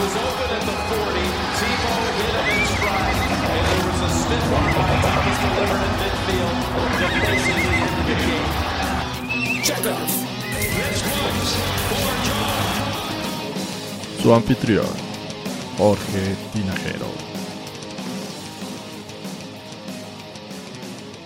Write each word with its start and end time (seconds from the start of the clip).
was 0.00 0.14
open 0.16 0.48
at 0.56 0.62
the 0.68 0.76
40. 0.90 1.26
Tebow 1.58 1.98
hit 2.18 2.34
him 2.34 2.48
in 2.54 2.62
stride. 2.74 3.18
And 3.54 3.62
there 3.68 3.84
was 3.86 4.00
a 4.02 4.10
stiff 4.10 4.46
arm 4.58 4.72
by 4.74 4.90
Thomas 5.04 5.38
delivered 5.44 5.82
in 5.86 5.94
midfield 6.02 6.58
the 8.08 8.16
game. 8.26 9.62
Check 9.62 9.78
for 9.78 9.94
John. 12.26 12.64
Su 14.20 14.32
anfitrión, 14.34 14.94
Jorge 15.78 16.36
Tinajero. 16.52 17.33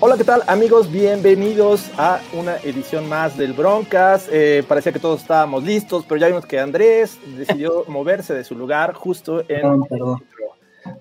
Hola, 0.09 0.17
¿qué 0.17 0.25
tal 0.25 0.43
amigos? 0.47 0.91
Bienvenidos 0.91 1.91
a 1.99 2.23
una 2.33 2.57
edición 2.61 3.11
más 3.11 3.37
del 3.37 3.53
Broncas. 3.53 4.27
Eh, 4.33 4.65
parecía 4.67 4.91
que 4.91 4.99
todos 4.99 5.21
estábamos 5.21 5.65
listos, 5.65 6.07
pero 6.09 6.19
ya 6.19 6.29
vimos 6.29 6.47
que 6.47 6.59
Andrés 6.59 7.19
decidió 7.37 7.85
moverse 7.89 8.33
de 8.33 8.43
su 8.43 8.55
lugar 8.55 8.95
justo 8.95 9.41
en... 9.41 9.61
Perdón, 9.61 9.85
perdón. 9.87 10.25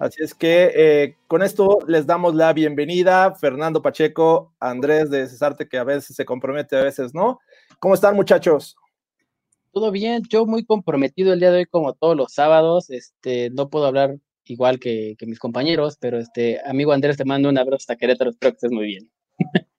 Así 0.02 0.22
es 0.22 0.34
que 0.34 0.74
eh, 0.76 1.16
con 1.28 1.42
esto 1.42 1.78
les 1.88 2.05
damos 2.05 2.36
la 2.36 2.52
bienvenida. 2.52 3.34
Fernando 3.36 3.82
Pacheco, 3.82 4.52
Andrés 4.60 5.10
de 5.10 5.26
Cesarte, 5.26 5.70
que 5.70 5.77
a 5.77 5.86
veces 5.86 6.14
se 6.14 6.26
compromete, 6.26 6.76
a 6.76 6.84
veces 6.84 7.14
no. 7.14 7.40
¿Cómo 7.80 7.94
están 7.94 8.14
muchachos? 8.14 8.76
Todo 9.71 9.90
bien, 9.90 10.21
yo 10.27 10.46
muy 10.46 10.66
comprometido 10.66 11.32
el 11.32 11.40
día 11.40 11.52
de 11.52 11.60
hoy 11.60 11.66
como 11.66 11.94
todos 11.94 12.18
los 12.18 12.34
sábados, 12.34 12.90
este, 12.90 13.52
no 13.52 13.70
puedo 13.70 13.86
hablar 13.86 14.18
igual 14.49 14.79
que, 14.79 15.15
que 15.17 15.26
mis 15.26 15.40
compañeros, 15.40 15.98
pero 15.99 16.17
este, 16.17 16.59
amigo 16.65 16.91
Andrés, 16.91 17.17
te 17.17 17.26
mando 17.26 17.49
un 17.49 17.57
abrazo 17.57 17.77
hasta 17.81 17.95
Querétaro, 17.95 18.31
espero 18.31 18.51
que 18.51 18.55
estés 18.55 18.71
muy 18.71 18.85
bien. 18.85 19.12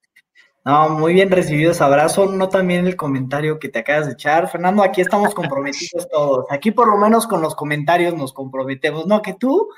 No, 0.64 0.90
muy 0.90 1.14
bien 1.14 1.30
recibidos. 1.30 1.80
Abrazo. 1.80 2.26
No 2.26 2.50
también 2.50 2.86
el 2.86 2.94
comentario 2.94 3.58
que 3.58 3.70
te 3.70 3.78
acabas 3.78 4.06
de 4.06 4.12
echar. 4.12 4.50
Fernando, 4.50 4.82
aquí 4.82 5.00
estamos 5.00 5.34
comprometidos 5.34 6.06
todos. 6.12 6.44
Aquí 6.50 6.72
por 6.72 6.88
lo 6.88 6.98
menos 6.98 7.26
con 7.26 7.40
los 7.40 7.54
comentarios 7.54 8.14
nos 8.14 8.34
comprometemos. 8.34 9.06
No, 9.06 9.22
que 9.22 9.32
tú 9.32 9.70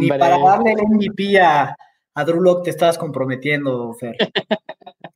ni 0.00 0.08
para 0.08 0.38
darle 0.38 0.72
el 0.72 0.86
MVP 0.88 1.38
a, 1.38 1.76
a 2.14 2.24
Drew 2.24 2.40
Lock 2.40 2.64
te 2.64 2.70
estabas 2.70 2.96
comprometiendo, 2.96 3.92
Fer. 3.92 4.16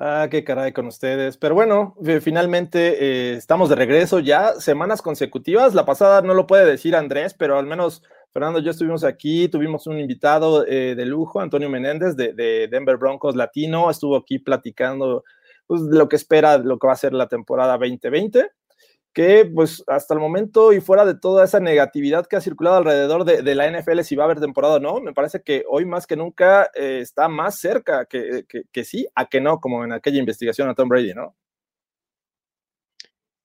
Ah, 0.00 0.28
qué 0.30 0.44
caray 0.44 0.72
con 0.72 0.86
ustedes. 0.86 1.36
Pero 1.38 1.56
bueno, 1.56 1.96
eh, 2.06 2.20
finalmente 2.20 3.32
eh, 3.32 3.32
estamos 3.32 3.68
de 3.68 3.74
regreso 3.74 4.20
ya, 4.20 4.52
semanas 4.52 5.02
consecutivas. 5.02 5.74
La 5.74 5.84
pasada 5.84 6.22
no 6.22 6.34
lo 6.34 6.46
puede 6.46 6.64
decir 6.64 6.94
Andrés, 6.94 7.34
pero 7.34 7.58
al 7.58 7.66
menos 7.66 8.04
Fernando 8.30 8.60
yo 8.60 8.70
estuvimos 8.70 9.04
aquí, 9.04 9.48
tuvimos 9.48 9.86
un 9.86 9.98
invitado 9.98 10.66
eh, 10.66 10.94
de 10.94 11.06
lujo, 11.06 11.40
Antonio 11.40 11.68
Menéndez 11.70 12.16
de, 12.16 12.32
de 12.34 12.68
Denver 12.68 12.96
Broncos 12.96 13.36
Latino, 13.36 13.90
estuvo 13.90 14.16
aquí 14.16 14.38
platicando 14.38 15.24
pues, 15.66 15.88
de 15.88 15.98
lo 15.98 16.08
que 16.08 16.16
espera, 16.16 16.58
lo 16.58 16.78
que 16.78 16.86
va 16.86 16.92
a 16.92 16.96
ser 16.96 17.12
la 17.12 17.28
temporada 17.28 17.78
2020 17.78 18.50
que 19.12 19.50
pues 19.52 19.82
hasta 19.88 20.14
el 20.14 20.20
momento 20.20 20.72
y 20.72 20.80
fuera 20.80 21.04
de 21.04 21.14
toda 21.14 21.44
esa 21.44 21.58
negatividad 21.58 22.26
que 22.26 22.36
ha 22.36 22.40
circulado 22.40 22.76
alrededor 22.76 23.24
de, 23.24 23.42
de 23.42 23.54
la 23.56 23.68
NFL, 23.68 24.02
si 24.02 24.14
va 24.14 24.22
a 24.22 24.26
haber 24.26 24.38
temporada 24.38 24.76
o 24.76 24.80
no, 24.80 25.00
me 25.00 25.12
parece 25.12 25.42
que 25.42 25.64
hoy 25.68 25.84
más 25.86 26.06
que 26.06 26.14
nunca 26.14 26.70
eh, 26.74 27.00
está 27.00 27.26
más 27.28 27.58
cerca 27.58 28.04
que, 28.04 28.44
que, 28.48 28.62
que, 28.70 28.84
sí 28.84 29.08
a 29.16 29.26
que 29.26 29.40
no, 29.40 29.58
como 29.58 29.82
en 29.82 29.92
aquella 29.92 30.20
investigación 30.20 30.68
a 30.68 30.74
Tom 30.74 30.88
Brady, 30.88 31.14
¿no? 31.14 31.34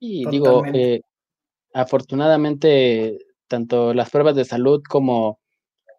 y 0.06 0.30
digo, 0.30 0.64
eh, 0.66 1.02
afortunadamente, 1.74 3.20
tanto 3.54 3.94
las 3.94 4.10
pruebas 4.10 4.36
de 4.36 4.46
salud 4.46 4.82
como, 4.90 5.40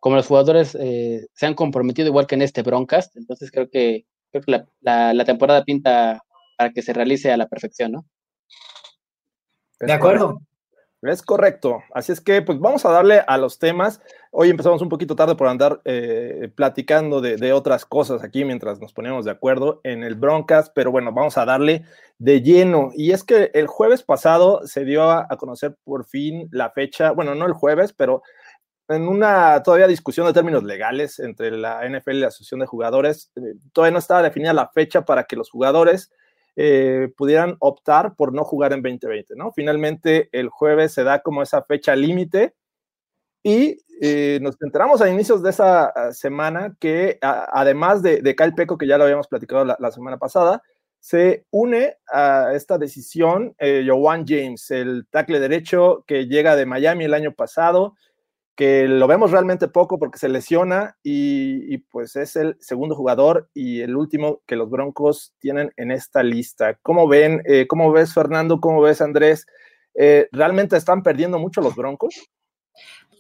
como 0.01 0.17
los 0.17 0.27
jugadores 0.27 0.77
eh, 0.81 1.29
se 1.35 1.47
han 1.47 1.55
comprometido 1.55 2.09
igual 2.09 2.27
que 2.27 2.35
en 2.35 2.43
este 2.43 2.63
Broncast, 2.63 3.17
entonces 3.17 3.53
creo 3.53 3.71
que, 3.71 4.07
creo 4.33 4.43
que 4.43 4.65
la 4.81 5.25
temporada 5.25 5.63
pinta 5.63 6.21
para 6.57 6.73
que 6.73 6.83
se 6.83 6.93
realice 6.93 7.31
a 7.31 7.37
la 7.37 7.47
perfección, 7.47 7.93
¿no? 7.93 8.05
De 9.79 9.93
acuerdo. 9.93 10.41
Es 11.05 11.23
correcto. 11.23 11.83
Así 11.93 12.13
es 12.13 12.21
que, 12.21 12.41
pues 12.41 12.59
vamos 12.59 12.87
a 12.87 12.91
darle 12.91 13.23
a 13.27 13.37
los 13.37 13.59
temas. 13.59 14.01
Hoy 14.31 14.49
empezamos 14.49 14.81
un 14.81 14.89
poquito 14.89 15.15
tarde 15.15 15.35
por 15.35 15.49
andar 15.49 15.83
eh, 15.85 16.51
platicando 16.55 17.21
de, 17.21 17.53
otras 17.53 17.85
cosas 17.85 18.25
aquí 18.25 18.45
mientras 18.45 18.81
nos 18.81 18.95
poníamos 18.95 19.27
de 19.27 19.31
acuerdo 19.31 19.81
en 19.85 20.03
el 20.03 20.15
Broncas, 20.15 20.71
pero 20.75 20.91
bueno, 20.91 21.13
vamos 21.13 21.37
a 21.37 21.45
darle 21.45 21.85
de 22.19 22.41
lleno. 22.41 22.91
Y 22.95 23.11
es 23.11 23.23
que 23.23 23.51
el 23.53 23.67
jueves 23.67 24.03
pasado 24.03 24.67
se 24.67 24.87
dio 24.87 25.03
a, 25.03 25.27
a 25.29 25.37
conocer 25.37 25.77
por 25.85 26.07
fin 26.07 26.49
la 26.51 26.71
fecha, 26.71 27.11
bueno, 27.11 27.35
no 27.35 27.45
el 27.45 27.53
jueves, 27.53 27.93
pero 27.93 28.23
en 28.89 29.07
una 29.07 29.63
todavía 29.63 29.87
discusión 29.87 30.27
de 30.27 30.33
términos 30.33 30.65
legales 30.65 31.19
entre 31.19 31.51
la 31.51 31.87
NFL 31.87 32.13
y 32.13 32.21
la 32.21 32.29
Asociación 32.29 32.61
de 32.61 32.67
Jugadores, 32.67 33.31
eh, 33.37 33.41
todavía 33.75 33.93
no 33.93 33.99
estaba 33.99 34.23
definida 34.23 34.55
la 34.55 34.69
fecha 34.69 35.05
para 35.05 35.25
que 35.25 35.37
los 35.37 35.51
jugadores 35.51 36.11
eh, 36.57 37.09
pudieran 37.17 37.57
optar 37.59 38.15
por 38.17 38.33
no 38.33 38.45
jugar 38.45 38.73
en 38.73 38.83
2020, 38.83 39.35
¿no? 39.37 39.53
Finalmente 39.53 40.29
el 40.33 40.49
jueves 40.49 40.93
se 40.93 41.05
da 41.05 41.21
como 41.21 41.43
esa 41.43 41.63
fecha 41.63 41.97
límite 41.97 42.55
y 43.43 43.79
eh, 44.01 44.39
nos 44.43 44.61
enteramos 44.61 45.01
a 45.01 45.09
inicios 45.09 45.43
de 45.43 45.51
esa 45.51 45.93
uh, 45.95 46.13
semana 46.13 46.77
que 46.81 47.19
además 47.21 48.03
de, 48.03 48.23
de, 48.23 48.35
Kyle 48.35 48.55
Peco, 48.55 48.77
que 48.77 48.87
ya 48.87 48.99
lo 48.99 49.05
habíamos 49.05 49.29
platicado 49.29 49.65
la, 49.65 49.77
la, 49.79 49.91
semana 49.93 50.19
pasada, 50.19 50.63
se 50.99 51.45
une 51.51 51.97
a 52.11 52.53
esta 52.55 52.79
decisión 52.79 53.55
eh, 53.59 53.85
Joan 53.87 54.25
James, 54.27 54.71
el 54.71 55.07
tackle 55.11 55.39
derecho 55.39 56.03
que 56.07 56.27
llega 56.27 56.57
de 56.57 56.67
Miami 56.67 57.05
el 57.05 57.15
año 57.15 57.35
pasado, 57.35 57.95
que 58.57 58.87
lo 58.87 59.07
vemos 59.09 59.33
realmente 59.33 59.69
poco 59.69 59.99
porque 59.99 60.19
se 60.19 60.29
lesiona 60.29 60.97
y, 61.03 61.79
pues 61.79 62.15
es 62.17 62.37
el 62.37 62.57
segundo 62.61 62.95
jugador 62.95 63.49
y 63.53 63.81
el 63.81 63.97
último 63.97 64.43
que 64.47 64.57
los 64.57 64.71
Broncos 64.71 65.35
tienen 65.41 65.73
en 65.77 65.91
esta 65.91 66.23
lista. 66.23 66.79
¿Cómo 66.83 67.09
ven? 67.09 67.43
Eh, 67.47 67.67
¿Cómo 67.67 67.91
ves, 67.91 68.15
Fernando? 68.15 68.61
¿Cómo 68.61 68.81
ves, 68.81 69.01
Andrés? 69.01 69.47
Eh, 69.95 70.29
¿Realmente 70.31 70.77
están 70.77 71.03
perdiendo 71.03 71.39
mucho 71.39 71.61
los 71.61 71.75
Broncos? 71.75 72.15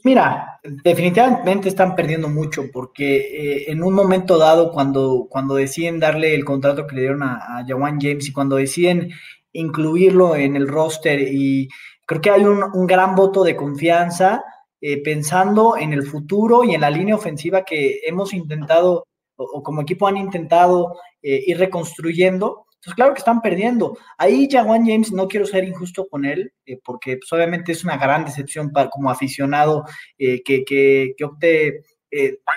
Mira, 0.04 0.60
definitivamente 0.62 1.68
están 1.68 1.96
perdiendo 1.96 2.28
mucho 2.28 2.64
porque 2.72 3.16
eh, 3.16 3.64
en 3.72 3.82
un 3.82 3.94
momento 3.94 4.38
dado, 4.38 4.70
cuando, 4.70 5.26
cuando 5.30 5.54
deciden 5.54 5.98
darle 5.98 6.34
el 6.34 6.44
contrato 6.44 6.86
que 6.86 6.94
le 6.94 7.00
dieron 7.02 7.22
a, 7.22 7.58
a 7.58 7.64
Jawan 7.66 7.98
James 8.00 8.28
y 8.28 8.32
cuando 8.32 8.56
deciden 8.56 9.10
incluirlo 9.52 10.36
en 10.36 10.56
el 10.56 10.68
roster 10.68 11.20
y 11.20 11.68
creo 12.06 12.20
que 12.20 12.30
hay 12.30 12.44
un 12.44 12.86
gran 12.86 13.14
voto 13.14 13.44
de 13.44 13.56
confianza 13.56 14.44
eh, 14.86 15.02
pensando 15.02 15.78
en 15.78 15.94
el 15.94 16.02
futuro 16.02 16.62
y 16.62 16.74
en 16.74 16.82
la 16.82 16.90
línea 16.90 17.14
ofensiva 17.14 17.64
que 17.64 18.00
hemos 18.06 18.34
intentado 18.34 19.06
o, 19.34 19.62
como 19.62 19.80
equipo 19.80 20.06
han 20.06 20.18
intentado 20.18 20.98
eh, 21.22 21.42
ir 21.46 21.58
reconstruyendo. 21.58 22.66
Entonces, 22.74 22.94
claro 22.94 23.14
que 23.14 23.20
están 23.20 23.40
perdiendo. 23.40 23.96
Ahí 24.18 24.46
Jawan 24.46 24.84
James, 24.84 25.10
no 25.10 25.26
quiero 25.26 25.46
ser 25.46 25.64
injusto 25.64 26.06
con 26.06 26.26
él, 26.26 26.52
eh, 26.66 26.78
porque 26.84 27.16
pues, 27.16 27.32
obviamente 27.32 27.72
es 27.72 27.82
una 27.82 27.96
gran 27.96 28.26
decepción 28.26 28.72
para, 28.72 28.90
como 28.90 29.08
aficionado 29.08 29.84
que, 30.18 30.42
que, 30.44 31.14
opte 31.24 31.80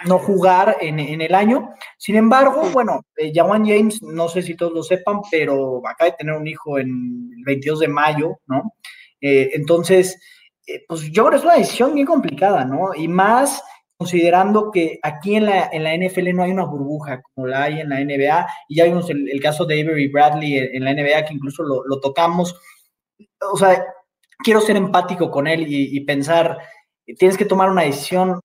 no 0.06 0.20
jugar 0.20 0.76
en, 0.82 1.00
en, 1.00 1.22
el 1.22 1.34
año. 1.34 1.70
Sin 1.98 2.18
embargo, 2.18 2.70
bueno, 2.74 3.06
Jawan 3.34 3.66
James, 3.66 4.02
no 4.02 4.28
sé 4.28 4.42
si 4.42 4.58
todos 4.58 4.74
lo 4.74 4.84
sepan, 4.84 5.22
pero 5.32 5.82
acaba 5.88 6.10
de 6.10 6.18
tener 6.18 6.36
un 6.36 6.46
hijo 6.46 6.78
en 6.78 6.90
el 7.38 7.44
22 7.46 7.80
de 7.80 7.88
mayo, 7.88 8.40
¿no? 8.48 8.74
Entonces, 9.22 10.20
eh, 10.68 10.84
pues 10.88 11.10
yo 11.12 11.26
creo 11.26 11.32
que 11.32 11.38
es 11.38 11.44
una 11.44 11.56
decisión 11.56 11.94
bien 11.96 12.06
complicada, 12.06 12.66
¿no? 12.66 12.94
Y 12.94 13.08
más 13.08 13.64
considerando 13.98 14.70
que 14.70 15.00
aquí 15.02 15.36
en 15.36 15.46
la, 15.46 15.70
en 15.72 15.84
la 15.84 15.96
NFL 15.96 16.36
no 16.36 16.44
hay 16.44 16.52
una 16.52 16.66
burbuja 16.66 17.22
como 17.22 17.48
la 17.48 17.64
hay 17.64 17.80
en 17.80 17.90
la 17.90 18.00
NBA, 18.00 18.48
y 18.68 18.76
ya 18.76 18.84
vimos 18.84 19.10
el, 19.10 19.40
caso 19.42 19.66
de 19.66 19.82
Avery 19.82 20.08
Bradley 20.10 20.58
en, 20.58 20.76
en, 20.76 20.84
la 20.84 20.94
NBA, 20.94 21.26
que 21.26 21.34
incluso 21.34 21.64
lo, 21.64 21.84
lo, 21.86 22.00
tocamos. 22.00 22.56
O 23.52 23.58
sea, 23.58 23.84
quiero 24.44 24.62
ser 24.62 24.76
empático 24.76 25.32
con 25.32 25.48
él 25.48 25.66
y, 25.68 25.98
y, 25.98 26.02
pensar, 26.02 26.60
tienes 27.18 27.38
que 27.38 27.46
tomar 27.46 27.70
una 27.70 27.84
decisión 27.84 28.40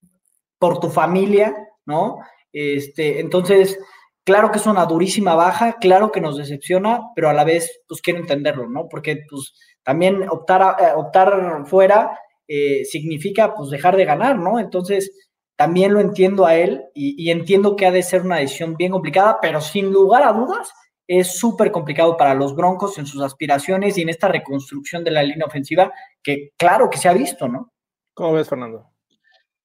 por 0.57 0.79
tu 0.79 0.89
familia, 0.89 1.55
¿no? 1.85 2.19
Este, 2.51 3.19
entonces, 3.19 3.77
claro 4.23 4.51
que 4.51 4.57
es 4.57 4.65
una 4.65 4.85
durísima 4.85 5.35
baja, 5.35 5.77
claro 5.79 6.11
que 6.11 6.21
nos 6.21 6.37
decepciona, 6.37 7.01
pero 7.15 7.29
a 7.29 7.33
la 7.33 7.43
vez, 7.43 7.81
pues 7.87 8.01
quiero 8.01 8.19
entenderlo, 8.19 8.69
¿no? 8.69 8.87
Porque, 8.89 9.23
pues, 9.29 9.53
también 9.83 10.27
optar, 10.29 10.77
eh, 10.79 10.93
optar 10.95 11.65
fuera 11.65 12.19
eh, 12.47 12.85
significa, 12.85 13.53
pues, 13.55 13.69
dejar 13.69 13.97
de 13.97 14.05
ganar, 14.05 14.37
¿no? 14.37 14.59
Entonces, 14.59 15.11
también 15.55 15.93
lo 15.93 15.99
entiendo 15.99 16.45
a 16.45 16.55
él 16.55 16.83
y, 16.93 17.15
y, 17.23 17.31
entiendo 17.31 17.75
que 17.75 17.85
ha 17.85 17.91
de 17.91 18.03
ser 18.03 18.23
una 18.23 18.37
decisión 18.37 18.75
bien 18.75 18.91
complicada, 18.91 19.39
pero 19.41 19.61
sin 19.61 19.91
lugar 19.91 20.23
a 20.23 20.33
dudas 20.33 20.73
es 21.07 21.37
súper 21.37 21.71
complicado 21.71 22.17
para 22.17 22.33
los 22.33 22.55
Broncos 22.55 22.97
en 22.97 23.05
sus 23.05 23.21
aspiraciones 23.21 23.97
y 23.97 24.01
en 24.01 24.09
esta 24.09 24.27
reconstrucción 24.29 25.03
de 25.03 25.11
la 25.11 25.23
línea 25.23 25.45
ofensiva 25.45 25.91
que 26.23 26.51
claro 26.57 26.89
que 26.89 26.97
se 26.97 27.09
ha 27.09 27.13
visto, 27.13 27.47
¿no? 27.47 27.71
¿Cómo 28.13 28.33
ves, 28.33 28.49
Fernando? 28.49 28.92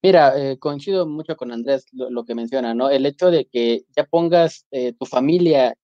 Mira, 0.01 0.33
eh, 0.37 0.57
coincido 0.57 1.05
mucho 1.07 1.35
con 1.35 1.51
Andrés 1.51 1.85
lo, 1.91 2.23
que 2.23 2.33
menciona, 2.33 2.73
¿no? 2.73 2.89
El 2.89 3.05
hecho 3.05 3.31
de 3.31 3.45
que 3.51 3.83
ya 3.95 4.05
pongas 4.05 4.65
eh, 4.71 4.93
tu 4.93 5.05
familia 5.05 5.75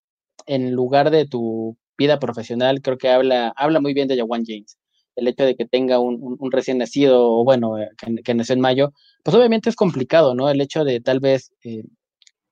en 0.45 0.71
lugar 0.73 1.11
de 1.11 1.27
tu 1.27 1.77
vida 1.97 2.19
profesional, 2.19 2.81
creo 2.81 2.97
que 2.97 3.09
habla, 3.09 3.53
habla 3.57 3.81
muy 3.81 3.93
bien 3.93 4.07
de 4.07 4.17
Jawan 4.17 4.43
James. 4.45 4.77
El 5.15 5.27
hecho 5.27 5.43
de 5.45 5.55
que 5.55 5.65
tenga 5.65 5.99
un, 5.99 6.37
recién 6.51 6.77
nacido, 6.77 7.29
o 7.29 7.43
bueno, 7.43 7.77
eh, 7.79 7.89
que, 8.23 8.33
nació 8.35 8.53
en 8.53 8.61
mayo, 8.61 8.93
pues 9.23 9.35
obviamente 9.35 9.69
es 9.69 9.75
complicado, 9.75 10.33
¿no? 10.35 10.49
El 10.49 10.61
hecho 10.61 10.85
de 10.85 11.01
tal 11.01 11.19
vez 11.19 11.51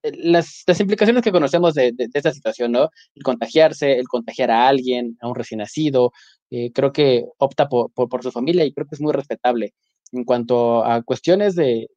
las, 0.04 0.64
las, 0.68 0.80
implicaciones 0.82 1.24
que 1.24 1.32
conocemos 1.32 1.74
de, 1.76 1.94
de, 1.94 2.10
esta 2.14 2.34
situación, 2.34 2.72
¿no? 2.74 2.90
El 3.16 3.24
contagiarse, 3.24 4.00
el 4.00 4.08
contagiar 4.08 4.52
a 4.52 4.68
alguien, 4.68 5.18
a 5.22 5.30
un 5.30 5.36
recién 5.36 5.60
nacido, 5.60 6.12
creo 6.74 6.94
que 6.94 7.26
opta 7.38 7.68
por, 7.70 7.92
por, 7.94 8.24
su 8.24 8.32
familia 8.32 8.66
y 8.66 8.74
creo 8.74 8.88
que 8.88 8.96
es 8.96 9.02
muy 9.02 9.14
respetable 9.14 9.74
en 10.14 10.24
cuanto 10.24 10.84
a 10.86 11.02
cuestiones 11.04 11.56
de, 11.56 11.88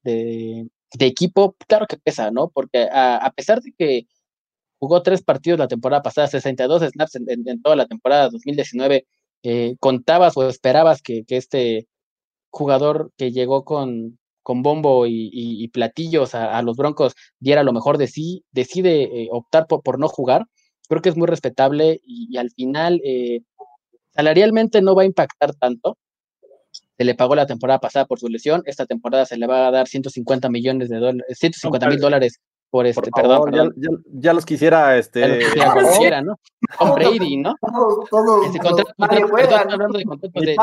equipo, 0.98 1.56
claro 1.68 1.86
que 1.86 1.98
pesa, 1.98 2.30
¿no? 2.30 2.48
Porque 2.48 2.88
a, 2.90 3.32
pesar 3.36 3.60
de 3.60 3.72
que 3.78 4.06
jugó 4.78 5.02
tres 5.02 5.22
partidos 5.22 5.58
la 5.58 5.68
temporada 5.68 6.02
pasada, 6.02 6.28
62 6.28 6.82
snaps 6.82 7.16
en, 7.16 7.62
toda 7.62 7.76
la 7.76 7.86
temporada 7.86 8.30
2019, 8.30 9.06
eh, 9.42 9.76
contabas 9.80 10.36
o 10.36 10.48
esperabas 10.48 11.02
que, 11.02 11.24
este 11.28 11.86
jugador 12.50 13.12
que 13.16 13.32
llegó 13.32 13.64
con, 13.64 14.18
con 14.42 14.62
bombo 14.62 15.06
y, 15.06 15.68
platillos 15.68 16.34
a, 16.34 16.62
los 16.62 16.76
Broncos 16.76 17.14
diera 17.40 17.62
lo 17.62 17.72
mejor 17.72 17.98
de 17.98 18.06
sí, 18.08 18.44
decide 18.52 19.24
eh, 19.24 19.28
optar 19.32 19.66
por, 19.66 19.98
no 19.98 20.08
jugar. 20.08 20.46
Creo 20.88 21.02
que 21.02 21.08
es 21.08 21.16
muy 21.16 21.26
respetable 21.26 22.00
y, 22.04 22.36
al 22.38 22.50
final 22.50 23.00
eh, 23.04 23.40
salarialmente 24.10 24.82
no 24.82 24.94
va 24.94 25.02
a 25.02 25.06
impactar 25.06 25.54
tanto, 25.54 25.98
se 26.96 27.04
le 27.04 27.14
pagó 27.14 27.34
la 27.34 27.46
temporada 27.46 27.78
pasada 27.78 28.06
por 28.06 28.18
su 28.18 28.28
lesión, 28.28 28.62
esta 28.66 28.86
temporada 28.86 29.26
se 29.26 29.36
le 29.36 29.46
va 29.46 29.68
a 29.68 29.70
dar 29.70 29.86
150 29.86 30.48
millones 30.48 30.88
de 30.88 30.96
dólares, 30.96 31.38
150 31.38 31.88
mil 31.88 32.00
dólares 32.00 32.40
por 32.70 32.86
este, 32.86 33.10
perdón, 33.14 33.74
Ya, 34.12 34.32
los 34.32 34.44
quisiera, 34.44 34.96
este. 34.96 35.40
Ya 35.56 35.74
los 35.74 35.90
quisiera, 35.90 36.20
¿no? 36.22 36.38
Con 36.78 36.94
Brady, 36.94 37.36
¿no? 37.36 37.54
Todo, 38.10 38.44
este 38.44 38.58
contrato, 38.58 38.92
perdón, 38.98 39.70
hablando 39.70 39.98
de 39.98 40.04
contratos 40.04 40.42
de, 40.42 40.56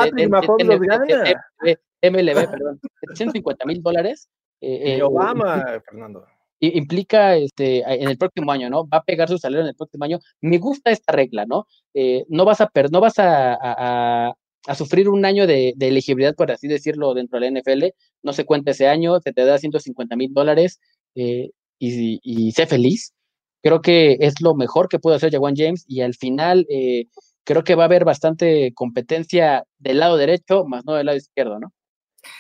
de, 1.64 1.78
de, 2.02 2.12
MLB, 2.12 2.50
perdón, 2.52 2.80
150 3.14 3.66
mil 3.66 3.82
dólares. 3.82 4.30
Eh, 4.60 4.98
eh, 4.98 5.04
Obama, 5.04 5.82
Fernando 5.86 6.26
implica 6.60 7.36
este, 7.36 7.80
en 7.80 8.08
el 8.08 8.18
próximo 8.18 8.52
año, 8.52 8.70
¿no? 8.70 8.88
Va 8.88 9.00
a 9.00 9.04
pegar 9.04 9.28
su 9.28 9.38
salario 9.38 9.64
en 9.64 9.70
el 9.70 9.76
próximo 9.76 10.06
año. 10.06 10.20
Me 10.42 10.58
gusta 10.58 10.92
esta 10.92 11.12
regla, 11.12 11.46
¿no? 11.46 11.68
Eh, 11.94 12.26
no 12.30 12.46
vas 12.46 12.62
a 12.62 12.68
per, 12.68 12.90
no 12.92 13.02
vas 13.02 13.20
a, 13.20 13.58
a 13.62 14.34
sufrir 14.76 15.10
un 15.10 15.26
año 15.26 15.46
de, 15.46 15.76
elegibilidad, 15.80 16.36
por 16.36 16.52
así 16.52 16.68
decirlo, 16.68 17.14
dentro 17.14 17.40
de 17.40 17.52
la 17.52 17.60
NFL, 17.60 17.86
no 18.22 18.34
se 18.34 18.46
cuenta 18.46 18.72
ese 18.72 18.88
año, 18.88 19.20
se 19.20 19.34
te 19.34 19.46
da 19.46 19.58
150 19.58 20.16
mil 20.16 20.34
dólares 20.34 20.80
eh, 21.16 21.52
y, 21.80 22.52
sé 22.54 22.66
feliz. 22.66 23.14
Creo 23.62 23.82
que 23.82 24.18
es 24.20 24.42
lo 24.42 24.56
mejor 24.56 24.90
que 24.90 25.00
puede 25.00 25.18
hacer 25.18 25.32
Jawan 25.32 25.56
James 25.56 25.86
y 25.88 26.02
al 26.02 26.16
final 26.16 26.66
eh, 26.70 27.08
creo 27.44 27.64
que 27.64 27.76
va 27.76 27.84
a 27.84 27.86
haber 27.86 28.06
bastante 28.06 28.74
competencia 28.74 29.66
del 29.80 30.00
lado 30.00 30.18
derecho, 30.18 30.66
más 30.66 30.86
no 30.86 30.94
del 30.94 31.06
lado 31.06 31.18
izquierdo, 31.18 31.60
¿no? 31.60 31.74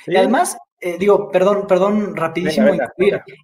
Y 0.07 0.15
además, 0.15 0.57
eh, 0.83 0.97
digo, 0.99 1.31
perdón, 1.31 1.65
perdón, 1.67 2.15
rapidísimo. 2.15 2.67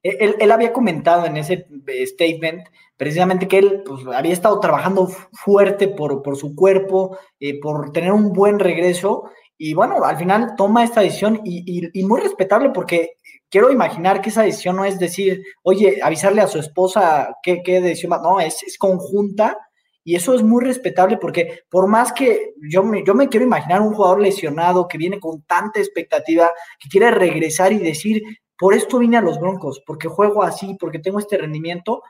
Él, 0.03 0.51
había 0.51 0.73
comentado 0.73 1.25
en 1.25 1.37
ese 1.37 1.65
eh, 1.87 2.05
statement 2.05 2.67
precisamente 2.97 3.47
que 3.47 3.59
él 3.59 3.83
pues, 3.85 4.05
había 4.13 4.33
estado 4.33 4.59
trabajando 4.59 5.07
fuerte 5.07 5.87
por, 5.87 6.21
por 6.21 6.35
su 6.35 6.53
cuerpo, 6.53 7.17
eh, 7.39 7.57
por 7.61 7.93
tener 7.93 8.11
un 8.11 8.33
buen 8.33 8.59
regreso. 8.59 9.31
Y 9.57 9.73
bueno, 9.73 10.03
al 10.03 10.17
final 10.17 10.55
toma 10.57 10.83
esta 10.83 10.99
decisión 10.99 11.39
y, 11.45 11.89
y, 11.93 12.03
muy 12.03 12.19
respetable 12.19 12.71
porque 12.71 13.11
quiero 13.49 13.71
imaginar 13.71 14.21
que 14.21 14.29
esa 14.29 14.43
decisión 14.43 14.75
no 14.75 14.83
es 14.83 14.99
decir, 14.99 15.41
oye, 15.63 15.99
avisarle 16.01 16.41
a 16.41 16.47
su 16.47 16.59
esposa 16.59 17.37
qué, 17.41 17.61
qué 17.63 17.79
decisión 17.79 18.11
va. 18.11 18.21
No, 18.21 18.41
es, 18.41 18.63
es 18.63 18.77
conjunta 18.77 19.57
y 20.09 20.15
eso 20.15 20.33
es 20.33 20.41
muy 20.41 20.65
respetable 20.65 21.17
porque 21.17 21.65
por 21.69 21.87
más 21.87 22.11
que 22.11 22.55
yo 22.67 22.81
me, 22.81 23.03
yo 23.05 23.13
me 23.13 23.29
quiero 23.29 23.45
imaginar 23.45 23.79
un 23.79 23.93
jugador 23.93 24.19
lesionado 24.19 24.87
que 24.87 24.97
viene 24.97 25.19
con 25.19 25.43
tanta 25.43 25.79
expectativa, 25.79 26.49
que 26.79 26.89
quiere 26.89 27.11
regresar 27.11 27.73
y 27.73 27.77
decir, 27.77 28.23
por 28.57 28.73
esto 28.73 28.97
vine 28.97 29.17
a 29.17 29.21
los 29.21 29.39
Broncos, 29.39 29.83
porque 29.85 30.07
juego 30.07 30.41
así, 30.41 30.75
porque 30.79 30.97
tengo 30.97 31.19
este 31.19 31.37
rendimiento, 31.37 32.01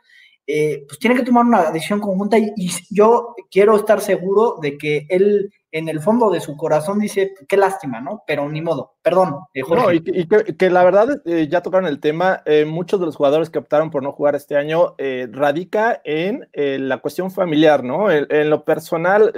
eh, 0.47 0.85
pues 0.87 0.97
tiene 0.97 1.13
que 1.17 1.23
tomar 1.23 1.45
una 1.45 1.71
decisión 1.71 1.99
conjunta 1.99 2.37
y, 2.37 2.53
yo 2.89 3.35
quiero 3.51 3.75
estar 3.75 3.99
seguro 3.99 4.55
de 4.61 4.77
que 4.77 5.05
él 5.09 5.51
en 5.71 5.89
el 5.89 6.00
fondo 6.00 6.30
de 6.30 6.39
su 6.39 6.57
corazón 6.57 7.00
dice, 7.00 7.33
qué 7.48 7.57
lástima, 7.57 8.01
¿no? 8.01 8.24
Pero 8.25 8.50
ni 8.50 8.62
modo, 8.62 8.95
perdón. 9.01 9.36
Eh, 9.54 9.62
no, 9.69 9.92
y, 9.92 10.01
que, 10.01 10.69
la 10.69 10.83
verdad, 10.83 11.21
eh, 11.25 11.48
ya 11.50 11.62
tocaron 11.62 11.88
el 11.88 12.00
tema, 12.00 12.44
muchos 12.66 13.00
de 13.00 13.06
los 13.06 13.16
jugadores 13.16 13.50
que 13.50 13.60
optaron 13.60 13.89
por 13.89 14.04
no 14.04 14.12
jugar 14.12 14.36
este 14.36 14.56
año 14.56 14.95
radica 15.31 16.01
en 16.04 16.48
la 16.54 16.98
cuestión 16.98 17.31
familiar, 17.31 17.83
¿no? 17.83 18.12
En, 18.12 18.50
lo 18.50 18.66
personal, 18.66 19.31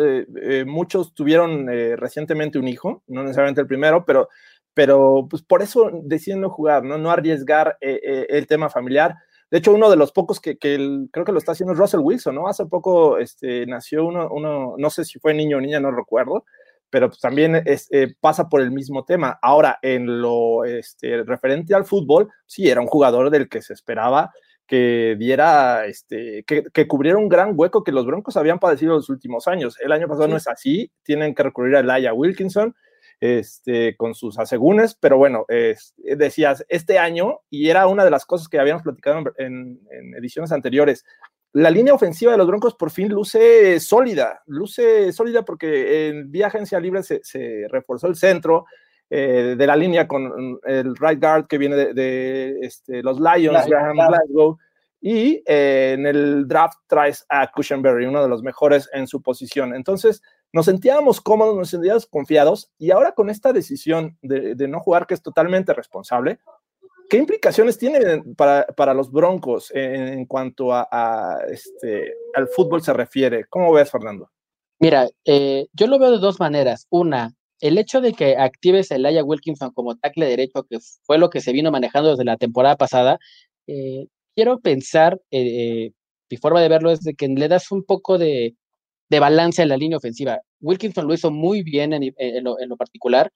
muchos 0.65 1.13
tuvieron 1.13 1.67
recientemente 1.97 2.59
un 2.59 2.67
hijo, 2.67 3.03
no 3.07 3.23
necesariamente 3.23 3.61
el 3.61 3.67
primero, 3.67 4.05
pero, 4.05 4.29
pero 4.73 5.27
pues 5.29 5.43
por 5.43 5.61
eso 5.61 5.89
deciden 6.03 6.41
no 6.41 6.49
jugar, 6.49 6.83
¿no? 6.83 6.97
No 6.97 7.11
arriesgar 7.11 7.77
el 7.81 8.47
tema 8.47 8.69
familiar 8.69 9.15
de 9.51 9.57
hecho, 9.57 9.73
uno 9.73 9.89
de 9.89 9.97
los 9.97 10.13
pocos 10.13 10.39
que, 10.39 10.57
creo 10.57 11.25
que 11.25 11.31
lo 11.33 11.37
está 11.37 11.51
haciendo 11.51 11.73
es 11.73 11.79
Russell 11.79 11.99
Wilson, 11.99 12.35
¿no? 12.35 12.47
Hace 12.47 12.65
poco 12.67 13.17
este, 13.17 13.65
nació 13.65 14.05
uno, 14.05 14.29
uno, 14.31 14.75
no 14.77 14.89
sé 14.89 15.03
si 15.03 15.19
fue 15.19 15.33
niño 15.33 15.57
o 15.57 15.61
niña, 15.61 15.81
no 15.81 15.91
recuerdo, 15.91 16.45
pero 16.89 17.09
pues 17.09 17.19
también 17.19 17.61
eh, 17.65 18.13
pasa 18.21 18.47
por 18.47 18.61
el 18.61 18.71
mismo 18.71 19.03
tema. 19.03 19.37
Ahora, 19.41 19.77
en 19.81 20.21
lo 20.21 20.63
este, 20.63 21.23
referente 21.23 21.75
al 21.75 21.83
fútbol, 21.83 22.29
sí, 22.45 22.69
era 22.69 22.79
un 22.79 22.87
jugador 22.87 23.29
del 23.29 23.49
que 23.49 23.61
se 23.61 23.73
esperaba 23.73 24.31
que 24.71 25.17
diera, 25.19 25.85
este, 25.85 26.45
que, 26.45 26.87
cubriera 26.87 27.17
un 27.17 27.27
gran 27.27 27.51
hueco 27.53 27.83
que 27.83 27.91
los 27.91 28.05
Broncos 28.05 28.37
habían 28.37 28.57
padecido 28.57 28.93
en 28.93 28.99
los 28.99 29.09
últimos 29.09 29.49
años. 29.49 29.77
El 29.81 29.91
año 29.91 30.07
pasado 30.07 30.29
no 30.29 30.37
es 30.37 30.47
así, 30.47 30.93
tienen 31.03 31.35
que 31.35 31.43
recurrir 31.43 31.75
a 31.75 31.83
Laia 31.83 32.13
Wilkinson, 32.13 32.73
este, 33.21 33.95
con 33.95 34.15
sus 34.15 34.37
asegúnes, 34.39 34.95
pero 34.95 35.15
bueno, 35.15 35.45
decías, 35.95 36.65
este 36.67 36.97
año, 36.97 37.39
y 37.51 37.69
era 37.69 37.85
una 37.85 38.03
de 38.03 38.09
las 38.09 38.25
cosas 38.25 38.49
que 38.49 38.59
habíamos 38.59 38.81
platicado 38.81 39.23
en, 39.37 39.79
ediciones 40.17 40.51
anteriores, 40.51 41.05
la 41.53 41.69
línea 41.69 41.93
ofensiva 41.93 42.31
de 42.31 42.37
los 42.39 42.47
Broncos 42.47 42.75
por 42.75 42.89
fin 42.91 43.09
luce 43.09 43.79
sólida, 43.79 44.41
luce 44.47 45.13
sólida 45.13 45.43
porque 45.43 46.07
en 46.07 46.31
vía 46.31 46.47
agencia 46.47 46.79
libre 46.79 47.03
se, 47.03 47.67
reforzó 47.69 48.07
el 48.07 48.15
centro 48.15 48.65
eh, 49.09 49.55
de 49.57 49.67
la 49.67 49.75
línea 49.75 50.07
con 50.07 50.59
el 50.63 50.95
right 50.95 51.19
guard 51.21 51.47
que 51.47 51.57
viene 51.57 51.75
de, 51.75 52.57
este, 52.61 53.03
los 53.03 53.19
Lions, 53.19 53.67
Graham 53.67 53.97
Glasgow, 53.97 54.57
y 55.01 55.43
eh, 55.45 55.93
en 55.97 56.05
el 56.05 56.47
draft 56.47 56.79
traes 56.87 57.25
a 57.27 57.51
Cushenberry, 57.51 58.05
uno 58.05 58.21
de 58.21 58.29
los 58.29 58.41
mejores 58.41 58.89
en 58.93 59.07
su 59.07 59.21
posición. 59.21 59.75
Entonces, 59.75 60.21
nos 60.53 60.65
sentíamos 60.65 61.21
cómodos, 61.21 61.55
nos 61.55 61.69
sentíamos 61.69 62.05
confiados 62.05 62.71
y 62.77 62.91
ahora 62.91 63.13
con 63.13 63.29
esta 63.29 63.53
decisión 63.53 64.17
de, 64.21 64.55
no 64.67 64.79
jugar, 64.79 65.07
que 65.07 65.13
es 65.13 65.21
totalmente 65.21 65.73
responsable, 65.73 66.39
¿qué 67.09 67.17
implicaciones 67.17 67.77
tiene 67.77 68.23
para, 68.35 68.93
los 68.93 69.11
Broncos 69.11 69.71
en, 69.73 70.25
cuanto 70.25 70.73
a, 70.73 71.39
este, 71.49 72.13
al 72.33 72.47
fútbol 72.47 72.81
se 72.81 72.93
refiere? 72.93 73.45
¿Cómo 73.49 73.71
ves, 73.71 73.89
Fernando? 73.89 74.29
Mira, 74.79 75.07
eh, 75.25 75.67
yo 75.73 75.87
lo 75.87 75.99
veo 75.99 76.11
de 76.11 76.17
dos 76.17 76.39
maneras. 76.39 76.87
Una, 76.89 77.33
el 77.59 77.77
hecho 77.77 78.01
de 78.01 78.13
que 78.13 78.35
actives 78.35 78.91
a 78.91 78.95
Elijah 78.95 79.23
Wilkinson 79.23 79.71
como 79.71 79.95
tackle 79.95 80.25
derecho, 80.25 80.63
que 80.63 80.79
fue 81.03 81.17
lo 81.17 81.29
que 81.29 81.39
se 81.39 81.53
vino 81.53 81.71
manejando 81.71 82.09
desde 82.09 82.25
la 82.25 82.37
temporada 82.37 82.75
pasada, 82.75 83.19
eh, 83.67 84.07
quiero 84.35 84.59
pensar, 84.59 85.21
eh, 85.29 85.91
mi 86.29 86.37
forma 86.37 86.61
de 86.61 86.69
verlo 86.69 86.91
es 86.91 87.01
de 87.01 87.13
que 87.13 87.27
le 87.27 87.47
das 87.47 87.71
un 87.71 87.83
poco 87.83 88.17
de, 88.17 88.55
de 89.11 89.19
balance 89.19 89.61
en 89.61 89.67
la 89.67 89.75
línea 89.75 89.97
ofensiva. 89.97 90.39
Wilkinson 90.61 91.05
lo 91.05 91.13
hizo 91.13 91.31
muy 91.31 91.63
bien 91.63 91.91
en, 91.91 92.13
lo, 92.43 92.77
particular 92.77 93.29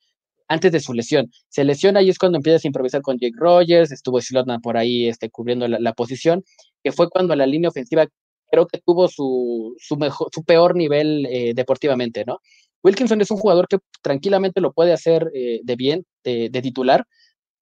antes 0.47 0.71
de 0.71 0.79
su 0.79 0.93
lesión. 0.93 1.29
Se 1.49 1.65
lesiona 1.65 2.01
y 2.01 2.09
es 2.09 2.17
cuando 2.17 2.37
empiezas 2.37 2.63
a 2.63 2.67
improvisar 2.67 3.01
con 3.01 3.17
Jake 3.19 3.35
Rogers, 3.37 3.91
estuvo 3.91 4.21
Slotman 4.21 4.61
por 4.61 4.77
ahí 4.77 5.09
este, 5.09 5.29
cubriendo 5.29 5.67
la, 5.67 5.93
posición, 5.93 6.45
que 6.81 6.93
fue 6.93 7.09
cuando 7.09 7.35
la 7.35 7.45
línea 7.45 7.67
ofensiva 7.67 8.07
creo 8.49 8.67
que 8.67 8.79
tuvo 8.85 9.09
su, 9.09 9.75
su, 9.77 9.97
mejor, 9.97 10.29
su 10.33 10.45
peor 10.45 10.77
nivel 10.77 11.25
eh, 11.25 11.51
deportivamente, 11.53 12.23
¿no? 12.25 12.39
Wilkinson 12.81 13.19
es 13.19 13.29
un 13.31 13.37
jugador 13.37 13.67
que 13.67 13.79
tranquilamente 14.01 14.61
lo 14.61 14.71
puede 14.71 14.93
hacer 14.93 15.29
eh, 15.33 15.59
de 15.61 15.75
bien, 15.75 16.05
de, 16.23 16.49
titular, 16.61 17.05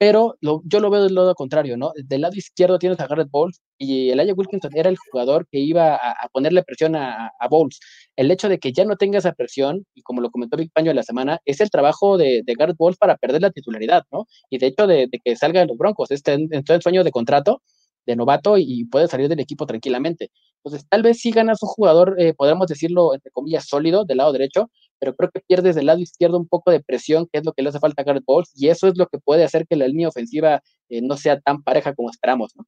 pero 0.04 0.36
yo 0.42 0.82
lo 0.82 0.90
veo 0.90 1.02
del 1.02 1.16
lado 1.16 1.34
contrario, 1.34 1.78
¿no? 1.78 1.94
Del 1.96 2.20
lado 2.20 2.36
izquierdo 2.36 2.78
tienes 2.78 3.00
a 3.00 3.08
Garrett 3.08 3.32
Bowles 3.32 3.62
y 3.78 4.10
el 4.10 4.20
Aya 4.20 4.34
Wilkinson 4.34 4.72
era 4.76 4.90
el 4.90 4.98
jugador 4.98 5.48
que 5.50 5.60
iba 5.60 5.96
a, 5.96 6.28
ponerle 6.34 6.62
presión 6.62 6.98
a, 6.98 7.32
a, 7.40 7.48
Bowles. 7.48 7.80
El 8.18 8.30
hecho 8.30 8.50
de 8.50 8.60
que 8.60 8.74
ya 8.74 8.84
no 8.84 8.98
tenga 8.98 9.20
esa 9.20 9.32
presión, 9.32 9.86
y 9.94 10.02
como 10.02 10.20
lo 10.20 10.30
comentó 10.30 10.58
Big 10.58 10.74
Paño 10.74 10.90
en 10.90 10.98
la 10.98 11.04
semana, 11.04 11.40
es 11.46 11.62
el 11.62 11.70
trabajo 11.70 12.18
de, 12.18 12.42
de 12.46 12.54
Garrett 12.54 12.76
Bowles 12.76 12.98
para 12.98 13.16
perder 13.16 13.44
la 13.44 13.52
titularidad, 13.52 14.04
¿no? 14.12 14.28
Y 14.50 14.58
de 14.58 14.68
hecho 14.68 14.88
de, 14.88 15.10
que 15.24 15.38
salga 15.38 15.62
de 15.62 15.68
los 15.68 15.78
Broncos, 15.78 16.12
está 16.12 16.34
en, 16.34 16.50
en 16.52 16.82
sueño 16.82 17.06
de 17.06 17.12
contrato, 17.12 17.62
de 18.06 18.16
novato 18.16 18.58
y, 18.58 18.86
puede 18.86 19.08
salir 19.08 19.30
del 19.30 19.40
equipo 19.40 19.66
tranquilamente. 19.66 20.32
Entonces, 20.64 20.88
tal 20.90 21.04
vez 21.04 21.20
sí 21.20 21.32
ganas 21.32 21.62
un 21.64 21.70
jugador, 21.70 22.16
eh, 22.20 22.34
podríamos 22.34 22.68
decirlo, 22.68 23.14
entre 23.14 23.32
comillas, 23.32 23.66
sólido 23.68 24.06
del 24.06 24.18
lado 24.18 24.32
derecho, 24.34 24.70
pero 25.00 25.16
creo 25.16 25.30
que 25.32 25.42
pierdes 25.42 25.76
del 25.76 25.88
lado 25.88 26.00
izquierdo 26.00 26.38
un 26.38 26.48
poco 26.48 26.72
de 26.72 26.82
presión, 26.82 27.28
que 27.32 27.40
es 27.40 27.46
lo 27.46 27.54
que 27.54 27.62
le 27.62 27.70
hace 27.70 27.80
falta 27.80 28.02
a 28.02 28.06
Garrett 28.06 28.26
Bowles, 28.26 28.52
y 28.56 28.70
eso 28.70 28.88
es 28.88 28.98
lo 28.98 29.08
que 29.08 29.20
puede 29.20 29.44
hacer 29.44 29.68
que 29.68 29.76
la 29.76 29.88
línea 29.88 30.08
ofensiva 30.08 30.62
eh, 30.90 31.02
no 31.02 31.18
sea 31.18 31.40
tan 31.40 31.64
pareja 31.64 31.94
como 31.94 32.10
esperamos, 32.10 32.54
¿no? 32.56 32.66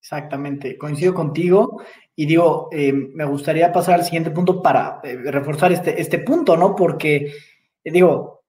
Exactamente, 0.00 0.76
coincido 0.76 1.14
contigo 1.14 1.80
y 2.16 2.26
digo, 2.26 2.68
eh, 2.72 2.92
me 2.92 3.24
gustaría 3.24 3.72
pasar 3.72 3.94
al 3.94 4.04
siguiente 4.04 4.32
punto 4.32 4.60
para 4.60 5.00
eh, 5.04 5.16
reforzar 5.16 5.70
este, 5.70 6.00
este 6.00 6.18
punto, 6.18 6.56
¿no? 6.56 6.74
Porque, 6.74 7.32
digo, 7.84 8.42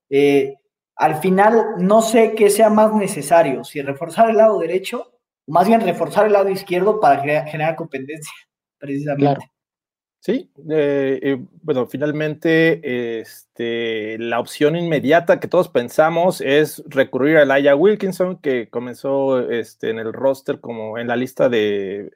al 0.96 1.16
final 1.16 1.76
no 1.78 2.02
sé 2.02 2.34
qué 2.36 2.50
sea 2.50 2.70
más 2.70 2.94
necesario, 2.96 3.64
si 3.64 3.82
reforzar 3.82 4.30
el 4.30 4.38
lado 4.38 4.60
derecho 4.60 5.14
o 5.48 5.52
más 5.52 5.68
bien 5.68 5.82
reforzar 5.82 6.26
el 6.26 6.34
lado 6.34 6.50
izquierdo 6.50 7.00
para 7.00 7.22
generar 7.22 7.76
competencia, 7.76 8.34
precisamente. 8.80 9.53
Sí, 10.26 10.50
eh, 10.70 11.38
bueno, 11.64 11.86
finalmente 11.86 13.20
este, 13.20 14.18
la 14.20 14.40
opción 14.40 14.78
inmediata 14.78 15.42
que 15.42 15.50
todos 15.50 15.68
pensamos 15.68 16.40
es 16.40 16.82
recurrir 16.88 17.36
a 17.36 17.44
Laia 17.44 17.76
Wilkinson, 17.76 18.38
que 18.38 18.70
comenzó 18.70 19.42
este, 19.50 19.90
en 19.90 20.00
el 20.00 20.14
roster 20.14 20.62
como 20.62 20.98
en 20.98 21.10
la 21.10 21.18
lista 21.18 21.50
de 21.50 22.10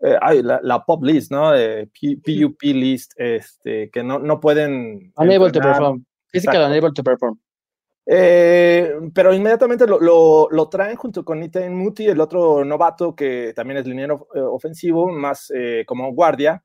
eh, 0.00 0.42
la, 0.42 0.84
pop 0.84 1.02
list, 1.02 1.32
¿no? 1.32 1.52
De 1.52 1.86
PUP 1.86 2.60
list, 2.62 3.12
este, 3.16 3.88
que 3.88 4.02
no, 4.04 4.18
no 4.18 4.38
pueden. 4.38 5.10
Unable 5.16 5.50
to 5.50 5.60
perform. 5.60 6.04
Physical 6.26 6.66
unable 6.66 6.92
to 6.92 7.02
perform. 7.02 7.40
Eh, 8.04 8.92
pero 9.14 9.32
inmediatamente 9.32 9.86
lo, 9.86 10.46
lo, 10.50 10.68
traen 10.68 10.96
junto 10.96 11.24
con 11.24 11.42
Ethan 11.42 11.74
Muti, 11.74 12.06
el 12.06 12.20
otro 12.20 12.66
novato 12.66 13.16
que 13.16 13.54
también 13.56 13.78
es 13.78 13.86
liniero 13.86 14.28
ofensivo, 14.34 15.08
más 15.08 15.50
como 15.86 16.12
guardia. 16.12 16.62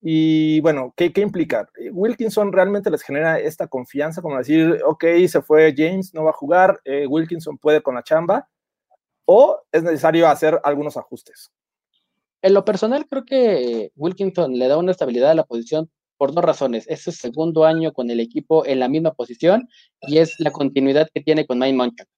Y 0.00 0.60
bueno, 0.60 0.92
¿qué, 0.96 1.12
¿qué, 1.12 1.22
implica? 1.22 1.68
Wilkinson 1.92 2.52
realmente 2.52 2.90
les 2.90 3.02
genera 3.02 3.38
esta 3.38 3.66
confianza, 3.66 4.22
como 4.22 4.38
decir, 4.38 4.80
ok, 4.86 5.04
se 5.26 5.42
fue 5.42 5.74
James, 5.76 6.14
no 6.14 6.24
va 6.24 6.30
a 6.30 6.34
jugar, 6.34 6.80
eh, 6.84 7.06
Wilkinson 7.06 7.58
puede 7.58 7.82
con 7.82 7.94
la 7.94 8.02
chamba, 8.02 8.48
o 9.24 9.62
es 9.72 9.82
necesario 9.82 10.28
hacer 10.28 10.60
algunos 10.62 10.96
ajustes. 10.96 11.50
En 12.42 12.54
lo 12.54 12.64
personal, 12.64 13.06
creo 13.08 13.24
que 13.24 13.90
Wilkinson 13.96 14.52
le 14.58 14.68
da 14.68 14.78
una 14.78 14.92
estabilidad 14.92 15.30
a 15.30 15.34
la 15.34 15.44
posición 15.44 15.90
por 16.16 16.32
dos 16.32 16.44
razones. 16.44 16.86
Es 16.88 17.02
su 17.02 17.12
segundo 17.12 17.64
año 17.64 17.92
con 17.92 18.10
el 18.10 18.20
equipo 18.20 18.64
en 18.66 18.80
la 18.80 18.88
misma 18.88 19.12
posición 19.12 19.68
y 20.02 20.18
es 20.18 20.34
la 20.38 20.50
continuidad 20.50 21.08
que 21.12 21.20
tiene 21.20 21.46
con 21.46 21.58
Mike 21.58 21.76
Munchak. 21.76 22.08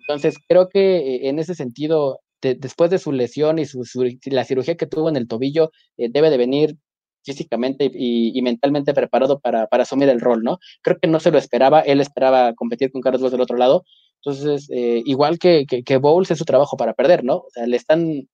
Entonces, 0.00 0.36
creo 0.48 0.68
que 0.68 0.98
eh, 0.98 1.28
en 1.28 1.38
ese 1.38 1.54
sentido, 1.54 2.20
después 2.40 2.90
de 2.90 2.98
su 2.98 3.12
lesión 3.12 3.58
y 3.58 3.66
su, 3.66 3.84
la 4.26 4.44
cirugía 4.44 4.76
que 4.76 4.86
tuvo 4.86 5.08
en 5.08 5.16
el 5.16 5.28
tobillo, 5.28 5.70
eh, 5.96 6.08
debe 6.10 6.30
de 6.30 6.38
venir 6.38 6.76
físicamente 7.24 7.90
y, 7.92 8.40
mentalmente 8.42 8.94
preparado 8.94 9.40
para, 9.40 9.68
asumir 9.70 10.08
el 10.08 10.20
rol, 10.20 10.42
¿no? 10.42 10.58
Creo 10.82 10.98
que 10.98 11.08
no 11.08 11.20
se 11.20 11.30
lo 11.30 11.38
esperaba, 11.38 11.80
él 11.80 12.00
esperaba 12.00 12.54
competir 12.54 12.90
con 12.92 13.00
Carlos 13.00 13.22
Vos 13.22 13.32
del 13.32 13.40
otro 13.40 13.56
lado, 13.56 13.84
entonces, 14.16 14.68
eh, 14.70 15.02
igual 15.04 15.38
que, 15.38 15.66
que, 15.66 15.96
Bowles 15.96 16.30
es 16.30 16.38
su 16.38 16.44
trabajo 16.44 16.76
para 16.76 16.94
perder, 16.94 17.24
¿no? 17.24 17.38
O 17.38 17.50
sea, 17.50 17.66
le 17.66 17.76
están 17.76 18.28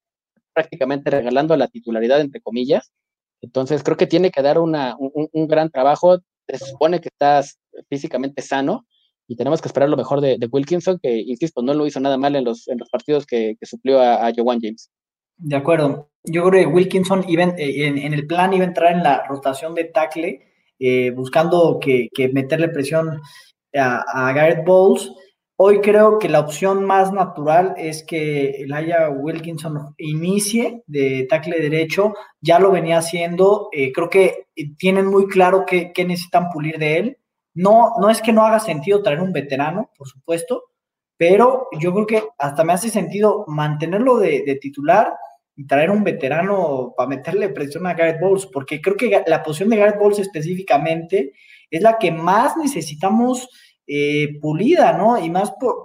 prácticamente 0.52 1.10
regalando 1.10 1.56
la 1.56 1.68
titularidad, 1.68 2.20
entre 2.20 2.40
comillas, 2.40 2.92
entonces 3.40 3.82
creo 3.82 3.96
que 3.96 4.06
tiene 4.06 4.30
que 4.30 4.42
dar 4.42 4.58
una, 4.58 4.96
un, 4.98 5.46
gran 5.46 5.70
trabajo, 5.70 6.18
se 6.48 6.58
supone 6.58 7.00
que 7.00 7.08
estás 7.08 7.58
físicamente 7.88 8.42
sano, 8.42 8.86
y 9.30 9.36
tenemos 9.36 9.60
que 9.60 9.68
esperar 9.68 9.90
lo 9.90 9.96
mejor 9.96 10.20
de, 10.20 10.38
Wilkinson, 10.50 10.98
que, 11.02 11.18
insisto, 11.18 11.62
no 11.62 11.74
lo 11.74 11.86
hizo 11.86 12.00
nada 12.00 12.16
mal 12.16 12.34
en 12.34 12.44
los, 12.44 12.66
en 12.68 12.78
partidos 12.90 13.26
que, 13.26 13.56
suplió 13.62 14.00
a, 14.00 14.26
a 14.26 14.32
Joan 14.34 14.60
James. 14.60 14.90
De 15.38 15.56
acuerdo. 15.56 16.10
Yo 16.24 16.44
creo 16.48 16.64
que 16.64 16.74
Wilkinson 16.74 17.24
iba 17.28 17.44
eh, 17.44 17.86
en, 17.86 18.12
el 18.12 18.26
plan 18.26 18.52
iba 18.52 18.64
a 18.64 18.68
entrar 18.68 18.92
en 18.92 19.02
la 19.02 19.24
rotación 19.26 19.74
de 19.74 19.84
tackle, 19.84 20.40
eh, 20.78 21.10
buscando 21.10 21.78
que, 21.80 22.10
meterle 22.32 22.68
presión 22.68 23.20
a, 23.74 24.32
Garrett 24.32 24.64
Bowles. 24.66 25.10
Hoy 25.56 25.80
creo 25.80 26.18
que 26.18 26.28
la 26.28 26.40
opción 26.40 26.84
más 26.84 27.12
natural 27.12 27.74
es 27.76 28.04
que 28.04 28.62
Elijah 28.62 29.10
Wilkinson 29.10 29.94
inicie 29.98 30.82
de 30.86 31.26
tackle 31.28 31.60
derecho. 31.60 32.14
Ya 32.40 32.58
lo 32.58 32.70
venía 32.70 32.98
haciendo. 32.98 33.68
Eh, 33.72 33.92
creo 33.92 34.08
que 34.10 34.46
tienen 34.76 35.06
muy 35.06 35.26
claro 35.26 35.64
qué, 35.66 35.92
necesitan 35.96 36.50
pulir 36.50 36.78
de 36.78 36.98
él. 36.98 37.18
No, 37.54 37.94
no 38.00 38.10
es 38.10 38.22
que 38.22 38.32
no 38.32 38.44
haga 38.44 38.60
sentido 38.60 39.02
traer 39.02 39.20
un 39.20 39.32
veterano, 39.32 39.90
por 39.96 40.06
supuesto, 40.06 40.64
pero 41.16 41.68
yo 41.80 41.92
creo 41.92 42.06
que 42.06 42.22
hasta 42.38 42.62
me 42.62 42.72
hace 42.72 42.88
sentido 42.88 43.44
mantenerlo 43.48 44.18
de 44.18 44.58
titular 44.60 45.12
y 45.58 45.66
traer 45.66 45.90
un 45.90 46.04
veterano 46.04 46.94
para 46.96 47.08
meterle 47.08 47.48
presión 47.48 47.84
a 47.88 47.94
Garrett 47.94 48.20
Bowles, 48.20 48.46
porque 48.46 48.80
creo 48.80 48.96
que 48.96 49.24
la 49.26 49.42
posición 49.42 49.70
de 49.70 49.76
Garrett 49.76 49.98
Bowles 49.98 50.20
específicamente 50.20 51.32
es 51.68 51.82
la 51.82 51.98
que 51.98 52.12
más 52.12 52.56
necesitamos 52.56 53.48
eh, 53.84 54.38
pulida, 54.40 54.92
¿no? 54.92 55.18
Y 55.18 55.28
más 55.30 55.52
por, 55.58 55.82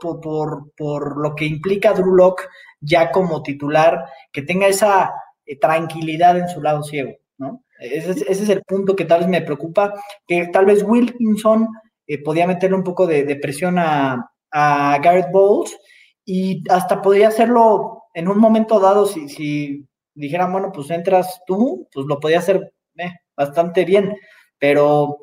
por, 0.77 1.17
lo 1.17 1.33
que 1.33 1.45
implica 1.45 1.93
Drew 1.93 2.13
Locke 2.13 2.43
ya 2.81 3.09
como 3.09 3.41
titular, 3.41 4.05
que 4.31 4.43
tenga 4.43 4.67
esa 4.67 5.11
eh, 5.43 5.57
tranquilidad 5.57 6.37
en 6.37 6.49
su 6.49 6.61
lado 6.61 6.83
ciego, 6.83 7.13
¿no? 7.39 7.63
Ese 7.79 8.11
es, 8.31 8.49
el 8.49 8.61
punto 8.61 8.95
que 8.95 9.05
tal 9.05 9.21
vez 9.21 9.27
me 9.27 9.41
preocupa, 9.41 9.95
que 10.27 10.49
tal 10.53 10.67
vez 10.67 10.83
Wilkinson 10.83 11.67
eh, 12.05 12.21
podía 12.21 12.45
meterle 12.45 12.77
un 12.77 12.83
poco 12.83 13.07
de, 13.07 13.35
presión 13.37 13.79
a, 13.79 14.31
a 14.51 14.99
Garrett 15.01 15.31
Bowles 15.31 15.75
y 16.23 16.63
hasta 16.69 17.01
podría 17.01 17.29
hacerlo 17.29 18.02
en 18.13 18.27
un 18.27 18.37
momento 18.37 18.79
dado, 18.79 19.05
si, 19.05 19.27
si 19.29 19.87
dijeran, 20.13 20.51
bueno, 20.51 20.71
pues 20.73 20.89
entras 20.89 21.41
tú, 21.45 21.87
pues 21.91 22.05
lo 22.05 22.19
podía 22.19 22.39
hacer 22.39 22.73
eh, 22.97 23.11
bastante 23.35 23.85
bien, 23.85 24.15
pero 24.59 25.17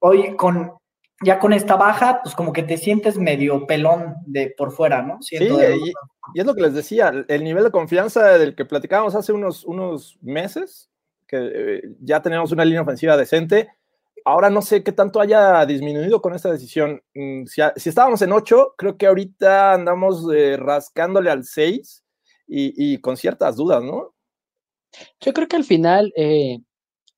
hoy 0.00 0.36
con 0.36 0.72
ya 1.22 1.38
con 1.38 1.52
esta 1.52 1.76
baja, 1.76 2.20
pues 2.22 2.34
como 2.34 2.52
que 2.52 2.62
te 2.62 2.76
sientes 2.76 3.16
medio 3.16 3.66
pelón 3.66 4.16
de 4.26 4.52
por 4.56 4.72
fuera, 4.72 5.00
¿no? 5.00 5.18
sí, 5.22 5.36
y, 5.36 6.40
es 6.40 6.46
lo 6.46 6.54
que 6.54 6.62
les 6.62 6.74
decía, 6.74 7.12
el 7.28 7.44
nivel 7.44 7.64
de 7.64 7.70
confianza 7.70 8.36
del 8.36 8.54
que 8.54 8.64
platicábamos 8.64 9.14
hace 9.14 9.32
unos, 9.32 9.64
unos 9.64 10.18
meses, 10.20 10.90
que 11.26 11.36
eh, 11.38 11.82
ya 12.00 12.20
tenemos 12.20 12.52
una 12.52 12.64
línea 12.64 12.82
ofensiva 12.82 13.16
decente, 13.16 13.68
ahora 14.24 14.50
no 14.50 14.60
sé 14.60 14.82
qué 14.82 14.92
tanto 14.92 15.20
haya 15.20 15.64
disminuido 15.64 16.20
con 16.20 16.34
esta 16.34 16.50
decisión. 16.50 17.02
Mm, 17.14 17.44
si, 17.46 17.62
si 17.76 17.88
estábamos 17.88 18.20
en 18.22 18.32
8, 18.32 18.74
creo 18.76 18.96
que 18.96 19.06
ahorita 19.06 19.74
andamos 19.74 20.26
eh, 20.34 20.56
rascándole 20.58 21.30
al 21.30 21.44
6 21.44 22.03
y, 22.46 22.98
con 22.98 23.16
ciertas 23.16 23.56
dudas, 23.56 23.82
¿no? 23.82 24.14
Yo 25.20 25.32
creo 25.32 25.48
que 25.48 25.56
al 25.56 25.64
final 25.64 26.12
eh, 26.16 26.58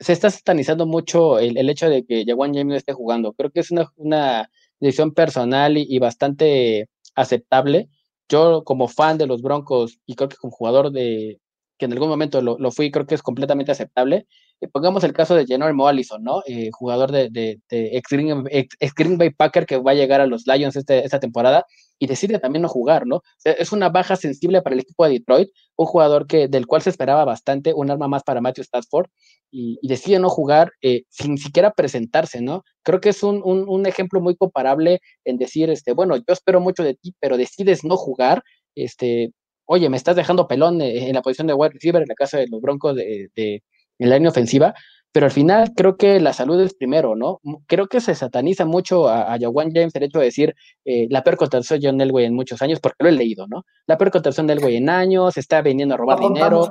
se 0.01 0.13
está 0.13 0.31
satanizando 0.31 0.87
mucho 0.87 1.39
el, 1.39 1.69
hecho 1.69 1.89
de 1.89 2.05
que 2.05 2.25
Jawan 2.27 2.55
James 2.55 2.67
no 2.67 2.77
esté 2.77 2.93
jugando. 2.93 3.33
Creo 3.35 3.51
que 3.51 3.61
es 3.61 3.71
una, 3.97 4.51
decisión 4.81 5.13
personal 5.15 5.77
y, 5.79 5.99
bastante 5.99 6.89
aceptable. 7.15 7.89
Yo 8.29 8.65
como 8.65 8.89
fan 8.89 9.19
de 9.19 9.27
los 9.27 9.43
Broncos 9.43 10.01
y 10.07 10.17
creo 10.17 10.29
que 10.29 10.37
como 10.37 10.53
jugador 10.53 10.91
de 10.93 11.41
que 11.79 11.87
en 11.87 11.93
algún 11.93 12.09
momento 12.09 12.43
lo, 12.43 12.59
lo 12.59 12.71
fui, 12.71 12.91
creo 12.91 13.07
que 13.07 13.15
es 13.15 13.23
completamente 13.23 13.73
aceptable. 13.73 14.27
Eh, 14.61 14.69
pongamos 14.69 15.05
el 15.05 15.13
caso 15.13 15.35
de 15.35 15.73
Mo 15.75 15.87
Allison, 15.87 16.23
¿no? 16.23 16.43
Eh, 16.47 16.71
jugador 16.73 17.13
de, 17.13 17.29
de, 17.31 17.61
ex, 17.71 18.09
Green, 18.11 19.19
Bay 19.19 19.31
Packer 19.31 19.67
que 19.67 19.77
va 19.77 19.91
a 19.91 19.95
llegar 19.95 20.21
a 20.21 20.27
los 20.27 20.47
Lions 20.47 20.77
este, 20.77 21.05
esta 21.05 21.21
temporada 21.21 21.67
y 21.99 22.07
decide 22.07 22.39
también 22.39 22.63
no 22.63 22.69
jugar, 22.69 23.07
¿no? 23.07 23.23
es 23.45 23.73
una 23.73 23.89
baja 23.89 24.17
sensible 24.17 24.61
para 24.61 24.75
el 24.75 24.81
equipo 24.81 25.05
de 25.05 25.13
Detroit, 25.13 25.49
un 25.77 25.87
jugador 25.87 26.27
que, 26.27 26.47
del 26.47 26.67
cual 26.67 26.83
se 26.83 26.91
esperaba 26.91 27.25
bastante, 27.25 27.73
un 27.73 27.91
arma 27.91 28.07
más 28.07 28.23
para 28.23 28.43
Matthew 28.43 28.65
Stafford, 28.65 29.09
y, 29.51 29.79
decide 29.83 30.19
no 30.19 30.29
jugar 30.29 30.73
eh, 30.83 31.05
sin 31.09 31.39
siquiera 31.39 31.73
presentarse, 31.73 32.43
¿no? 32.43 32.65
Creo 32.83 33.01
que 33.01 33.11
es 33.11 33.23
un, 33.23 33.43
un, 33.45 33.87
ejemplo 33.87 34.21
muy 34.21 34.37
comparable 34.37 35.01
en 35.25 35.39
decir, 35.39 35.71
este, 35.71 35.93
bueno, 35.93 36.17
yo 36.17 36.25
espero 36.29 36.61
mucho 36.61 36.83
de 36.83 36.95
ti, 36.95 37.15
pero 37.19 37.39
decides 37.39 37.85
no 37.85 37.97
jugar, 37.97 38.43
este, 38.75 39.33
oye, 39.65 39.89
me 39.89 39.97
estás 39.97 40.17
dejando 40.17 40.49
pelón 40.49 40.81
en 40.83 41.15
la 41.15 41.23
posición 41.23 41.47
de 41.47 41.55
wide 41.55 41.73
receiver 41.73 42.03
en 42.03 42.09
la 42.09 42.15
casa 42.15 42.39
de 42.39 42.49
los 42.49 42.61
Broncos 42.61 42.95
de, 42.97 43.31
de 43.35 43.63
en 43.99 44.11
la 44.11 44.17
línea 44.17 44.31
ofensiva, 44.31 44.75
pero 45.17 45.25
al 45.25 45.33
final 45.33 45.73
creo 45.75 45.97
que 45.97 46.21
la 46.21 46.35
salud 46.35 46.61
es 46.61 46.75
primero, 46.75 47.17
¿no? 47.17 47.41
Creo 47.67 47.87
que 47.87 48.03
se 48.03 48.15
sataniza 48.15 48.67
mucho 48.67 49.09
a, 49.09 49.33
a 49.33 49.39
James 49.39 49.95
el 49.95 50.03
hecho 50.03 50.19
de 50.19 50.27
decir 50.27 50.55
eh, 50.85 51.07
la 51.09 51.25
peor 51.25 51.39
contratación 51.39 51.81
de 51.81 51.87
John 51.89 52.01
Elway 52.03 52.27
en 52.27 52.35
muchos 52.35 52.61
años, 52.61 52.81
porque 52.81 53.03
lo 53.03 53.09
he 53.09 53.13
leído, 53.13 53.47
¿no? 53.47 53.65
La 53.87 53.97
peor 53.97 54.11
contratación 54.11 54.47
de 54.47 54.53
Elway 54.53 54.77
en 54.77 54.91
años, 54.91 55.39
está 55.39 55.63
viniendo 55.63 55.95
a 55.95 55.97
robar 55.97 56.19
dinero. 56.19 56.69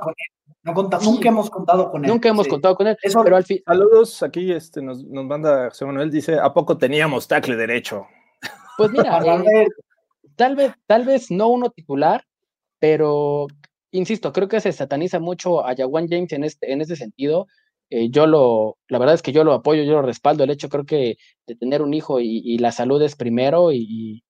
nunca 1.02 1.28
hemos 1.28 1.50
contado 1.50 1.90
con 1.90 2.04
él. 2.04 2.08
Nunca 2.08 2.28
hemos 2.28 2.46
contado 2.46 2.76
con 2.76 2.86
él. 2.86 2.96
pero 3.02 3.36
al 3.36 3.42
fin... 3.42 3.58
Saludos, 3.66 4.22
aquí 4.22 4.52
este, 4.52 4.80
nos, 4.80 5.02
nos 5.02 5.24
manda 5.24 5.68
José 5.70 5.84
Manuel, 5.84 6.12
dice, 6.12 6.38
¿a 6.38 6.54
poco 6.54 6.78
teníamos 6.78 7.26
tackle 7.26 7.56
derecho? 7.56 8.06
Pues 8.78 8.92
mira, 8.92 9.18
eh, 9.56 9.66
tal, 10.36 10.54
vez, 10.54 10.72
tal 10.86 11.04
vez 11.04 11.32
no 11.32 11.48
uno 11.48 11.70
titular, 11.70 12.22
pero 12.78 13.48
insisto, 13.96 14.32
creo 14.32 14.48
que 14.48 14.60
se 14.60 14.72
sataniza 14.72 15.20
mucho 15.20 15.66
a 15.66 15.74
Jawan 15.74 16.08
James 16.08 16.32
en 16.32 16.44
este, 16.44 16.72
en 16.72 16.80
este 16.80 16.96
sentido. 16.96 17.46
Eh, 17.90 18.10
yo 18.10 18.26
lo, 18.26 18.78
la 18.88 18.98
verdad 18.98 19.14
es 19.14 19.22
que 19.22 19.32
yo 19.32 19.44
lo 19.44 19.52
apoyo, 19.52 19.82
yo 19.82 19.92
lo 19.92 20.02
respaldo. 20.02 20.44
El 20.44 20.50
hecho 20.50 20.68
creo 20.68 20.84
que 20.84 21.16
de 21.46 21.56
tener 21.56 21.82
un 21.82 21.94
hijo 21.94 22.20
y, 22.20 22.58
la 22.58 22.72
salud 22.72 23.00
es 23.02 23.16
primero 23.16 23.72
y, 23.72 24.24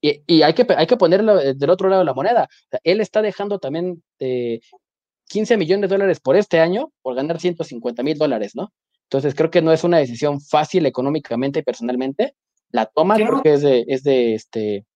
y, 0.00 0.42
hay, 0.42 0.54
que, 0.54 0.66
hay 0.76 0.86
que 0.86 0.96
ponerlo 0.96 1.36
del 1.36 1.70
otro 1.70 1.88
lado 1.88 2.00
de 2.00 2.06
la 2.06 2.14
moneda. 2.14 2.48
él 2.84 3.00
está 3.00 3.22
dejando 3.22 3.58
también 3.58 4.02
15 5.32 5.56
millones 5.56 5.88
de 5.88 5.94
dólares 5.94 6.20
por 6.20 6.36
este 6.36 6.60
año 6.60 6.92
por 7.02 7.14
ganar 7.14 7.40
150 7.40 8.02
mil 8.02 8.18
dólares, 8.18 8.54
¿no? 8.54 8.72
Entonces 9.04 9.34
creo 9.34 9.50
que 9.50 9.62
no 9.62 9.72
es 9.72 9.84
una 9.84 9.98
decisión 9.98 10.40
fácil 10.40 10.86
económicamente 10.86 11.60
y 11.60 11.62
personalmente. 11.62 12.34
La 12.70 12.86
toma 12.86 13.16
creo 13.16 13.42
que 13.42 13.54
es 13.54 13.62
de, 13.62 13.84
es 13.86 14.02
de, 14.02 14.34
este, 14.34 14.86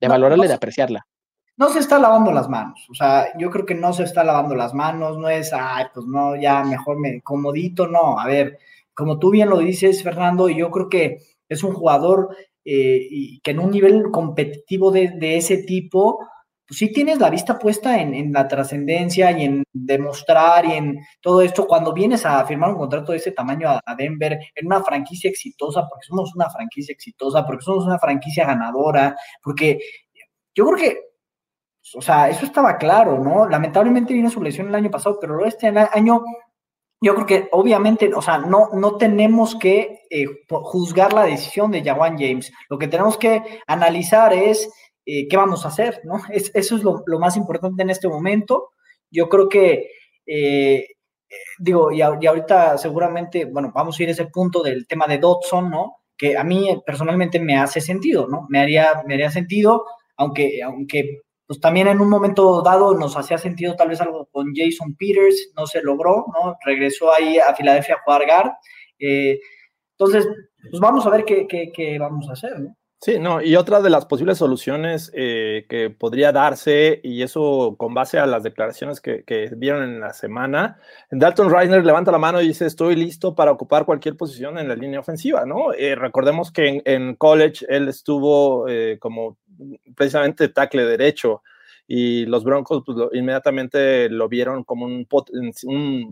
de 0.00 0.06
No, 0.06 0.08
valorarla 0.08 0.42
no 0.42 0.44
y 0.44 0.48
de 0.48 0.54
apreciarla. 0.54 1.06
No 1.56 1.68
se 1.70 1.78
está 1.78 1.98
lavando 1.98 2.32
las 2.32 2.48
manos. 2.48 2.86
O 2.90 2.94
sea, 2.94 3.36
yo 3.38 3.50
creo 3.50 3.64
que 3.66 3.74
no 3.74 3.92
se 3.92 4.04
está 4.04 4.24
lavando 4.24 4.54
las 4.54 4.74
manos, 4.74 5.18
no 5.18 5.28
es, 5.28 5.52
ay, 5.52 5.86
pues 5.92 6.06
no, 6.06 6.36
ya 6.36 6.62
mejor 6.64 6.98
me 6.98 7.22
comodito, 7.22 7.86
no. 7.86 8.18
A 8.18 8.26
ver, 8.26 8.58
como 8.94 9.18
tú 9.18 9.30
bien 9.30 9.48
lo 9.48 9.58
dices, 9.58 10.02
Fernando, 10.02 10.48
yo 10.48 10.70
creo 10.70 10.88
que 10.88 11.18
es 11.48 11.62
un 11.62 11.72
jugador 11.72 12.36
eh, 12.64 13.38
que 13.42 13.50
en 13.52 13.60
un 13.60 13.70
nivel 13.70 14.10
competitivo 14.10 14.90
de, 14.90 15.36
ese 15.36 15.58
tipo, 15.58 16.18
pues 16.66 16.78
sí 16.78 16.92
tienes 16.92 17.20
la 17.20 17.30
vista 17.30 17.58
puesta 17.58 18.00
en, 18.00 18.12
en 18.14 18.32
la 18.32 18.48
trascendencia 18.48 19.30
y 19.38 19.44
en 19.44 19.64
demostrar 19.72 20.66
y 20.66 20.72
en 20.72 20.98
todo 21.22 21.40
esto. 21.40 21.66
Cuando 21.66 21.92
vienes 21.94 22.26
a 22.26 22.44
firmar 22.44 22.70
un 22.70 22.78
contrato 22.78 23.12
de 23.12 23.18
ese 23.18 23.32
tamaño 23.32 23.68
a, 23.70 23.80
a 23.84 23.94
Denver, 23.94 24.38
en 24.54 24.66
una 24.66 24.82
franquicia 24.82 25.30
exitosa, 25.30 25.86
porque 25.88 26.06
somos 26.06 26.34
una 26.34 26.50
franquicia 26.50 26.92
exitosa, 26.92 27.46
porque 27.46 27.64
somos 27.64 27.86
una 27.86 27.98
franquicia 27.98 28.46
ganadora, 28.46 29.16
porque 29.42 29.78
yo 30.54 30.66
creo 30.66 30.78
que 30.78 31.05
o 31.94 32.02
sea, 32.02 32.28
eso 32.28 32.44
estaba 32.44 32.76
claro, 32.78 33.18
¿no? 33.18 33.48
Lamentablemente 33.48 34.14
vino 34.14 34.30
su 34.30 34.42
lesión 34.42 34.68
el 34.68 34.74
año 34.74 34.90
pasado, 34.90 35.18
pero 35.20 35.44
este 35.44 35.68
año 35.68 36.22
yo 37.00 37.14
creo 37.14 37.26
que 37.26 37.48
obviamente, 37.52 38.12
o 38.14 38.22
sea, 38.22 38.38
no, 38.38 38.70
no 38.72 38.96
tenemos 38.96 39.54
que 39.56 40.00
eh, 40.10 40.26
juzgar 40.48 41.12
la 41.12 41.24
decisión 41.24 41.70
de 41.70 41.84
Jawan 41.84 42.18
James. 42.18 42.50
Lo 42.70 42.78
que 42.78 42.88
tenemos 42.88 43.18
que 43.18 43.42
analizar 43.66 44.32
es 44.32 44.70
eh, 45.04 45.28
qué 45.28 45.36
vamos 45.36 45.64
a 45.64 45.68
hacer, 45.68 46.00
¿no? 46.04 46.20
Es, 46.30 46.50
eso 46.54 46.76
es 46.76 46.82
lo, 46.82 47.02
lo, 47.06 47.18
más 47.18 47.36
importante 47.36 47.82
en 47.82 47.90
este 47.90 48.08
momento. 48.08 48.70
Yo 49.10 49.28
creo 49.28 49.48
que, 49.48 49.90
eh, 50.26 50.86
digo, 51.58 51.92
y, 51.92 51.98
y, 51.98 52.02
ahorita 52.02 52.78
seguramente, 52.78 53.44
bueno, 53.44 53.72
vamos 53.74 53.98
a 53.98 54.02
ir 54.02 54.08
a 54.08 54.12
ese 54.12 54.26
punto 54.26 54.62
del 54.62 54.86
tema 54.86 55.06
de 55.06 55.18
Dodson, 55.18 55.70
¿no? 55.70 55.98
Que 56.16 56.36
a 56.36 56.44
mí 56.44 56.82
personalmente 56.86 57.38
me 57.40 57.58
hace 57.58 57.80
sentido, 57.80 58.26
¿no? 58.26 58.46
Me 58.48 58.60
haría, 58.60 59.02
me 59.06 59.14
haría 59.14 59.30
sentido, 59.30 59.84
aunque, 60.16 60.62
aunque 60.62 61.20
pues 61.46 61.60
también 61.60 61.86
en 61.86 62.00
un 62.00 62.08
momento 62.08 62.60
dado 62.62 62.94
nos 62.98 63.16
hacía 63.16 63.38
sentido 63.38 63.76
tal 63.76 63.88
vez 63.88 64.00
algo 64.00 64.28
con 64.32 64.52
Jason 64.54 64.96
Peters, 64.96 65.52
no 65.56 65.66
se 65.66 65.80
logró, 65.82 66.26
¿no? 66.34 66.56
Regresó 66.64 67.12
ahí 67.14 67.38
a 67.38 67.54
Filadelfia 67.54 67.94
a 67.94 68.02
jugar 68.02 68.26
guard. 68.26 68.50
Eh, 68.98 69.38
entonces, 69.98 70.26
pues 70.70 70.80
vamos 70.80 71.06
a 71.06 71.10
ver 71.10 71.24
qué, 71.24 71.46
qué, 71.46 71.70
qué, 71.72 71.98
vamos 71.98 72.28
a 72.28 72.32
hacer, 72.32 72.58
¿no? 72.58 72.76
Sí, 72.98 73.18
no, 73.18 73.42
y 73.42 73.56
otra 73.56 73.82
de 73.82 73.90
las 73.90 74.06
posibles 74.06 74.38
soluciones 74.38 75.12
eh, 75.14 75.66
que 75.68 75.90
podría 75.90 76.32
darse, 76.32 76.98
y 77.04 77.22
eso 77.22 77.76
con 77.78 77.92
base 77.92 78.18
a 78.18 78.26
las 78.26 78.42
declaraciones 78.42 79.02
que, 79.02 79.22
que, 79.22 79.50
vieron 79.54 79.82
en 79.84 80.00
la 80.00 80.14
semana, 80.14 80.78
Dalton 81.10 81.50
Reisner 81.50 81.84
levanta 81.84 82.10
la 82.10 82.18
mano 82.18 82.40
y 82.40 82.48
dice, 82.48 82.64
estoy 82.64 82.96
listo 82.96 83.34
para 83.34 83.52
ocupar 83.52 83.84
cualquier 83.84 84.16
posición 84.16 84.58
en 84.58 84.68
la 84.68 84.74
línea 84.74 84.98
ofensiva, 84.98 85.44
¿no? 85.44 85.74
Eh, 85.74 85.94
recordemos 85.94 86.50
que 86.50 86.80
en, 86.84 87.16
college 87.16 87.66
él 87.68 87.88
estuvo 87.88 88.66
como 88.98 89.36
precisamente 89.94 90.48
tackle 90.48 90.84
derecho, 90.84 91.42
y 91.86 92.26
los 92.26 92.44
Broncos 92.44 92.82
pues, 92.84 92.98
inmediatamente 93.12 94.08
lo 94.08 94.28
vieron 94.28 94.64
como 94.64 94.86
un, 94.86 95.06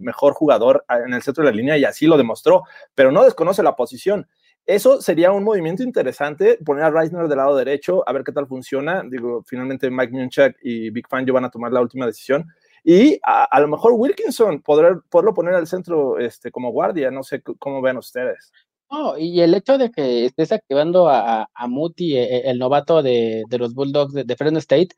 mejor 0.01 0.33
jugador 0.35 0.85
en 0.89 1.13
el 1.13 1.23
centro 1.23 1.45
de 1.45 1.51
la 1.51 1.57
línea 1.57 1.77
y 1.77 1.85
así 1.85 2.07
lo 2.07 2.17
demostró, 2.17 2.63
pero 2.95 3.11
no 3.11 3.25
desconoce 3.25 3.63
la 3.63 3.75
posición. 3.75 4.29
Eso 4.67 5.03
sería 5.03 5.31
un 5.31 5.45
movimiento 5.45 5.83
interesante, 5.83 6.59
poner 6.65 6.85
a 6.85 6.91
Reisner 6.91 7.29
del 7.29 7.37
lado 7.37 7.57
derecho, 7.57 8.09
a 8.09 8.13
ver 8.13 8.25
qué 8.25 8.33
tal 8.33 8.47
funciona. 8.47 9.03
Digo, 9.03 9.43
finalmente 9.47 9.91
Mike 9.91 10.13
Munchak 10.13 10.57
y 10.63 10.89
Big 10.91 11.07
Fan 11.07 11.27
van 11.27 11.45
a 11.45 11.51
tomar 11.51 11.71
la 11.73 11.83
última 11.83 12.07
decisión. 12.07 12.47
Y 12.83 13.19
a, 13.23 13.61
lo 13.61 13.69
mejor 13.69 13.93
Wilkinson, 13.93 14.63
poder, 14.63 15.01
poderlo 15.11 15.35
poner 15.35 15.55
al 15.55 15.67
centro 15.67 16.19
este, 16.19 16.51
como 16.51 16.71
guardia, 16.71 17.11
no 17.11 17.23
sé 17.23 17.43
cómo 17.43 17.83
ven 17.83 17.97
ustedes. 17.97 18.53
No, 18.95 19.19
y 19.19 19.41
el 19.41 19.55
hecho 19.55 19.77
de 19.77 19.91
que 19.91 20.27
estés 20.27 20.53
activando 20.53 21.09
a, 21.09 21.49
a 21.53 21.67
Muti, 21.67 22.17
el, 22.17 22.47
el 22.47 22.59
novato 22.61 23.03
de, 23.03 23.43
de, 23.49 23.59
los 23.59 23.75
Bulldogs 23.75 24.15
de, 24.15 24.37
Fresno 24.37 24.61
State, 24.61 24.91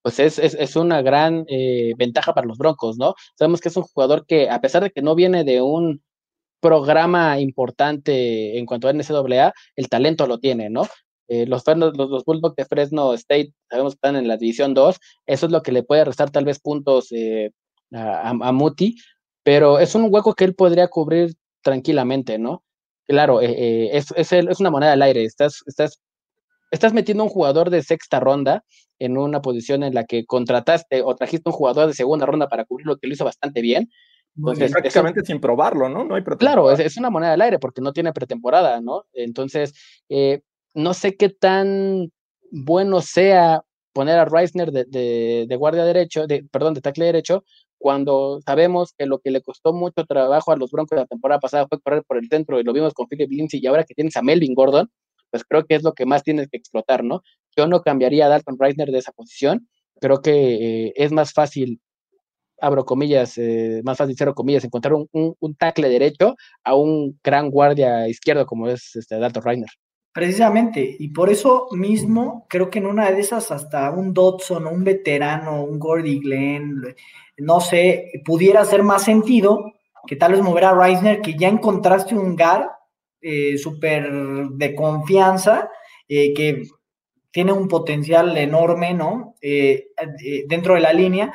pues 0.00 0.18
es, 0.20 0.38
es, 0.38 0.74
una 0.74 1.02
gran 1.02 1.44
eh, 1.48 1.92
ventaja 1.98 2.32
para 2.32 2.46
los 2.46 2.56
Broncos, 2.56 2.96
¿no? 2.96 3.14
Sabemos 3.38 3.60
que 3.60 3.68
es 3.68 3.76
un 3.76 3.82
jugador 3.82 4.24
que, 4.26 4.48
a 4.48 4.60
pesar 4.62 4.82
de 4.82 4.90
que 4.90 5.02
no 5.02 5.14
viene 5.14 5.44
de 5.44 5.60
un 5.60 6.02
programa 6.60 7.40
importante 7.40 8.58
en 8.58 8.64
cuanto 8.64 8.88
a 8.88 8.92
NCAA, 8.94 9.52
el 9.76 9.88
talento 9.90 10.26
lo 10.26 10.38
tiene, 10.38 10.70
¿no? 10.70 10.86
Eh, 11.28 11.46
los, 11.46 11.62
los, 11.66 11.96
los, 11.96 12.24
Bulldogs 12.24 12.56
de 12.56 12.64
Fresno 12.64 13.12
State 13.14 13.52
sabemos 13.68 13.92
que 13.94 13.96
están 13.96 14.16
en 14.16 14.28
la 14.28 14.38
División 14.38 14.72
2, 14.72 14.98
eso 15.26 15.46
es 15.46 15.52
lo 15.52 15.62
que 15.62 15.72
le 15.72 15.82
puede 15.82 16.06
restar 16.06 16.30
tal 16.30 16.46
vez 16.46 16.58
puntos 16.58 17.08
eh, 17.12 17.50
a, 17.92 18.32
Muti, 18.52 18.96
pero 19.42 19.78
es 19.78 19.94
un 19.94 20.08
hueco 20.10 20.34
que 20.34 20.44
él 20.44 20.54
podría 20.54 20.88
cubrir 20.88 21.34
tranquilamente, 21.62 22.38
¿no? 22.38 22.64
Claro, 23.12 23.42
eh, 23.42 23.94
es, 23.94 24.06
es, 24.16 24.32
es, 24.32 24.58
una 24.58 24.70
moneda 24.70 24.94
al 24.94 25.02
aire, 25.02 25.22
estás, 25.22 25.62
estás, 25.66 26.00
estás 26.70 26.94
metiendo 26.94 27.22
un 27.22 27.28
jugador 27.28 27.68
de 27.68 27.82
sexta 27.82 28.20
ronda 28.20 28.64
en 28.98 29.18
una 29.18 29.42
posición 29.42 29.82
en 29.82 29.92
la 29.92 30.04
que 30.04 30.24
contrataste 30.24 31.02
o 31.02 31.14
trajiste 31.14 31.50
un 31.50 31.54
jugador 31.54 31.88
de 31.88 31.92
segunda 31.92 32.24
ronda 32.24 32.48
para 32.48 32.64
cubrir 32.64 32.86
lo 32.86 32.96
que 32.96 33.06
lo 33.06 33.12
hizo 33.12 33.26
bastante 33.26 33.60
bien. 33.60 33.90
Entonces, 34.34 34.72
prácticamente 34.72 35.22
sin 35.26 35.42
probarlo, 35.42 35.90
¿no? 35.90 36.04
No 36.04 36.14
hay 36.14 36.22
Claro, 36.22 36.70
es, 36.70 36.80
es, 36.80 36.96
una 36.96 37.10
moneda 37.10 37.34
al 37.34 37.42
aire 37.42 37.58
porque 37.58 37.82
no 37.82 37.92
tiene 37.92 38.14
pretemporada, 38.14 38.80
¿no? 38.80 39.04
Entonces, 39.12 39.74
eh, 40.08 40.40
no 40.72 40.94
sé 40.94 41.14
qué 41.18 41.28
tan 41.28 42.10
bueno 42.50 43.02
sea 43.02 43.62
poner 43.92 44.18
a 44.18 44.24
Reisner 44.24 44.72
de, 44.72 44.86
de, 44.86 45.44
de, 45.46 45.56
guardia 45.56 45.84
derecho, 45.84 46.26
de, 46.26 46.46
perdón, 46.50 46.72
de 46.72 46.80
tackle 46.80 47.04
derecho, 47.04 47.44
cuando 47.82 48.40
sabemos 48.46 48.94
que 48.96 49.06
lo 49.06 49.18
que 49.18 49.32
le 49.32 49.42
costó 49.42 49.72
mucho 49.72 50.06
trabajo 50.06 50.52
a 50.52 50.56
los 50.56 50.70
Broncos 50.70 50.96
la 50.96 51.04
temporada 51.04 51.40
pasada 51.40 51.66
fue 51.66 51.80
correr 51.80 52.04
por 52.06 52.16
el 52.16 52.28
centro 52.28 52.60
y 52.60 52.62
lo 52.62 52.72
vimos 52.72 52.94
con 52.94 53.08
Philip 53.08 53.28
Lindsay 53.28 53.58
y 53.60 53.66
ahora 53.66 53.82
que 53.82 53.92
tienes 53.92 54.16
a 54.16 54.22
Melvin 54.22 54.54
Gordon, 54.54 54.88
pues 55.30 55.42
creo 55.44 55.64
que 55.66 55.74
es 55.74 55.82
lo 55.82 55.92
que 55.92 56.06
más 56.06 56.22
tienes 56.22 56.48
que 56.48 56.58
explotar, 56.58 57.02
¿no? 57.02 57.22
Yo 57.56 57.66
no 57.66 57.82
cambiaría 57.82 58.26
a 58.26 58.28
Dalton 58.28 58.56
Reisner 58.56 58.92
de 58.92 58.98
esa 58.98 59.10
posición, 59.10 59.68
creo 60.00 60.22
que 60.22 60.86
eh, 60.86 60.92
es 60.94 61.10
más 61.10 61.32
fácil, 61.32 61.80
abro 62.60 62.84
comillas, 62.84 63.36
eh, 63.38 63.82
más 63.84 63.98
fácil, 63.98 64.14
cero 64.16 64.32
comillas, 64.32 64.62
encontrar 64.62 64.94
un, 64.94 65.08
un, 65.10 65.34
un, 65.40 65.54
tackle 65.56 65.88
derecho 65.88 66.36
a 66.62 66.76
un 66.76 67.18
gran 67.24 67.50
guardia 67.50 68.08
izquierdo 68.08 68.46
como 68.46 68.68
es 68.68 68.94
este 68.94 69.18
Dalton 69.18 69.42
Reisner. 69.42 69.70
Precisamente, 70.12 70.94
y 70.98 71.08
por 71.08 71.30
eso 71.30 71.68
mismo 71.72 72.46
creo 72.48 72.68
que 72.68 72.80
en 72.80 72.86
una 72.86 73.10
de 73.10 73.20
esas 73.20 73.50
hasta 73.50 73.90
un 73.90 74.12
Dodson, 74.12 74.66
un 74.66 74.84
veterano, 74.84 75.64
un 75.64 75.78
Gordy 75.78 76.20
Glenn, 76.20 76.82
no 77.42 77.60
sé, 77.60 78.12
pudiera 78.24 78.60
hacer 78.60 78.82
más 78.84 79.02
sentido 79.02 79.72
que 80.06 80.16
tal 80.16 80.32
vez 80.32 80.42
mover 80.42 80.64
a 80.64 80.74
Reisner, 80.74 81.20
que 81.20 81.34
ya 81.34 81.48
encontraste 81.48 82.14
un 82.14 82.36
GAR 82.36 82.70
eh, 83.20 83.58
súper 83.58 84.10
de 84.12 84.74
confianza, 84.74 85.70
eh, 86.08 86.32
que 86.34 86.62
tiene 87.30 87.52
un 87.52 87.68
potencial 87.68 88.36
enorme, 88.36 88.94
¿no? 88.94 89.34
Eh, 89.40 89.88
dentro 90.46 90.74
de 90.74 90.80
la 90.80 90.92
línea. 90.92 91.32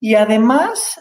Y 0.00 0.14
además, 0.14 1.00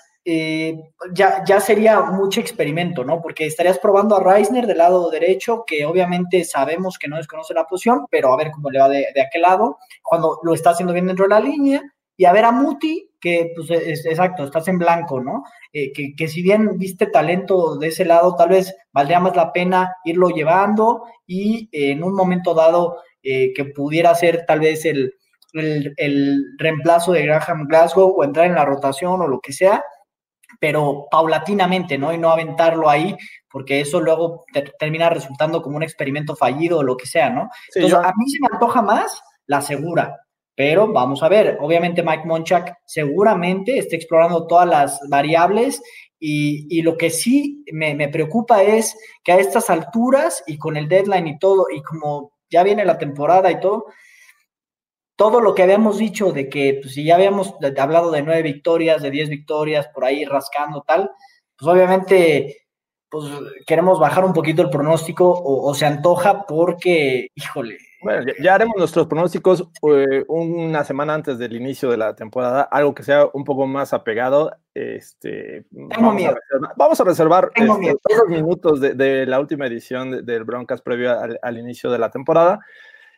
ya, 1.13 1.43
ya 1.45 1.59
sería 1.59 2.01
mucho 2.01 2.39
experimento, 2.41 3.03
¿no? 3.03 3.21
Porque 3.21 3.45
estarías 3.45 3.79
probando 3.79 4.15
a 4.15 4.23
Reisner 4.23 4.65
del 4.65 4.79
lado 4.79 5.09
derecho, 5.09 5.63
que 5.65 5.85
obviamente 5.85 6.43
sabemos 6.43 6.97
que 6.97 7.07
no 7.07 7.17
desconoce 7.17 7.53
la 7.53 7.65
posición, 7.65 8.05
pero 8.09 8.33
a 8.33 8.37
ver 8.37 8.51
cómo 8.51 8.69
le 8.69 8.79
va 8.79 8.89
de, 8.89 9.07
de 9.13 9.21
aquel 9.21 9.43
lado, 9.43 9.77
cuando 10.01 10.39
lo 10.43 10.53
está 10.53 10.71
haciendo 10.71 10.93
bien 10.93 11.07
dentro 11.07 11.25
de 11.25 11.29
la 11.29 11.39
línea, 11.39 11.81
y 12.15 12.25
a 12.25 12.33
ver 12.33 12.45
a 12.45 12.51
Muti, 12.51 13.06
que 13.19 13.51
pues 13.55 13.69
es, 13.71 14.05
exacto, 14.05 14.43
estás 14.43 14.67
en 14.67 14.77
blanco, 14.77 15.21
¿no? 15.21 15.43
Eh, 15.73 15.91
que, 15.91 16.15
que, 16.15 16.27
si 16.27 16.41
bien 16.41 16.77
viste 16.77 17.07
talento 17.07 17.77
de 17.77 17.87
ese 17.87 18.05
lado, 18.05 18.35
tal 18.35 18.49
vez 18.49 18.75
valdría 18.91 19.19
más 19.19 19.35
la 19.35 19.51
pena 19.51 19.95
irlo 20.05 20.29
llevando 20.29 21.03
y 21.25 21.69
eh, 21.71 21.91
en 21.91 22.03
un 22.03 22.13
momento 22.13 22.53
dado 22.53 22.97
eh, 23.23 23.53
que 23.53 23.65
pudiera 23.65 24.13
ser 24.15 24.45
tal 24.45 24.59
vez 24.59 24.85
el, 24.85 25.13
el, 25.53 25.93
el, 25.97 26.43
reemplazo 26.57 27.11
de 27.13 27.25
Graham 27.25 27.65
Glasgow 27.67 28.13
o 28.15 28.23
entrar 28.23 28.45
en 28.45 28.55
la 28.55 28.65
rotación 28.65 29.21
o 29.21 29.27
lo 29.27 29.39
que 29.39 29.53
sea, 29.53 29.83
pero 30.59 31.07
paulatinamente, 31.09 31.97
¿no? 31.97 32.13
Y 32.13 32.17
no 32.17 32.29
aventarlo 32.29 32.89
ahí, 32.89 33.15
porque 33.49 33.81
eso 33.81 33.99
luego 33.99 34.45
te, 34.53 34.61
termina 34.77 35.09
resultando 35.09 35.61
como 35.61 35.77
un 35.77 35.83
experimento 35.83 36.35
fallido 36.35 36.79
o 36.79 36.83
lo 36.83 36.95
que 36.95 37.07
sea, 37.07 37.29
¿no? 37.29 37.49
Sí, 37.69 37.79
Entonces, 37.79 37.99
yo... 37.99 38.07
a 38.07 38.13
mí 38.15 38.29
se 38.29 38.39
me 38.41 38.47
antoja 38.51 38.81
más 38.81 39.21
la 39.47 39.61
segura, 39.61 40.15
pero 40.57 40.91
vamos 40.91 41.21
a 41.21 41.29
ver, 41.29 41.59
obviamente 41.61 42.01
Mike 42.01 42.25
Monchak 42.25 42.79
seguramente 42.83 43.77
está 43.77 43.95
explorando 43.95 44.47
todas 44.47 44.67
las 44.67 44.99
variables 45.07 45.83
y, 46.17 46.65
y 46.75 46.81
lo 46.81 46.97
que 46.97 47.11
sí 47.11 47.63
me, 47.71 47.93
me, 47.93 48.09
preocupa 48.09 48.63
es 48.63 48.97
que 49.23 49.33
a 49.33 49.37
estas 49.37 49.69
alturas 49.69 50.43
y 50.47 50.57
con 50.57 50.75
el 50.75 50.87
deadline 50.89 51.27
y 51.27 51.37
todo, 51.37 51.67
y 51.69 51.83
como 51.83 52.31
ya 52.49 52.63
viene 52.63 52.85
la 52.85 52.97
temporada 52.97 53.51
y 53.51 53.59
todo, 53.59 53.85
todo 55.15 55.41
lo 55.41 55.53
que 55.53 55.61
habíamos 55.61 55.99
dicho 55.99 56.31
de 56.31 56.49
que 56.49 56.79
pues, 56.81 56.95
si 56.95 57.03
ya 57.03 57.13
habíamos 57.13 57.53
hablado 57.77 58.09
de 58.09 58.23
nueve 58.23 58.41
victorias, 58.41 59.03
de 59.03 59.11
diez 59.11 59.29
victorias, 59.29 59.87
por 59.93 60.05
ahí 60.05 60.25
rascando 60.25 60.81
tal, 60.81 61.11
pues 61.55 61.71
obviamente 61.71 62.65
pues 63.09 63.25
queremos 63.67 63.99
bajar 63.99 64.25
un 64.25 64.33
poquito 64.33 64.63
el 64.63 64.71
pronóstico 64.71 65.29
o, 65.29 65.69
o 65.69 65.75
se 65.75 65.85
antoja 65.85 66.47
porque, 66.47 67.27
híjole, 67.35 67.77
Bueno, 68.07 68.31
ya, 68.41 68.55
haremos 68.55 68.77
nuestros 68.77 69.05
pronósticos 69.07 69.67
eh, 69.81 70.23
una 70.29 70.85
semana 70.85 71.13
antes 71.13 71.37
del 71.37 71.57
inicio 71.57 71.91
de 71.91 71.97
la 71.97 72.15
temporada, 72.15 72.61
algo 72.61 72.95
que 72.95 73.03
sea 73.03 73.27
un 73.33 73.43
poco 73.43 73.67
más 73.67 73.91
apegado. 73.91 74.55
Este, 74.73 75.65
vamos, 75.71 76.23
a 76.23 76.35
reservar, 76.35 76.73
vamos, 76.77 77.01
a 77.01 77.03
reservar, 77.03 77.51
este, 77.53 77.97
todos 78.01 78.19
los 78.21 78.29
minutos 78.29 78.79
de, 78.79 79.25
la 79.25 79.41
última 79.41 79.67
edición 79.67 80.25
del 80.25 80.45
Broncas 80.45 80.81
previo 80.81 81.19
al, 81.19 81.57
inicio 81.57 81.91
de 81.91 81.99
la 81.99 82.09
temporada. 82.09 82.61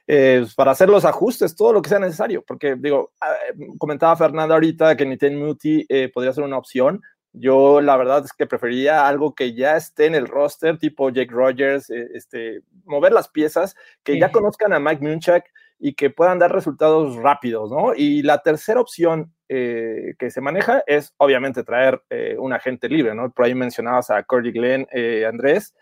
Eh, 0.07 0.43
para 0.55 0.71
hacer 0.71 0.89
los 0.89 1.05
ajustes, 1.05 1.55
todo 1.55 1.71
lo 1.71 1.83
que 1.83 1.89
sea 1.89 1.99
necesario, 1.99 2.43
porque 2.47 2.75
digo, 2.75 3.11
ah, 3.21 3.35
comentaba 3.77 4.15
Fernando 4.15 4.55
ahorita 4.55 4.97
que 4.97 5.05
Niten 5.05 5.37
Muti 5.37 5.85
eh, 5.87 6.09
podría 6.11 6.33
ser 6.33 6.45
una 6.45 6.57
opción, 6.57 6.99
yo 7.33 7.81
la 7.81 7.95
verdad 7.97 8.23
es 8.25 8.33
que 8.33 8.47
preferiría 8.47 9.07
algo 9.07 9.35
que 9.35 9.53
ya 9.53 9.75
esté 9.75 10.07
en 10.07 10.15
el 10.15 10.27
roster, 10.27 10.77
tipo 10.77 11.09
Jake 11.09 11.31
Rogers, 11.31 11.89
eh, 11.89 12.07
este, 12.13 12.61
mover 12.85 13.13
las 13.13 13.29
piezas, 13.29 13.75
que 14.03 14.19
ya 14.19 14.31
conozcan 14.31 14.73
a 14.73 14.79
Mike 14.79 15.05
Munchak 15.05 15.45
y 15.79 15.93
que 15.93 16.09
puedan 16.09 16.39
dar 16.39 16.51
resultados 16.51 17.15
rápidos, 17.15 17.71
¿no? 17.71 17.93
Y 17.95 18.21
la 18.23 18.39
tercera 18.39 18.81
opción 18.81 19.33
eh, 19.47 20.15
que 20.19 20.29
se 20.29 20.41
maneja 20.41 20.83
es 20.87 21.13
obviamente 21.17 21.63
traer 21.63 22.01
eh, 22.09 22.35
un 22.37 22.51
agente 22.51 22.89
libre, 22.89 23.15
¿no? 23.15 23.31
Por 23.31 23.45
ahí 23.45 23.55
mencionabas 23.55 24.09
a 24.09 24.23
Cordy 24.23 24.51
Glenn, 24.51 24.87
Andrés, 25.25 25.73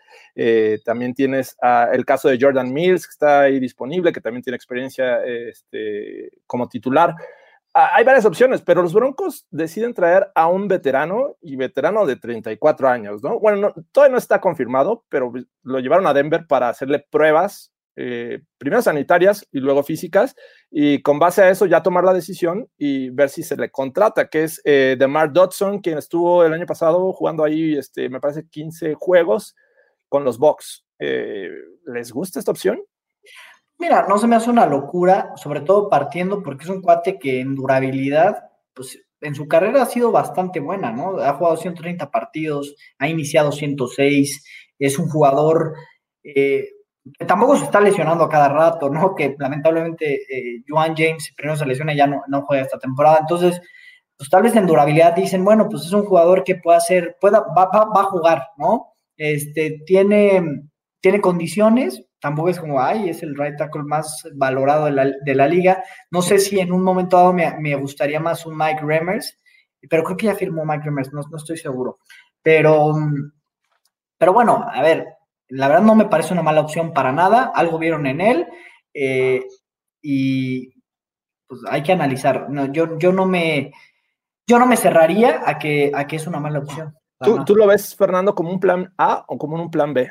también 0.84 1.14
tienes 1.14 1.56
el 1.92 2.04
caso 2.04 2.28
de 2.28 2.38
Jordan 2.40 2.72
Mills, 2.72 3.06
que 3.06 3.10
está 3.10 3.40
ahí 3.40 3.58
disponible, 3.58 4.12
que 4.12 4.20
también 4.20 4.42
tiene 4.42 4.56
experiencia 4.56 5.24
este, 5.24 6.30
como 6.46 6.68
titular. 6.68 7.14
Ah, 7.80 7.92
hay 7.94 8.02
varias 8.02 8.24
opciones, 8.24 8.60
pero 8.60 8.82
los 8.82 8.92
Broncos 8.92 9.46
deciden 9.52 9.94
traer 9.94 10.32
a 10.34 10.48
un 10.48 10.66
veterano 10.66 11.36
y 11.40 11.54
veterano 11.54 12.06
de 12.06 12.16
34 12.16 12.88
años, 12.88 13.22
¿no? 13.22 13.38
Bueno, 13.38 13.72
todavía 13.92 14.14
no 14.14 14.18
está 14.18 14.40
confirmado, 14.40 15.04
pero 15.08 15.32
lo 15.62 15.78
llevaron 15.78 16.08
a 16.08 16.12
Denver 16.12 16.44
para 16.48 16.70
hacerle 16.70 17.06
pruebas, 17.08 17.72
eh, 17.94 18.40
primero 18.58 18.82
sanitarias 18.82 19.46
y 19.52 19.60
luego 19.60 19.84
físicas, 19.84 20.34
y 20.72 21.02
con 21.02 21.20
base 21.20 21.42
a 21.42 21.50
eso 21.50 21.66
ya 21.66 21.80
tomar 21.80 22.02
la 22.02 22.14
decisión 22.14 22.68
y 22.76 23.10
ver 23.10 23.28
si 23.28 23.44
se 23.44 23.56
le 23.56 23.70
contrata, 23.70 24.26
que 24.28 24.42
es 24.42 24.60
eh, 24.64 24.96
DeMar 24.98 25.32
Dodson, 25.32 25.78
quien 25.78 25.98
estuvo 25.98 26.44
el 26.44 26.54
año 26.54 26.66
pasado 26.66 27.12
jugando 27.12 27.44
ahí, 27.44 27.76
este, 27.76 28.08
me 28.08 28.18
parece, 28.18 28.48
15 28.48 28.94
juegos 28.94 29.54
con 30.08 30.24
los 30.24 30.36
Bucks. 30.40 30.84
Eh, 30.98 31.48
¿Les 31.84 32.10
gusta 32.10 32.40
esta 32.40 32.50
opción? 32.50 32.80
Mira, 33.78 34.06
no 34.08 34.18
se 34.18 34.26
me 34.26 34.36
hace 34.36 34.50
una 34.50 34.66
locura, 34.66 35.32
sobre 35.36 35.60
todo 35.60 35.88
partiendo 35.88 36.42
porque 36.42 36.64
es 36.64 36.70
un 36.70 36.82
cuate 36.82 37.18
que 37.18 37.40
en 37.40 37.54
durabilidad, 37.54 38.50
pues 38.74 38.98
en 39.20 39.34
su 39.34 39.46
carrera 39.46 39.82
ha 39.82 39.86
sido 39.86 40.10
bastante 40.10 40.60
buena, 40.60 40.90
¿no? 40.92 41.18
Ha 41.18 41.34
jugado 41.34 41.56
130 41.56 42.10
partidos, 42.10 42.74
ha 42.98 43.08
iniciado 43.08 43.52
106, 43.52 44.44
es 44.78 44.98
un 44.98 45.08
jugador 45.08 45.74
eh, 46.24 46.68
que 47.18 47.24
tampoco 47.24 47.56
se 47.56 47.64
está 47.64 47.80
lesionando 47.80 48.24
a 48.24 48.28
cada 48.28 48.48
rato, 48.48 48.90
¿no? 48.90 49.14
Que 49.14 49.36
lamentablemente 49.38 50.14
eh, 50.14 50.62
Joan 50.68 50.94
James 50.96 51.32
primero 51.36 51.56
se 51.56 51.66
lesiona 51.66 51.94
y 51.94 51.96
ya 51.96 52.06
no, 52.06 52.22
no 52.28 52.42
juega 52.42 52.64
esta 52.64 52.78
temporada. 52.78 53.18
Entonces, 53.20 53.60
pues 54.16 54.28
tal 54.28 54.42
vez 54.42 54.56
en 54.56 54.66
durabilidad 54.66 55.14
dicen, 55.14 55.44
bueno, 55.44 55.68
pues 55.68 55.84
es 55.84 55.92
un 55.92 56.04
jugador 56.04 56.44
que 56.44 56.56
puede 56.56 56.78
hacer, 56.78 57.16
pueda, 57.20 57.40
va, 57.56 57.66
va, 57.66 57.84
va 57.84 58.00
a 58.02 58.04
jugar, 58.04 58.48
¿no? 58.56 58.94
Este, 59.16 59.82
tiene, 59.86 60.42
tiene 61.00 61.20
condiciones, 61.20 62.04
tampoco 62.20 62.48
es 62.48 62.58
como, 62.58 62.80
ay, 62.80 63.10
es 63.10 63.22
el 63.22 63.36
right 63.36 63.56
tackle 63.56 63.82
más 63.84 64.28
valorado 64.34 64.86
de 64.86 65.34
la, 65.34 65.46
liga. 65.46 65.82
No 66.10 66.22
sé 66.22 66.38
si 66.38 66.58
en 66.58 66.72
un 66.72 66.82
momento 66.82 67.16
dado 67.16 67.32
me, 67.32 67.76
gustaría 67.76 68.20
más 68.20 68.44
un 68.46 68.56
Mike 68.56 68.82
Remmers, 68.82 69.38
pero 69.88 70.02
creo 70.02 70.16
que 70.16 70.26
ya 70.26 70.34
firmó 70.34 70.64
Mike 70.64 70.84
Remmers, 70.84 71.12
no, 71.12 71.20
estoy 71.36 71.56
seguro. 71.56 71.98
Pero, 72.42 72.94
pero 74.16 74.32
bueno, 74.32 74.66
a 74.70 74.82
ver, 74.82 75.06
la 75.48 75.68
verdad 75.68 75.82
no 75.82 75.94
me 75.94 76.06
parece 76.06 76.32
una 76.32 76.42
mala 76.42 76.60
opción 76.60 76.92
para 76.92 77.12
nada, 77.12 77.52
algo 77.54 77.78
vieron 77.78 78.06
en 78.06 78.20
él 78.20 78.46
eh, 78.92 79.44
y 80.02 80.72
pues 81.46 81.60
hay 81.68 81.82
que 81.82 81.92
analizar. 81.92 82.50
No, 82.50 82.66
yo, 82.72 82.98
yo, 82.98 83.12
no 83.12 83.26
me, 83.26 83.72
yo 84.46 84.58
no 84.58 84.66
me 84.66 84.76
cerraría 84.76 85.42
a 85.46 85.58
que, 85.58 85.92
a 85.94 86.06
que 86.06 86.16
es 86.16 86.26
una 86.26 86.40
mala 86.40 86.58
opción. 86.60 86.94
¿Tú, 87.20 87.44
¿Tú 87.44 87.56
lo 87.56 87.66
ves, 87.66 87.96
Fernando, 87.96 88.34
como 88.34 88.50
un 88.50 88.60
plan 88.60 88.92
A 88.96 89.24
o 89.26 89.38
como 89.38 89.56
un 89.56 89.70
plan 89.70 89.92
B? 89.92 90.10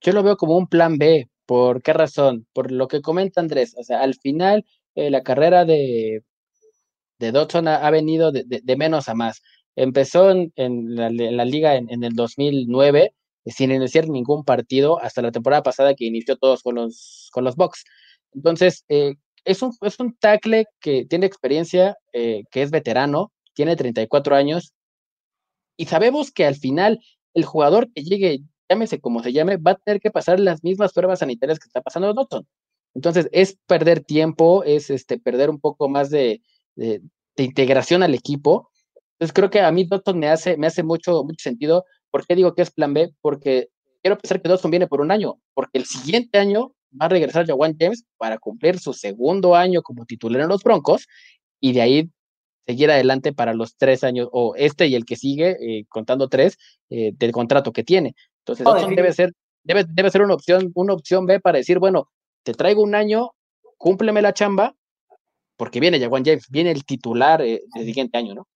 Yo 0.00 0.12
lo 0.12 0.22
veo 0.22 0.36
como 0.36 0.56
un 0.56 0.68
plan 0.68 0.98
B. 0.98 1.28
¿Por 1.46 1.82
qué 1.82 1.92
razón? 1.92 2.46
Por 2.52 2.72
lo 2.72 2.88
que 2.88 3.00
comenta 3.00 3.40
Andrés. 3.40 3.74
O 3.78 3.82
sea, 3.84 4.00
al 4.02 4.14
final 4.14 4.64
eh, 4.94 5.10
la 5.10 5.22
carrera 5.22 5.64
de, 5.64 6.22
de 7.18 7.32
Dodson 7.32 7.68
ha, 7.68 7.90
venido 7.90 8.32
de, 8.32 8.76
menos 8.76 9.08
a 9.08 9.14
más. 9.14 9.42
Empezó 9.76 10.30
en, 10.30 10.52
la, 10.56 11.44
liga 11.44 11.76
en, 11.76 12.04
el 12.04 12.14
2009 12.14 13.14
eh, 13.44 13.50
sin 13.50 13.72
iniciar 13.72 14.08
ningún 14.08 14.44
partido 14.44 15.00
hasta 15.00 15.22
la 15.22 15.32
temporada 15.32 15.62
pasada 15.62 15.94
que 15.94 16.06
inició 16.06 16.36
todos 16.36 16.62
con 16.62 16.76
los, 16.76 17.28
con 17.32 17.44
los 17.44 17.56
Bucks. 17.56 17.84
Entonces, 18.32 18.84
eh, 18.88 19.14
es, 19.44 19.62
un, 19.62 19.72
es 19.82 19.98
un 20.00 20.16
tackle 20.18 20.66
que 20.80 21.06
tiene 21.06 21.26
experiencia, 21.26 21.96
que 22.12 22.62
es 22.62 22.70
veterano, 22.70 23.32
tiene 23.54 23.76
34 23.76 24.36
años 24.36 24.72
y 25.78 25.86
sabemos 25.86 26.32
que 26.32 26.44
al 26.44 26.56
final 26.56 27.00
el 27.34 27.44
jugador 27.44 27.90
que 27.94 28.02
llegue 28.02 28.40
llámese 28.68 29.00
como 29.00 29.22
se 29.22 29.32
llame, 29.32 29.56
va 29.56 29.72
a 29.72 29.74
tener 29.76 30.00
que 30.00 30.10
pasar 30.10 30.40
las 30.40 30.62
mismas 30.62 30.92
pruebas 30.92 31.20
sanitarias 31.20 31.58
que 31.58 31.68
está 31.68 31.80
pasando 31.80 32.12
Dotson. 32.12 32.46
Entonces, 32.94 33.28
es 33.32 33.56
perder 33.66 34.00
tiempo, 34.00 34.64
es 34.64 34.90
este, 34.90 35.18
perder 35.18 35.50
un 35.50 35.60
poco 35.60 35.88
más 35.88 36.10
de, 36.10 36.42
integración 37.36 38.02
al 38.02 38.14
equipo. 38.14 38.70
Entonces, 39.12 39.32
creo 39.32 39.50
que 39.50 39.60
a 39.60 39.70
mí 39.70 39.84
Dotson 39.84 40.18
me 40.18 40.28
hace, 40.28 40.56
me 40.56 40.66
hace 40.66 40.82
mucho, 40.82 41.24
mucho 41.24 41.42
sentido. 41.42 41.84
¿Por 42.10 42.26
qué 42.26 42.34
digo 42.34 42.54
que 42.54 42.62
es 42.62 42.70
plan 42.70 42.94
B? 42.94 43.12
Porque 43.20 43.68
quiero 44.02 44.18
pensar 44.18 44.40
que 44.42 44.48
Dotson 44.48 44.70
viene 44.70 44.86
por 44.86 45.00
un 45.00 45.10
año, 45.10 45.40
porque 45.54 45.78
el 45.78 45.84
siguiente 45.84 46.38
año 46.38 46.72
va 47.00 47.06
a 47.06 47.08
regresar 47.08 47.46
Jawan 47.46 47.76
James 47.78 48.04
para 48.16 48.38
cumplir 48.38 48.78
su 48.78 48.92
segundo 48.92 49.54
año 49.54 49.82
como 49.82 50.06
titular 50.06 50.42
en 50.42 50.48
los 50.48 50.62
Broncos 50.62 51.06
y 51.60 51.72
de 51.72 51.82
ahí 51.82 52.10
seguir 52.66 52.90
adelante 52.90 53.32
para 53.32 53.54
los 53.54 53.76
tres 53.76 54.04
años, 54.04 54.28
o 54.30 54.54
este 54.54 54.88
y 54.88 54.94
el 54.94 55.06
que 55.06 55.16
sigue, 55.16 55.56
eh, 55.60 55.86
contando 55.88 56.28
tres, 56.28 56.58
eh, 56.90 57.12
del 57.14 57.32
contrato 57.32 57.72
que 57.72 57.82
tiene. 57.82 58.14
Entonces, 58.48 58.88
debe 58.94 59.12
ser, 59.12 59.32
debe, 59.62 59.84
debe 59.88 60.10
ser 60.10 60.22
una 60.22 60.34
opción, 60.34 60.70
una 60.74 60.94
opción 60.94 61.26
B 61.26 61.40
para 61.40 61.58
decir, 61.58 61.78
bueno, 61.78 62.08
te 62.42 62.54
traigo 62.54 62.82
un 62.82 62.94
año, 62.94 63.30
cúmpleme 63.76 64.22
la 64.22 64.32
chamba, 64.32 64.74
porque 65.56 65.80
viene 65.80 66.00
Jaguan 66.00 66.24
James, 66.24 66.46
viene 66.48 66.70
el 66.70 66.84
titular 66.84 67.42
eh, 67.42 67.62
del 67.74 67.84
siguiente 67.84 68.16
año, 68.16 68.34
¿no? 68.34 68.46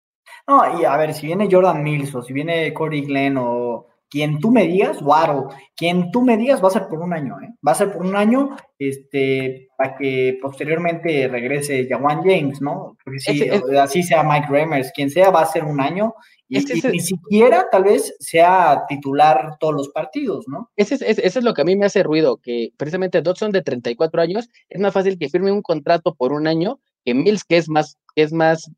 No, 0.47 0.81
y 0.81 0.85
a 0.85 0.97
ver, 0.97 1.15
si 1.15 1.27
viene 1.27 1.49
Jordan 1.51 1.83
Mills 1.83 2.15
o 2.15 2.23
si 2.23 2.33
viene 2.33 2.73
Corey 2.73 3.03
Glenn 3.03 3.37
o 3.37 3.89
quien 4.13 4.41
tú 4.41 4.51
me 4.51 4.67
digas, 4.67 5.01
Waro, 5.01 5.49
quien 5.75 6.11
tú 6.11 6.21
me 6.21 6.37
digas 6.37 6.63
va 6.63 6.69
a 6.69 6.73
ser 6.73 6.87
por 6.87 7.01
un 7.01 7.15
año, 7.15 7.41
¿eh? 7.41 7.49
Va 7.67 7.73
a 7.73 7.77
ser 7.77 7.91
por 7.91 8.03
un 8.03 8.15
año, 8.15 8.55
este, 8.79 9.71
para 9.75 9.97
que 9.97 10.39
posteriormente 10.43 11.29
regrese 11.29 11.89
Jawan 11.89 12.23
James, 12.23 12.61
¿no? 12.61 12.99
Porque 13.03 13.21
si 13.21 13.49
así 13.49 14.03
sea 14.03 14.23
Mike 14.23 14.49
Remers, 14.51 14.93
quien 14.95 15.09
sea, 15.09 15.31
va 15.31 15.41
a 15.41 15.47
ser 15.47 15.65
un 15.65 15.81
año 15.81 16.13
y, 16.47 16.59
ni 16.59 17.01
siquiera 17.01 17.69
tal 17.73 17.85
vez 17.85 18.15
sea 18.19 18.83
titular 18.87 19.57
todos 19.59 19.73
los 19.73 19.89
partidos, 19.89 20.45
¿no? 20.47 20.71
Ese 20.77 20.97
es, 20.97 21.19
eso 21.19 21.39
es 21.39 21.43
lo 21.43 21.55
que 21.55 21.63
a 21.63 21.65
mí 21.65 21.75
me 21.75 21.87
hace 21.87 22.03
ruido, 22.03 22.37
que 22.37 22.69
precisamente 22.77 23.23
Dodson 23.23 23.51
de 23.51 23.63
34 23.63 24.21
años 24.21 24.51
es 24.69 24.79
más 24.79 24.93
fácil 24.93 25.19
que 25.19 25.31
firme 25.31 25.53
un 25.53 25.63
contrato 25.63 26.15
por 26.15 26.35
un 26.35 26.47
año 26.47 26.81
que 27.07 27.15
Mills, 27.15 27.45
que 27.45 27.57
es 27.57 27.71
más, 27.71 27.97
que 28.15 28.25
es 28.25 28.35
más 28.35 28.71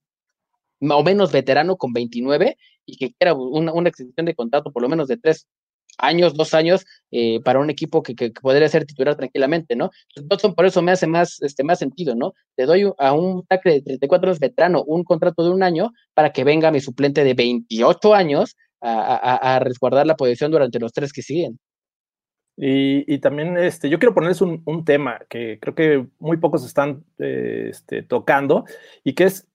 o 0.81 1.03
menos 1.03 1.33
veterano 1.33 1.77
con 1.77 1.93
29 1.93 2.57
y 2.87 2.97
que 2.97 3.13
quiera 3.15 3.35
una, 3.35 3.73
una 3.73 3.89
extensión 3.89 4.27
de 4.27 4.35
contrato 4.35 4.73
por 4.73 4.83
lo 4.83 4.89
menos 4.89 5.09
de 5.09 5.17
tres 5.17 5.47
años, 5.99 6.35
dos 6.35 6.55
años, 6.55 6.85
eh, 7.11 7.41
para 7.45 7.61
un 7.61 7.71
equipo 7.71 8.03
que, 8.03 8.15
que, 8.15 8.31
podría 8.31 8.69
ser 8.69 8.85
titular 8.85 9.17
tranquilamente, 9.17 9.77
¿no? 9.77 9.91
Dodson 10.17 10.55
por 10.55 10.67
eso 10.67 10.83
me 10.83 10.93
hace 10.93 11.07
más, 11.07 11.41
este, 11.43 11.65
más 11.65 11.79
sentido, 11.79 12.15
¿no? 12.15 12.35
Le 12.57 12.67
doy 12.67 12.93
a 12.99 13.13
un 13.13 13.45
tackle 13.47 13.75
de 13.75 13.83
34 13.83 14.29
años 14.29 14.41
veterano 14.41 14.83
un 14.85 15.05
contrato 15.05 15.45
de 15.45 15.51
un 15.51 15.63
año 15.63 15.93
para 16.15 16.33
que 16.33 16.45
venga 16.45 16.71
mi 16.71 16.81
suplente 16.81 17.25
de 17.25 17.35
28 17.35 18.15
años 18.15 18.57
a, 18.81 19.55
a, 19.55 19.59
resguardar 19.61 20.07
la 20.07 20.17
posición 20.17 20.51
durante 20.51 20.79
los 20.79 20.93
tres 20.93 21.13
que 21.13 21.23
siguen. 21.23 21.59
Y, 22.57 23.13
y, 23.13 23.19
también 23.19 23.57
este, 23.57 23.89
yo 23.89 23.99
quiero 23.99 24.15
ponerles 24.15 24.41
un, 24.41 24.63
un, 24.67 24.85
tema 24.85 25.21
que 25.29 25.59
creo 25.59 25.75
que 25.75 26.07
muy 26.21 26.37
pocos 26.37 26.65
están 26.65 27.05
eh, 27.19 27.69
este, 27.71 28.03
tocando 28.03 28.65
y 29.03 29.15
que 29.15 29.25
es 29.25 29.49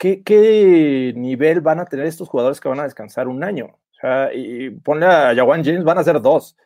¿qué, 0.00 1.12
nivel 1.14 1.60
van 1.60 1.78
a 1.80 1.84
tener 1.84 2.06
estos 2.06 2.28
jugadores 2.28 2.60
que 2.60 2.68
van 2.68 2.80
a 2.80 2.84
descansar 2.84 3.28
un 3.28 3.44
año? 3.44 3.66
O 3.66 3.94
sea, 4.00 4.30
y 4.32 4.70
ponle 4.70 5.06
a 5.06 5.34
Jawan 5.34 5.64
James, 5.64 5.84
van 5.84 5.98
a 5.98 6.04
ser 6.04 6.20
dos. 6.20 6.56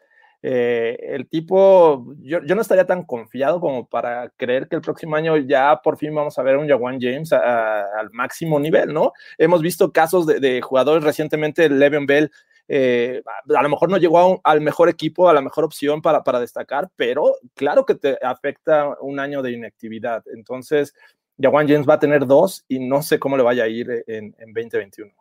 Eh, 0.46 0.96
el 1.00 1.26
tipo, 1.26 2.14
yo, 2.20 2.40
no 2.40 2.60
estaría 2.60 2.86
tan 2.86 3.04
confiado 3.04 3.60
como 3.60 3.88
para 3.88 4.28
creer 4.36 4.68
que 4.68 4.76
el 4.76 4.82
próximo 4.82 5.16
año 5.16 5.38
ya 5.38 5.80
por 5.82 5.96
fin 5.96 6.14
vamos 6.14 6.38
a 6.38 6.42
ver 6.42 6.58
un 6.58 6.68
Jawan 6.68 6.98
James 7.00 7.32
al 7.32 8.10
máximo 8.12 8.60
nivel, 8.60 8.92
¿no? 8.92 9.12
Hemos 9.38 9.62
visto 9.62 9.90
casos 9.90 10.26
de, 10.26 10.60
jugadores 10.60 11.02
recientemente, 11.02 11.68
Le'Veon 11.68 12.06
Bell, 12.06 12.30
eh, 12.68 13.22
a 13.54 13.62
lo 13.62 13.68
mejor 13.68 13.90
no 13.90 13.96
llegó 13.96 14.40
al 14.44 14.60
mejor 14.60 14.88
equipo, 14.88 15.28
a 15.28 15.34
la 15.34 15.42
mejor 15.42 15.64
opción 15.64 16.00
para, 16.02 16.22
para 16.22 16.40
destacar, 16.40 16.88
pero 16.94 17.36
claro 17.54 17.84
que 17.84 17.94
te 17.94 18.18
afecta 18.22 18.96
un 19.00 19.18
año 19.18 19.42
de 19.42 19.52
inactividad. 19.52 20.22
Entonces, 20.34 20.94
Jawan 21.38 21.68
James 21.68 21.88
va 21.88 21.94
a 21.94 21.98
tener 21.98 22.26
dos 22.26 22.64
y 22.68 22.78
no 22.78 23.02
sé 23.02 23.18
cómo 23.18 23.36
le 23.36 23.42
vaya 23.42 23.64
a 23.64 23.68
ir 23.68 24.04
en, 24.06 24.34
2021. 24.38 25.12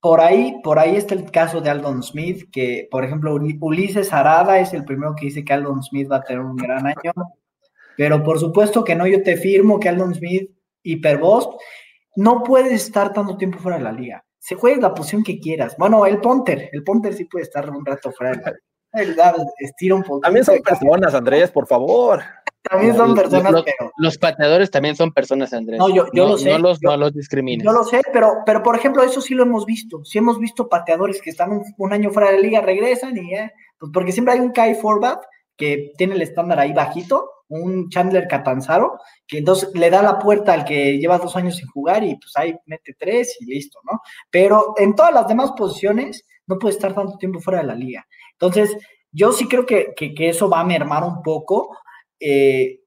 Por 0.00 0.20
ahí, 0.20 0.60
por 0.62 0.78
ahí 0.78 0.96
está 0.96 1.14
el 1.14 1.30
caso 1.30 1.60
de 1.60 1.70
Aldon 1.70 2.02
Smith, 2.02 2.50
que 2.50 2.88
por 2.90 3.04
ejemplo 3.04 3.34
Ulises 3.34 4.12
Arada 4.12 4.58
es 4.58 4.72
el 4.72 4.84
primero 4.84 5.14
que 5.14 5.26
dice 5.26 5.44
que 5.44 5.52
Aldon 5.52 5.82
Smith 5.82 6.10
va 6.10 6.16
a 6.16 6.22
tener 6.22 6.40
un 6.42 6.56
gran 6.56 6.86
año. 6.86 7.12
Pero 7.96 8.22
por 8.22 8.38
supuesto 8.38 8.82
que 8.82 8.94
no, 8.94 9.06
yo 9.06 9.22
te 9.22 9.36
firmo 9.36 9.78
que 9.78 9.90
Aldon 9.90 10.14
Smith, 10.14 10.50
hiperbost, 10.82 11.52
no 12.16 12.42
puede 12.42 12.74
estar 12.74 13.12
tanto 13.12 13.36
tiempo 13.36 13.58
fuera 13.58 13.78
de 13.78 13.84
la 13.84 13.92
liga. 13.92 14.24
Se 14.38 14.54
juega 14.54 14.80
la 14.80 14.94
posición 14.94 15.22
que 15.22 15.38
quieras. 15.38 15.76
Bueno, 15.78 16.06
el 16.06 16.18
punter, 16.18 16.70
el 16.72 16.82
punter 16.82 17.12
sí 17.12 17.26
puede 17.26 17.44
estar 17.44 17.68
un 17.68 17.84
rato 17.84 18.10
fuera 18.10 18.32
de 18.32 18.42
la 18.42 18.50
liga. 18.50 18.60
También 20.22 20.44
son 20.44 20.58
personas, 20.62 21.14
Andrés, 21.14 21.50
por 21.50 21.66
favor. 21.66 22.22
También 22.62 22.94
son 22.96 23.14
personas, 23.14 23.52
Los- 23.52 23.64
pero. 23.64 23.92
Los 23.96 24.18
pateadores 24.18 24.70
también 24.70 24.94
son 24.96 25.12
personas, 25.12 25.52
Andrés. 25.52 25.78
No, 25.78 25.88
yo- 25.88 26.06
yo 26.12 26.28
lo 26.28 26.36
sé, 26.38 26.50
No 26.50 26.58
los, 26.58 26.78
yo- 26.80 26.90
no 26.90 26.96
los 26.98 27.12
discrimines. 27.14 27.64
Yo 27.64 27.72
lo 27.72 27.84
sé, 27.84 28.00
pero, 28.12 28.34
pero 28.44 28.62
por 28.62 28.76
ejemplo, 28.76 29.02
eso 29.02 29.20
sí 29.20 29.34
lo 29.34 29.44
hemos 29.44 29.64
visto. 29.64 30.04
Sí 30.04 30.18
hemos 30.18 30.38
visto 30.38 30.68
pateadores 30.68 31.22
que 31.22 31.30
están 31.30 31.52
un, 31.52 31.64
un 31.78 31.92
año 31.92 32.10
fuera 32.10 32.30
de 32.30 32.36
la 32.36 32.42
liga, 32.42 32.60
regresan 32.60 33.16
y 33.16 33.34
eh, 33.34 33.50
pues 33.78 33.90
porque 33.94 34.12
siempre 34.12 34.34
hay 34.34 34.40
un 34.40 34.52
Kai 34.52 34.74
Forbat 34.74 35.22
que 35.56 35.92
tiene 35.96 36.14
el 36.14 36.22
estándar 36.22 36.58
ahí 36.60 36.72
bajito, 36.72 37.30
un 37.48 37.88
Chandler 37.88 38.28
Catanzaro, 38.28 38.98
que 39.26 39.38
entonces 39.38 39.70
le 39.74 39.90
da 39.90 40.02
la 40.02 40.18
puerta 40.18 40.52
al 40.52 40.64
que 40.64 40.98
lleva 40.98 41.18
dos 41.18 41.34
años 41.36 41.56
sin 41.56 41.66
jugar 41.68 42.04
y 42.04 42.14
pues 42.16 42.32
ahí 42.36 42.54
mete 42.66 42.94
tres 42.98 43.36
y 43.40 43.46
listo, 43.46 43.80
¿no? 43.90 44.00
Pero 44.30 44.74
en 44.76 44.94
todas 44.94 45.12
las 45.12 45.26
demás 45.26 45.52
posiciones 45.56 46.24
no 46.46 46.58
puede 46.58 46.74
estar 46.74 46.94
tanto 46.94 47.16
tiempo 47.18 47.40
fuera 47.40 47.60
de 47.60 47.66
la 47.66 47.74
liga. 47.74 48.06
Entonces, 48.32 48.76
yo 49.12 49.32
sí 49.32 49.48
creo 49.48 49.66
que, 49.66 49.92
que- 49.96 50.14
que 50.14 50.28
eso 50.28 50.48
va 50.48 50.60
a 50.60 50.64
mermar 50.64 51.02
un 51.04 51.22
poco. 51.22 51.76
Eh, 52.20 52.80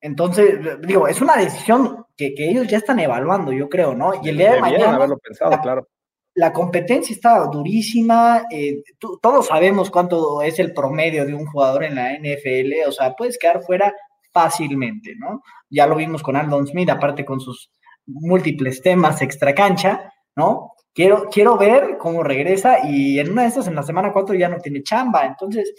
entonces, 0.00 0.58
digo, 0.82 1.08
es 1.08 1.20
una 1.22 1.36
decisión 1.36 2.04
que, 2.16 2.34
que 2.34 2.50
ellos 2.50 2.66
ya 2.68 2.76
están 2.78 2.98
evaluando, 3.00 3.52
yo 3.52 3.68
creo, 3.68 3.94
¿no? 3.94 4.12
Y 4.22 4.28
el 4.28 4.36
día 4.36 4.52
de 4.52 4.60
mañana 4.60 4.94
haberlo 4.96 5.18
pensado, 5.18 5.50
la- 5.50 5.60
claro. 5.62 5.88
la 6.34 6.52
competencia 6.52 7.14
está 7.14 7.38
durísima. 7.46 8.44
eh, 8.50 8.82
tú- 8.98 9.18
todos 9.22 9.46
sabemos 9.46 9.90
cuánto 9.90 10.42
es 10.42 10.58
el 10.58 10.74
promedio 10.74 11.24
de 11.24 11.32
un 11.34 11.46
jugador 11.46 11.84
en 11.84 11.94
la 11.94 12.12
NFL. 12.12 12.86
O 12.86 12.92
sea, 12.92 13.14
puedes 13.16 13.38
quedar 13.38 13.62
fuera 13.62 13.94
fácilmente, 14.32 15.14
¿no? 15.16 15.42
Ya 15.70 15.86
lo 15.86 15.96
vimos 15.96 16.22
con 16.22 16.36
Aldon 16.36 16.66
Smith, 16.66 16.90
aparte 16.90 17.24
con 17.24 17.40
sus 17.40 17.70
múltiples 18.06 18.82
temas 18.82 19.22
extra 19.22 19.54
cancha, 19.54 20.12
¿no? 20.36 20.72
Quiero, 20.92 21.28
quiero 21.30 21.56
ver 21.56 21.96
cómo 21.98 22.22
regresa 22.22 22.86
y 22.86 23.18
en 23.18 23.32
una 23.32 23.42
de 23.42 23.48
estas, 23.48 23.66
en 23.68 23.74
la 23.74 23.82
semana 23.82 24.12
4, 24.12 24.34
ya 24.34 24.48
no 24.48 24.58
tiene 24.58 24.82
chamba. 24.82 25.24
Entonces, 25.26 25.72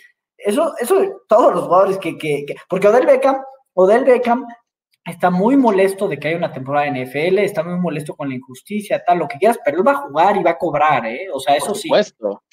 eso, 0.45 0.73
eso, 0.79 0.95
todos 1.27 1.53
los 1.53 1.63
jugadores 1.65 1.97
que, 1.97 2.17
que, 2.17 2.45
que- 2.45 2.55
porque 2.69 2.87
Odell 2.87 3.05
Beckham, 3.05 3.41
Odell 3.73 4.05
Beckham 4.05 4.45
está 5.05 5.29
muy 5.29 5.55
molesto 5.57 6.07
de 6.07 6.17
que 6.17 6.29
haya 6.29 6.37
una 6.37 6.51
temporada 6.51 6.87
en 6.87 6.95
NFL, 6.95 7.39
está 7.39 7.63
muy 7.63 7.79
molesto 7.79 8.15
con 8.15 8.29
la 8.29 8.35
injusticia, 8.35 9.03
tal, 9.05 9.19
lo 9.19 9.27
que 9.27 9.37
quieras, 9.37 9.59
pero 9.63 9.77
él 9.77 9.87
va 9.87 9.91
a 9.91 9.95
jugar 10.07 10.37
y 10.37 10.43
va 10.43 10.51
a 10.51 10.57
cobrar, 10.57 11.05
¿eh? 11.05 11.27
O 11.31 11.39
sea, 11.39 11.55
eso 11.55 11.67
Por 11.67 11.77
sí, 11.77 11.89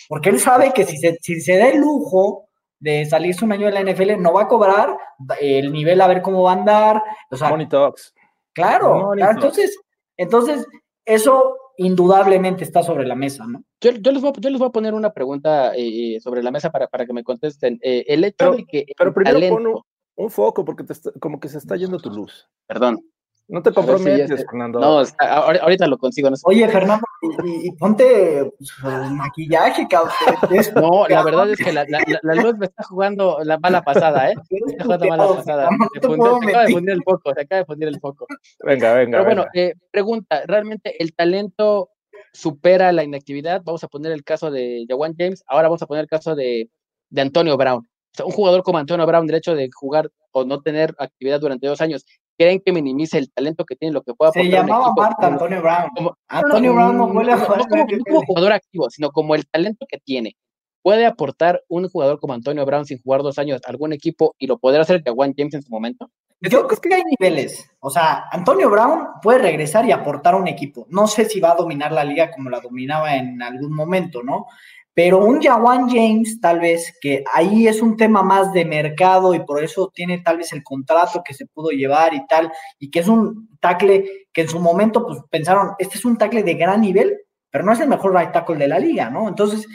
porque 0.09 0.29
él 0.31 0.39
sabe 0.39 0.73
que 0.73 0.85
si 0.85 0.97
se, 0.99 1.17
si 1.23 1.41
se 1.41 1.57
da 1.57 1.69
el 1.69 1.79
lujo 1.81 2.49
de 2.79 3.07
salirse 3.07 3.45
un 3.45 3.53
año 3.53 3.67
de 3.67 3.73
la 3.73 3.81
NFL, 3.81 4.21
no 4.21 4.33
va 4.35 4.43
a 4.43 4.49
cobrar 4.49 4.97
el 5.41 5.73
nivel 5.73 6.01
a 6.01 6.09
ver 6.09 6.21
cómo 6.21 6.43
va 6.43 6.51
a 6.51 6.55
andar, 6.55 7.03
o 7.31 7.37
sea, 7.37 7.49
Money 7.49 7.69
Talks. 7.69 8.13
claro, 8.53 8.95
Money 8.97 9.23
claro, 9.23 9.41
talks. 9.41 9.59
entonces, 9.59 9.81
entonces, 10.17 10.67
eso 11.05 11.57
indudablemente 11.79 12.65
está 12.65 12.83
sobre 12.83 13.07
la 13.07 13.15
mesa, 13.15 13.45
¿no? 13.47 13.63
Yo, 13.83 13.91
yo 13.93 14.13
les, 14.13 14.23
voy, 14.23 14.31
a- 14.31 14.41
yo 14.41 14.49
les 14.51 14.59
voy 14.59 14.69
a 14.69 14.73
poner 14.73 14.95
una 14.95 15.13
pregunta 15.13 15.73
eh, 15.77 16.19
sobre 16.21 16.43
la 16.43 16.51
mesa 16.51 16.71
para, 16.71 16.87
para 16.87 17.05
que 17.05 17.13
me 17.13 17.25
contesten. 17.25 17.79
Eh, 17.83 18.05
el 18.09 18.25
hecho 18.25 18.37
Pero- 18.39 18.57
de 18.57 18.65
que 18.65 18.87
Pero 18.97 19.13
primero 19.13 19.37
talento, 19.37 19.55
pon 19.57 19.67
un, 19.67 19.81
un 20.17 20.31
foco, 20.31 20.65
porque 20.65 20.85
te 20.85 20.93
está- 20.93 21.11
como 21.21 21.39
que 21.41 21.49
se 21.49 21.59
está 21.59 21.77
yendo 21.77 21.99
tu 21.99 22.11
luz. 22.11 22.49
perdón, 22.67 23.01
No 23.49 23.61
te 23.61 23.71
si 23.71 23.75
comprometes. 23.75 24.45
Fernando. 24.49 24.79
no, 24.81 25.01
está- 25.03 25.35
ahorita 25.39 25.87
lo 25.89 25.99
consigo. 25.99 26.31
No, 26.31 26.37
sé. 26.37 26.43
Oye, 26.47 26.69
Fernando, 26.69 27.05
y, 27.45 27.73
ponte 27.73 28.51
pues, 28.57 29.11
maquillaje, 29.11 29.87
cabrón. 29.89 30.13
No, 30.77 31.07
la 31.09 31.23
verdad 31.25 31.51
es 31.51 31.59
que 31.59 31.73
la, 31.73 31.85
la- 31.89 32.35
luz 32.43 32.57
me 32.57 32.67
está 32.67 32.85
jugando 32.85 33.39
la 33.45 33.59
mala 33.59 33.83
pasada, 33.83 34.31
¿eh? 34.31 34.35
Me 34.51 34.59
está 34.73 34.85
jugando 34.85 35.07
mala 35.09 35.27
pasada. 35.35 35.69
Se, 35.93 35.99
acaba 36.07 36.65
de 36.67 36.73
fundir 36.73 36.91
el 36.93 37.03
foco, 37.03 37.35
se 37.35 37.41
acaba 37.41 37.59
de 37.59 37.65
fundir 37.67 37.89
el 37.89 38.01
foco. 38.01 38.27
Venga, 38.65 38.95
venga. 38.95 39.19
Pero 39.19 39.25
bueno, 39.25 39.47
venga. 39.53 39.69
eh, 39.71 39.75
pregunta, 39.91 40.43
¿realmente 40.47 41.03
el 41.03 41.13
talento 41.15 41.91
supera 42.33 42.93
la 42.93 43.05
inactividad? 43.05 43.63
Vamos 43.65 43.85
a 43.85 43.89
poner 43.89 44.13
el 44.13 44.25
caso 44.25 44.51
de 44.51 44.85
Jawan 44.89 45.15
James, 45.19 45.43
ahora 45.47 45.69
vamos 45.69 45.83
a 45.83 45.87
poner 45.87 46.03
el 46.03 46.09
caso 46.09 46.35
de, 46.35 46.71
de 47.11 47.21
Antonio 47.21 47.57
Brown. 47.57 47.79
O 47.85 48.15
sea, 48.15 48.27
un 48.27 48.33
jugador 48.33 48.63
como 48.63 48.79
Antonio 48.79 49.07
Brown, 49.07 49.29
el 49.29 49.37
hecho 49.37 49.55
de 49.55 49.69
jugar 49.73 50.11
o 50.33 50.45
no 50.45 50.61
tener 50.61 50.95
actividad 50.99 51.41
durante 51.41 51.67
dos 51.67 51.81
años, 51.81 52.05
¿creen 52.39 52.61
que 52.65 52.73
minimiza 52.73 53.19
el 53.19 53.31
talento 53.33 53.65
que 53.65 53.77
tiene, 53.77 53.93
lo 53.93 54.03
que 54.03 54.15
pueda 54.15 54.33
Se 54.33 54.41
aportar 54.41 54.61
un 54.63 54.67
llamaba? 54.69 54.95
Marta 54.97 55.17
Como- 55.17 55.33
Antonio 55.33 55.63
Brown. 55.63 55.91
como- 55.95 56.17
Antonio 56.29 56.75
Brown 56.75 56.97
no 56.97 57.07
no, 57.07 57.13
jugar 57.13 57.27
no 57.27 57.67
como, 57.69 58.21
no 58.21 58.27
jugador 58.27 58.53
activo, 58.53 58.91
sino 58.91 59.11
como 59.11 59.35
el 59.35 59.47
talento 59.47 59.87
que 59.89 59.99
tiene. 59.99 60.37
¿Puede 60.83 61.07
aportar 61.07 61.63
un 61.69 61.89
jugador 61.89 62.19
como 62.19 62.33
Antonio 62.33 62.65
Brown 62.67 62.85
sin 62.87 63.01
jugar 63.03 63.23
dos 63.23 63.39
años 63.39 63.61
a 63.65 63.71
algún 63.71 63.93
equipo 63.93 64.35
y 64.39 64.47
lo 64.47 64.59
podrá 64.59 64.83
hacer 64.83 65.03
Jawan 65.05 65.33
James 65.37 65.55
en 65.55 65.63
su 65.63 65.71
momento? 65.71 66.11
Yo 66.51 66.67
creo 66.67 66.81
que 66.81 66.95
hay 66.95 67.03
niveles. 67.19 67.71
O 67.79 67.89
sea, 67.89 68.25
Antonio 68.33 68.69
Brown 68.69 69.07
puede 69.23 69.39
regresar 69.39 69.87
y 69.87 69.93
aportar 69.93 70.35
un 70.35 70.49
equipo. 70.49 70.87
No 70.91 71.07
sé 71.07 71.25
si 71.25 71.39
va 71.39 71.53
a 71.53 71.57
dominar 71.57 71.93
la 71.93 72.03
liga 72.03 72.33
como 72.33 72.51
la 72.51 72.61
dominaba 72.61 73.15
en 73.15 73.41
algún 73.41 73.73
momento, 73.73 74.23
¿no? 74.25 74.47
Pero 74.95 75.19
un 75.19 75.41
Jawan 75.41 75.89
James, 75.89 76.41
tal 76.41 76.61
vez, 76.61 76.99
que 77.01 77.23
ahí 77.33 77.69
es 77.69 77.81
un 77.81 77.97
tema 77.97 78.23
más 78.23 78.53
de 78.53 78.65
mercado 78.65 79.35
y 79.35 79.41
por 79.41 79.63
eso 79.63 79.91
tiene 79.95 80.19
tal 80.19 80.39
vez 80.39 80.53
el 80.53 80.65
contrato 80.65 81.23
que 81.25 81.33
se 81.33 81.47
pudo 81.47 81.71
llevar 81.71 82.13
y 82.13 82.27
tal, 82.27 82.53
y 82.79 82.91
que 82.91 82.99
es 82.99 83.09
un 83.09 83.49
tackle 83.61 84.27
que 84.33 84.43
en 84.43 84.49
su 84.49 84.59
momento 84.59 85.07
pues 85.07 85.21
pensaron, 85.31 85.71
este 85.79 85.97
es 85.97 86.05
un 86.05 86.19
tackle 86.19 86.43
de 86.43 86.55
gran 86.55 86.81
nivel, 86.83 87.21
pero 87.51 87.65
no 87.65 87.73
es 87.73 87.81
el 87.81 87.89
mejor 87.89 88.15
right 88.15 88.33
tackle 88.33 88.57
de 88.57 88.69
la 88.69 88.79
liga, 88.79 89.09
¿no? 89.09 89.29
Entonces, 89.29 89.67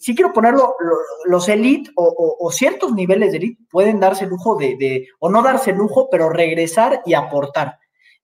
sí 0.00 0.14
quiero 0.14 0.32
ponerlo, 0.32 0.74
lo- 0.80 0.96
los 1.24 1.48
elite 1.48 1.90
o, 1.96 2.50
ciertos 2.52 2.92
niveles 2.92 3.32
de 3.32 3.38
elite 3.38 3.62
pueden 3.70 4.00
darse 4.00 4.26
lujo 4.26 4.56
de, 4.56 5.06
o 5.18 5.28
no 5.30 5.42
darse 5.42 5.72
lujo, 5.72 6.08
pero 6.10 6.28
regresar 6.28 7.02
y 7.06 7.14
aportar. 7.14 7.78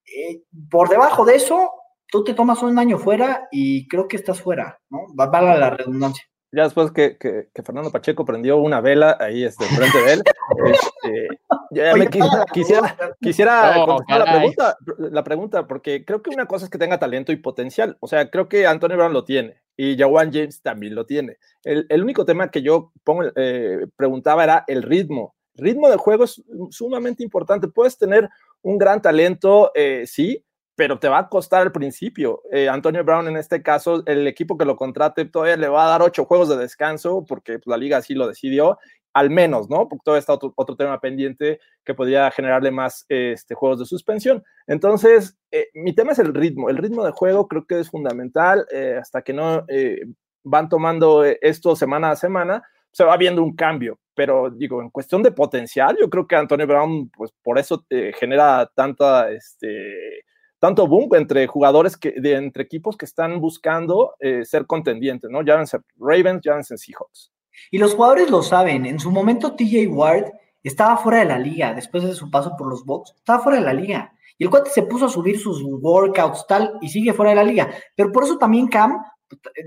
Eh, 0.04 0.42
por 0.70 0.88
debajo 0.88 1.24
de 1.24 1.36
eso, 1.36 1.70
tú 2.08 2.22
te 2.24 2.34
tomas 2.34 2.62
un 2.62 2.78
año 2.78 2.98
fuera 2.98 3.48
y 3.50 3.86
creo 3.88 4.06
que 4.08 4.16
estás 4.16 4.40
fuera, 4.40 4.78
¿no? 4.90 5.00
Va- 5.18 5.26
Valga 5.26 5.56
la 5.56 5.70
redundancia. 5.70 6.24
Ya 6.56 6.62
después 6.64 6.90
que, 6.90 7.18
que- 7.18 7.48
que 7.54 7.62
Fernando 7.62 7.90
Pacheco 7.92 8.24
prendió 8.24 8.56
una 8.56 8.80
vela 8.80 9.16
ahí 9.20 9.44
este, 9.44 9.64
enfrente 9.64 9.98
de 10.02 10.12
él, 10.14 10.22
este, 10.66 11.28
ya 11.70 11.92
Oye, 11.92 12.04
me 12.04 12.08
quisiera, 12.10 12.44
quisiera, 12.52 12.96
quisiera 13.20 13.76
No, 13.76 13.86
contestar 13.86 14.18
la 14.18 14.24
pregunta, 14.32 14.76
la 14.98 15.24
pregunta, 15.24 15.66
porque 15.66 16.04
creo 16.04 16.22
que 16.22 16.30
una 16.30 16.46
cosa 16.46 16.64
es 16.64 16.70
que 16.70 16.78
tenga 16.78 16.98
talento 16.98 17.30
y 17.30 17.36
potencial. 17.36 17.96
O 18.00 18.06
sea, 18.08 18.30
creo 18.30 18.48
que 18.48 18.66
Antonio 18.66 18.96
Brown 18.96 19.12
lo 19.12 19.24
tiene 19.24 19.60
y 19.76 19.98
Jawan 19.98 20.32
James 20.32 20.62
también 20.62 20.94
lo 20.94 21.04
tiene. 21.04 21.36
El, 21.62 21.84
el 21.90 22.02
único 22.02 22.24
tema 22.24 22.50
que 22.50 22.62
yo 22.62 22.92
pongo, 23.04 23.24
eh, 23.36 23.86
preguntaba 23.94 24.42
era 24.44 24.64
el 24.66 24.82
ritmo. 24.82 25.34
Ritmo 25.56 25.90
de 25.90 25.96
juego 25.96 26.24
es 26.24 26.42
sumamente 26.70 27.22
importante. 27.22 27.68
Puedes 27.68 27.98
tener 27.98 28.28
un 28.62 28.78
gran 28.78 29.02
talento, 29.02 29.72
eh, 29.74 30.04
sí, 30.06 30.42
pero 30.76 30.98
te 30.98 31.08
va 31.08 31.18
a 31.18 31.28
costar 31.28 31.62
al 31.62 31.72
principio. 31.72 32.42
Eh, 32.52 32.68
Antonio 32.68 33.02
Brown, 33.02 33.26
en 33.26 33.36
este 33.36 33.62
caso, 33.62 34.04
el 34.06 34.26
equipo 34.28 34.56
que 34.58 34.66
lo 34.66 34.76
contrate 34.76 35.24
todavía 35.24 35.56
le 35.56 35.68
va 35.68 35.86
a 35.86 35.88
dar 35.88 36.02
ocho 36.02 36.26
juegos 36.26 36.50
de 36.50 36.56
descanso, 36.58 37.24
porque 37.26 37.54
pues, 37.58 37.66
la 37.66 37.78
liga 37.78 37.96
así 37.96 38.14
lo 38.14 38.28
decidió, 38.28 38.78
al 39.14 39.30
menos, 39.30 39.70
¿no? 39.70 39.88
Porque 39.88 40.02
todavía 40.04 40.20
está 40.20 40.34
otro, 40.34 40.52
otro 40.54 40.76
tema 40.76 41.00
pendiente 41.00 41.58
que 41.82 41.94
podría 41.94 42.30
generarle 42.30 42.70
más 42.70 43.06
eh, 43.08 43.32
este, 43.32 43.54
juegos 43.54 43.78
de 43.78 43.86
suspensión. 43.86 44.44
Entonces, 44.66 45.38
eh, 45.50 45.68
mi 45.72 45.94
tema 45.94 46.12
es 46.12 46.18
el 46.18 46.34
ritmo. 46.34 46.68
El 46.68 46.76
ritmo 46.76 47.02
de 47.02 47.12
juego 47.12 47.48
creo 47.48 47.66
que 47.66 47.80
es 47.80 47.88
fundamental. 47.88 48.66
eh, 48.70 48.98
hasta 49.00 49.22
que 49.22 49.32
no 49.32 49.64
eh, 49.68 50.02
van 50.44 50.68
tomando 50.68 51.24
eh, 51.24 51.38
esto 51.40 51.74
semana 51.74 52.10
a 52.10 52.16
semana, 52.16 52.62
se 52.92 53.04
va 53.04 53.16
viendo 53.16 53.42
un 53.42 53.56
cambio. 53.56 53.98
Pero 54.14 54.50
digo, 54.50 54.82
en 54.82 54.90
cuestión 54.90 55.22
de 55.22 55.32
potencial, 55.32 55.96
yo 55.98 56.10
creo 56.10 56.26
que 56.26 56.36
Antonio 56.36 56.66
Brown, 56.66 57.08
pues 57.10 57.32
por 57.42 57.58
eso 57.58 57.86
genera 58.18 58.70
tanta, 58.74 59.30
este, 59.30 60.24
tanto 60.58 60.86
boom 60.86 61.14
entre 61.14 61.46
jugadores 61.46 61.96
que, 61.96 62.12
de, 62.12 62.34
entre 62.34 62.62
equipos 62.62 62.96
que 62.96 63.04
están 63.04 63.40
buscando 63.40 64.14
eh, 64.20 64.44
ser 64.44 64.66
contendientes, 64.66 65.30
¿no? 65.30 65.42
Llámense 65.42 65.78
Ravens, 65.98 66.42
llámense 66.42 66.76
Seahawks. 66.76 67.32
Y 67.70 67.78
los 67.78 67.94
jugadores 67.94 68.30
lo 68.30 68.42
saben. 68.42 68.86
En 68.86 68.98
su 68.98 69.10
momento, 69.10 69.54
TJ 69.54 69.88
Ward 69.88 70.32
estaba 70.62 70.96
fuera 70.96 71.20
de 71.20 71.26
la 71.26 71.38
liga 71.38 71.74
después 71.74 72.04
de 72.04 72.14
su 72.14 72.30
paso 72.30 72.54
por 72.56 72.68
los 72.68 72.84
Bucks. 72.84 73.14
Estaba 73.16 73.42
fuera 73.42 73.58
de 73.58 73.64
la 73.64 73.72
liga. 73.72 74.12
Y 74.38 74.44
el 74.44 74.50
cuate 74.50 74.70
se 74.70 74.82
puso 74.82 75.06
a 75.06 75.08
subir 75.08 75.38
sus 75.38 75.62
workouts, 75.62 76.46
tal, 76.46 76.78
y 76.80 76.88
sigue 76.88 77.14
fuera 77.14 77.30
de 77.30 77.36
la 77.36 77.44
liga. 77.44 77.70
Pero 77.94 78.12
por 78.12 78.24
eso 78.24 78.36
también 78.36 78.68
Cam 78.68 79.02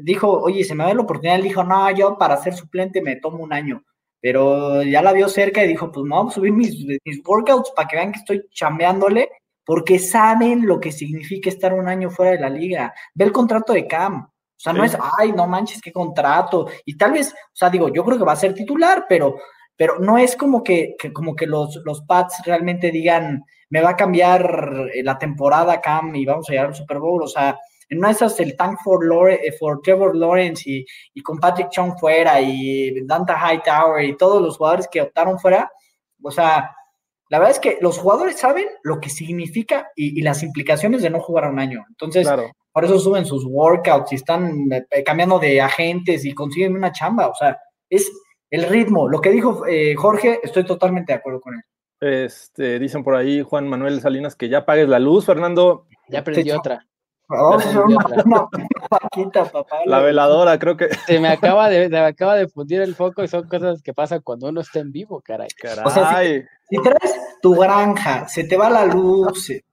dijo, 0.04 0.30
oye, 0.30 0.64
se 0.64 0.76
me 0.76 0.84
da 0.84 0.94
la 0.94 1.02
oportunidad. 1.02 1.38
Él 1.38 1.44
dijo, 1.44 1.64
no, 1.64 1.90
yo 1.92 2.18
para 2.18 2.38
ser 2.38 2.54
suplente 2.54 3.02
me 3.02 3.16
tomo 3.16 3.44
un 3.44 3.54
año. 3.54 3.84
Pero 4.22 4.84
ya 4.84 5.02
la 5.02 5.14
vio 5.14 5.30
cerca 5.30 5.64
y 5.64 5.68
dijo, 5.68 5.92
pues 5.92 6.06
no, 6.06 6.18
vamos 6.18 6.34
a 6.34 6.36
subir 6.36 6.52
mis, 6.52 6.76
mis 7.06 7.22
workouts 7.26 7.72
para 7.76 7.88
que 7.88 7.96
vean 7.96 8.12
que 8.12 8.20
estoy 8.20 8.46
chambeándole, 8.52 9.30
porque 9.70 10.00
saben 10.00 10.66
lo 10.66 10.80
que 10.80 10.92
significa 10.92 11.48
estar 11.48 11.76
un 11.76 11.88
año 11.88 12.10
fuera 12.10 12.32
de 12.32 12.40
la 12.40 12.50
liga. 12.50 12.92
Ve 13.14 13.26
el 13.26 13.32
contrato 13.32 13.72
de 13.72 13.86
Cam. 13.86 14.24
O 14.26 14.32
sea, 14.58 14.74
no 14.74 14.84
es, 14.84 14.98
ay, 15.20 15.32
no 15.32 15.46
manches, 15.46 15.80
qué 15.80 15.92
contrato. 15.92 16.70
Y 16.86 16.98
tal 16.98 17.12
vez, 17.12 17.32
o 17.32 17.54
sea, 17.54 17.70
digo, 17.70 17.90
yo 17.90 18.04
creo 18.04 18.18
que 18.18 18.24
va 18.24 18.32
a 18.32 18.36
ser 18.36 18.56
titular, 18.56 19.06
pero, 19.08 19.36
pero 19.76 20.00
no 20.00 20.18
es 20.18 20.36
como 20.36 20.64
que, 20.64 20.96
que 20.98 21.14
como 21.14 21.36
que 21.36 21.46
los, 21.46 21.80
los 21.86 22.02
Pats 22.02 22.42
realmente 22.48 22.90
digan, 22.90 23.46
me 23.70 23.84
va 23.84 23.92
a 23.92 23.96
cambiar 23.96 24.90
la 25.04 25.20
temporada 25.20 25.80
Cam 25.80 26.16
y 26.16 26.26
vamos 26.26 26.50
a 26.50 26.54
llegar 26.54 26.66
al 26.66 26.76
Super 26.76 26.98
Bowl. 26.98 27.22
O 27.22 27.28
sea, 27.28 27.56
en 27.90 28.00
una 28.00 28.08
de 28.08 28.16
esas 28.16 28.40
el 28.40 28.58
tank 28.58 28.80
for, 28.84 29.06
Lore, 29.06 29.40
for 29.60 29.82
Trevor 29.84 30.16
Lawrence 30.16 30.64
y, 30.66 30.84
y 31.14 31.22
con 31.22 31.38
Patrick 31.38 31.70
Chung 31.70 31.96
fuera 32.00 32.42
y 32.42 33.06
Danta 33.06 33.38
Hightower 33.38 34.04
y 34.04 34.18
todos 34.18 34.42
los 34.42 34.58
jugadores 34.58 34.88
que 34.92 35.04
optaron 35.04 35.38
fuera, 35.38 35.72
o 36.24 36.32
sea, 36.32 36.72
La 37.30 37.40
verdad 37.40 37.52
es 37.56 37.60
que 37.60 37.78
los 37.80 37.98
jugadores 37.98 38.38
saben 38.38 38.66
lo 38.84 39.00
que 39.00 39.10
significa 39.10 39.90
y, 39.96 40.20
y 40.20 40.24
las 40.24 40.44
implicaciones 40.44 41.02
de 41.02 41.10
no 41.10 41.20
jugar 41.20 41.46
a 41.46 41.50
un 41.50 41.60
año. 41.60 41.86
Entonces, 41.90 42.26
Claro. 42.28 42.52
por 42.72 42.86
eso 42.86 43.00
suben 43.00 43.26
sus 43.26 43.46
workouts 43.46 44.12
y 44.12 44.16
están 44.16 44.68
eh, 44.72 45.04
cambiando 45.04 45.40
de 45.40 45.62
agentes 45.62 46.26
y 46.26 46.34
consiguen 46.34 46.76
una 46.76 46.92
chamba. 46.92 47.28
O 47.28 47.36
sea, 47.36 47.58
es 47.90 48.12
el 48.50 48.64
ritmo. 48.64 49.08
Lo 49.08 49.22
que 49.22 49.30
dijo 49.30 49.66
eh, 49.68 49.94
Jorge, 49.96 50.40
estoy 50.44 50.66
totalmente 50.66 51.14
de 51.14 51.20
acuerdo 51.20 51.40
con 51.42 51.54
él. 51.56 51.62
Este, 52.02 52.80
dicen 52.80 53.04
por 53.04 53.16
ahí 53.16 53.42
Juan 53.42 53.68
Manuel 53.68 54.02
Salinas 54.02 54.36
que 54.36 54.50
ya 54.50 54.66
pagues 54.66 54.88
la 54.90 55.00
luz, 55.00 55.26
Fernando. 55.26 55.86
Ya 56.08 56.24
Sí, 56.26 56.50
otra. 56.52 56.88
Vamos 57.30 57.64
a 57.66 57.70
hacer 57.70 57.80
entendí 57.82 57.94
una, 57.96 58.06
otra. 58.06 58.24
una- 58.26 58.40
una 58.52 58.68
vaquita, 59.02 59.46
papá. 59.46 59.78
La 59.86 60.00
veladora, 60.00 60.58
creo 60.60 60.76
que. 60.78 60.90
Se 61.08 61.20
me 61.20 61.30
acaba 61.30 61.70
de, 61.70 61.88
me 61.90 62.00
acaba 62.00 62.36
de 62.36 62.48
fundir 62.48 62.82
el 62.82 62.96
foco 62.96 63.24
y 63.24 63.28
son 63.28 63.48
cosas 63.48 63.82
que 63.84 63.94
pasan 63.94 64.22
cuando 64.24 64.48
uno 64.50 64.62
está 64.62 64.80
en 64.80 64.92
vivo, 64.92 65.22
caray. 65.22 65.50
Caray. 65.62 65.86
O 65.86 65.90
sea, 65.90 66.20
Si 66.70 66.82
traes 66.82 67.38
tu 67.42 67.56
granja, 67.56 68.28
se 68.28 68.44
te 68.44 68.58
va 68.58 68.70
la 68.70 68.86
luz, 68.86 69.46
se- 69.46 69.64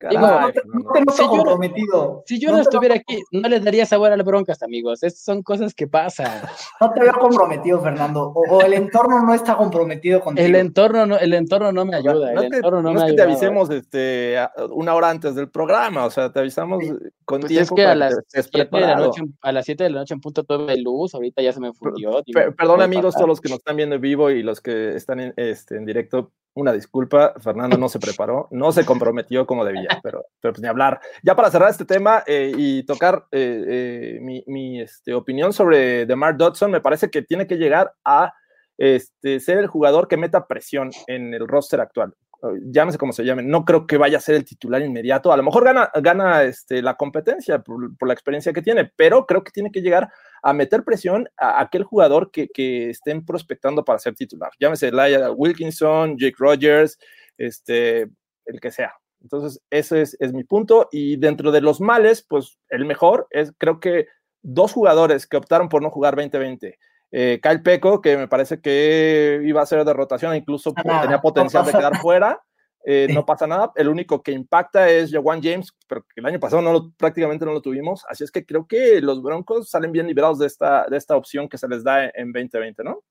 caray, 0.00 0.16
no 0.18 0.52
te, 0.52 0.60
no 0.66 1.04
te 1.04 1.12
Si 1.12 1.18
yo 1.22 1.24
no- 1.26 1.28
comprometido. 1.30 2.22
Si 2.26 2.40
yo 2.40 2.48
No 2.50 2.56
no, 2.56 2.62
te 2.62 2.68
estuviera 2.68 2.94
aquí, 2.96 3.22
no 3.30 3.48
les 3.48 3.62
daría 3.62 3.86
sabor 3.86 4.10
al 4.12 4.22
broncas, 4.24 4.62
amigos. 4.62 5.02
Estas 5.02 5.22
son 5.22 5.42
cosas 5.42 5.74
que 5.74 5.86
pasan. 5.86 6.42
No 6.80 6.90
te 6.92 7.00
veo 7.00 7.12
comprometido, 7.20 7.80
Fernando. 7.80 8.32
O, 8.34 8.56
o 8.56 8.62
el 8.62 8.72
entorno 8.74 9.22
no 9.22 9.34
está 9.34 9.56
comprometido 9.56 10.20
contigo. 10.20 10.46
El 10.46 10.54
entorno 10.56 11.06
no, 11.06 11.16
el 11.18 11.34
entorno 11.34 11.70
no 11.72 11.84
me 11.84 11.94
ayuda. 11.96 12.32
No 12.32 12.40
el 12.40 12.46
es 12.46 12.50
que, 12.50 12.56
entorno 12.56 12.82
no, 12.82 12.88
no 12.94 13.00
me 13.00 13.06
es 13.06 13.10
que 13.12 13.16
te 13.16 13.22
avisemos 13.22 13.70
este, 13.70 14.38
a- 14.38 14.50
una 14.70 14.94
hora 14.94 15.10
antes 15.10 15.34
del 15.34 15.48
programa, 15.50 16.06
o 16.06 16.10
sea, 16.10 16.32
te 16.32 16.40
avisamos 16.40 16.82
con 17.24 17.40
Pues 17.42 17.52
es 17.52 17.58
tiempo 17.58 17.74
que 17.76 17.86
a 17.86 17.94
las, 17.94 18.14
que 18.14 18.40
estés 18.40 18.50
7 18.52 18.76
de 18.76 18.80
la 18.82 18.96
noche, 18.96 19.22
a 19.42 19.52
las 19.52 19.64
7 19.66 19.84
de 19.84 19.90
la 19.90 19.98
noche 20.00 20.14
en 20.14 20.20
punto 20.20 20.42
tuve 20.44 20.76
luz, 20.78 21.14
ahorita 21.14 21.42
ya 21.42 21.52
se 21.52 21.60
me 21.60 21.72
fundió. 21.72 22.22
Per- 22.32 22.54
perdón 22.56 22.82
amigos, 22.82 23.14
pasar. 23.14 23.18
todos 23.20 23.28
los 23.28 23.40
que 23.40 23.48
nos 23.50 23.58
están 23.58 23.76
viendo 23.76 23.94
en 23.96 24.00
vivo 24.00 24.30
y 24.30 24.42
los 24.42 24.60
que 24.60 24.96
están 24.96 25.20
en, 25.20 25.34
este, 25.36 25.76
en 25.76 25.84
directo, 25.84 26.32
una 26.54 26.72
disculpa, 26.72 27.34
Fernando 27.40 27.76
no 27.78 27.88
se 27.88 27.98
preparó, 28.00 28.48
no 28.50 28.72
se 28.72 28.84
comprometió 28.84 29.46
como 29.46 29.64
debía, 29.64 30.00
pero, 30.02 30.26
pero 30.40 30.52
pues 30.54 30.62
ni 30.62 30.68
hablar. 30.68 31.00
Ya 31.22 31.34
para 31.34 31.50
cerrar 31.50 31.70
este 31.70 31.84
tema 31.84 32.22
eh, 32.26 32.52
y 32.56 32.84
tocar 32.84 33.26
eh, 33.30 33.64
eh, 33.68 34.18
mi, 34.20 34.42
mi, 34.46 34.80
este, 34.80 35.14
opinión 35.14 35.52
sobre 35.52 36.06
DeMar 36.06 36.36
Dodson, 36.36 36.70
me 36.70 36.80
parece 36.80 37.10
que 37.10 37.22
tiene 37.22 37.46
que 37.46 37.56
llegar 37.56 37.92
a 38.04 38.32
este, 38.78 39.40
ser 39.40 39.58
el 39.58 39.66
jugador 39.66 40.08
que 40.08 40.16
meta 40.16 40.46
presión 40.46 40.90
en 41.06 41.34
el 41.34 41.46
roster 41.46 41.80
actual. 41.80 42.14
Llámese 42.62 42.96
como 42.96 43.12
se 43.12 43.24
llame, 43.24 43.42
no 43.42 43.64
creo 43.64 43.86
que 43.86 43.98
vaya 43.98 44.18
a 44.18 44.20
ser 44.20 44.34
el 44.34 44.44
titular 44.44 44.80
inmediato. 44.82 45.32
A 45.32 45.36
lo 45.36 45.42
mejor 45.42 45.64
gana, 45.64 45.90
gana 46.02 46.42
este, 46.42 46.80
la 46.80 46.96
competencia 46.96 47.60
por, 47.60 47.96
por 47.98 48.08
la 48.08 48.14
experiencia 48.14 48.52
que 48.52 48.62
tiene, 48.62 48.90
pero 48.96 49.26
creo 49.26 49.44
que 49.44 49.52
tiene 49.52 49.70
que 49.70 49.82
llegar 49.82 50.10
a 50.42 50.52
meter 50.52 50.82
presión 50.84 51.28
a 51.36 51.60
aquel 51.60 51.84
jugador 51.84 52.30
que, 52.30 52.48
que 52.48 52.90
estén 52.90 53.24
prospectando 53.26 53.84
para 53.84 53.98
ser 53.98 54.14
titular. 54.14 54.50
Llámese 54.58 54.90
Laia 54.90 55.30
Wilkinson, 55.30 56.16
Jake 56.16 56.36
Rogers, 56.38 56.98
este, 57.36 58.08
el 58.46 58.60
que 58.60 58.70
sea. 58.70 58.94
Entonces, 59.22 59.60
ese 59.70 60.02
es, 60.02 60.16
es 60.18 60.32
mi 60.32 60.44
punto. 60.44 60.88
Y 60.90 61.16
dentro 61.16 61.52
de 61.52 61.60
los 61.60 61.80
males, 61.80 62.24
pues 62.26 62.58
el 62.68 62.84
mejor 62.86 63.26
es, 63.30 63.52
creo 63.58 63.80
que 63.80 64.06
dos 64.42 64.72
jugadores 64.72 65.26
que 65.26 65.36
optaron 65.36 65.68
por 65.68 65.82
no 65.82 65.90
jugar 65.90 66.16
2020. 66.16 66.78
Eh, 67.12 67.40
Kyle 67.42 67.62
Peco, 67.62 68.00
que 68.00 68.16
me 68.16 68.28
parece 68.28 68.60
que 68.60 69.40
iba 69.44 69.60
a 69.62 69.66
ser 69.66 69.84
de 69.84 69.92
rotación, 69.92 70.34
incluso 70.36 70.72
nada, 70.84 71.02
tenía 71.02 71.16
no 71.16 71.22
potencial 71.22 71.64
de 71.66 71.72
quedar 71.72 71.96
fuera. 71.98 72.40
Eh, 72.84 73.06
Sí. 73.08 73.14
No 73.14 73.26
pasa 73.26 73.46
nada. 73.46 73.72
El 73.76 73.88
único 73.88 74.22
que 74.22 74.32
impacta 74.32 74.88
es 74.88 75.10
Jawan 75.12 75.42
James, 75.42 75.70
pero 75.86 76.02
que 76.02 76.20
el 76.20 76.26
año 76.26 76.40
pasado 76.40 76.62
no 76.62 76.72
lo- 76.72 76.92
prácticamente 76.96 77.44
no 77.44 77.52
lo 77.52 77.60
tuvimos. 77.60 78.04
Así 78.08 78.24
es 78.24 78.30
que 78.30 78.46
creo 78.46 78.66
que 78.66 79.02
los 79.02 79.20
Broncos 79.22 79.68
salen 79.68 79.92
bien 79.92 80.06
liberados 80.06 80.38
de 80.38 80.46
esta, 80.46 80.86
de 80.88 80.96
esta 80.96 81.14
opción 81.14 81.46
que 81.48 81.58
se 81.58 81.68
les 81.68 81.84
da 81.84 82.04
en, 82.06 82.10
en 82.14 82.32
2020, 82.32 82.82
¿no? 82.84 83.02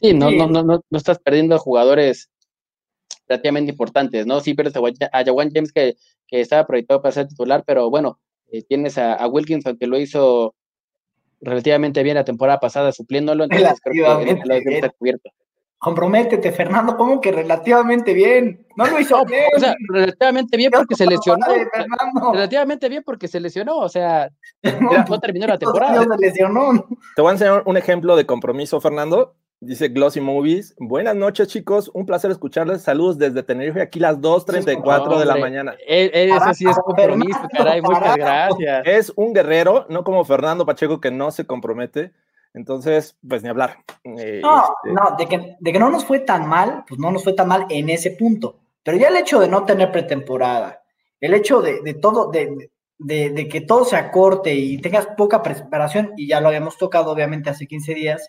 Sí, 0.00 0.12
no, 0.12 0.28
Sí. 0.28 0.36
no, 0.36 0.46
no, 0.48 0.62
no, 0.62 0.84
no 0.90 0.98
estás 0.98 1.18
perdiendo 1.18 1.58
jugadores 1.58 2.30
relativamente 3.26 3.72
importantes, 3.72 4.26
¿no? 4.26 4.40
Sí 4.40 4.52
pierdes 4.54 4.76
a 4.76 4.80
Wa- 4.80 4.92
a 5.12 5.24
Jawan 5.24 5.50
James 5.52 5.72
que, 5.72 5.96
que 6.26 6.40
estaba 6.40 6.66
proyectado 6.66 7.00
para 7.00 7.12
ser 7.12 7.28
titular, 7.28 7.64
pero 7.66 7.88
bueno, 7.88 8.20
eh, 8.52 8.62
tienes 8.64 8.98
a, 8.98 9.14
a 9.14 9.26
Wilkinson 9.28 9.78
que 9.78 9.86
lo 9.86 9.98
hizo 9.98 10.54
relativamente 11.40 12.02
bien 12.02 12.16
la 12.16 12.24
temporada 12.24 12.60
pasada 12.60 12.92
supliéndolo, 12.92 13.44
entonces 13.44 13.80
creo 13.82 14.18
que 14.20 14.80
lo 14.82 14.92
cubierto. 14.98 15.30
Comprométete, 15.78 16.52
Fernando, 16.52 16.96
¿cómo 16.96 17.20
que 17.20 17.30
relativamente 17.30 18.14
bien? 18.14 18.66
No 18.76 18.86
lo 18.86 18.98
hizo 18.98 19.24
bien. 19.26 19.44
O 19.56 19.60
sea, 19.60 19.74
relativamente 19.88 20.56
bien 20.56 20.70
porque 20.72 20.94
se 20.94 21.06
lesionó. 21.06 21.46
Relativamente 22.32 22.88
bien 22.88 23.02
porque 23.04 23.28
se 23.28 23.40
lesionó, 23.40 23.76
o 23.76 23.88
sea, 23.88 24.30
no 25.08 25.20
terminó 25.20 25.46
la 25.46 25.58
temporada. 25.58 26.02
Se 26.02 26.18
lesionó. 26.18 26.86
Te 27.14 27.22
voy 27.22 27.28
a 27.28 27.32
enseñar 27.32 27.62
un 27.66 27.76
ejemplo 27.76 28.16
de 28.16 28.24
compromiso, 28.24 28.80
Fernando. 28.80 29.34
Dice 29.58 29.88
Glossy 29.88 30.20
Movies. 30.20 30.74
Buenas 30.78 31.16
noches, 31.16 31.48
chicos. 31.48 31.90
Un 31.94 32.04
placer 32.04 32.30
escucharles. 32.30 32.82
Saludos 32.82 33.16
desde 33.16 33.42
Tenerife, 33.42 33.80
aquí 33.80 33.98
las 33.98 34.20
2.34 34.20 35.18
de 35.18 35.24
la 35.24 35.36
mañana. 35.36 35.74
e- 35.86 36.10
e- 36.12 36.28
Eso 36.28 36.52
sí 36.54 36.64
es 36.64 36.76
Carajo, 36.76 36.82
compromiso, 36.84 37.38
Fernando, 37.38 37.48
caray, 37.56 37.82
muchas 37.82 38.00
carajo. 38.16 38.56
gracias. 38.58 38.86
Es 38.86 39.12
un 39.16 39.32
guerrero, 39.32 39.86
no 39.88 40.04
como 40.04 40.24
Fernando 40.24 40.66
Pacheco 40.66 41.00
que 41.00 41.10
no 41.10 41.30
se 41.30 41.46
compromete. 41.46 42.12
Entonces, 42.52 43.16
pues 43.26 43.42
ni 43.42 43.48
hablar. 43.48 43.78
Eh, 44.04 44.40
No, 44.42 44.62
este, 44.84 44.92
no, 44.92 45.16
de 45.16 45.26
que, 45.26 45.56
de 45.58 45.72
que 45.72 45.78
no 45.78 45.90
nos 45.90 46.04
fue 46.04 46.20
tan 46.20 46.46
mal, 46.48 46.84
pues 46.88 47.00
no 47.00 47.10
nos 47.10 47.24
fue 47.24 47.32
tan 47.32 47.48
mal 47.48 47.66
en 47.70 47.88
ese 47.88 48.10
punto. 48.10 48.58
Pero 48.82 48.98
ya 48.98 49.08
el 49.08 49.16
hecho 49.16 49.40
de 49.40 49.48
no 49.48 49.64
tener 49.64 49.90
pretemporada, 49.90 50.82
el 51.20 51.32
hecho 51.34 51.60
de, 51.62 51.80
de 51.82 51.94
todo, 51.94 52.30
de, 52.30 52.70
de, 52.98 53.30
de 53.30 53.48
que 53.48 53.62
todo 53.62 53.84
se 53.84 53.96
acorte 53.96 54.54
y 54.54 54.78
tengas 54.80 55.06
poca 55.16 55.42
preparación, 55.42 56.12
y 56.16 56.28
ya 56.28 56.40
lo 56.40 56.48
habíamos 56.48 56.78
tocado 56.78 57.10
obviamente 57.10 57.50
hace 57.50 57.66
15 57.66 57.94
días, 57.94 58.28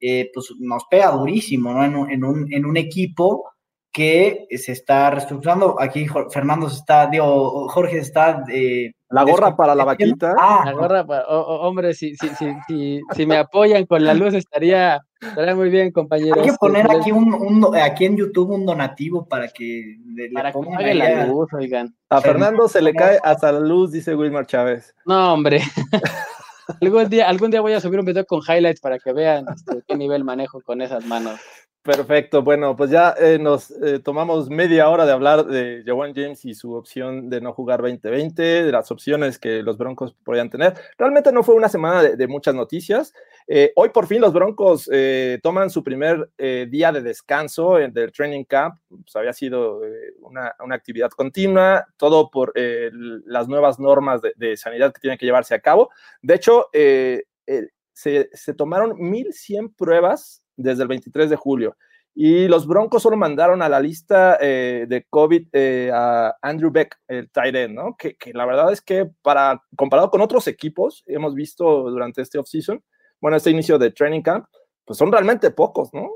eh, 0.00 0.30
pues 0.32 0.48
nos 0.58 0.84
pega 0.90 1.10
durísimo, 1.10 1.72
¿no? 1.72 1.84
En 1.84 1.94
un, 1.96 2.10
en 2.10 2.24
un, 2.24 2.52
en 2.52 2.64
un 2.66 2.76
equipo 2.76 3.44
que 3.92 4.46
se 4.56 4.70
está 4.72 5.10
reestructurando. 5.10 5.74
Aquí 5.80 6.06
Fernando 6.32 6.68
se 6.70 6.76
está, 6.76 7.06
digo, 7.08 7.68
Jorge 7.68 7.98
está. 7.98 8.44
eh, 8.52 8.92
la 9.08 9.24
gorra 9.24 9.56
para 9.56 9.74
la 9.74 9.84
vaquita. 9.84 10.36
Ah, 10.38 10.62
La 10.64 10.72
gorra, 10.72 11.04
pa- 11.04 11.24
o- 11.28 11.40
o- 11.40 11.66
hombre, 11.68 11.92
si, 11.94 12.14
si, 12.14 12.28
si, 12.28 12.52
si, 12.68 13.00
si 13.12 13.26
me 13.26 13.36
apoyan 13.36 13.84
con 13.86 14.04
la 14.04 14.14
luz 14.14 14.34
estaría, 14.34 15.00
estaría 15.20 15.56
muy 15.56 15.68
bien, 15.68 15.90
compañeros. 15.90 16.38
Hay 16.44 16.50
que 16.50 16.56
poner 16.60 16.86
Les- 16.86 17.00
aquí 17.00 17.10
un, 17.10 17.34
un- 17.34 17.76
aquí 17.76 18.04
en 18.04 18.16
YouTube 18.16 18.50
un 18.50 18.64
donativo 18.64 19.26
para 19.26 19.48
que 19.48 19.96
le, 20.14 20.28
le 20.28 20.32
para 20.32 20.52
que 20.52 20.58
pague 20.60 20.94
la 20.94 21.26
luz, 21.26 21.52
oigan. 21.52 21.92
A 22.10 22.20
Fernando 22.20 22.68
se 22.68 22.80
le 22.80 22.94
cae 22.94 23.18
hasta 23.24 23.50
la 23.50 23.58
luz, 23.58 23.90
dice 23.90 24.14
Wilmar 24.14 24.46
Chávez. 24.46 24.94
No, 25.04 25.34
hombre. 25.34 25.60
algún, 26.80 27.08
día, 27.08 27.28
algún 27.28 27.50
día 27.50 27.60
voy 27.60 27.72
a 27.72 27.80
subir 27.80 28.00
un 28.00 28.06
video 28.06 28.24
con 28.24 28.40
highlights 28.40 28.80
para 28.80 28.98
que 28.98 29.12
vean 29.12 29.46
este, 29.54 29.82
qué 29.86 29.96
nivel 29.96 30.24
manejo 30.24 30.60
con 30.60 30.82
esas 30.82 31.04
manos. 31.04 31.40
Perfecto, 31.82 32.42
bueno, 32.42 32.76
pues 32.76 32.90
ya 32.90 33.14
eh, 33.18 33.38
nos 33.40 33.70
eh, 33.70 34.00
tomamos 34.00 34.50
media 34.50 34.90
hora 34.90 35.06
de 35.06 35.12
hablar 35.12 35.46
de 35.46 35.82
Jawan 35.86 36.12
James 36.14 36.44
y 36.44 36.54
su 36.54 36.74
opción 36.74 37.30
de 37.30 37.40
no 37.40 37.54
jugar 37.54 37.80
2020, 37.80 38.42
de 38.64 38.70
las 38.72 38.90
opciones 38.90 39.38
que 39.38 39.62
los 39.62 39.78
Broncos 39.78 40.14
podrían 40.22 40.50
tener. 40.50 40.74
Realmente 40.98 41.32
no 41.32 41.42
fue 41.42 41.54
una 41.54 41.70
semana 41.70 42.02
de 42.02 42.26
muchas 42.28 42.54
noticias. 42.54 43.14
Eh, 43.52 43.72
hoy 43.74 43.88
por 43.88 44.06
fin 44.06 44.20
los 44.20 44.32
Broncos 44.32 44.88
eh, 44.92 45.40
toman 45.42 45.70
su 45.70 45.82
primer 45.82 46.30
eh, 46.38 46.68
día 46.70 46.92
de 46.92 47.02
descanso 47.02 47.78
del 47.78 48.12
training 48.12 48.44
camp. 48.44 48.76
Pues 48.88 49.16
había 49.16 49.32
sido 49.32 49.80
una, 50.20 50.54
actividad 50.70 51.10
continua, 51.10 51.84
todo 51.96 52.30
por 52.30 52.52
las 52.54 53.48
nuevas 53.48 53.80
normas 53.80 54.20
de, 54.36 54.56
sanidad 54.56 54.92
que 54.92 55.00
tienen 55.00 55.18
que 55.18 55.26
llevarse 55.26 55.56
a 55.56 55.58
cabo. 55.58 55.90
De 56.22 56.36
hecho, 56.36 56.66
se, 56.72 58.30
se 58.32 58.54
tomaron 58.54 58.92
1.100 58.92 59.74
pruebas 59.74 60.44
desde 60.56 60.82
el 60.82 60.88
23 60.88 61.30
de 61.30 61.36
julio. 61.36 61.76
Y 62.14 62.46
los 62.46 62.68
Broncos 62.68 63.02
solo 63.02 63.16
mandaron 63.16 63.62
a 63.62 63.68
la 63.68 63.80
lista 63.80 64.38
de 64.38 65.06
COVID 65.10 65.48
a 65.92 66.36
Andrew 66.40 66.70
Beck, 66.70 67.00
el 67.08 67.28
tight 67.32 67.56
end, 67.56 67.80
que, 67.98 68.16
la 68.32 68.46
verdad 68.46 68.72
es 68.72 68.80
que 68.80 69.10
para, 69.22 69.60
comparado 69.74 70.08
con 70.08 70.20
otros 70.20 70.46
equipos, 70.46 71.02
hemos 71.08 71.34
visto 71.34 71.90
durante 71.90 72.22
este 72.22 72.38
offseason, 72.38 72.80
bueno, 73.20 73.36
este 73.36 73.50
inicio 73.50 73.78
de 73.78 73.90
training 73.90 74.22
camp, 74.22 74.46
pues 74.84 74.98
son 74.98 75.12
realmente 75.12 75.50
pocos, 75.50 75.92
¿no? 75.92 76.08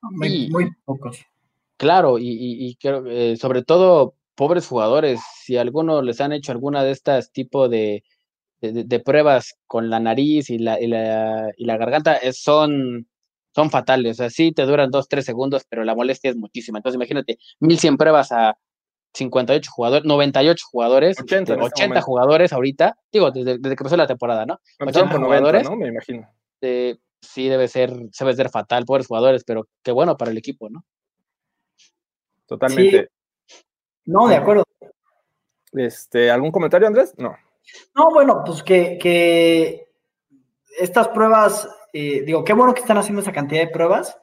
Muy, 0.00 0.48
muy 0.50 0.70
pocos. 0.84 1.18
Claro, 1.76 2.18
y, 2.18 2.28
y, 2.28 2.66
y 2.68 2.76
creo, 2.76 3.04
eh, 3.06 3.36
sobre 3.36 3.62
todo 3.62 4.14
pobres 4.34 4.66
jugadores, 4.66 5.20
si 5.44 5.56
a 5.56 5.60
alguno 5.60 6.02
les 6.02 6.20
han 6.20 6.32
hecho 6.32 6.52
alguna 6.52 6.82
de 6.84 6.90
estas 6.92 7.32
tipo 7.32 7.68
de, 7.68 8.04
de, 8.60 8.72
de- 8.72 8.84
de 8.84 9.00
pruebas 9.00 9.54
con 9.66 9.90
la 9.90 10.00
nariz 10.00 10.50
y 10.50 10.58
la, 10.58 10.80
y 10.80 10.86
la, 10.88 11.50
y 11.56 11.64
la 11.64 11.76
garganta, 11.76 12.16
es- 12.16 12.42
son, 12.42 13.08
son 13.54 13.70
fatales. 13.70 14.12
O 14.12 14.22
sea, 14.22 14.30
sí 14.30 14.52
te 14.52 14.66
duran 14.66 14.90
dos, 14.90 15.08
tres 15.08 15.24
segundos, 15.24 15.64
pero 15.68 15.84
la 15.84 15.94
molestia 15.94 16.30
es 16.30 16.36
muchísima. 16.36 16.78
Entonces, 16.78 16.96
imagínate, 16.96 17.38
1100 17.60 17.96
pruebas 17.96 18.30
a 18.32 18.56
58 19.14 19.70
jugadores, 19.70 20.04
98 20.04 20.66
jugadores, 20.70 21.20
80 21.20 21.36
en 21.36 21.42
este, 21.42 21.52
este 21.52 21.64
80 21.64 21.88
momento. 21.88 22.06
jugadores 22.06 22.52
ahorita, 22.52 22.96
digo, 23.12 23.30
desde, 23.30 23.58
desde 23.58 23.76
que 23.76 23.82
empezó 23.82 23.96
la 23.96 24.06
temporada, 24.06 24.46
¿no? 24.46 24.60
Empezaron 24.78 25.08
80 25.08 25.12
con 25.12 25.22
90, 25.22 25.38
jugadores. 25.38 25.70
¿no? 25.70 25.76
Me 25.76 25.88
imagino. 25.88 26.28
Eh, 26.60 26.96
sí 27.20 27.48
debe 27.48 27.68
ser, 27.68 27.92
debe 27.92 28.34
ser 28.34 28.50
fatal, 28.50 28.84
pobres 28.84 29.06
jugadores, 29.06 29.44
pero 29.44 29.68
qué 29.82 29.92
bueno 29.92 30.16
para 30.16 30.30
el 30.30 30.38
equipo, 30.38 30.68
¿no? 30.70 30.84
Totalmente. 32.46 33.10
No, 34.06 34.26
de 34.26 34.36
acuerdo. 34.36 34.64
Este, 35.72 36.30
¿Algún 36.30 36.50
comentario, 36.50 36.86
Andrés? 36.86 37.14
No. 37.18 37.36
No, 37.94 38.10
bueno, 38.10 38.42
pues 38.44 38.62
que, 38.62 38.98
que 38.98 39.90
estas 40.78 41.08
pruebas, 41.08 41.68
eh, 41.92 42.22
digo, 42.22 42.44
qué 42.44 42.54
bueno 42.54 42.72
que 42.72 42.80
están 42.80 42.96
haciendo 42.96 43.20
esa 43.20 43.32
cantidad 43.32 43.60
de 43.60 43.68
pruebas, 43.68 44.18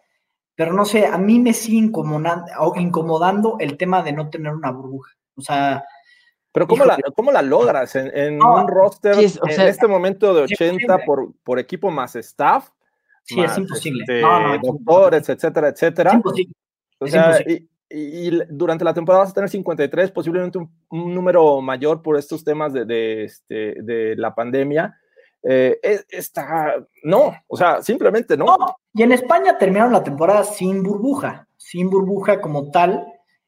pero 0.56 0.74
no 0.74 0.86
sé, 0.86 1.06
a 1.06 1.18
mí 1.18 1.40
me 1.40 1.54
sigue 1.54 1.78
incomodando, 1.78 2.46
incomodando 2.76 3.58
el 3.60 3.78
tema 3.78 4.02
de 4.04 4.14
no 4.14 4.30
tener 4.30 4.54
una 4.54 4.72
burbuja. 4.72 5.12
O 5.36 5.42
sea, 5.42 5.84
pero 6.56 6.68
¿cómo, 6.68 6.86
la, 6.86 6.98
¿cómo 7.14 7.34
la, 7.34 7.42
logras 7.42 7.96
en, 7.98 8.42
un 8.42 8.68
roster 8.70 9.18
en 9.18 9.62
este 9.62 9.88
momento 9.88 10.34
de 10.34 10.44
80 10.44 11.00
por, 11.06 11.34
por, 11.44 11.60
equipo 11.60 11.92
más 11.92 12.16
staff? 12.16 12.70
Sí, 13.24 13.42
es 13.42 13.58
imposible. 13.58 14.06
Este, 14.08 14.22
doctores, 14.64 15.28
etcétera, 15.28 15.68
etcétera. 15.68 16.12
Es 16.12 16.16
imposible. 16.16 16.54
O 17.00 17.08
sea, 17.08 17.40
y, 17.90 18.40
durante 18.50 18.86
la 18.86 18.94
temporada 18.94 19.26
vas 19.26 19.32
a 19.32 19.34
tener 19.34 19.50
53, 19.50 20.12
posiblemente 20.12 20.58
un, 20.58 21.14
número 21.14 21.60
mayor 21.60 22.02
por 22.02 22.18
estos 22.18 22.46
temas 22.46 22.72
de, 22.72 22.86
de, 22.86 23.26
este, 23.26 23.76
de 23.82 24.16
la 24.16 24.34
pandemia. 24.34 24.98
Eh, 25.44 25.78
está, 26.08 26.76
no, 27.04 27.36
o 27.48 27.58
sea, 27.58 27.82
simplemente 27.82 28.38
no. 28.38 28.56
Y 28.98 29.04
en 29.04 29.12
España 29.12 29.58
terminaron 29.58 29.92
la 29.92 30.06
temporada 30.06 30.46
sin 30.46 30.82
burbuja, 30.82 31.50
sin 31.58 31.90
burbuja 31.90 32.40
como 32.40 32.72
tal. 32.72 33.06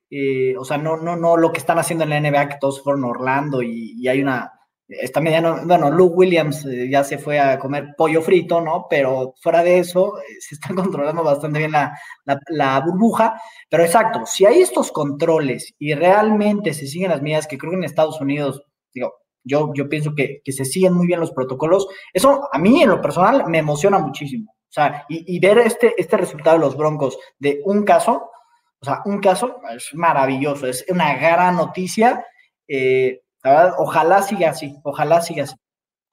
Eh, 0.10 0.54
o 0.58 0.66
sea, 0.66 0.78
no, 0.78 0.98
no, 0.98 1.16
no 1.16 1.38
lo 1.38 1.54
que 1.54 1.60
están 1.60 1.80
haciendo 1.80 2.04
en 2.04 2.10
la 2.10 2.20
NBA, 2.20 2.50
que 2.50 2.58
todos 2.60 2.84
fueron 2.84 3.06
Orlando 3.06 3.62
y, 3.64 4.06
hay 4.10 4.22
una, 4.22 4.52
está 4.90 5.22
mediano, 5.22 5.62
bueno, 5.66 5.90
Luke 5.90 6.16
Williams 6.16 6.66
eh, 6.66 6.90
ya 6.90 7.06
se 7.06 7.18
fue 7.18 7.40
a 7.40 7.58
comer 7.60 7.96
pollo 7.98 8.22
frito, 8.22 8.60
¿no? 8.60 8.88
Pero 8.90 9.36
fuera 9.42 9.64
de 9.64 9.80
eso, 9.80 10.16
se 10.38 10.56
está 10.56 10.70
controlando 10.76 11.24
bastante 11.24 11.60
bien 11.60 11.72
la, 11.72 11.98
la, 12.50 12.82
burbuja. 12.82 13.40
Pero 13.70 13.84
exacto, 13.86 14.26
si 14.26 14.46
hay 14.46 14.60
estos 14.60 14.92
controles 14.92 15.74
y 15.80 15.94
realmente 15.94 16.74
se 16.74 16.88
siguen 16.88 17.12
las 17.12 17.22
medidas 17.22 17.48
que 17.48 17.58
creo 17.58 17.72
que 17.72 17.78
en 17.78 17.84
Estados 17.86 18.20
Unidos, 18.20 18.64
digo, 18.94 19.14
yo, 19.46 19.72
yo 19.74 19.88
pienso 19.88 20.14
que, 20.14 20.42
se 20.46 20.66
siguen 20.66 20.94
muy 20.94 21.08
bien 21.08 21.22
los 21.22 21.32
protocolos. 21.32 21.88
Eso 22.14 22.50
a 22.52 22.60
mí 22.60 22.82
en 22.82 22.90
lo 22.90 23.02
personal 23.02 23.46
me 23.48 23.60
emociona 23.60 23.98
muchísimo. 23.98 24.57
O 24.70 24.74
sea, 24.74 25.06
y, 25.08 25.40
ver 25.40 25.60
este, 25.60 25.94
este 25.98 26.18
resultado 26.18 26.58
de 26.58 26.66
los 26.66 26.76
Broncos 26.76 27.18
de 27.40 27.62
un 27.66 27.84
caso, 27.84 28.30
o 28.80 28.86
sea, 28.86 29.02
un 29.06 29.20
caso 29.20 29.62
es 29.74 29.94
maravilloso, 29.94 30.68
es 30.68 30.86
una 30.90 31.16
gran 31.16 31.56
noticia. 31.56 32.26
Eh, 32.68 33.22
ojalá 33.78 34.22
siga 34.22 34.50
así, 34.50 34.76
ojalá 34.84 35.22
siga 35.22 35.46
así. 35.46 35.56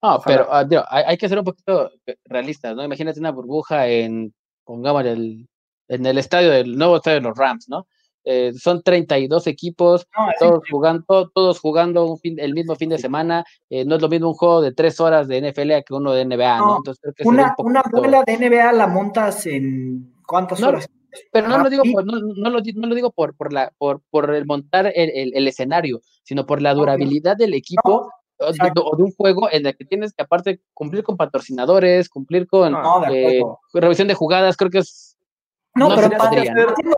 No, 0.02 0.20
pero 0.24 0.46
ah, 0.50 0.66
hay, 0.90 1.16
que 1.16 1.28
ser 1.28 1.38
un 1.38 1.44
poquito 1.44 1.90
realistas, 2.26 2.76
¿no? 2.76 2.84
Imagínate 2.84 3.18
una 3.20 3.32
burbuja 3.32 3.88
en, 3.88 4.34
pongamos, 4.62 5.04
el, 5.06 5.48
en 5.88 6.06
el 6.06 6.18
estadio 6.18 6.50
del 6.50 6.76
nuevo 6.76 6.96
estadio 6.96 7.16
de 7.16 7.28
los 7.28 7.36
Rams, 7.36 7.68
¿no? 7.68 7.86
Eh, 8.24 8.52
son 8.54 8.82
32 8.82 9.46
equipos, 9.46 10.06
todos, 10.38 10.62
jugando, 10.70 11.30
todos 11.34 11.60
jugando 11.60 12.06
un 12.06 12.18
fin, 12.18 12.36
el 12.38 12.54
mismo 12.54 12.74
fin 12.74 12.88
de 12.88 12.98
semana. 12.98 13.44
Eh, 13.68 13.84
no 13.84 13.96
es 13.96 14.02
lo 14.02 14.08
mismo 14.08 14.28
un 14.28 14.34
juego 14.34 14.60
de 14.60 14.72
tres 14.72 14.98
horas 15.00 15.28
de 15.28 15.40
NFL 15.40 15.84
que 15.86 15.94
uno 15.94 16.12
de 16.12 16.24
NBA, 16.24 16.58
¿no? 16.58 16.76
Entonces, 16.78 17.00
creo 17.02 17.14
que 17.14 17.28
una, 17.28 17.54
una 17.58 17.82
duela 17.90 18.22
de 18.24 18.38
NBA 18.38 18.72
la 18.72 18.86
montas 18.86 19.46
en 19.46 20.14
cuántas 20.26 20.62
horas. 20.62 20.88
Pero 21.30 21.48
no 21.48 21.58
lo 21.58 21.70
digo, 21.70 21.82
por, 21.92 22.04
no, 22.04 22.18
no, 22.18 22.50
lo, 22.50 22.60
no 22.74 22.86
lo 22.88 22.94
digo 22.94 23.12
por, 23.12 23.36
por, 23.36 23.52
la, 23.52 23.72
por, 23.78 24.00
por 24.10 24.34
el 24.34 24.46
montar 24.46 24.90
el, 24.94 25.32
el, 25.34 25.48
escenario, 25.48 26.00
sino 26.24 26.44
por 26.44 26.60
la 26.60 26.74
durabilidad 26.74 27.36
del 27.36 27.54
equipo 27.54 28.10
o 28.38 28.52
de, 28.52 29.02
un 29.02 29.12
juego 29.12 29.48
en 29.50 29.66
el 29.66 29.76
que 29.76 29.84
tienes 29.84 30.12
que 30.12 30.22
aparte 30.22 30.60
cumplir 30.72 31.04
con 31.04 31.16
patrocinadores, 31.16 32.08
cumplir 32.08 32.46
con 32.46 32.74
eh, 33.12 33.42
revisión 33.72 34.08
de 34.08 34.14
jugadas, 34.14 34.56
creo 34.56 34.70
que 34.70 34.78
es 34.78 35.13
no, 35.74 35.88
pero 35.94 36.08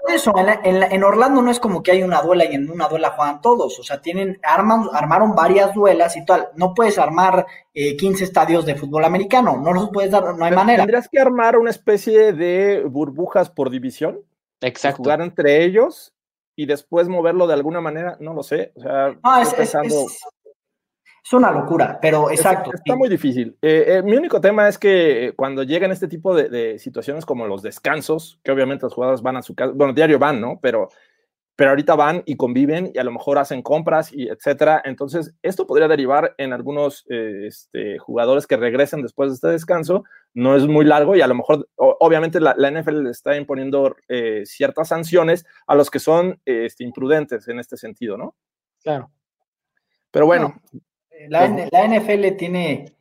eso, 0.08 0.32
en, 0.36 1.02
Orlando 1.02 1.40
no 1.40 1.50
es 1.50 1.58
como 1.58 1.82
que 1.82 1.92
hay 1.92 2.02
una 2.02 2.20
duela 2.20 2.44
y 2.44 2.54
en 2.54 2.70
una 2.70 2.88
duela 2.88 3.10
juegan 3.10 3.40
todos, 3.40 3.78
o 3.78 3.82
sea, 3.82 4.02
tienen, 4.02 4.38
arman, 4.42 4.88
armaron 4.92 5.34
varias 5.34 5.72
duelas 5.72 6.14
y 6.16 6.24
tal, 6.26 6.50
no 6.56 6.74
puedes 6.74 6.98
armar 6.98 7.46
15 7.72 8.04
eh, 8.06 8.24
estadios 8.24 8.66
de 8.66 8.74
fútbol 8.74 9.04
americano, 9.06 9.56
no 9.56 9.72
los 9.72 9.88
puedes 9.90 10.10
dar, 10.10 10.36
no 10.36 10.44
hay 10.44 10.52
manera. 10.52 10.82
Tendrías 10.82 11.08
que 11.08 11.18
armar 11.18 11.56
una 11.56 11.70
especie 11.70 12.34
de 12.34 12.84
burbujas 12.84 13.48
por 13.48 13.70
división, 13.70 14.20
Exacto. 14.60 14.98
jugar 14.98 15.22
entre 15.22 15.64
ellos 15.64 16.12
y 16.54 16.66
después 16.66 17.08
moverlo 17.08 17.46
de 17.46 17.54
alguna 17.54 17.80
manera, 17.80 18.18
no 18.20 18.34
lo 18.34 18.42
sé, 18.42 18.72
o 18.76 18.80
sea, 18.80 19.16
pensando... 19.56 20.06
Es 20.06 20.18
una 21.32 21.50
locura, 21.50 21.98
pero 22.00 22.30
exacto. 22.30 22.70
Está, 22.72 22.94
muy 22.94 23.08
difícil. 23.08 23.56
Eh, 23.60 23.84
eh, 23.88 24.02
mi 24.04 24.16
único 24.16 24.40
tema 24.40 24.68
es 24.68 24.78
que 24.78 25.32
cuando 25.36 25.64
llegan 25.64 25.90
este 25.90 26.06
tipo 26.06 26.34
de, 26.36 26.78
situaciones 26.78 27.26
como 27.26 27.48
los 27.48 27.62
descansos, 27.62 28.38
que 28.44 28.52
obviamente 28.52 28.86
los 28.86 28.94
jugadores 28.94 29.22
van 29.22 29.36
a 29.36 29.42
su 29.42 29.54
casa, 29.56 29.72
bueno, 29.74 29.92
diario 29.92 30.20
van, 30.20 30.40
¿no? 30.40 30.60
Pero, 30.62 30.88
pero 31.56 31.70
ahorita 31.70 31.96
van 31.96 32.22
y 32.26 32.36
conviven 32.36 32.92
y 32.94 32.98
a 32.98 33.02
lo 33.02 33.10
mejor 33.10 33.38
hacen 33.38 33.62
compras 33.62 34.12
y 34.12 34.28
etcétera. 34.28 34.80
Entonces, 34.84 35.34
esto 35.42 35.66
podría 35.66 35.88
derivar 35.88 36.34
en 36.38 36.52
algunos 36.52 37.04
eh, 37.08 37.46
este, 37.48 37.98
jugadores 37.98 38.46
que 38.46 38.56
regresen 38.56 39.02
después 39.02 39.30
de 39.30 39.34
este 39.34 39.48
descanso. 39.48 40.04
No 40.32 40.54
es 40.54 40.68
muy 40.68 40.84
largo 40.84 41.16
y 41.16 41.22
a 41.22 41.26
lo 41.26 41.34
mejor, 41.34 41.68
obviamente, 41.76 42.38
la, 42.38 42.54
NFL 42.54 43.02
le 43.02 43.10
está 43.10 43.36
imponiendo 43.36 43.96
ciertas 44.44 44.88
sanciones 44.88 45.44
a 45.66 45.74
los 45.74 45.90
que 45.90 45.98
son 45.98 46.40
este, 46.44 46.84
imprudentes 46.84 47.48
en 47.48 47.58
este 47.58 47.76
sentido, 47.76 48.16
¿no? 48.16 48.36
Claro. 48.80 49.10
Pero 50.16 50.24
bueno, 50.24 50.62
la, 51.28 51.48
NFL 51.48 52.36
tiene 52.36 52.96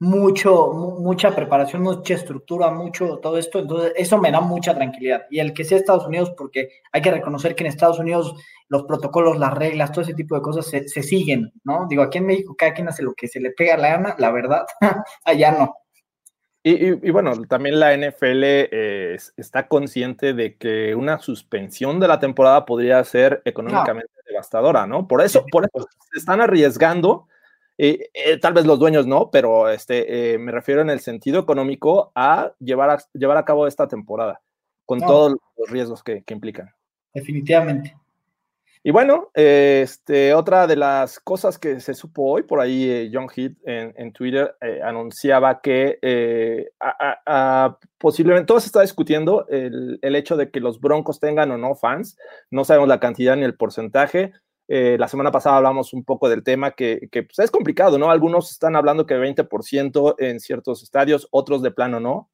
mucho, 0.00 0.72
mucha 0.72 1.34
preparación, 1.34 1.82
mucha 1.82 2.14
estructura, 2.14 2.70
mucho 2.70 3.18
todo 3.18 3.36
esto, 3.36 3.58
entonces 3.58 3.92
eso 3.96 4.18
me 4.18 4.30
da 4.30 4.40
mucha 4.40 4.74
tranquilidad. 4.74 5.22
Y 5.30 5.40
el 5.40 5.52
que 5.52 5.64
sea 5.64 5.78
Estados 5.78 6.06
Unidos, 6.06 6.32
porque 6.36 6.68
hay 6.92 7.02
que 7.02 7.10
reconocer 7.10 7.54
que 7.54 7.64
en 7.64 7.68
Estados 7.68 7.98
Unidos 7.98 8.34
los 8.68 8.84
protocolos, 8.84 9.38
las 9.38 9.54
reglas, 9.54 9.92
todo 9.92 10.02
ese 10.02 10.14
tipo 10.14 10.34
de 10.34 10.42
cosas 10.42 10.66
se, 10.66 11.02
siguen, 11.02 11.52
¿no? 11.64 11.86
Digo, 11.88 12.02
aquí 12.02 12.18
en 12.18 12.26
México 12.26 12.54
cada 12.56 12.74
quien 12.74 12.88
hace 12.88 13.02
lo 13.02 13.14
que 13.14 13.28
se 13.28 13.40
le 13.40 13.50
pega 13.50 13.74
a 13.74 13.78
la 13.78 13.88
gana, 13.88 14.14
la 14.18 14.30
verdad, 14.30 14.66
allá 15.24 15.52
no. 15.52 15.74
Y, 16.64 17.10
bueno, 17.10 17.32
también 17.48 17.80
la 17.80 17.96
NFL 17.96 18.42
eh, 18.44 19.16
está 19.38 19.68
consciente 19.68 20.34
de 20.34 20.56
que 20.56 20.94
una 20.94 21.18
suspensión 21.18 21.98
de 21.98 22.08
la 22.08 22.20
temporada 22.20 22.66
podría 22.66 23.02
ser 23.04 23.40
económicamente 23.46 24.10
devastadora, 24.26 24.86
¿no? 24.86 25.08
Por 25.08 25.22
eso, 25.22 25.46
por 25.50 25.64
eso 25.64 25.86
se 26.12 26.18
están 26.18 26.42
arriesgando 26.42 27.26
eh, 27.80 28.10
eh, 28.12 28.38
tal 28.38 28.54
vez 28.54 28.66
los 28.66 28.80
dueños 28.80 29.06
no, 29.06 29.30
pero 29.30 29.68
este, 29.68 30.34
eh, 30.34 30.38
me 30.38 30.50
refiero 30.50 30.80
en 30.82 30.90
el 30.90 30.98
sentido 30.98 31.38
económico 31.40 32.10
a 32.16 32.52
llevar 32.58 32.90
a, 32.90 32.98
llevar 33.12 33.36
a 33.36 33.44
cabo 33.44 33.68
esta 33.68 33.86
temporada, 33.86 34.40
con 34.84 34.98
todos 34.98 35.36
los 35.56 35.70
riesgos 35.70 36.02
que, 36.02 36.24
implican. 36.28 36.70
Definitivamente. 37.14 37.96
Y 38.82 38.90
bueno, 38.90 39.30
este, 39.34 40.34
otra 40.34 40.66
de 40.66 40.76
las 40.76 41.20
cosas 41.20 41.58
que 41.58 41.78
se 41.80 41.94
supo 41.94 42.22
hoy, 42.32 42.42
por 42.42 42.60
ahí 42.60 43.10
John 43.12 43.28
Heath 43.28 43.56
en, 43.64 44.12
Twitter 44.12 44.56
anunciaba 44.82 45.60
que 45.60 45.98
posiblemente, 47.98 48.46
todo 48.46 48.60
se 48.60 48.66
está 48.66 48.80
discutiendo 48.80 49.46
el, 49.48 49.98
el, 50.00 50.16
hecho 50.16 50.36
de 50.36 50.50
que 50.50 50.60
los 50.60 50.80
Broncos 50.80 51.20
tengan 51.20 51.50
o 51.50 51.58
no 51.58 51.74
fans, 51.74 52.16
no 52.50 52.64
sabemos 52.64 52.88
la 52.88 53.00
cantidad 53.00 53.36
ni 53.36 53.44
el 53.44 53.56
porcentaje, 53.56 54.32
eh, 54.70 54.96
la 54.98 55.08
semana 55.08 55.32
pasada 55.32 55.56
hablamos 55.56 55.94
un 55.94 56.04
poco 56.04 56.28
del 56.28 56.44
tema 56.44 56.72
que, 56.72 57.08
pues, 57.10 57.38
es 57.38 57.50
complicado, 57.50 57.98
¿no? 57.98 58.10
Algunos 58.10 58.50
están 58.50 58.76
hablando 58.76 59.06
que 59.06 59.16
20% 59.16 60.16
en 60.18 60.40
ciertos 60.40 60.82
estadios, 60.82 61.26
otros 61.30 61.62
de 61.62 61.70
plano 61.70 62.00
no, 62.00 62.30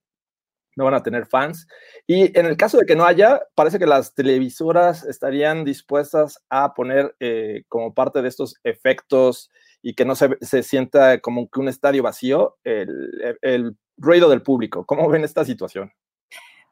no 0.75 0.85
van 0.85 0.95
a 0.95 1.03
tener 1.05 1.27
fans. 1.27 1.69
Y 2.09 2.37
en 2.37 2.47
el 2.47 2.57
caso 2.57 2.79
de 2.79 2.87
que 2.87 2.97
no 2.97 3.05
haya, 3.05 3.41
parece 3.55 3.79
que 3.79 3.87
las 3.87 4.15
televisoras 4.15 5.05
estarían 5.05 5.65
dispuestas 5.65 6.45
a 6.51 6.75
poner 6.75 7.15
eh, 7.21 7.63
como 7.69 7.95
parte 7.95 8.21
de 8.21 8.29
estos 8.29 8.57
efectos 8.65 9.53
y 9.81 9.95
que 9.95 10.05
no 10.05 10.17
se, 10.17 10.63
sienta 10.65 11.21
como 11.21 11.49
que 11.49 11.61
un 11.61 11.69
estadio 11.69 12.03
vacío 12.03 12.57
el, 12.65 13.77
ruido 13.97 14.29
del 14.29 14.43
público. 14.43 14.85
¿Cómo 14.87 15.09
ven 15.09 15.23
esta 15.23 15.45
situación? 15.45 15.93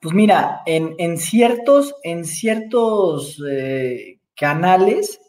Pues 0.01 0.13
mira, 0.13 0.63
en, 0.67 1.19
ciertos, 1.19 1.95
en 2.03 2.25
ciertos 2.25 3.41
eh, 3.49 4.19
canales 4.35 5.21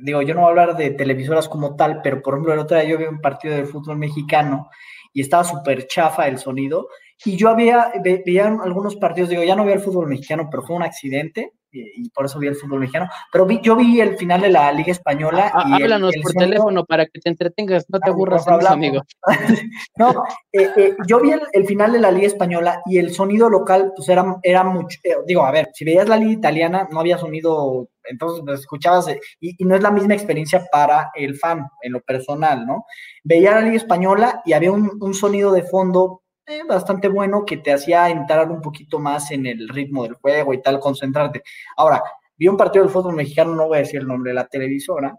digo, 0.00 0.22
yo 0.22 0.34
no 0.34 0.40
voy 0.40 0.48
a 0.48 0.50
hablar 0.50 0.76
de 0.76 0.90
televisoras 0.90 1.48
como 1.48 1.76
tal, 1.76 2.00
pero 2.02 2.22
por 2.22 2.34
ejemplo, 2.34 2.52
el 2.52 2.60
otro 2.60 2.76
día 2.76 2.88
yo 2.88 2.98
vi 2.98 3.04
un 3.04 3.20
partido 3.20 3.54
de 3.56 3.66
fútbol 3.66 3.98
mexicano 3.98 4.68
y 5.12 5.20
estaba 5.20 5.44
súper 5.44 5.86
chafa 5.86 6.26
el 6.26 6.38
sonido. 6.38 6.88
Y 7.24 7.36
yo 7.36 7.48
había, 7.48 7.92
veía 8.02 8.46
algunos 8.46 8.96
partidos, 8.96 9.30
digo, 9.30 9.44
ya 9.44 9.56
no 9.56 9.64
veo 9.64 9.74
el 9.74 9.80
fútbol 9.80 10.08
mexicano, 10.08 10.48
pero 10.50 10.62
fue 10.62 10.76
un 10.76 10.82
accidente 10.82 11.52
y, 11.74 12.08
por 12.10 12.26
eso 12.26 12.38
vi 12.38 12.46
el 12.46 12.56
fútbol 12.56 12.80
mexicano. 12.80 13.08
Pero 13.32 13.46
vi, 13.46 13.60
yo 13.62 13.76
vi 13.76 14.00
el 14.00 14.16
final 14.16 14.40
de 14.40 14.50
la 14.50 14.72
Liga 14.72 14.92
Española. 14.92 15.50
Ah, 15.52 15.64
y 15.66 15.82
háblanos 15.82 16.14
por 16.22 16.32
teléfono 16.32 16.84
para 16.84 17.06
que 17.06 17.20
te 17.20 17.28
entretengas, 17.28 17.84
no 17.88 17.98
te 17.98 18.10
ah, 18.10 18.12
aburras, 18.12 18.46
amigo. 18.46 19.02
no, 19.96 20.24
eh, 20.52 20.70
eh, 20.76 20.96
yo 21.06 21.20
vi 21.20 21.32
el, 21.52 21.66
final 21.66 21.92
de 21.92 22.00
la 22.00 22.10
Liga 22.10 22.26
Española 22.26 22.82
y 22.86 22.98
el 22.98 23.12
sonido 23.12 23.48
local, 23.50 23.92
pues 23.96 24.08
era, 24.08 24.36
era 24.42 24.64
mucho. 24.64 24.98
Eh, 25.02 25.16
digo, 25.26 25.44
a 25.44 25.50
ver, 25.50 25.70
si 25.72 25.84
veías 25.84 26.08
la 26.08 26.16
Liga 26.16 26.32
Italiana, 26.32 26.88
no 26.90 27.00
había 27.00 27.18
sonido, 27.18 27.88
entonces 28.04 28.42
pues, 28.44 28.60
escuchabas, 28.60 29.08
y, 29.40 29.62
y, 29.62 29.64
no 29.64 29.74
es 29.74 29.82
la 29.82 29.90
misma 29.90 30.14
experiencia 30.14 30.64
para 30.70 31.10
el 31.14 31.36
fan, 31.36 31.66
en 31.82 31.92
lo 31.92 32.00
personal, 32.00 32.66
¿no? 32.66 32.84
Veía 33.22 33.52
la 33.52 33.62
Liga 33.62 33.76
Española 33.76 34.42
y 34.44 34.52
había 34.52 34.72
un, 34.72 34.98
un 35.00 35.14
sonido 35.14 35.52
de 35.52 35.62
fondo 35.62 36.23
eh, 36.46 36.62
bastante 36.68 37.08
bueno 37.08 37.44
que 37.44 37.58
te 37.58 37.72
hacía 37.72 38.08
entrar 38.10 38.50
un 38.50 38.60
poquito 38.60 38.98
más 38.98 39.30
en 39.30 39.46
el 39.46 39.68
ritmo 39.68 40.04
del 40.04 40.14
juego 40.14 40.54
y 40.54 40.62
tal, 40.62 40.80
concentrarte. 40.80 41.42
Ahora, 41.76 42.02
vi 42.36 42.48
un 42.48 42.56
partido 42.56 42.84
del 42.84 42.92
fútbol 42.92 43.14
mexicano, 43.14 43.54
no 43.54 43.68
voy 43.68 43.78
a 43.78 43.80
decir 43.80 44.00
el 44.00 44.08
nombre 44.08 44.30
de 44.30 44.34
la 44.34 44.46
televisora, 44.46 45.16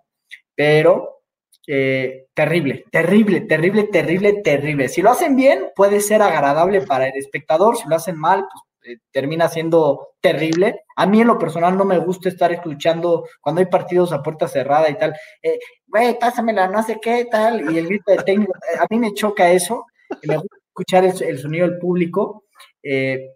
pero 0.53 1.21
eh, 1.67 2.27
terrible, 2.33 2.85
terrible, 2.91 3.41
terrible, 3.41 3.83
terrible, 3.85 4.41
terrible. 4.43 4.89
Si 4.89 5.01
lo 5.01 5.11
hacen 5.11 5.35
bien, 5.35 5.69
puede 5.75 5.99
ser 6.01 6.21
agradable 6.21 6.81
para 6.81 7.07
el 7.07 7.17
espectador, 7.17 7.77
si 7.77 7.87
lo 7.89 7.95
hacen 7.95 8.17
mal, 8.17 8.45
pues 8.51 8.63
eh, 8.85 8.99
termina 9.11 9.49
siendo 9.49 10.09
terrible. 10.21 10.81
A 10.95 11.05
mí 11.07 11.21
en 11.21 11.27
lo 11.27 11.39
personal 11.39 11.77
no 11.77 11.85
me 11.85 11.97
gusta 11.97 12.29
estar 12.29 12.51
escuchando 12.51 13.27
cuando 13.41 13.59
hay 13.59 13.67
partidos 13.67 14.13
a 14.13 14.21
puerta 14.21 14.47
cerrada 14.47 14.89
y 14.89 14.97
tal, 14.97 15.13
eh, 15.41 15.59
güey, 15.87 16.17
pásamela, 16.19 16.67
no 16.67 16.83
sé 16.83 16.99
qué, 17.01 17.25
tal, 17.29 17.73
y 17.73 17.79
el 17.79 17.87
grito 17.87 18.11
de 18.11 18.17
técnico, 18.17 18.53
eh, 18.55 18.77
a 18.79 18.85
mí 18.89 18.99
me 18.99 19.13
choca 19.13 19.49
eso, 19.51 19.85
me 20.23 20.37
gusta 20.37 20.57
escuchar 20.75 21.05
el, 21.05 21.39
sonido 21.39 21.67
del 21.67 21.79
público. 21.79 22.43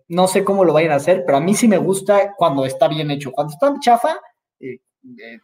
no 0.10 0.28
sé 0.28 0.44
cómo 0.44 0.66
lo 0.66 0.74
vayan 0.74 0.92
a 0.92 0.96
hacer, 0.96 1.24
pero 1.26 1.38
a 1.38 1.42
mí 1.42 1.54
sí 1.54 1.68
me 1.68 1.78
gusta 1.78 2.34
cuando 2.36 2.66
está 2.66 2.88
bien 2.88 3.12
hecho. 3.12 3.32
Cuando 3.32 3.54
está 3.54 3.74
chafa, 3.80 4.20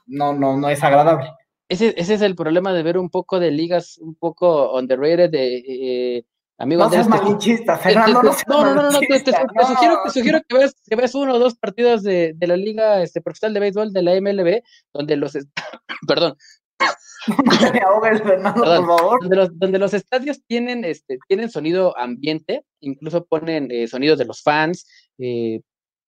no, 0.08 0.34
no, 0.34 0.58
no 0.58 0.70
es 0.70 0.84
agradable. 0.84 1.32
Ese, 1.68 1.96
ese, 1.98 2.14
es 2.14 2.22
el 2.22 2.36
problema 2.36 2.74
de 2.74 2.84
ver 2.84 2.98
un 2.98 3.10
poco 3.10 3.40
de 3.40 3.50
ligas 3.50 3.98
un 3.98 4.14
poco 4.16 4.78
underrated 4.78 5.32
de 5.32 6.26
Amigo 6.58 6.86
no 6.86 6.90
seas 6.90 7.10
malinchista, 7.10 7.78
Fernando. 7.78 8.24
no, 8.24 8.32
no, 8.48 8.76
no, 8.76 8.92
no, 8.92 9.00
te, 9.00 9.20
sugiero, 9.66 10.00
te 10.06 10.10
sugiero 10.10 10.40
que 10.48 10.58
veas, 10.58 10.74
que 10.88 10.96
veas 10.96 11.14
uno 11.14 11.34
o 11.34 11.40
dos 11.40 11.56
partidos 11.56 12.02
de, 12.02 12.32
de 12.34 12.48
la 12.48 12.56
Liga 12.56 13.02
este, 13.02 13.20
Profesional 13.20 13.54
de 13.54 13.60
Béisbol 13.60 13.92
de 13.92 14.02
la 14.02 14.14
MLB, 14.22 14.62
donde 14.94 15.18
los. 15.18 15.34
Perdón. 16.08 16.38
Fernando, 18.24 18.64
por 18.64 18.86
favor. 18.86 19.20
Donde 19.22 19.36
los, 19.36 19.60
donde 19.60 19.80
los, 19.80 19.94
estadios 19.94 20.42
tienen, 20.46 20.84
este, 20.86 21.18
tienen 21.28 21.50
sonido 21.50 21.98
ambiente, 21.98 22.64
incluso 22.82 23.26
ponen 23.26 23.72
eh, 23.72 23.88
sonidos 23.88 24.20
de 24.20 24.26
los 24.26 24.42
fans, 24.42 24.86
eh, 25.18 25.62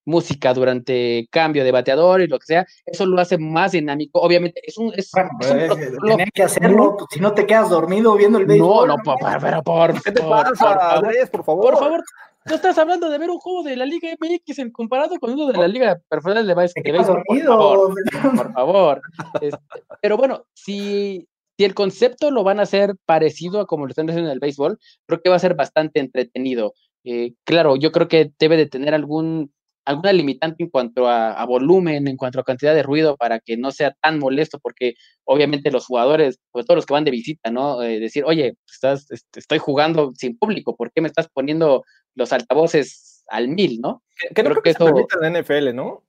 música 0.07 0.53
durante 0.53 1.27
cambio 1.29 1.63
de 1.65 1.71
bateador 1.71 2.21
y 2.21 2.27
lo 2.27 2.39
que 2.39 2.45
sea, 2.45 2.65
eso 2.85 3.05
lo 3.05 3.19
hace 3.19 3.37
más 3.37 3.73
dinámico. 3.73 4.19
Obviamente, 4.21 4.61
es 4.65 4.77
un. 4.77 4.93
Es, 4.95 5.11
pues, 5.39 6.31
que 6.33 6.43
hacerlo, 6.43 6.95
pues, 6.97 7.07
si 7.11 7.19
no 7.19 7.33
te 7.33 7.45
quedas 7.45 7.69
dormido 7.69 8.15
viendo 8.15 8.39
el 8.39 8.45
béisbol. 8.45 8.87
No, 8.87 8.97
no, 8.97 9.03
por, 9.03 9.17
por, 9.19 9.63
por, 9.63 10.01
¿Qué 10.01 10.11
te 10.11 10.21
pasa, 10.21 10.95
Andrés, 10.95 11.29
por 11.29 11.43
favor? 11.43 11.71
Por 11.71 11.79
favor. 11.79 12.03
No 12.49 12.55
estás 12.55 12.77
hablando 12.77 13.09
de 13.09 13.17
ver 13.17 13.29
un 13.29 13.39
juego 13.39 13.63
de 13.63 13.75
la 13.75 13.85
Liga 13.85 14.09
MX 14.19 14.59
en 14.59 14.71
comparado 14.71 15.19
con 15.19 15.31
uno 15.31 15.47
de 15.47 15.57
la 15.57 15.67
Liga 15.67 15.99
Profesional 16.07 16.47
de 16.47 16.55
Béisbol. 16.55 17.23
Por 17.25 17.43
favor. 17.43 17.93
Por 18.21 18.53
favor. 18.53 19.01
Este, 19.41 19.57
pero 20.01 20.17
bueno, 20.17 20.45
si, 20.53 21.27
si 21.57 21.65
el 21.65 21.73
concepto 21.73 22.31
lo 22.31 22.43
van 22.43 22.59
a 22.59 22.63
hacer 22.63 22.95
parecido 23.05 23.59
a 23.59 23.67
como 23.67 23.85
lo 23.85 23.89
están 23.89 24.09
haciendo 24.09 24.29
en 24.29 24.33
el 24.33 24.39
béisbol, 24.39 24.79
creo 25.05 25.21
que 25.21 25.29
va 25.29 25.35
a 25.35 25.39
ser 25.39 25.55
bastante 25.55 25.99
entretenido. 25.99 26.73
Eh, 27.03 27.33
claro, 27.43 27.75
yo 27.75 27.91
creo 27.91 28.07
que 28.07 28.31
debe 28.39 28.57
de 28.57 28.65
tener 28.65 28.93
algún 28.93 29.51
alguna 29.87 30.11
limitante 30.11 30.63
en 30.63 30.69
cuanto 30.69 31.07
a, 31.07 31.45
volumen, 31.45 32.07
en 32.09 32.17
cuanto 32.17 32.41
a 32.41 32.43
cantidad 32.43 32.75
de 32.75 32.83
ruido, 32.83 33.15
para 33.15 33.39
que 33.39 33.55
no 33.55 33.71
sea 33.71 33.95
tan 34.01 34.19
molesto, 34.19 34.59
porque 34.59 34.95
obviamente 35.23 35.71
los 35.71 35.85
jugadores, 35.85 36.39
pues 36.51 36.65
todos 36.65 36.75
los 36.75 36.85
que 36.85 36.93
van 36.93 37.05
de 37.05 37.11
visita, 37.11 37.51
¿no? 37.51 37.81
Eh, 37.81 37.99
decir, 37.99 38.25
oye, 38.25 38.57
estás, 38.69 39.09
este, 39.11 39.39
estoy 39.39 39.59
jugando 39.59 40.11
sin 40.13 40.37
público, 40.37 40.75
¿por 40.75 40.91
qué 40.91 40.99
me 40.99 41.07
estás 41.07 41.29
poniendo 41.29 41.85
los 42.15 42.33
altavoces 42.33 43.23
al 43.29 43.47
mil, 43.47 43.79
¿no? 43.79 44.03
creo, 44.33 44.61
que, 44.61 44.71
eso... 44.71 44.85
se 44.85 45.25
en 45.25 45.33
la 45.33 45.41
NFL, 45.41 45.73
¿no? 45.73 46.03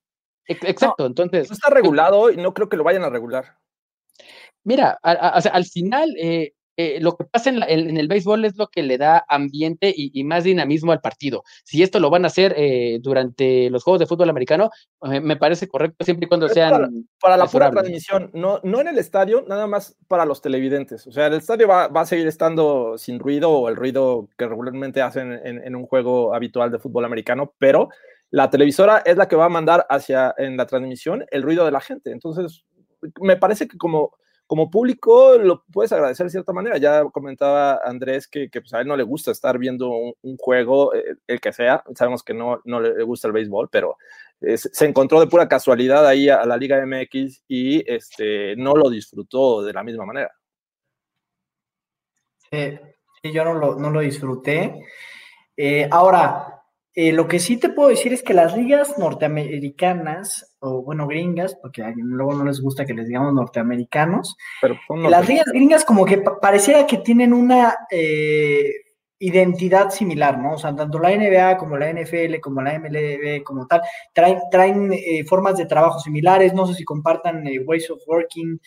Exacto, 0.46 1.06
entonces... 1.06 1.48
No 1.48 1.54
está 1.54 1.70
regulado 1.70 2.32
y 2.32 2.36
no 2.36 2.54
creo 2.54 2.68
que 2.68 2.76
lo 2.76 2.82
vayan 2.84 3.04
a 3.04 3.10
regular. 3.10 3.58
Mira, 4.64 4.98
al 5.02 5.64
final, 5.66 6.12
eh, 6.18 6.52
eh, 6.80 7.00
lo 7.00 7.16
que 7.16 7.24
pasa 7.24 7.50
en, 7.50 7.96
el 7.98 8.06
béisbol 8.06 8.44
es 8.44 8.56
lo 8.56 8.68
que 8.68 8.84
le 8.84 8.98
da 8.98 9.24
ambiente 9.28 9.92
y, 9.96 10.22
más 10.22 10.44
dinamismo 10.44 10.92
al 10.92 11.00
partido. 11.00 11.42
Si 11.64 11.82
esto 11.82 11.98
lo 11.98 12.08
van 12.08 12.22
a 12.22 12.28
hacer 12.28 12.54
eh, 12.56 13.00
durante 13.02 13.68
los 13.68 13.82
Juegos 13.82 13.98
de 13.98 14.06
Fútbol 14.06 14.30
Americano, 14.30 14.70
eh, 15.10 15.20
me 15.20 15.36
parece 15.36 15.66
correcto 15.66 16.04
siempre 16.04 16.26
y 16.26 16.28
cuando 16.28 16.48
sean... 16.48 17.08
Para, 17.20 17.36
la 17.36 17.46
pura 17.46 17.72
transmisión, 17.72 18.30
no, 18.32 18.60
no 18.62 18.80
en 18.80 18.86
el 18.86 18.98
estadio, 18.98 19.44
nada 19.48 19.66
más 19.66 19.96
para 20.06 20.24
los 20.24 20.40
televidentes. 20.40 21.04
O 21.08 21.10
sea, 21.10 21.26
el 21.26 21.34
estadio 21.34 21.66
va, 21.66 21.86
a 21.86 22.06
seguir 22.06 22.28
estando 22.28 22.96
sin 22.96 23.18
ruido 23.18 23.50
o 23.50 23.68
el 23.68 23.74
ruido 23.74 24.28
que 24.38 24.46
regularmente 24.46 25.02
hacen 25.02 25.32
en, 25.32 25.74
un 25.74 25.84
juego 25.84 26.32
habitual 26.32 26.70
de 26.70 26.78
fútbol 26.78 27.04
americano, 27.04 27.54
pero 27.58 27.88
la 28.30 28.50
televisora 28.50 29.02
es 29.04 29.16
la 29.16 29.26
que 29.26 29.34
va 29.34 29.46
a 29.46 29.48
mandar 29.48 29.84
hacia 29.90 30.32
en 30.38 30.56
la 30.56 30.66
transmisión 30.66 31.24
el 31.32 31.42
ruido 31.42 31.64
de 31.64 31.72
la 31.72 31.80
gente. 31.80 32.12
Entonces, 32.12 32.62
me 33.20 33.36
parece 33.36 33.66
que 33.66 33.78
como 33.78 34.12
como 34.48 34.70
público 34.70 35.36
lo 35.36 35.62
puedes 35.70 35.92
agradecer 35.92 36.24
de 36.24 36.30
cierta 36.30 36.54
manera. 36.54 36.78
Ya 36.78 37.04
comentaba 37.04 37.80
Andrés 37.84 38.26
que, 38.26 38.48
pues, 38.50 38.72
a 38.72 38.80
él 38.80 38.88
no 38.88 38.96
le 38.96 39.02
gusta 39.02 39.30
estar 39.30 39.58
viendo 39.58 39.90
un, 39.90 40.36
juego, 40.38 40.94
eh, 40.94 41.16
el 41.26 41.38
que 41.38 41.52
sea. 41.52 41.84
Sabemos 41.94 42.22
que 42.22 42.32
no, 42.32 42.60
le 42.64 43.02
gusta 43.04 43.28
el 43.28 43.34
béisbol, 43.34 43.68
pero 43.70 43.98
se 44.40 44.86
encontró 44.86 45.20
de 45.20 45.26
pura 45.26 45.48
casualidad 45.48 46.06
ahí 46.06 46.30
a, 46.30 46.46
la 46.46 46.56
Liga 46.56 46.84
MX 46.84 47.42
y 47.46 47.84
este, 47.92 48.56
no 48.56 48.74
lo 48.74 48.88
disfrutó 48.88 49.62
de 49.62 49.72
la 49.74 49.82
misma 49.82 50.06
manera. 50.06 50.32
Sí, 52.50 52.78
yo 53.30 53.44
no 53.44 53.52
lo, 53.52 53.74
no 53.76 53.90
lo 53.90 54.00
disfruté. 54.00 54.82
Eh, 55.54 55.86
ahora, 55.90 56.57
eh, 57.00 57.12
lo 57.12 57.28
que 57.28 57.38
sí 57.38 57.58
te 57.58 57.68
puedo 57.68 57.90
decir 57.90 58.12
es 58.12 58.24
que 58.24 58.34
las 58.34 58.56
ligas 58.56 58.98
norteamericanas, 58.98 60.56
o 60.58 60.82
bueno, 60.82 61.06
gringas, 61.06 61.54
porque 61.54 61.84
luego 61.96 62.34
no 62.34 62.44
les 62.44 62.60
gusta 62.60 62.84
que 62.84 62.92
les 62.92 63.06
digamos 63.06 63.32
norteamericanos, 63.34 64.36
Pero 64.60 64.76
las 65.08 65.28
ligas 65.28 65.46
gringas 65.46 65.84
como 65.84 66.04
que 66.04 66.18
pareciera 66.18 66.88
que 66.88 66.96
tienen 66.96 67.32
una 67.32 67.76
eh, 67.88 68.72
identidad 69.20 69.90
similar, 69.90 70.40
¿no? 70.40 70.54
O 70.54 70.58
sea, 70.58 70.74
tanto 70.74 70.98
la 70.98 71.16
NBA 71.16 71.56
como 71.56 71.76
la 71.76 71.92
NFL, 71.92 72.40
como 72.40 72.62
la 72.62 72.76
MLB, 72.76 73.44
como 73.44 73.68
tal, 73.68 73.80
traen, 74.12 74.40
traen 74.50 74.92
eh, 74.92 75.22
formas 75.24 75.56
de 75.56 75.66
trabajo 75.66 76.00
similares, 76.00 76.52
no 76.52 76.66
sé 76.66 76.74
si 76.74 76.82
compartan 76.82 77.44
ways 77.64 77.88
of 77.92 78.02
working, 78.08 78.58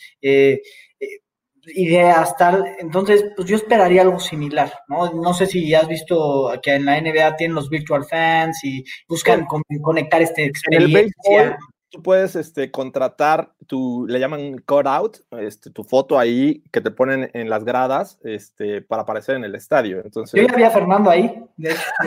ideas, 1.66 2.36
tal. 2.36 2.64
Entonces, 2.78 3.24
pues 3.36 3.48
yo 3.48 3.56
esperaría 3.56 4.02
algo 4.02 4.18
similar, 4.18 4.72
¿no? 4.88 5.12
No 5.12 5.34
sé 5.34 5.46
si 5.46 5.74
has 5.74 5.88
visto 5.88 6.52
que 6.62 6.74
en 6.74 6.84
la 6.84 7.00
NBA 7.00 7.36
tienen 7.36 7.54
los 7.54 7.68
virtual 7.70 8.04
fans 8.04 8.62
y 8.64 8.84
buscan 9.08 9.46
conectar 9.80 10.22
este 10.22 10.44
experiencia 10.44 11.58
tú 11.92 12.02
puedes 12.02 12.34
este, 12.36 12.70
contratar 12.70 13.52
tu, 13.66 14.06
le 14.08 14.18
llaman 14.18 14.62
cutout, 14.66 15.18
este, 15.32 15.68
tu 15.70 15.84
foto 15.84 16.18
ahí 16.18 16.62
que 16.72 16.80
te 16.80 16.90
ponen 16.90 17.30
en 17.34 17.50
las 17.50 17.64
gradas 17.64 18.18
este, 18.24 18.80
para 18.80 19.02
aparecer 19.02 19.36
en 19.36 19.44
el 19.44 19.54
estadio. 19.54 20.00
Entonces, 20.02 20.40
yo 20.40 20.48
ya 20.48 20.56
vi 20.56 20.62
a 20.62 20.70
Fernando 20.70 21.10
ahí. 21.10 21.44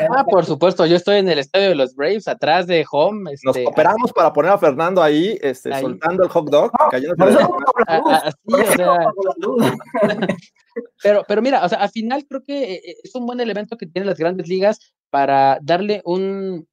ah, 0.09 0.25
por 0.25 0.43
supuesto, 0.43 0.87
yo 0.87 0.95
estoy 0.95 1.19
en 1.19 1.29
el 1.29 1.37
estadio 1.37 1.69
de 1.69 1.75
los 1.75 1.95
Braves, 1.95 2.27
atrás 2.27 2.65
de 2.65 2.83
home. 2.91 3.29
Nos 3.43 3.55
este, 3.55 3.67
operamos 3.67 4.11
para 4.11 4.33
poner 4.33 4.51
a 4.51 4.57
Fernando 4.57 5.03
ahí, 5.03 5.37
este, 5.41 5.79
soltando 5.79 6.23
el 6.23 6.29
hot 6.29 6.49
dog. 6.49 6.71
pero, 11.03 11.23
pero 11.27 11.41
mira, 11.43 11.63
o 11.63 11.69
sea, 11.69 11.77
al 11.77 11.91
final 11.91 12.25
creo 12.27 12.41
que 12.41 12.73
eh, 12.73 12.81
eh, 12.83 12.95
es 13.03 13.13
un 13.13 13.27
buen 13.27 13.39
elemento 13.39 13.77
que 13.77 13.85
tienen 13.85 14.09
las 14.09 14.17
grandes 14.17 14.47
ligas 14.47 14.79
para 15.11 15.59
darle 15.61 16.01
un, 16.05 16.67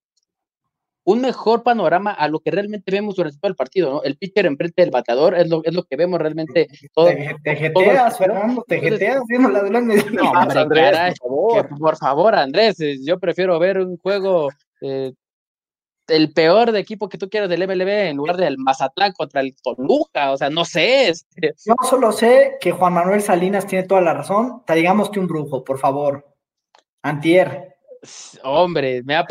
un 1.05 1.21
mejor 1.21 1.63
panorama 1.63 2.13
a 2.13 2.29
lo 2.29 2.41
que 2.41 2.51
realmente 2.51 2.91
vemos 2.91 3.17
durante 3.17 3.39
todo 3.39 3.49
el 3.49 3.57
partido, 3.57 3.91
¿no? 3.91 4.03
El 4.03 4.17
pitcher 4.17 4.47
enfrente 4.47 4.83
del 4.83 4.91
bateador 4.91 5.35
es 5.35 5.49
lo, 5.49 5.63
es 5.65 5.75
lo 5.75 5.83
que 5.85 5.97
vemos 5.97 6.21
realmente 6.21 6.69
todo. 6.95 7.07
Te, 7.07 7.57
jeteas, 7.57 8.19
Fernando, 8.19 8.65
te 8.67 8.81
jeteas, 8.81 9.23
la 9.29 9.63
No, 9.63 10.31
hombre, 10.31 10.61
Andrés, 10.61 10.91
caray, 10.93 11.15
por, 11.19 11.29
favor. 11.29 11.79
por 11.79 11.97
favor, 11.97 12.35
Andrés, 12.35 12.81
eh, 12.81 12.99
yo 13.05 13.19
prefiero 13.19 13.59
ver 13.59 13.79
un 13.79 13.97
juego 13.97 14.51
eh, 14.81 15.13
el 16.09 16.33
peor 16.33 16.73
de 16.73 16.81
equipo 16.81 17.09
que 17.09 17.19
tú 17.19 17.29
quieras 17.29 17.49
del 17.49 17.67
MLB 17.67 17.89
en 17.89 18.17
lugar 18.17 18.37
del 18.37 18.59
Mazatlán 18.59 19.13
contra 19.13 19.41
el 19.41 19.55
Toluca, 19.63 20.33
o 20.33 20.37
sea, 20.37 20.51
no 20.51 20.65
sé. 20.65 21.09
Este. 21.09 21.55
Yo 21.65 21.75
solo 21.89 22.13
sé 22.13 22.59
que 22.61 22.73
Juan 22.73 22.93
Manuel 22.93 23.23
Salinas 23.23 23.67
tiene 23.67 23.87
toda 23.87 24.01
la 24.01 24.15
razón, 24.15 24.63
te 24.67 24.75
digamos 24.75 25.11
que 25.11 25.21
un 25.21 25.27
brujo, 25.27 25.65
por 25.65 25.79
favor. 25.79 26.27
Antier. 27.03 27.77
Hombre, 28.43 29.03
me 29.05 29.17
ha, 29.17 29.27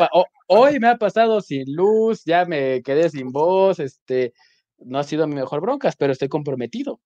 hoy 0.52 0.78
me 0.78 0.88
ha 0.88 0.96
pasado 0.96 1.40
sin 1.40 1.64
luz, 1.74 2.24
ya 2.24 2.44
me 2.44 2.82
quedé 2.82 3.08
sin 3.08 3.32
voz, 3.32 3.78
este, 3.80 4.34
no 4.78 4.98
ha 4.98 5.04
sido 5.04 5.26
mi 5.26 5.34
mejor 5.34 5.60
broncas, 5.60 5.96
pero 5.96 6.12
estoy 6.12 6.28
comprometido. 6.28 7.00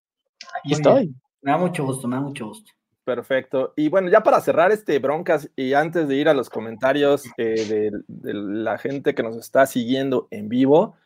Y 0.64 0.74
estoy. 0.74 1.14
Me 1.42 1.52
da 1.52 1.58
mucho 1.58 1.84
gusto, 1.84 2.08
me 2.08 2.16
da 2.16 2.22
mucho 2.22 2.46
gusto. 2.46 2.72
Perfecto. 3.04 3.72
Y 3.76 3.88
bueno, 3.88 4.10
ya 4.10 4.22
para 4.22 4.40
cerrar 4.40 4.72
este 4.72 4.98
broncas 4.98 5.48
y 5.54 5.74
antes 5.74 6.08
de 6.08 6.16
ir 6.16 6.28
a 6.28 6.34
los 6.34 6.50
comentarios 6.50 7.24
eh, 7.36 7.92
de, 8.08 8.34
la 8.34 8.78
gente 8.78 9.14
que 9.14 9.22
nos 9.22 9.36
está 9.36 9.64
siguiendo 9.66 10.26
en 10.32 10.48
vivo, 10.48 10.96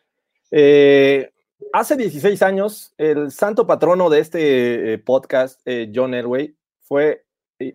eh, 0.49 1.31
hace 1.71 1.95
16 1.95 2.41
años 2.41 2.95
el 2.97 3.31
santo 3.31 3.67
patrono 3.67 4.09
de 4.09 4.19
este 4.19 4.93
eh, 4.93 4.97
podcast, 4.97 5.61
John 5.93 6.15
Elway, 6.15 6.55
fue 6.79 7.23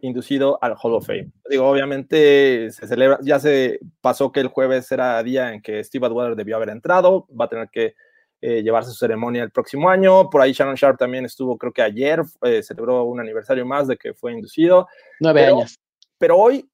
inducido 0.03 0.59
al 0.63 0.75
Hall 0.81 0.95
of 0.95 1.07
Fame. 1.07 1.31
Digo, 1.49 1.69
obviamente 1.69 2.71
se 2.71 2.87
celebra, 2.87 3.19
ya 3.23 3.39
se 3.39 3.81
pasó 4.01 4.33
que 4.33 4.41
el 4.41 4.49
jueves 4.49 4.91
era 4.93 5.23
día 5.23 5.53
en 5.53 5.63
que 5.63 5.83
Steve 5.85 6.07
Adwater 6.07 6.37
debió 6.37 6.57
haber 6.57 6.71
entrado, 6.71 7.27
va 7.29 7.47
a 7.47 7.49
tener 7.49 7.69
que 7.71 7.95
eh, 8.41 8.63
llevarse 8.63 8.91
su 8.91 8.97
ceremonia 8.97 9.43
el 9.43 9.51
próximo 9.51 9.89
año. 9.89 10.29
Por 10.29 10.43
ahí 10.43 10.53
Shannon 10.53 10.75
Sharp 10.75 10.99
también 10.99 11.25
estuvo, 11.25 11.57
creo 11.57 11.73
que 11.73 11.83
ayer, 11.83 12.23
eh, 12.43 12.63
celebró 12.63 13.05
un 13.05 13.21
aniversario 13.21 13.65
más 13.65 13.89
de 13.89 13.97
que 13.97 14.15
fue 14.15 14.33
inducido. 14.33 14.87
Nueve 15.21 15.47
años. 15.47 15.79
Pero 16.19 16.37
hoy 16.37 16.69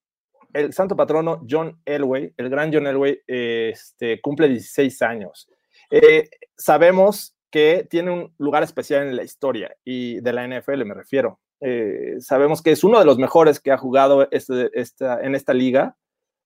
el 0.53 0.73
santo 0.73 0.97
patrono 0.97 1.41
John 1.49 1.81
Elway, 1.85 2.35
el 2.37 2.51
gran 2.51 2.73
John 2.73 2.87
Elway, 2.87 3.21
este, 3.27 4.21
cumple 4.21 4.49
16 4.49 5.03
años. 5.03 5.49
Eh, 5.91 6.29
sabemos 6.57 7.37
que 7.51 7.87
tiene 7.89 8.11
un 8.11 8.35
lugar 8.39 8.63
especial 8.63 9.07
en 9.07 9.17
la 9.17 9.23
historia 9.23 9.77
y 9.85 10.21
de 10.21 10.33
la 10.33 10.47
NFL 10.47 10.85
me 10.85 10.95
refiero. 10.95 11.41
Eh, 11.65 12.17
sabemos 12.19 12.61
que 12.61 12.73
es 12.73 12.83
uno 12.83 12.99
de 12.99 13.05
los 13.05 13.19
mejores 13.19 13.61
que 13.61 13.71
ha 13.71 13.79
jugado 13.79 14.29
este, 14.33 14.71
esta, 14.75 15.21
en 15.21 15.35
esta 15.35 15.55
liga, 15.55 15.97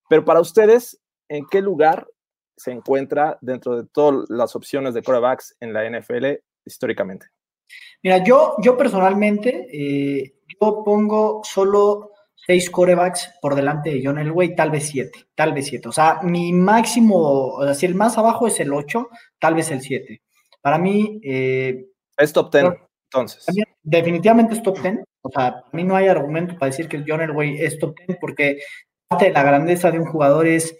pero 0.08 0.24
para 0.24 0.40
ustedes, 0.40 1.00
¿en 1.28 1.46
qué 1.46 1.62
lugar 1.62 2.06
se 2.56 2.70
encuentra 2.70 3.38
dentro 3.40 3.76
de 3.76 3.88
todas 3.88 4.28
las 4.28 4.54
opciones 4.54 4.94
de 4.94 5.02
quarterbacks 5.02 5.56
en 5.60 5.72
la 5.72 5.88
NFL 5.88 6.26
históricamente? 6.64 7.26
Mira, 8.02 8.22
yo, 8.22 8.56
yo 8.62 8.76
personalmente, 8.76 9.66
eh, 9.72 10.34
yo 10.60 10.84
pongo 10.84 11.40
solo 11.44 12.12
seis 12.34 12.70
corebacks 12.70 13.32
por 13.40 13.54
delante 13.54 13.90
de 13.90 14.02
John 14.04 14.18
Elway, 14.18 14.54
tal 14.54 14.70
vez 14.70 14.88
siete, 14.88 15.26
tal 15.34 15.52
vez 15.52 15.66
siete. 15.66 15.88
O 15.88 15.92
sea, 15.92 16.20
mi 16.22 16.52
máximo, 16.52 17.48
o 17.54 17.64
sea, 17.64 17.74
si 17.74 17.86
el 17.86 17.94
más 17.94 18.18
abajo 18.18 18.46
es 18.46 18.60
el 18.60 18.72
ocho, 18.72 19.08
tal 19.38 19.54
vez 19.54 19.70
el 19.70 19.80
siete. 19.80 20.22
Para 20.60 20.78
mí... 20.78 21.20
Eh, 21.24 21.86
es 22.18 22.32
top 22.32 22.50
ten, 22.50 22.74
entonces. 23.20 23.46
Definitivamente 23.82 24.54
es 24.54 24.62
top 24.62 24.80
ten. 24.82 25.04
O 25.22 25.30
sea, 25.30 25.46
a 25.46 25.64
mí 25.72 25.84
no 25.84 25.96
hay 25.96 26.08
argumento 26.08 26.56
para 26.58 26.70
decir 26.70 26.88
que 26.88 27.04
John 27.06 27.20
Elway 27.20 27.56
es 27.58 27.78
top 27.78 27.94
ten 27.96 28.16
porque 28.20 28.60
parte 29.08 29.26
de 29.26 29.32
la 29.32 29.42
grandeza 29.42 29.90
de 29.90 29.98
un 29.98 30.06
jugador 30.06 30.46
es, 30.46 30.76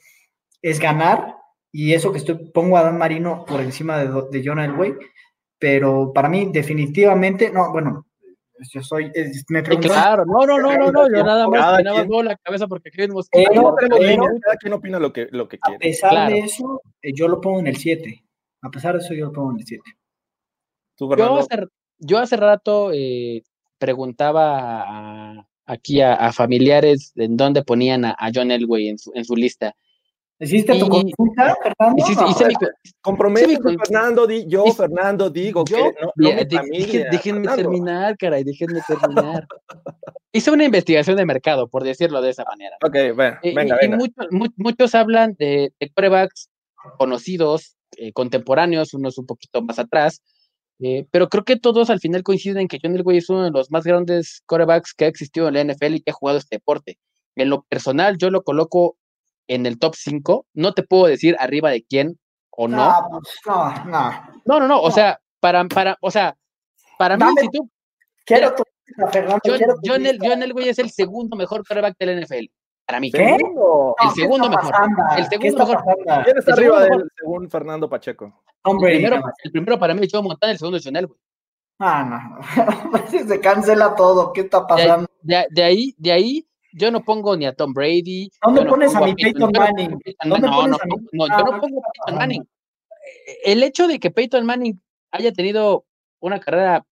es 0.63 0.81
ganar 0.81 1.37
y 1.73 1.93
eso 1.93 2.13
que 2.13 2.19
estoy, 2.19 2.37
pongo 2.53 2.77
a 2.77 2.83
Dan 2.83 2.99
Marino 2.99 3.45
por 3.45 3.61
encima 3.61 3.99
de, 3.99 4.09
de 4.31 4.43
John 4.45 4.59
Elway, 4.59 4.95
pero 5.59 6.13
para 6.13 6.29
mí 6.29 6.49
definitivamente, 6.53 7.51
no, 7.51 7.71
bueno, 7.73 8.07
yo 8.73 8.83
soy, 8.83 9.13
me. 9.49 9.63
Claro, 9.63 10.25
no, 10.25 10.47
no, 10.47 10.59
no, 10.59 10.77
no, 10.77 10.91
no, 10.91 11.09
yo 11.09 11.23
nada 11.23 11.49
más, 11.49 11.83
nada 11.83 11.99
más 11.99 12.07
muevo 12.07 12.23
la 12.23 12.37
cabeza 12.37 12.67
porque 12.67 12.91
creemos 12.91 13.29
que. 13.31 13.45
cada 13.45 14.57
quien 14.59 14.73
opina 14.73 14.99
lo 14.99 15.13
que, 15.13 15.29
lo 15.31 15.49
que 15.49 15.59
quiere. 15.59 15.77
A 15.77 15.81
pesar 15.81 16.31
de 16.31 16.39
eso, 16.39 16.81
eh, 17.03 17.13
yo 17.15 17.29
lo 17.29 17.41
pongo 17.41 17.61
en 17.61 17.67
el 17.67 17.77
7. 17.77 18.25
A 18.63 18.71
pesar 18.71 18.95
de 18.95 19.05
eso, 19.05 19.15
yo 19.15 19.27
lo 19.27 19.33
pongo 19.33 19.53
en 19.53 19.59
el 19.59 19.67
7. 19.67 19.83
Yo 20.99 21.47
yo 21.99 22.19
hace 22.19 22.37
rato 22.37 22.91
eh, 22.93 23.43
preguntaba 23.79 25.47
aquí 25.67 26.01
a, 26.01 26.33
familiares 26.33 27.13
en 27.17 27.37
dónde 27.37 27.63
ponían 27.63 28.05
a, 28.05 28.17
John 28.35 28.51
Elway 28.51 28.89
en 28.89 28.99
su, 28.99 29.13
en 29.15 29.25
su 29.25 29.37
lista. 29.37 29.75
¿Hiciste 30.39 30.79
tu 30.79 30.89
consulta, 30.89 31.57
Fernando? 31.63 32.05
Hice, 32.07 32.47
mi, 33.31 33.77
Fernando, 33.79 34.27
di, 34.27 34.47
yo, 34.47 34.67
Fernando, 34.67 35.31
digo 35.31 35.65
que 35.65 35.95
no, 36.17 36.31
déjenme 37.11 37.49
terminar, 37.57 38.19
caray, 38.19 38.45
déjenme 38.45 38.83
terminar. 38.87 39.47
hice 40.33 40.51
una 40.51 40.65
investigación 40.65 41.17
de 41.17 41.25
mercado, 41.25 41.69
por 41.69 41.85
decirlo 41.85 42.21
de 42.21 42.31
esa 42.31 42.45
manera. 42.45 42.77
Ok, 42.85 43.17
bueno, 43.17 43.39
venga, 43.43 43.79
y, 43.83 43.89
muchos, 43.89 44.27
muchos, 44.57 44.95
hablan 44.95 45.35
de, 45.39 45.73
de 45.81 46.29
conocidos, 46.99 47.77
eh, 47.97 48.13
contemporáneos, 48.13 48.93
unos 48.93 49.17
un 49.17 49.25
poquito 49.25 49.63
más 49.63 49.79
atrás, 49.79 50.21
eh, 50.81 51.07
pero 51.11 51.29
creo 51.29 51.45
que 51.45 51.57
todos 51.57 51.91
al 51.91 52.01
final 52.01 52.23
coinciden 52.23 52.59
en 52.59 52.69
que 52.69 52.79
John 52.83 52.95
Elway 52.95 53.19
es 53.19 53.31
uno 53.31 53.45
de 53.45 53.51
los 53.51 53.71
más 53.71 53.85
grandes 53.85 54.43
corebacks 54.47 54.95
que 54.95 55.07
ha 55.07 55.09
existido 55.09 55.49
en 55.49 55.55
la 55.55 55.65
NFL 55.65 55.95
y 55.95 56.01
que 56.01 56.11
ha 56.11 56.15
jugado 56.15 56.39
este 56.39 56.57
deporte. 56.57 56.99
En 57.35 57.51
lo 57.51 57.63
personal, 57.63 58.17
yo 58.19 58.31
lo 58.31 58.43
coloco 58.43 58.97
en 59.49 59.67
el 59.67 59.79
top 59.79 59.95
5. 59.95 60.47
No 60.55 60.75
te 60.75 60.83
puedo 60.83 61.07
decir 61.07 61.37
arriba 61.39 61.71
de 61.71 61.85
quién 61.85 62.19
o 62.51 62.69
no. 62.69 62.93
Pues, 63.11 63.41
no, 63.47 63.85
no, 63.85 64.11
no. 64.45 64.61
No, 64.61 64.69
no, 64.69 64.81
O 64.81 64.91
sea, 64.91 65.21
para, 65.41 65.65
para, 65.65 65.97
o 66.01 66.11
sea, 66.11 66.37
para 66.99 67.17
mí, 67.17 67.25
si 67.41 67.49
tú. 67.51 67.71
Quiero 68.25 68.55
tu 68.55 68.63
Fernando. 69.13 69.41
John, 69.85 70.43
Elway 70.43 70.69
es 70.69 70.79
el 70.79 70.91
segundo 70.91 71.37
mejor 71.37 71.65
quarterback 71.67 71.97
del 71.99 72.23
NFL. 72.23 72.47
Para 72.87 73.01
mí. 73.01 73.11
¿Qué? 73.11 73.35
El 73.35 74.11
segundo 74.15 74.49
mejor. 74.49 74.73
El 75.17 75.27
segundo 75.27 75.67
mejor. 75.67 76.25
¿Quién 76.25 76.39
está 76.39 76.53
arriba 76.53 76.83
de 76.83 76.89
él, 76.89 77.11
según 77.19 77.51
Fernando 77.51 77.89
Pacheco? 77.89 78.43
Hombre, 78.63 78.97
el, 78.97 79.03
primero, 79.03 79.23
el 79.43 79.53
primero 79.53 79.79
para 79.79 79.95
mí 79.95 80.03
es 80.05 80.13
Joe 80.13 80.23
Montana, 80.23 80.53
el 80.53 80.59
segundo 80.59 80.79
es 80.79 80.85
John 80.85 80.97
Elway. 80.97 81.19
Ah, 81.79 82.05
no. 82.05 82.99
Se 83.09 83.41
cancela 83.41 83.95
todo. 83.95 84.33
¿Qué 84.33 84.43
está 84.43 84.67
pasando? 84.67 85.09
De, 85.21 85.47
de, 85.51 85.63
ahí, 85.63 85.95
de 85.99 86.13
ahí 86.13 86.47
yo 86.73 86.91
no 86.91 87.03
pongo 87.03 87.37
ni 87.37 87.47
a 87.47 87.55
Tom 87.55 87.73
Brady. 87.73 88.31
¿Dónde 88.43 88.65
pones 88.65 88.95
a 88.95 89.01
mi 89.01 89.15
Peyton 89.15 89.51
Manning? 89.53 89.99
No, 90.25 90.39
no, 90.39 90.69
no, 90.69 90.79
no, 91.13 91.27
yo 91.27 91.45
no 91.45 91.61
pongo 91.61 91.81
a 91.81 91.91
Peyton 91.93 92.19
Manning. 92.19 92.49
El 93.45 93.63
hecho 93.63 93.89
de 93.89 93.99
que 93.99 94.11
Peyton 94.11 94.47
Manning 94.47 94.81
haya 95.11 95.33
tenido 95.33 95.85
una 96.21 96.39
carrera 96.39 96.87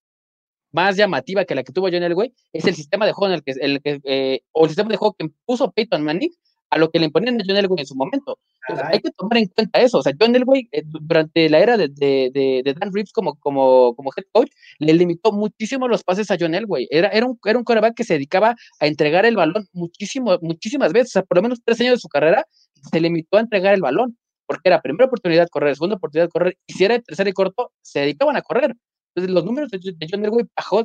más 0.75 0.97
llamativa 0.97 1.45
que 1.45 1.55
la 1.55 1.63
que 1.63 1.73
tuvo 1.73 1.89
John 1.91 2.03
Elway 2.03 2.35
es 2.53 2.67
el 2.67 2.75
sistema 2.75 3.07
de 3.07 3.13
juego 3.13 3.33
en 3.33 3.39
el 3.39 3.43
que, 3.43 3.53
el 3.61 3.81
que 3.81 4.01
eh, 4.05 4.41
o 4.53 4.65
el 4.65 4.71
sistema 4.71 4.91
de 4.91 4.97
juego 4.97 5.15
que 5.19 5.31
puso 5.47 5.71
Peyton 5.71 6.03
Manning 6.03 6.31
a 6.71 6.79
lo 6.79 6.91
que 6.91 6.99
le 6.99 7.07
imponían 7.07 7.41
a 7.41 7.45
John 7.47 7.57
Elway 7.57 7.81
en 7.81 7.87
su 7.87 7.95
momento. 7.95 8.39
hay 8.69 9.01
que 9.01 9.11
tomar 9.13 9.39
en 9.39 9.47
cuenta 9.47 9.81
eso. 9.81 9.99
O 9.99 10.03
sea, 10.03 10.13
John 10.19 10.35
Elway, 10.35 10.69
eh, 10.73 10.83
durante 10.85 11.49
la 11.49 11.61
era 11.61 11.77
de, 11.77 11.89
de, 11.89 12.31
de, 12.33 12.75
Dan 12.75 12.93
Reeves 12.93 13.13
como, 13.13 13.37
como, 13.37 13.95
como 13.95 14.11
head 14.17 14.25
coach, 14.33 14.51
le 14.81 14.93
limitó 14.95 15.31
muchísimo 15.31 15.87
los 15.87 16.03
pases 16.03 16.31
a 16.33 16.37
John 16.39 16.55
Elway. 16.55 16.89
Era, 16.91 17.09
era, 17.09 17.27
un, 17.27 17.39
era 17.45 17.59
un 17.59 17.65
quarterback 17.65 17.95
que 17.95 18.05
se 18.05 18.15
dedicaba 18.15 18.57
a 18.81 18.87
entregar 18.87 19.25
el 19.25 19.37
balón 19.37 19.69
muchísimo, 19.73 20.39
muchísimas 20.43 20.93
veces. 20.93 21.11
O 21.11 21.13
sea, 21.13 21.23
por 21.23 21.39
lo 21.39 21.43
menos 21.43 21.61
tres 21.65 21.81
años 21.81 21.95
de 21.95 22.01
su 22.01 22.09
carrera 22.09 22.45
se 22.91 23.01
limitó 23.01 23.37
a 23.37 23.41
entregar 23.41 23.75
el 23.75 23.81
balón, 23.81 24.19
porque 24.47 24.69
era 24.69 24.83
primera 24.83 25.07
oportunidad 25.07 25.47
correr, 25.49 25.77
segunda 25.77 25.97
oportunidad 25.97 26.29
correr, 26.29 26.59
y 26.67 26.73
si 26.73 26.85
era 26.85 26.99
tercera 26.99 27.31
y 27.31 27.33
corto, 27.33 27.73
se 27.83 28.01
dedicaban 28.01 28.37
a 28.37 28.43
correr. 28.43 28.75
Entonces, 29.15 29.35
los 29.35 29.45
números 29.45 29.71
de, 29.71 29.81
John 30.11 30.25
Elway 30.25 30.47
bajó 30.57 30.85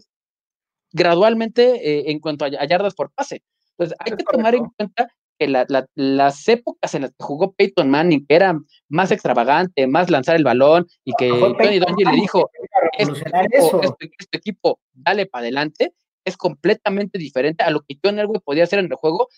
gradualmente 0.92 1.64
eh, 1.64 2.12
en 2.12 2.20
cuanto 2.20 2.46
a, 2.46 2.48
a 2.48 2.66
yardas 2.66 2.96
por 2.96 3.12
pase. 3.12 3.44
Entonces, 3.78 3.98
hay 4.00 4.16
que 4.16 4.24
tomar 4.24 4.56
en 4.56 4.66
cuenta 4.66 5.10
que 5.40 5.48
las 5.48 6.48
épocas 6.50 6.94
en 6.94 7.04
las 7.04 7.12
que 7.12 7.24
jugó 7.24 7.54
Peyton 7.54 7.90
Manning, 7.90 8.26
que 8.28 8.36
era 8.36 8.60
más 8.90 9.12
extravagante, 9.12 9.88
más 9.88 10.10
lanzar 10.10 10.36
el 10.36 10.44
balón, 10.44 10.86
y 11.06 11.14
que 11.18 11.30
Tony 11.30 11.80
Dungy 11.80 12.04
le 12.04 12.12
dijo, 12.12 12.50
este 12.98 13.30
equipo, 13.30 13.82
este, 13.82 14.12
este 14.20 14.38
equipo, 14.38 14.80
dale 14.92 15.26
para 15.26 15.44
adelante, 15.44 15.94
es 16.26 16.36
completamente 16.36 17.18
diferente 17.18 17.64
a 17.64 17.72
lo 17.72 17.82
que 17.82 17.98
John 18.04 18.20
Elway 18.20 18.42
podía 18.44 18.66
hacer 18.66 18.80
en 18.80 18.86
el 18.86 18.96
juego, 18.96 19.30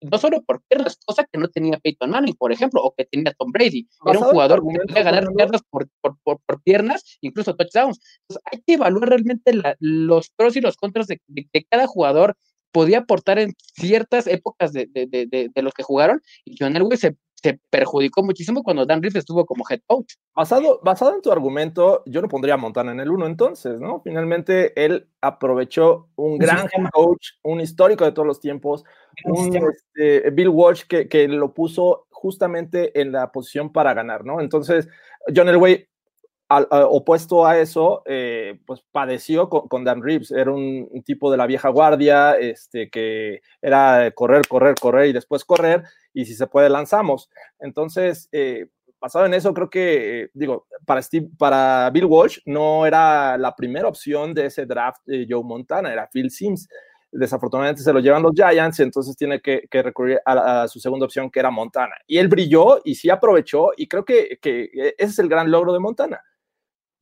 no 0.00 0.18
solo 0.18 0.42
por 0.42 0.62
piernas, 0.68 0.98
cosa 1.04 1.24
que 1.30 1.38
no 1.38 1.48
tenía 1.48 1.78
Peyton 1.78 2.10
Manning, 2.10 2.34
por 2.34 2.52
ejemplo, 2.52 2.82
o 2.82 2.94
que 2.96 3.04
tenía 3.04 3.32
Tom 3.38 3.52
Brady. 3.52 3.88
Era 4.06 4.18
un 4.18 4.24
jugador 4.26 4.60
que 4.60 4.78
podía 4.86 5.02
ganar 5.02 5.26
piernas 5.34 5.62
por, 5.70 5.88
por, 6.00 6.62
piernas, 6.62 7.18
incluso 7.20 7.54
touchdowns. 7.54 8.00
Entonces, 8.22 8.42
hay 8.50 8.62
que 8.66 8.74
evaluar 8.74 9.08
realmente 9.08 9.52
los 9.78 10.30
pros 10.30 10.56
y 10.56 10.60
los 10.60 10.76
contras 10.76 11.06
de 11.06 11.66
cada 11.70 11.86
jugador 11.86 12.36
podía 12.72 12.98
aportar 12.98 13.38
en 13.38 13.54
ciertas 13.74 14.26
épocas 14.26 14.72
de, 14.72 14.86
de, 14.86 15.06
de, 15.06 15.50
de 15.54 15.62
los 15.62 15.74
que 15.74 15.82
jugaron 15.82 16.20
y 16.44 16.56
John 16.58 16.76
Elway 16.76 16.98
se, 16.98 17.16
se, 17.42 17.60
perjudicó 17.70 18.22
muchísimo 18.22 18.62
cuando 18.62 18.86
Dan 18.86 19.02
Reeves 19.02 19.16
estuvo 19.16 19.46
como 19.46 19.64
head 19.68 19.80
coach. 19.86 20.14
Basado, 20.34 20.80
basado 20.82 21.14
en 21.14 21.22
tu 21.22 21.30
argumento, 21.32 22.02
yo 22.06 22.22
no 22.22 22.28
pondría 22.28 22.54
a 22.54 22.58
Montana 22.58 22.92
en 22.92 23.00
el 23.00 23.10
uno 23.10 23.26
entonces, 23.26 23.78
¿no? 23.80 24.00
Finalmente 24.02 24.72
él 24.82 25.08
aprovechó 25.20 26.08
un, 26.16 26.38
gran 26.38 26.68
head 26.72 26.88
coach, 26.92 27.32
un 27.42 27.60
histórico 27.60 28.04
de 28.04 28.12
todos 28.12 28.26
los 28.26 28.40
tiempos, 28.40 28.84
un 29.24 29.56
este, 29.56 30.30
Bill 30.30 30.48
Walsh 30.48 30.84
que, 30.84 31.08
que 31.08 31.28
lo 31.28 31.52
puso 31.52 32.06
justamente 32.10 33.00
en 33.00 33.12
la 33.12 33.32
posición 33.32 33.72
para 33.72 33.94
ganar, 33.94 34.24
¿no? 34.24 34.40
Entonces, 34.40 34.88
John 35.34 35.48
Elway 35.48 35.86
opuesto 36.50 37.46
a 37.46 37.58
eso, 37.58 38.02
eh, 38.06 38.58
pues 38.66 38.82
padeció 38.90 39.48
con, 39.48 39.84
Dan 39.84 40.02
Reeves. 40.02 40.32
Era 40.32 40.50
un, 40.50 40.88
tipo 41.04 41.30
de 41.30 41.36
la 41.36 41.46
vieja 41.46 41.68
guardia, 41.68 42.32
este, 42.32 42.90
que 42.90 43.40
era 43.62 44.10
correr, 44.12 44.46
correr, 44.48 44.74
correr 44.80 45.08
y 45.08 45.12
después 45.12 45.44
correr, 45.44 45.84
y 46.12 46.24
si 46.24 46.34
se 46.34 46.46
puede, 46.46 46.68
lanzamos. 46.68 47.30
Entonces, 47.58 48.28
eh, 48.32 48.66
basado 49.00 49.26
en 49.26 49.34
eso, 49.34 49.54
creo 49.54 49.70
que, 49.70 50.22
eh, 50.22 50.30
digo, 50.34 50.66
para, 50.84 51.00
para 51.38 51.90
Bill 51.90 52.04
Walsh 52.06 52.38
no 52.46 52.86
era 52.86 53.38
la 53.38 53.54
primera 53.54 53.88
opción 53.88 54.34
de 54.34 54.46
ese 54.46 54.66
draft 54.66 55.00
de 55.06 55.26
Joe 55.28 55.44
Montana, 55.44 55.92
era 55.92 56.08
Phil 56.12 56.30
Sims. 56.30 56.68
Desafortunadamente 57.12 57.82
se 57.82 57.92
lo 57.92 57.98
llevan 57.98 58.22
los 58.22 58.32
Giants, 58.34 58.78
entonces 58.80 59.16
tiene 59.16 59.40
que, 59.40 59.66
recurrir 59.70 60.20
a, 60.24 60.68
su 60.68 60.78
segunda 60.78 61.06
opción, 61.06 61.30
que 61.30 61.40
era 61.40 61.50
Montana. 61.50 61.96
Y 62.06 62.18
él 62.18 62.28
brilló 62.28 62.80
y 62.84 62.94
sí 62.94 63.10
aprovechó, 63.10 63.70
y 63.76 63.88
creo 63.88 64.04
que, 64.04 64.38
que 64.40 64.70
ese 64.96 65.10
es 65.10 65.18
el 65.18 65.28
gran 65.28 65.50
logro 65.50 65.72
de 65.72 65.80
Montana 65.80 66.20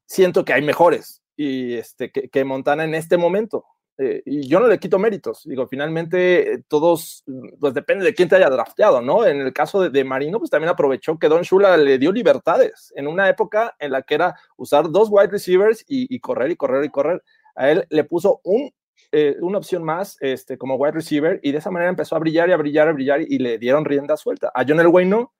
siento 0.08 0.44
que 0.44 0.54
hay 0.54 0.62
mejores 0.62 1.22
y 1.36 1.74
este, 1.74 2.10
que, 2.10 2.44
Montana 2.44 2.82
en 2.82 2.94
este 2.94 3.16
momento. 3.16 3.64
Eh, 4.00 4.22
y 4.24 4.46
yo 4.46 4.60
no 4.60 4.68
le 4.68 4.78
quito 4.78 4.98
méritos. 4.98 5.42
Digo, 5.44 5.66
finalmente 5.66 6.52
eh, 6.52 6.62
todos, 6.68 7.24
pues 7.58 7.74
depende 7.74 8.04
de 8.04 8.14
quién 8.14 8.28
te 8.28 8.36
haya 8.36 8.48
drafteado, 8.48 9.02
¿no? 9.02 9.26
En 9.26 9.40
el 9.40 9.52
caso 9.52 9.90
de, 9.90 10.04
Marino, 10.04 10.38
pues 10.38 10.50
también 10.50 10.70
aprovechó 10.70 11.18
que 11.18 11.28
Don 11.28 11.42
Shula 11.42 11.76
le 11.76 11.98
dio 11.98 12.12
libertades 12.12 12.92
en 12.94 13.08
una 13.08 13.28
época 13.28 13.74
en 13.80 13.90
la 13.90 14.02
que 14.02 14.14
era 14.14 14.36
usar 14.56 14.90
dos 14.90 15.08
wide 15.10 15.28
receivers 15.28 15.84
y, 15.88 16.18
correr 16.20 16.52
y 16.52 16.56
correr 16.56 16.84
y 16.84 16.90
correr. 16.90 17.24
A 17.56 17.70
él 17.70 17.86
le 17.90 18.04
puso 18.04 18.40
un, 18.44 18.72
eh, 19.10 19.36
una 19.40 19.58
opción 19.58 19.82
más 19.82 20.16
este, 20.20 20.56
como 20.56 20.76
wide 20.76 20.92
receiver 20.92 21.40
y 21.42 21.50
de 21.50 21.58
esa 21.58 21.72
manera 21.72 21.90
empezó 21.90 22.14
a 22.14 22.20
brillar 22.20 22.48
y 22.48 22.52
a 22.52 22.56
brillar 22.56 22.86
y 22.86 22.90
a 22.90 22.92
brillar 22.92 23.20
y, 23.22 23.38
le 23.38 23.58
dieron 23.58 23.84
rienda 23.84 24.16
suelta. 24.16 24.52
A 24.54 24.64
John 24.66 24.78
Elway 24.78 25.06
no. 25.06 25.32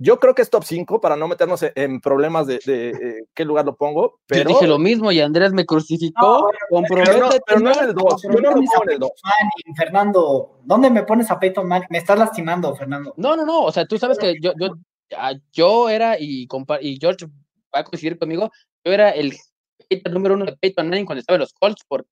Yo 0.00 0.20
creo 0.20 0.34
que 0.34 0.42
es 0.42 0.50
top 0.50 0.62
5 0.62 1.00
para 1.00 1.16
no 1.16 1.26
meternos 1.26 1.64
en 1.74 2.00
problemas 2.00 2.46
de, 2.46 2.60
eh, 2.64 3.24
qué 3.34 3.44
lugar 3.44 3.64
lo 3.64 3.74
pongo. 3.74 4.20
Pero... 4.26 4.44
Yo 4.44 4.56
dije 4.56 4.66
lo 4.68 4.78
mismo 4.78 5.10
y 5.10 5.20
Andrés 5.20 5.52
me 5.52 5.66
crucificó. 5.66 6.48
No, 6.70 6.82
pero, 6.88 7.18
no, 7.18 7.28
pero 7.44 7.60
no 7.60 7.72
en 7.72 7.88
el 7.88 7.94
2. 7.94 8.22
Yo 8.22 8.28
no 8.28 8.40
lo 8.40 8.52
pongo 8.52 8.84
en 8.84 8.90
el 8.90 8.98
2. 9.00 9.10
Fernando, 9.76 10.60
¿dónde 10.62 10.90
me 10.90 11.02
pones 11.02 11.30
a 11.30 11.40
Peyton 11.40 11.66
Manning? 11.66 11.88
Me 11.90 11.98
estás 11.98 12.18
lastimando, 12.18 12.74
Fernando. 12.76 13.12
No, 13.16 13.36
no, 13.36 13.44
no. 13.44 13.62
O 13.62 13.72
sea, 13.72 13.86
tú 13.86 13.98
sabes 13.98 14.18
que 14.18 14.36
yo, 14.40 14.52
yo, 14.60 14.70
yo 15.52 15.88
era, 15.88 16.16
y, 16.18 16.46
y 16.80 16.98
George 17.00 17.26
va 17.74 17.80
a 17.80 17.84
coincidir 17.84 18.18
conmigo, 18.18 18.52
yo 18.84 18.92
era 18.92 19.10
el 19.10 19.34
número 20.10 20.34
uno 20.34 20.44
de 20.44 20.56
Peyton 20.56 20.88
Manning 20.88 21.06
cuando 21.06 21.20
estaba 21.20 21.36
en 21.36 21.40
los 21.40 21.52
Colts, 21.54 21.84
porque 21.88 22.08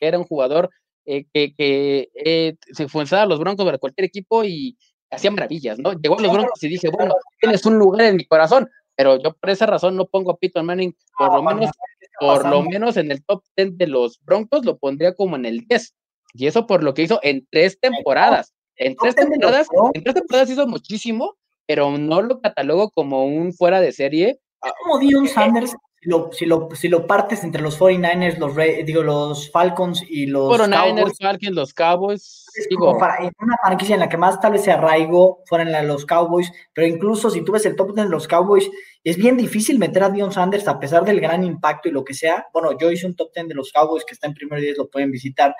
era 0.00 0.18
un 0.18 0.24
jugador 0.24 0.70
eh, 1.06 1.26
que, 1.32 1.54
que 1.54 2.10
eh, 2.14 2.56
se 2.72 2.88
fue 2.88 3.04
a 3.10 3.26
los 3.26 3.38
Broncos 3.38 3.64
para 3.64 3.78
cualquier 3.78 4.06
equipo 4.06 4.44
y 4.44 4.76
hacía 5.10 5.30
maravillas, 5.30 5.78
¿no? 5.78 5.92
Llegó 5.92 6.18
a 6.18 6.22
los 6.22 6.32
Broncos 6.32 6.62
y 6.62 6.68
dije, 6.68 6.88
bueno, 6.90 7.14
tienes 7.40 7.64
un 7.66 7.78
lugar 7.78 8.02
en 8.02 8.16
mi 8.16 8.24
corazón, 8.24 8.68
pero 8.96 9.20
yo 9.20 9.32
por 9.34 9.50
esa 9.50 9.66
razón 9.66 9.96
no 9.96 10.06
pongo 10.06 10.32
a 10.32 10.36
Peyton 10.36 10.66
Manning, 10.66 10.94
por 11.18 11.34
lo 11.34 11.42
menos, 11.42 11.70
por 12.18 12.48
lo 12.48 12.62
menos 12.62 12.96
en 12.96 13.10
el 13.10 13.24
top 13.24 13.42
10 13.56 13.78
de 13.78 13.86
los 13.86 14.20
Broncos 14.24 14.64
lo 14.64 14.78
pondría 14.78 15.14
como 15.14 15.36
en 15.36 15.46
el 15.46 15.60
10. 15.66 15.94
Y 16.34 16.46
eso 16.46 16.66
por 16.66 16.82
lo 16.82 16.94
que 16.94 17.02
hizo 17.02 17.18
en 17.22 17.46
tres 17.50 17.78
temporadas. 17.80 18.54
En 18.76 18.96
tres 18.96 19.14
temporadas, 19.14 19.66
en 19.94 20.02
tres 20.02 20.14
temporadas 20.14 20.50
hizo 20.50 20.66
muchísimo, 20.66 21.36
pero 21.66 21.96
no 21.98 22.22
lo 22.22 22.40
catalogo 22.40 22.90
como 22.90 23.24
un 23.24 23.52
fuera 23.52 23.80
de 23.80 23.92
serie. 23.92 24.40
Es 24.62 24.72
como 24.82 24.98
Dion 24.98 25.28
Sanders, 25.28 25.70
si 25.70 25.76
lo, 26.02 26.30
si 26.32 26.46
lo, 26.46 26.68
si 26.72 26.88
lo 26.88 27.06
partes 27.06 27.44
entre 27.44 27.60
los 27.60 27.78
49ers, 27.78 28.38
los 28.38 28.56
digo, 28.86 29.02
los 29.02 29.50
Falcons 29.50 30.02
y 30.08 30.26
los 30.26 30.50
49ers, 30.50 30.70
Cowboys, 30.70 31.18
Falcons, 31.20 31.54
los 31.54 31.74
Cowboys, 31.74 32.46
es 32.54 32.68
digo, 32.68 32.86
como 32.86 32.98
para, 32.98 33.22
en 33.22 33.32
una 33.38 33.56
franquicia 33.62 33.94
en 33.94 34.00
la 34.00 34.08
que 34.08 34.16
más 34.16 34.40
tal 34.40 34.52
vez 34.52 34.64
se 34.64 34.72
arraigó 34.72 35.42
fueran 35.46 35.70
la 35.70 35.82
los 35.82 36.06
Cowboys, 36.06 36.50
pero 36.72 36.86
incluso 36.86 37.28
si 37.28 37.42
tú 37.42 37.52
ves 37.52 37.66
el 37.66 37.76
top 37.76 37.94
10 37.94 38.06
de 38.06 38.10
los 38.10 38.26
Cowboys, 38.26 38.70
es 39.04 39.16
bien 39.16 39.36
difícil 39.36 39.78
meter 39.78 40.04
a 40.04 40.10
Dion 40.10 40.32
Sanders 40.32 40.68
a 40.68 40.78
pesar 40.78 41.04
del 41.04 41.20
gran 41.20 41.44
impacto 41.44 41.88
y 41.88 41.92
lo 41.92 42.04
que 42.04 42.14
sea. 42.14 42.46
Bueno, 42.52 42.76
yo 42.78 42.90
hice 42.90 43.06
un 43.06 43.14
top 43.14 43.30
10 43.34 43.48
de 43.48 43.54
los 43.54 43.70
Cowboys 43.70 44.04
que 44.04 44.14
está 44.14 44.26
en 44.26 44.34
primer 44.34 44.60
10, 44.60 44.78
lo 44.78 44.88
pueden 44.88 45.10
visitar. 45.10 45.54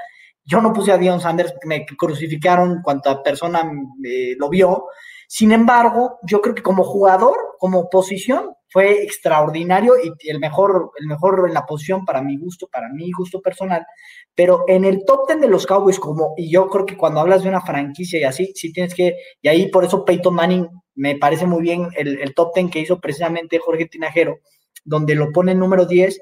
Yo 0.44 0.60
no 0.62 0.72
puse 0.72 0.92
a 0.92 0.98
Dion 0.98 1.20
Sanders, 1.20 1.54
me 1.64 1.84
crucificaron 1.84 2.80
cuanta 2.82 3.22
persona 3.22 3.70
eh, 4.04 4.34
lo 4.38 4.48
vio. 4.48 4.86
Sin 5.28 5.52
embargo, 5.52 6.18
yo 6.22 6.40
creo 6.40 6.54
que 6.54 6.62
como 6.62 6.82
jugador, 6.82 7.36
como 7.58 7.88
posición, 7.88 8.54
fue 8.70 9.02
extraordinario 9.02 9.94
y 10.02 10.28
el 10.28 10.38
mejor, 10.38 10.92
el 10.98 11.06
mejor 11.06 11.44
en 11.46 11.54
la 11.54 11.66
posición 11.66 12.04
para 12.04 12.22
mi 12.22 12.38
gusto, 12.38 12.68
para 12.68 12.88
mi 12.88 13.10
gusto 13.10 13.42
personal. 13.42 13.84
Pero 14.34 14.64
en 14.68 14.84
el 14.84 15.04
top 15.04 15.26
10 15.28 15.40
de 15.40 15.48
los 15.48 15.66
Cowboys, 15.66 15.98
como, 15.98 16.34
y 16.36 16.50
yo 16.50 16.68
creo 16.68 16.86
que 16.86 16.96
cuando 16.96 17.20
hablas 17.20 17.42
de 17.42 17.48
una 17.48 17.60
franquicia 17.60 18.20
y 18.20 18.24
así, 18.24 18.52
sí 18.54 18.72
tienes 18.72 18.94
que, 18.94 19.16
y 19.42 19.48
ahí 19.48 19.68
por 19.70 19.84
eso 19.84 20.04
Peyton 20.04 20.34
Manning 20.34 20.68
me 20.94 21.16
parece 21.16 21.46
muy 21.46 21.62
bien 21.62 21.88
el, 21.96 22.20
el 22.20 22.34
top 22.34 22.54
10 22.54 22.70
que 22.70 22.80
hizo 22.80 23.00
precisamente 23.00 23.58
Jorge 23.58 23.86
Tinajero, 23.86 24.38
donde 24.84 25.14
lo 25.14 25.32
pone 25.32 25.52
en 25.52 25.58
número 25.58 25.86
10, 25.86 26.20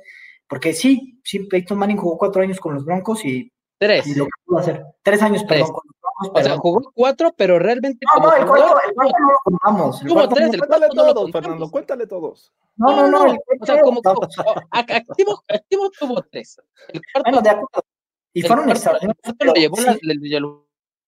porque 0.49 0.73
sí, 0.73 1.21
sí, 1.23 1.41
Peyton 1.41 1.77
Manning 1.77 1.99
jugó 1.99 2.17
cuatro 2.17 2.43
años 2.43 2.59
con 2.59 2.75
los 2.75 2.85
Broncos 2.85 3.25
y, 3.25 3.53
tres. 3.79 4.07
y 4.07 4.15
lo 4.15 4.25
que 4.25 4.31
pudo 4.45 4.59
hacer. 4.59 4.83
Tres 5.03 5.23
años, 5.23 5.45
Tres. 5.47 5.61
perdón, 5.61 5.75
con 5.75 5.83
los 5.87 5.98
Broncos, 5.98 5.98
O 6.21 6.43
sea, 6.43 6.57
jugó 6.57 6.91
cuatro, 6.95 7.33
pero 7.37 7.59
realmente 7.59 8.05
No, 8.05 8.13
como 8.21 8.27
no, 8.29 8.37
el 8.37 8.47
cuarto, 8.47 8.77
el 8.89 8.95
cuarto 8.95 9.15
no 9.21 9.31
lo 9.33 9.39
contamos. 9.45 10.01
cuarto 10.09 10.35
tres, 10.35 10.53
el 10.53 10.59
Cuéntale 10.59 10.81
cuarto 10.87 10.97
no 10.97 11.05
lo 11.05 11.15
todos, 11.15 11.23
contamos. 11.25 11.45
Fernando, 11.45 11.71
cuéntale 11.71 12.07
todos. 12.07 12.53
No, 12.77 12.97
no, 12.97 13.09
no, 13.09 13.37
O 13.61 13.67
sea, 13.67 13.81
como, 13.81 14.03
como- 14.03 14.21
a- 14.73 14.79
activo, 14.79 15.43
activo 15.49 15.91
tuvo 15.99 16.23
tres. 16.31 16.61
El 16.89 17.01
cuarto, 17.13 17.31
Bueno, 17.31 17.41
de 17.43 17.51
acuerdo. 17.51 17.85
Y 18.33 18.43
fueron 18.43 18.71
extraordinarios. 18.71 19.35
pero 19.39 19.55
llevó 19.55 19.77
sí, 19.77 19.85
la- 19.85 19.99
le- 20.03 20.15
le- 20.15 20.39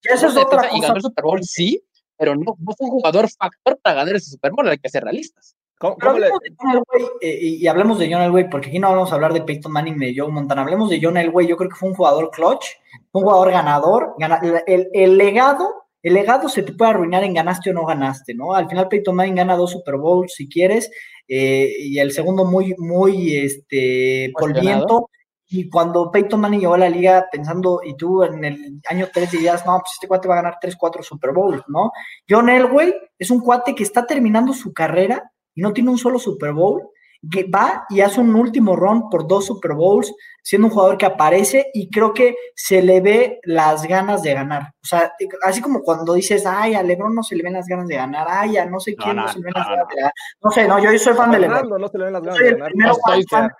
eso 0.02 0.26
es 0.28 0.36
otra 0.36 0.62
defensa 0.62 0.66
y 0.68 0.70
cosa. 0.80 0.86
ganó 0.88 0.96
el 0.96 1.02
Super 1.02 1.24
Bowl, 1.24 1.42
sí, 1.42 1.82
pero 2.16 2.34
no, 2.34 2.56
no 2.58 2.72
fue 2.76 2.86
un 2.86 2.90
jugador 2.90 3.28
factor 3.30 3.78
para 3.82 3.96
ganar 3.96 4.14
ese 4.16 4.30
Super 4.30 4.52
Bowl, 4.52 4.68
hay 4.68 4.78
que 4.78 4.88
ser 4.88 5.02
realistas. 5.04 5.56
¿Cómo, 5.80 5.96
Pero 5.96 6.10
cómo 6.12 6.20
le- 6.20 6.26
hablemos 6.26 6.40
de 6.42 6.54
John 6.58 6.70
Elway, 6.72 7.10
eh, 7.22 7.38
y, 7.40 7.54
y 7.56 7.66
hablemos 7.66 7.98
de 7.98 8.12
John 8.12 8.22
Elway, 8.22 8.50
porque 8.50 8.68
aquí 8.68 8.78
no 8.78 8.90
vamos 8.90 9.10
a 9.10 9.14
hablar 9.14 9.32
de 9.32 9.40
Peyton 9.40 9.72
Manning 9.72 9.96
ni 9.96 10.12
de 10.12 10.20
Joe 10.20 10.30
Montana. 10.30 10.60
Hablemos 10.62 10.90
de 10.90 11.00
John 11.02 11.16
Elway. 11.16 11.46
Yo 11.46 11.56
creo 11.56 11.70
que 11.70 11.76
fue 11.76 11.88
un 11.88 11.94
jugador 11.94 12.30
clutch, 12.30 12.66
fue 13.10 13.22
un 13.22 13.28
jugador 13.28 13.50
ganador. 13.50 14.14
gana- 14.18 14.40
el, 14.66 14.88
el 14.92 15.16
legado, 15.16 15.66
el 16.02 16.12
legado 16.14 16.48
se 16.50 16.62
te 16.62 16.74
puede 16.74 16.90
arruinar 16.90 17.24
en 17.24 17.32
ganaste 17.32 17.70
o 17.70 17.72
no 17.72 17.86
ganaste, 17.86 18.34
¿no? 18.34 18.54
Al 18.54 18.68
final 18.68 18.88
Peyton 18.88 19.16
Manning 19.16 19.36
gana 19.36 19.56
dos 19.56 19.70
Super 19.70 19.96
Bowls 19.96 20.34
si 20.34 20.48
quieres, 20.50 20.90
eh, 21.26 21.72
y 21.78 21.98
el 21.98 22.12
segundo 22.12 22.44
muy, 22.44 22.74
muy, 22.76 23.36
este, 23.38 24.32
polviento. 24.38 25.08
Y 25.52 25.68
cuando 25.68 26.10
Peyton 26.10 26.40
Manning 26.40 26.60
llegó 26.60 26.74
a 26.74 26.78
la 26.78 26.88
liga 26.90 27.26
pensando, 27.32 27.80
y 27.84 27.96
tú 27.96 28.22
en 28.22 28.44
el 28.44 28.80
año 28.88 29.08
3 29.12 29.30
dirías, 29.32 29.64
no, 29.66 29.78
pues 29.78 29.92
este 29.94 30.06
cuate 30.06 30.28
va 30.28 30.34
a 30.34 30.42
ganar 30.42 30.58
3, 30.60 30.76
4 30.76 31.02
Super 31.02 31.32
Bowls, 31.32 31.64
¿no? 31.68 31.90
John 32.28 32.48
Elway 32.48 32.94
es 33.18 33.30
un 33.30 33.40
cuate 33.40 33.74
que 33.74 33.82
está 33.82 34.06
terminando 34.06 34.52
su 34.52 34.72
carrera 34.72 35.32
no 35.60 35.72
tiene 35.72 35.90
un 35.90 35.98
solo 35.98 36.18
Super 36.18 36.52
Bowl, 36.52 36.82
que 37.30 37.44
va 37.44 37.84
y 37.90 38.00
hace 38.00 38.20
un 38.20 38.34
último 38.34 38.76
run 38.76 39.10
por 39.10 39.28
dos 39.28 39.46
Super 39.46 39.74
Bowls, 39.74 40.12
siendo 40.42 40.68
un 40.68 40.72
jugador 40.72 40.96
que 40.96 41.06
aparece 41.06 41.70
y 41.74 41.90
creo 41.90 42.14
que 42.14 42.34
se 42.54 42.82
le 42.82 43.00
ve 43.00 43.40
las 43.44 43.86
ganas 43.86 44.22
de 44.22 44.32
ganar. 44.32 44.72
O 44.82 44.86
sea, 44.86 45.12
así 45.42 45.60
como 45.60 45.82
cuando 45.82 46.14
dices, 46.14 46.46
ay, 46.46 46.74
a 46.74 46.82
Lebron 46.82 47.14
no 47.14 47.22
se 47.22 47.36
le 47.36 47.42
ven 47.42 47.52
las 47.52 47.66
ganas 47.66 47.86
de 47.88 47.96
ganar, 47.96 48.26
ay, 48.28 48.56
a 48.56 48.64
no 48.64 48.80
sé 48.80 48.96
quién 48.96 49.16
no, 49.16 49.22
no, 49.22 49.28
se 49.28 49.38
le 49.38 49.44
ven 49.44 49.52
no, 49.54 49.60
las 49.60 49.68
ganas 49.68 49.88
de 49.88 49.96
ganar. 49.96 50.12
No 50.42 50.50
sé, 50.50 50.68
no, 50.68 50.78
yo 50.82 50.98
soy 50.98 51.14
fan 51.14 51.30
de 51.30 51.38
Lebron. 51.40 51.80
No 51.80 51.88
se 51.88 51.98
le 51.98 52.04
ven 52.04 52.12
las 52.14 52.22
ganas 52.22 52.38
Soy 52.38 52.46
de 52.46 52.52
el 52.52 52.58
ganar. 52.58 52.96
fan, 53.28 53.50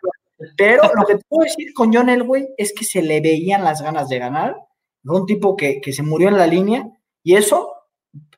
pero 0.57 0.83
lo 0.95 1.05
que 1.05 1.17
te 1.17 1.25
puedo 1.29 1.45
decir 1.45 1.75
con 1.75 1.93
John 1.93 2.09
Elway 2.09 2.49
es 2.57 2.73
que 2.73 2.85
se 2.85 3.03
le 3.03 3.21
veían 3.21 3.63
las 3.63 3.83
ganas 3.83 4.09
de 4.09 4.19
ganar. 4.19 4.57
Un 5.05 5.27
tipo 5.27 5.57
que, 5.57 5.81
que 5.81 5.93
se 5.93 6.03
murió 6.03 6.29
en 6.29 6.39
la 6.39 6.47
línea 6.47 6.87
y 7.23 7.37
eso, 7.37 7.73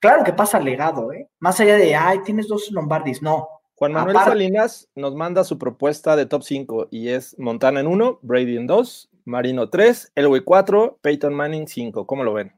claro 0.00 0.24
que 0.24 0.32
pasa 0.32 0.60
legado, 0.60 1.12
¿eh? 1.12 1.28
Más 1.38 1.58
allá 1.60 1.76
de, 1.76 1.94
ay, 1.94 2.20
tienes 2.24 2.48
dos 2.48 2.70
Lombardis, 2.70 3.22
no. 3.22 3.48
Juan 3.74 3.92
Manuel 3.92 4.16
Aparte- 4.16 4.30
Salinas 4.32 4.88
nos 4.94 5.14
manda 5.14 5.42
su 5.44 5.58
propuesta 5.58 6.14
de 6.16 6.26
top 6.26 6.42
5 6.42 6.88
y 6.90 7.08
es 7.08 7.36
Montana 7.38 7.80
en 7.80 7.86
1, 7.88 8.20
Brady 8.22 8.56
en 8.56 8.66
2, 8.66 9.10
Marino 9.24 9.68
3, 9.70 10.12
Elway 10.14 10.42
4, 10.42 10.98
Peyton 11.02 11.34
Manning 11.34 11.66
5. 11.66 12.06
¿Cómo 12.06 12.22
lo 12.24 12.32
ven? 12.34 12.52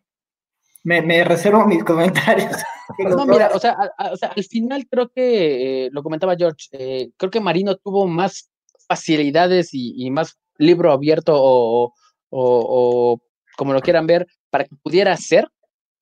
Me, 0.83 1.01
me 1.01 1.25
reservo 1.25 1.65
mis 1.67 1.83
comentarios. 1.85 2.53
No, 2.99 3.25
mira, 3.25 3.51
o 3.55 3.59
sea, 3.59 3.71
a- 3.71 3.91
a- 4.09 4.13
o 4.13 4.17
sea, 4.19 4.29
al 4.37 4.45
final 4.45 4.87
creo 4.91 5.09
que, 5.09 5.87
eh, 5.87 5.89
lo 5.91 6.03
comentaba 6.03 6.37
George, 6.37 6.69
eh, 6.73 7.11
creo 7.17 7.31
que 7.31 7.41
Marino 7.41 7.77
tuvo 7.77 8.07
más 8.07 8.51
facilidades 8.87 9.73
y, 9.73 9.95
y 10.05 10.11
más 10.11 10.37
libro 10.59 10.93
abierto 10.93 11.33
o, 11.35 11.85
o- 11.87 11.93
o 12.31 13.21
como 13.57 13.73
lo 13.73 13.81
quieran 13.81 14.07
ver, 14.07 14.27
para 14.51 14.65
que 14.65 14.77
pudiera 14.83 15.17
ser 15.17 15.49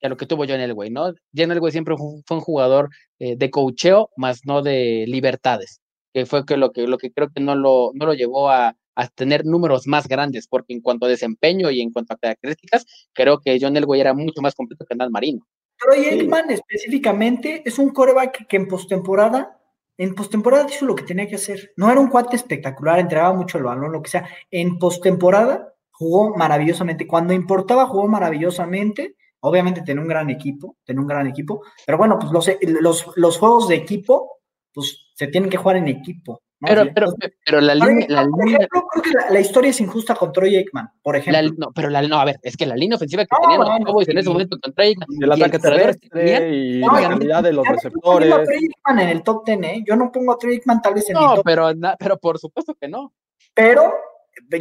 que 0.03 0.09
lo 0.09 0.16
que 0.16 0.26
tuvo 0.26 0.44
John 0.46 0.61
Elway, 0.61 0.90
¿no? 0.90 1.14
John 1.34 1.53
Elway 1.53 1.70
siempre 1.72 1.96
fu- 1.96 2.22
fue 2.26 2.36
un 2.38 2.42
jugador 2.42 2.90
eh, 3.20 3.36
de 3.36 3.50
coacheo, 3.50 4.11
más 4.16 4.40
no 4.44 4.61
de 4.61 5.05
libertades, 5.07 5.80
que 6.12 6.26
fue 6.26 6.44
que 6.44 6.57
lo 6.57 6.72
que, 6.72 6.86
lo 6.88 6.98
que 6.98 7.12
creo 7.12 7.28
que 7.34 7.40
no 7.40 7.55
lo, 7.55 7.92
no 7.94 8.07
lo 8.07 8.14
llevó 8.14 8.50
a, 8.50 8.74
a 8.96 9.09
tener 9.09 9.46
números 9.46 9.86
más 9.86 10.09
grandes, 10.09 10.48
porque 10.48 10.74
en 10.74 10.80
cuanto 10.80 11.07
a 11.07 11.09
desempeño 11.09 11.70
y 11.70 11.80
en 11.80 11.92
cuanto 11.92 12.14
a 12.14 12.16
características, 12.18 12.84
creo 13.14 13.38
que 13.38 13.59
John 13.61 13.76
Elway 13.76 14.00
era 14.00 14.12
mucho 14.12 14.42
más 14.42 14.55
completo 14.57 14.84
que 14.84 14.96
Dan 14.96 15.12
Marino. 15.12 15.46
Troy 15.78 16.05
Aikman 16.05 16.50
específicamente 16.50 17.62
es 17.64 17.78
un 17.78 17.90
coreback 17.90 18.46
que 18.46 18.57
en 18.57 18.68
postemporada, 18.68 19.59
en 19.98 20.14
postemporada 20.14 20.66
hizo 20.68 20.84
lo 20.84 20.94
que 20.96 21.05
tenía 21.05 21.26
que 21.28 21.36
hacer. 21.36 21.70
No 21.76 21.90
era 21.90 22.00
un 22.00 22.09
cuate 22.09 22.36
espectacular, 22.36 22.98
entregaba 22.98 23.34
mucho 23.34 23.57
el 23.59 23.64
balón, 23.64 23.92
lo 23.92 24.03
que 24.03 24.11
sea. 24.11 24.28
En 24.50 24.78
postemporada 24.78 25.74
jugó 25.90 26.36
maravillosamente. 26.36 27.07
Cuando 27.07 27.32
importaba, 27.32 27.86
jugó 27.86 28.09
maravillosamente. 28.09 29.16
Obviamente 29.45 29.82
tenía 29.82 30.03
un 30.03 30.09
gran 30.09 30.30
equipo, 30.30 30.76
tenía 30.84 31.01
un 31.03 31.07
gran 31.09 31.26
equipo. 31.26 31.62
Pero 31.84 31.99
bueno, 31.99 32.18
pues 32.18 32.32
los, 32.32 32.49
los, 32.80 33.07
los 33.16 33.38
juegos 33.38 33.68
de 33.68 33.74
equipo, 33.76 34.38
pues 34.72 35.11
se 35.14 35.26
tienen 35.26 35.51
que 35.51 35.57
jugar 35.57 35.76
en 35.78 35.88
equipo. 35.88 36.43
¿no? 36.61 36.68
Pero, 36.68 36.82
Sí. 36.84 36.90
pero, 36.95 37.12
pero 37.45 37.61
la 37.61 37.74
línea, 37.74 38.07
la 38.09 38.20
ejemplo, 38.20 38.30
por 38.36 38.45
línea, 38.45 38.57
ejemplo, 38.59 38.86
creo 38.93 39.03
que 39.03 39.11
la, 39.11 39.30
la 39.30 39.40
historia 39.40 39.70
es 39.70 39.80
injusta 39.80 40.14
con 40.14 40.30
Troy 40.32 40.55
Aikman, 40.55 40.90
por 41.03 41.14
la- 41.16 41.18
ejemplo. 41.18 41.55
no, 41.66 41.72
pero 41.74 41.90
la, 41.90 42.03
no, 42.03 42.20
a 42.20 42.24
ver, 42.24 42.38
es 42.40 42.57
que 42.57 42.66
la 42.66 42.76
línea 42.76 42.95
ofensiva 42.95 43.24
que 43.24 43.28
No, 43.32 43.38
tenían 43.40 43.61
los 43.62 43.68
bueno, 43.68 43.86
Cowboys 43.86 44.09
en 44.11 44.18
ese 44.18 44.26
sí. 44.26 44.32
momento 44.32 44.57
contra 44.62 44.84
Aikman 44.84 45.09
El 45.11 45.18
y 45.18 45.24
el 45.24 45.32
ataque 45.32 45.59
terrestre 45.59 46.55
y 46.57 46.80
No, 46.80 46.93
la 47.01 47.09
calidad 47.09 47.43
de 47.43 47.53
los 47.53 47.64
Ya 47.64 47.70
no 47.72 47.76
estoy 47.78 47.90
poniendo 48.01 48.36
a 48.36 48.38
receptores. 48.38 48.49
Troy 48.49 48.70
Aikman 48.76 49.01
en 49.01 49.09
el 49.16 49.22
top 49.24 49.45
10, 49.45 49.59
¿eh? 49.64 49.84
Yo 49.84 49.97
no 49.97 50.12
pongo 50.12 50.32
a 50.34 50.38
Troy 50.38 50.55
Aikman 50.55 50.80
tal 50.82 50.95
vez 50.95 51.11
en 51.11 51.14
no, 51.14 51.34
top 51.34 51.45
pero, 51.45 51.74
na- 51.74 51.97
pero 51.99 52.16
por 52.16 52.38
supuesto 52.38 52.76
que 52.80 52.86
no. 52.86 53.12
Pero 53.53 53.93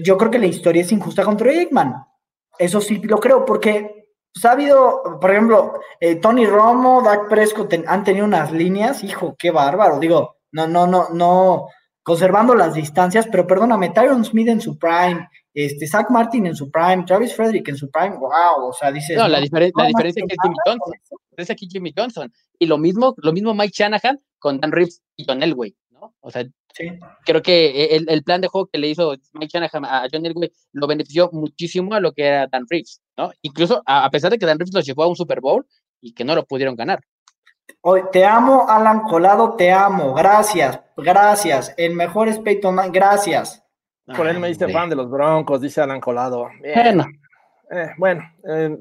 yo 0.04 0.18
creo 0.18 0.32
que 0.32 0.40
la 0.40 0.48
historia 0.48 0.82
es 0.82 0.92
injusta 0.92 1.24
con 1.24 1.38
Troy 1.38 1.56
Aikman. 1.60 1.94
Eso 2.58 2.82
sí 2.82 2.98
lo 3.04 3.20
creo, 3.20 3.46
porque 3.46 4.01
pues, 4.34 4.46
ha 4.46 4.52
habido, 4.52 5.18
por 5.20 5.32
ejemplo, 5.32 5.74
eh, 6.00 6.16
Tony 6.16 6.46
Romo, 6.46 7.02
Dak 7.02 7.28
Prescott 7.30 7.70
ten- 7.70 7.86
han 7.88 8.04
tenido 8.04 8.26
unas 8.26 8.52
líneas, 8.52 9.04
hijo, 9.04 9.36
qué 9.38 9.52
bárbaro. 9.52 10.00
Digo, 10.00 10.38
no, 10.52 10.68
no, 10.68 10.88
no, 10.88 11.10
no, 11.14 11.68
conservando 12.04 12.56
las 12.56 12.74
distancias, 12.74 13.28
pero 13.32 13.46
perdóname, 13.48 13.90
Tyron 13.90 14.26
Smith 14.26 14.48
en 14.48 14.62
su 14.62 14.78
prime, 14.78 15.28
este, 15.54 15.86
Zach 15.88 16.10
Martin 16.10 16.48
en 16.48 16.56
su 16.56 16.72
prime, 16.72 17.04
Travis 17.06 17.36
Frederick 17.36 17.68
en 17.70 17.78
su 17.78 17.90
prime, 17.92 18.18
wow, 18.18 18.68
o 18.70 18.74
sea, 18.74 18.92
dices. 18.92 19.18
No, 19.18 19.28
la, 19.28 19.40
diferen- 19.40 19.72
la 19.76 19.84
no, 19.84 19.88
diferencia 19.90 20.24
es 20.24 20.28
que 20.28 20.34
es 20.34 20.40
Jimmy 20.42 20.56
Johnson. 20.66 20.80
con. 20.80 21.20
Es 21.38 21.50
aquí 21.50 21.68
Jimmy 21.70 21.94
Johnson. 21.96 22.32
Y 22.60 22.66
lo 22.68 22.78
mismo, 22.78 23.16
lo 23.18 23.32
mismo 23.34 23.54
Mike 23.54 23.74
Shanahan 23.76 24.20
con 24.40 24.60
Dan 24.60 24.72
Reeves 24.72 25.02
y 25.16 25.26
John 25.28 25.42
Elway, 25.44 25.76
¿no? 26.02 26.14
O 26.20 26.30
sea, 26.32 26.44
Sí. 26.74 26.90
creo 27.26 27.42
que 27.42 27.96
el, 27.98 28.06
el 28.10 28.24
plan 28.24 28.40
de 28.42 28.48
juego 28.48 28.68
que 28.72 28.78
le 28.80 28.88
hizo 28.88 29.14
Mike 29.34 29.50
Shanahan 29.54 29.84
a 29.86 30.08
John 30.12 30.26
Elway 30.26 30.52
lo 30.72 30.88
benefició 30.88 31.30
muchísimo 31.34 31.94
a 31.94 32.00
lo 32.00 32.14
que 32.14 32.24
era 32.26 32.48
Dan 32.48 32.66
Reeves, 32.70 33.02
¿no? 33.18 33.32
Incluso 33.42 33.82
a, 33.86 34.06
a 34.06 34.10
pesar 34.10 34.32
de 34.32 34.38
que 34.40 34.46
Dan 34.46 34.58
Reeves 34.58 34.74
los 34.74 34.86
llevó 34.86 35.04
a 35.04 35.08
un 35.08 35.16
Super 35.16 35.42
Bowl 35.42 35.66
y 36.00 36.14
que 36.14 36.24
no 36.24 36.34
lo 36.34 36.46
pudieron 36.46 36.76
ganar. 36.76 37.02
Hoy, 37.82 38.02
te 38.12 38.26
amo, 38.26 38.66
Alan 38.70 39.02
Colado, 39.02 39.56
te 39.56 39.72
amo. 39.72 40.14
Gracias, 40.14 40.80
gracias. 40.98 41.74
El 41.78 41.94
mejor 41.96 42.28
es 42.30 42.40
Peyton 42.40 42.78
gracias. 42.92 43.64
Por 44.16 44.28
él 44.28 44.40
me 44.40 44.48
diste 44.48 44.66
Hombre. 44.66 44.80
fan 44.80 44.90
de 44.90 44.96
los 44.96 45.10
Broncos, 45.10 45.62
dice 45.62 45.82
Alan 45.82 46.02
Colado. 46.02 46.48
Bien. 46.62 46.74
Bueno, 46.76 47.06
Eh, 47.72 47.90
bueno, 47.98 48.24
eh, 48.50 48.78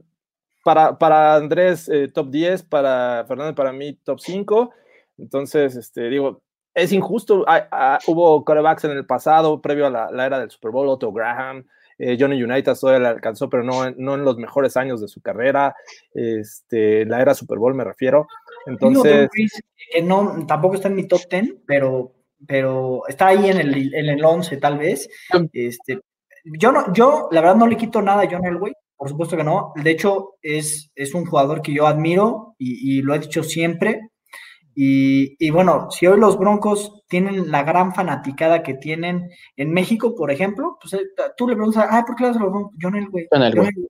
para, 0.65 0.99
para 0.99 1.37
Andrés, 1.37 1.89
eh, 1.89 2.09
top 2.09 2.29
10, 2.31 2.65
para 2.65 3.25
Fernando, 3.29 3.55
para 3.55 3.73
mí, 3.73 3.95
top 4.03 4.19
5. 4.21 4.71
Entonces, 5.19 5.77
este, 5.77 6.09
digo, 6.09 6.43
es 6.75 6.93
injusto. 6.93 7.45
Ah, 7.47 7.69
ah, 7.71 7.99
hubo 8.07 8.45
corebacks 8.45 8.85
en 8.85 8.93
el 8.93 9.07
pasado, 9.07 9.61
previo 9.61 9.87
a 9.87 9.91
la, 9.91 10.11
la 10.11 10.27
era 10.27 10.39
del 10.39 10.51
Super 10.51 10.71
Bowl, 10.71 10.89
Otto 10.89 11.13
Graham, 11.13 11.65
eh, 12.03 12.17
Johnny 12.19 12.43
United 12.43 12.75
todavía 12.81 13.01
la 13.01 13.11
alcanzó, 13.11 13.51
pero 13.51 13.63
no, 13.63 13.91
no 13.91 14.15
en 14.15 14.25
los 14.25 14.39
mejores 14.39 14.77
años 14.79 15.03
de 15.03 15.09
su 15.09 15.21
carrera. 15.21 15.77
Este, 16.15 17.05
la 17.05 17.21
era 17.21 17.35
Super 17.35 17.59
Bowl 17.59 17.75
me 17.75 17.85
refiero. 17.85 18.27
Entonces, 18.65 19.29
que 19.93 20.03
no, 20.03 20.47
tampoco 20.47 20.77
está 20.77 20.89
en 20.89 20.95
mi 20.95 21.07
top 21.07 21.21
10, 21.31 21.57
pero, 21.67 22.15
pero 22.47 23.07
está 23.07 23.29
ahí 23.29 23.51
en 23.51 23.59
el, 23.59 23.95
en 23.95 24.09
el 24.09 24.25
11 24.25 24.57
tal 24.57 24.79
vez. 24.79 25.11
Este, 25.53 26.01
yo, 26.45 26.73
no, 26.73 26.91
yo 26.95 27.29
la 27.33 27.43
verdad 27.43 27.57
no 27.57 27.67
le 27.67 27.77
quito 27.77 28.01
nada 28.01 28.23
a 28.23 28.29
John 28.31 28.47
Elway, 28.47 28.73
por 28.97 29.11
supuesto 29.11 29.37
que 29.37 29.45
no. 29.45 29.75
De 29.77 29.91
hecho, 29.91 30.37
es, 30.41 30.91
es 30.95 31.13
un 31.13 31.27
jugador 31.27 31.61
que 31.61 31.75
yo 31.75 31.87
admiro 31.87 32.55
y, 32.57 32.99
y 32.99 33.03
lo 33.03 33.15
he 33.15 33.19
dicho 33.19 33.43
siempre. 33.43 34.10
Y, 34.75 35.37
y, 35.45 35.51
bueno, 35.51 35.91
si 35.91 36.07
hoy 36.07 36.19
los 36.19 36.39
Broncos 36.39 37.03
tienen 37.09 37.51
la 37.51 37.63
gran 37.65 37.95
fanaticada 37.95 38.63
que 38.63 38.75
tienen 38.75 39.31
en 39.57 39.73
México, 39.73 40.15
por 40.15 40.31
ejemplo, 40.31 40.79
pues 40.81 40.95
eh, 40.95 41.07
tú 41.37 41.49
le 41.49 41.55
preguntas, 41.57 41.87
ah, 41.91 42.05
¿por 42.07 42.17
qué 42.17 42.25
le 42.25 42.31
los 42.31 42.39
Broncos? 42.39 42.77
John 42.81 42.97
Elway. 42.97 43.27
John 43.31 43.43
Elway. 43.43 43.67
John 43.67 43.73
Elway. 43.77 43.89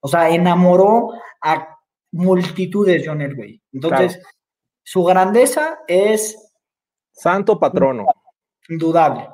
O 0.00 0.08
sea, 0.08 0.28
enamoró 0.30 1.10
a 1.40 1.68
multitudes 2.12 3.02
John 3.06 3.22
Elway. 3.22 3.60
Entonces, 3.72 4.14
Claro. 4.16 4.28
su 4.82 5.04
grandeza 5.04 5.78
es 5.88 6.52
santo 7.12 7.58
patrono. 7.58 8.06
indudable. 8.68 9.28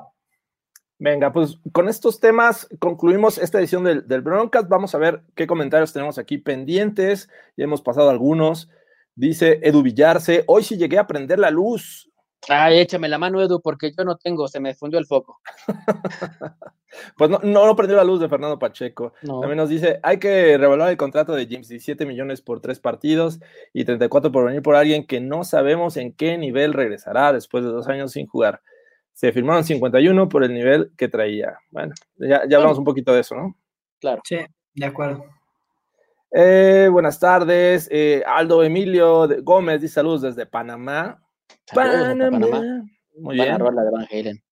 Venga, 0.97 1.31
pues 1.33 1.57
con 1.71 1.89
estos 1.89 2.19
temas 2.19 2.67
concluimos 2.79 3.37
esta 3.39 3.57
edición 3.59 3.83
del, 3.83 4.07
del 4.07 4.21
Broncast. 4.21 4.69
Vamos 4.69 4.93
a 4.93 4.99
ver 4.99 5.23
qué 5.35 5.47
comentarios 5.47 5.93
tenemos 5.93 6.17
aquí 6.19 6.37
pendientes. 6.37 7.27
Ya 7.57 7.63
hemos 7.63 7.81
pasado 7.81 8.09
algunos. 8.09 8.69
Dice 9.15 9.59
Edu 9.61 9.81
Villarse, 9.81 10.43
hoy 10.47 10.63
sí 10.63 10.77
llegué 10.77 10.97
a 10.97 11.07
prender 11.07 11.39
la 11.39 11.51
luz. 11.51 12.09
Ay, 12.47 12.79
échame 12.79 13.07
la 13.07 13.17
mano, 13.17 13.41
Edu, 13.41 13.61
porque 13.61 13.91
yo 13.95 14.03
no 14.03 14.17
tengo, 14.17 14.47
se 14.47 14.59
me 14.59 14.73
fundió 14.73 14.99
el 14.99 15.05
foco. 15.05 15.39
Pues 17.17 17.29
no, 17.29 17.39
no, 17.43 17.65
no 17.65 17.75
prendió 17.75 17.95
la 17.97 18.03
luz 18.03 18.19
de 18.19 18.29
Fernando 18.29 18.59
Pacheco. 18.59 19.13
No. 19.21 19.39
También 19.39 19.57
nos 19.57 19.69
dice, 19.69 19.99
hay 20.03 20.17
que 20.17 20.57
revaluar 20.57 20.89
el 20.89 20.97
contrato 20.97 21.33
de 21.33 21.47
James, 21.49 21.69
17 21.69 22.05
millones 22.05 22.41
por 22.41 22.59
tres 22.59 22.79
partidos 22.79 23.39
y 23.73 23.85
34 23.85 24.31
por 24.31 24.45
venir 24.45 24.61
por 24.61 24.75
alguien 24.75 25.05
que 25.05 25.21
no 25.21 25.43
sabemos 25.43 25.97
en 25.97 26.13
qué 26.13 26.37
nivel 26.37 26.73
regresará 26.73 27.31
después 27.33 27.63
de 27.63 27.71
dos 27.71 27.87
años 27.87 28.11
sin 28.11 28.27
jugar. 28.27 28.61
Se 29.13 29.31
firmaron 29.31 29.63
51 29.63 30.29
por 30.29 30.43
el 30.43 30.53
nivel 30.53 30.91
que 30.97 31.07
traía. 31.07 31.57
Bueno, 31.69 31.93
ya, 32.17 32.41
ya 32.47 32.57
hablamos 32.57 32.77
un 32.77 32.85
poquito 32.85 33.13
de 33.13 33.21
eso, 33.21 33.35
¿no? 33.35 33.55
Claro. 33.99 34.21
Sí, 34.25 34.37
de 34.73 34.85
acuerdo. 34.85 35.23
Eh, 36.33 36.87
buenas 36.91 37.19
tardes. 37.19 37.87
Eh, 37.91 38.23
Aldo 38.25 38.63
Emilio 38.63 39.27
Gómez 39.43 39.81
dice 39.81 39.95
saludos 39.95 40.21
desde 40.21 40.45
Panamá. 40.45 41.21
Saludos 41.65 42.07
Panamá. 42.07 42.39
Panamá. 42.49 42.83
Muy 43.17 43.37
Van 43.37 43.47
a 43.47 43.49
bien. 43.49 43.59
robar 43.59 43.73
la 43.73 43.83
de 43.83 43.91
Van 43.91 44.07
Halen. 44.09 44.43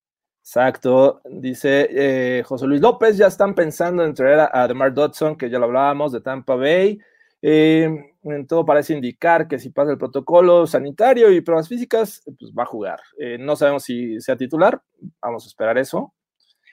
Exacto. 0.41 1.21
Dice 1.25 1.87
eh, 1.91 2.43
José 2.43 2.67
Luis 2.67 2.81
López, 2.81 3.17
ya 3.17 3.27
están 3.27 3.55
pensando 3.55 4.03
en 4.03 4.13
traer 4.13 4.39
a, 4.39 4.49
a 4.51 4.67
DeMar 4.67 4.93
Dodson, 4.93 5.37
que 5.37 5.49
ya 5.49 5.59
lo 5.59 5.65
hablábamos, 5.65 6.11
de 6.11 6.21
Tampa 6.21 6.55
Bay. 6.55 6.99
En 7.41 8.45
todo 8.47 8.65
parece 8.65 8.93
indicar 8.93 9.47
que 9.47 9.59
si 9.59 9.69
pasa 9.69 9.91
el 9.91 9.97
protocolo 9.97 10.67
sanitario 10.67 11.31
y 11.31 11.39
pruebas 11.39 11.69
físicas, 11.69 12.21
pues 12.37 12.51
va 12.51 12.63
a 12.63 12.65
jugar. 12.65 12.99
No 13.39 13.55
sabemos 13.55 13.83
si 13.83 14.19
sea 14.19 14.35
titular, 14.35 14.81
vamos 15.21 15.45
a 15.45 15.47
esperar 15.47 15.77
eso. 15.77 16.13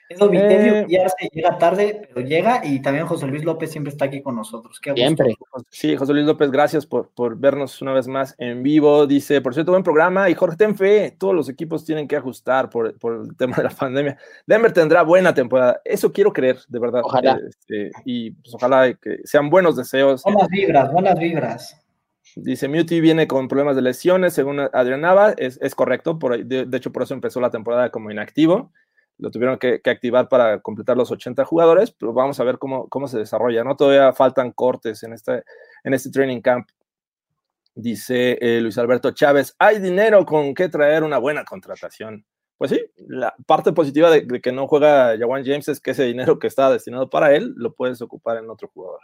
Edo 0.09 0.25
Eh. 0.25 0.29
Vitevio 0.29 0.87
ya 0.87 1.09
se 1.09 1.27
llega 1.31 1.57
tarde, 1.57 2.07
pero 2.07 2.25
llega 2.25 2.65
y 2.65 2.81
también 2.81 3.05
José 3.05 3.27
Luis 3.27 3.43
López 3.43 3.71
siempre 3.71 3.91
está 3.91 4.05
aquí 4.05 4.21
con 4.21 4.35
nosotros. 4.35 4.79
Qué 4.79 4.91
gusto. 4.91 5.25
Sí, 5.69 5.95
José 5.95 6.13
Luis 6.13 6.25
López, 6.25 6.49
gracias 6.49 6.85
por, 6.85 7.09
por 7.09 7.37
vernos 7.37 7.81
una 7.81 7.93
vez 7.93 8.07
más 8.07 8.35
en 8.37 8.63
vivo. 8.63 9.05
Dice, 9.05 9.41
por 9.41 9.53
cierto, 9.53 9.71
buen 9.71 9.83
programa. 9.83 10.29
Y 10.29 10.33
Jorge, 10.33 10.57
ten 10.57 10.75
fe, 10.75 11.15
todos 11.17 11.35
los 11.35 11.49
equipos 11.49 11.83
tienen 11.83 12.07
que 12.07 12.15
ajustar 12.15 12.69
por, 12.69 12.97
por 12.97 13.21
el 13.25 13.35
tema 13.35 13.57
de 13.57 13.63
la 13.63 13.69
pandemia. 13.69 14.17
Denver 14.45 14.71
tendrá 14.71 15.03
buena 15.03 15.33
temporada. 15.33 15.81
Eso 15.83 16.11
quiero 16.11 16.31
creer, 16.31 16.59
de 16.67 16.79
verdad. 16.79 17.01
Ojalá. 17.03 17.39
Este, 17.47 17.91
y 18.05 18.31
pues, 18.31 18.53
ojalá 18.55 18.93
que 18.93 19.19
sean 19.25 19.49
buenos 19.49 19.75
deseos. 19.75 20.23
Buenas 20.23 20.47
vibras, 20.47 20.91
buenas 20.91 21.19
vibras. 21.19 21.83
Dice, 22.35 22.67
Muti 22.67 23.01
viene 23.01 23.27
con 23.27 23.47
problemas 23.47 23.75
de 23.75 23.81
lesiones, 23.81 24.33
según 24.33 24.59
Adrián 24.59 25.01
Nava. 25.01 25.33
Es, 25.37 25.59
es 25.61 25.73
correcto, 25.75 26.19
por, 26.19 26.45
de, 26.45 26.65
de 26.65 26.77
hecho, 26.77 26.91
por 26.91 27.03
eso 27.03 27.13
empezó 27.13 27.41
la 27.41 27.49
temporada 27.49 27.89
como 27.89 28.11
inactivo. 28.11 28.71
Lo 29.17 29.31
tuvieron 29.31 29.57
que, 29.57 29.81
activar 29.85 30.29
para 30.29 30.59
completar 30.61 30.95
los 30.95 31.11
80 31.11 31.43
jugadores, 31.45 31.91
pero 31.91 32.13
vamos 32.13 32.39
a 32.39 32.43
ver 32.43 32.57
cómo, 32.57 32.87
cómo 32.87 33.07
se 33.07 33.17
desarrolla, 33.17 33.63
¿no? 33.63 33.75
Todavía 33.75 34.13
faltan 34.13 34.51
cortes 34.51 35.03
en 35.03 35.13
este, 35.13 35.43
en 35.83 35.93
este 35.93 36.11
training 36.11 36.41
camp. 36.41 36.69
Dice 37.73 38.37
eh, 38.41 38.61
Luis 38.61 38.77
Alberto 38.77 39.11
Chávez, 39.11 39.55
hay 39.59 39.79
dinero 39.79 40.25
con 40.25 40.53
que 40.53 40.69
traer 40.69 41.03
una 41.03 41.17
buena 41.17 41.43
contratación. 41.43 42.25
Pues 42.57 42.71
sí, 42.71 42.81
la 43.07 43.35
parte 43.45 43.71
positiva 43.71 44.09
de, 44.09 44.21
de 44.21 44.41
que 44.41 44.51
no 44.51 44.67
juega 44.67 45.15
Jawan 45.17 45.45
James 45.45 45.67
es 45.67 45.79
que 45.79 45.91
ese 45.91 46.05
dinero 46.05 46.39
que 46.39 46.47
está 46.47 46.71
destinado 46.71 47.09
para 47.09 47.35
él 47.35 47.53
lo 47.55 47.73
puedes 47.73 48.01
ocupar 48.01 48.37
en 48.37 48.49
otro 48.49 48.67
jugador. 48.67 49.01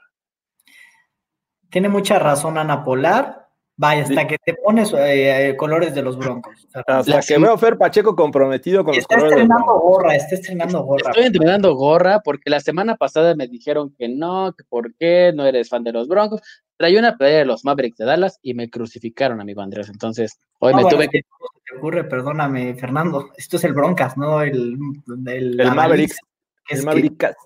Tiene 1.70 1.90
mucha 1.90 2.20
razón 2.20 2.60
Ana 2.60 2.84
Polar. 2.84 3.50
Vaya, 3.76 4.04
hasta 4.04 4.28
que 4.28 4.38
te 4.38 4.54
pones 4.54 4.94
eh, 4.94 5.50
eh, 5.50 5.58
colores 5.58 5.96
de 5.96 6.04
los 6.04 6.16
broncos. 6.18 6.68
Hasta 6.74 7.04
La 7.10 7.22
que 7.22 7.40
veo 7.40 7.58
Fer 7.58 7.76
Pacheco 7.78 8.16
comprometido 8.16 8.84
con 8.84 8.94
los 8.94 9.00
está 9.00 9.16
colores 9.16 9.36
del 9.36 9.44
estrenando 9.44 9.80
gorra, 9.80 10.16
está 10.16 10.36
estrenando 10.36 10.84
gorra. 10.84 11.10
Estoy 11.10 11.26
entrenando 11.26 11.76
gorra 11.76 12.20
porque 12.20 12.52
la 12.52 12.60
semana 12.60 12.98
pasada 12.98 13.36
me 13.36 13.48
dijeron 13.48 13.96
que 13.98 14.10
no, 14.10 14.54
que 14.56 14.64
por 14.64 14.94
qué 14.96 15.32
no 15.34 15.46
eres 15.46 15.70
fan 15.70 15.84
de 15.84 15.92
los 15.92 16.08
Broncos. 16.08 16.42
Traí 16.78 16.98
una 16.98 17.18
playa 17.18 17.40
de 17.40 17.46
los 17.46 17.66
Mavericks 17.66 17.98
de 17.98 18.06
Dallas 18.06 18.40
y 18.44 18.54
me 18.54 18.70
crucificaron, 18.70 19.42
amigo 19.42 19.62
Andrés. 19.62 19.90
Entonces, 19.90 20.38
hoy 20.60 20.72
No, 20.72 20.78
me 20.78 20.84
bueno, 20.84 20.96
tuve 20.96 21.10
que. 21.10 21.24
¿cómo 21.24 21.50
se 21.56 21.72
te 21.72 21.78
ocurre? 21.78 22.04
Perdóname, 22.04 22.76
Fernando. 22.76 23.32
Esto 23.38 23.58
es 23.58 23.64
el 23.64 23.74
Broncas, 23.74 24.18
no 24.18 24.42
el, 24.44 24.78
el, 25.26 25.60
El 25.60 25.72
Mavericks. 25.74 26.20
que 26.68 26.80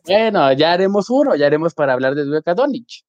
Bueno, 0.06 0.52
ya 0.52 0.74
haremos 0.74 1.10
uno, 1.10 1.36
ya 1.36 1.48
haremos 1.48 1.74
para 1.74 1.94
hablar 1.94 2.16
de 2.16 2.26
Luka 2.26 2.54
Doncic. 2.54 3.06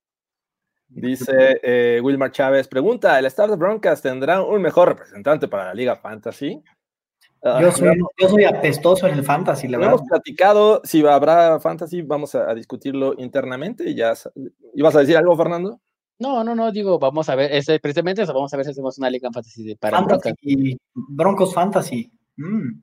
Dice 0.88 1.60
eh, 1.62 2.00
Wilmar 2.02 2.30
Chávez, 2.32 2.66
pregunta, 2.66 3.18
¿el 3.18 3.26
Star 3.26 3.50
de 3.50 3.56
Broncas 3.56 4.00
tendrá 4.02 4.42
un 4.42 4.62
mejor 4.62 4.88
representante 4.88 5.46
para 5.46 5.66
la 5.66 5.74
Liga 5.74 5.96
Fantasy? 5.96 6.62
Ah, 7.42 7.60
yo, 7.62 7.70
soy, 7.70 7.96
yo 8.18 8.28
soy 8.28 8.44
apestoso 8.44 9.06
en 9.06 9.14
el 9.14 9.22
fantasy, 9.22 9.68
la 9.68 9.78
verdad. 9.78 9.94
hemos 9.94 10.08
platicado 10.08 10.80
si 10.82 11.06
habrá 11.06 11.60
Fantasy, 11.60 12.02
vamos 12.02 12.34
a, 12.34 12.50
a 12.50 12.54
discutirlo 12.54 13.14
internamente. 13.18 13.88
y 13.90 13.94
Ya, 13.94 14.14
¿Ibas 14.74 14.96
a 14.96 15.00
decir 15.00 15.16
algo, 15.16 15.36
Fernando? 15.36 15.80
No, 16.18 16.42
no, 16.42 16.54
no, 16.56 16.72
digo, 16.72 16.98
vamos 16.98 17.28
a 17.28 17.36
ver, 17.36 17.52
ese, 17.52 17.78
precisamente 17.78 18.22
eso, 18.22 18.34
vamos 18.34 18.52
a 18.52 18.56
ver 18.56 18.64
si 18.66 18.72
hacemos 18.72 18.98
una 18.98 19.08
liga 19.08 19.28
en 19.28 19.34
fantasy 19.34 19.62
de- 19.64 19.76
para 19.76 19.98
Fantasy 19.98 20.34
y 20.42 20.78
Broncos 20.94 21.54
Fantasy. 21.54 22.10
Mm. 22.36 22.80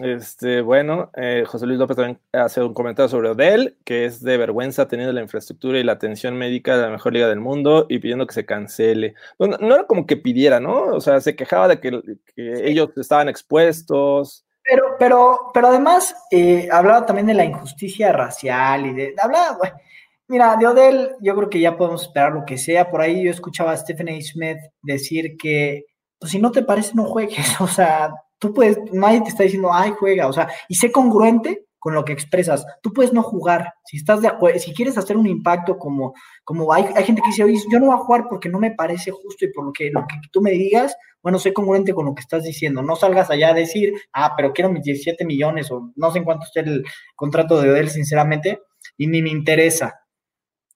Este, 0.00 0.60
bueno, 0.60 1.12
eh, 1.14 1.44
José 1.46 1.66
Luis 1.66 1.78
López 1.78 1.96
también 1.96 2.18
hace 2.32 2.60
un 2.60 2.74
comentario 2.74 3.08
sobre 3.08 3.28
Odell, 3.28 3.76
que 3.84 4.04
es 4.06 4.20
de 4.22 4.36
vergüenza 4.36 4.88
teniendo 4.88 5.12
la 5.12 5.22
infraestructura 5.22 5.78
y 5.78 5.84
la 5.84 5.92
atención 5.92 6.36
médica 6.36 6.76
de 6.76 6.82
la 6.82 6.90
mejor 6.90 7.12
liga 7.12 7.28
del 7.28 7.38
mundo 7.38 7.86
y 7.88 8.00
pidiendo 8.00 8.26
que 8.26 8.34
se 8.34 8.44
cancele. 8.44 9.14
Bueno, 9.38 9.56
no 9.60 9.74
era 9.74 9.86
como 9.86 10.04
que 10.04 10.16
pidiera, 10.16 10.58
¿no? 10.58 10.86
O 10.86 11.00
sea, 11.00 11.20
se 11.20 11.36
quejaba 11.36 11.68
de 11.68 11.78
que, 11.78 12.02
que 12.34 12.68
ellos 12.68 12.90
estaban 12.96 13.28
expuestos. 13.28 14.44
Pero, 14.64 14.96
pero, 14.98 15.38
pero 15.54 15.68
además 15.68 16.16
eh, 16.32 16.68
hablaba 16.72 17.06
también 17.06 17.28
de 17.28 17.34
la 17.34 17.44
injusticia 17.44 18.12
racial 18.12 18.86
y 18.86 18.94
de. 18.94 19.14
Hablaba, 19.22 19.58
bueno, 19.58 19.76
mira, 20.26 20.56
de 20.56 20.66
Odell, 20.66 21.10
yo 21.20 21.36
creo 21.36 21.50
que 21.50 21.60
ya 21.60 21.76
podemos 21.76 22.02
esperar 22.02 22.32
lo 22.32 22.44
que 22.44 22.58
sea. 22.58 22.90
Por 22.90 23.00
ahí 23.00 23.22
yo 23.22 23.30
escuchaba 23.30 23.70
a 23.70 23.76
Stephen 23.76 24.08
A. 24.08 24.20
Smith 24.20 24.58
decir 24.82 25.36
que, 25.36 25.84
pues 26.18 26.32
si 26.32 26.40
no 26.40 26.50
te 26.50 26.62
parece, 26.62 26.94
no 26.96 27.04
juegues. 27.04 27.36
O 27.60 27.68
sea, 27.68 28.12
tú 28.44 28.52
puedes, 28.52 28.78
nadie 28.92 29.22
te 29.22 29.30
está 29.30 29.42
diciendo, 29.42 29.70
ay, 29.72 29.92
juega. 29.98 30.28
O 30.28 30.32
sea, 30.34 30.50
y 30.68 30.74
sé 30.74 30.92
congruente 30.92 31.64
con 31.78 31.94
lo 31.94 32.04
que 32.04 32.12
expresas. 32.12 32.66
Tú 32.82 32.92
puedes 32.92 33.14
no 33.14 33.22
jugar. 33.22 33.72
Si 33.86 33.96
estás 33.96 34.20
de 34.20 34.28
acuerdo, 34.28 34.58
si 34.58 34.74
quieres 34.74 34.98
hacer 34.98 35.16
un 35.16 35.26
impacto 35.26 35.78
como, 35.78 36.12
como 36.44 36.70
hay, 36.70 36.84
hay 36.94 37.04
gente 37.04 37.22
que 37.22 37.28
dice, 37.28 37.42
oye, 37.42 37.58
yo 37.70 37.80
no 37.80 37.86
voy 37.86 37.94
a 37.94 38.04
jugar 38.04 38.26
porque 38.28 38.50
no 38.50 38.58
me 38.58 38.72
parece 38.72 39.12
justo 39.12 39.46
y 39.46 39.48
por 39.50 39.64
lo 39.64 39.72
que, 39.72 39.90
lo 39.90 40.02
que 40.06 40.16
tú 40.30 40.42
me 40.42 40.50
digas, 40.50 40.94
bueno, 41.22 41.38
sé 41.38 41.54
congruente 41.54 41.94
con 41.94 42.04
lo 42.04 42.14
que 42.14 42.20
estás 42.20 42.44
diciendo. 42.44 42.82
No 42.82 42.96
salgas 42.96 43.30
allá 43.30 43.48
a 43.48 43.54
decir, 43.54 43.94
ah, 44.12 44.34
pero 44.36 44.52
quiero 44.52 44.70
mis 44.70 44.82
17 44.82 45.24
millones 45.24 45.70
o 45.70 45.90
no 45.96 46.10
sé 46.10 46.18
en 46.18 46.24
cuánto 46.24 46.44
esté 46.44 46.60
el 46.60 46.84
contrato 47.16 47.62
de 47.62 47.70
Odell, 47.70 47.88
sinceramente, 47.88 48.60
y 48.98 49.06
ni 49.06 49.22
me 49.22 49.30
interesa. 49.30 50.02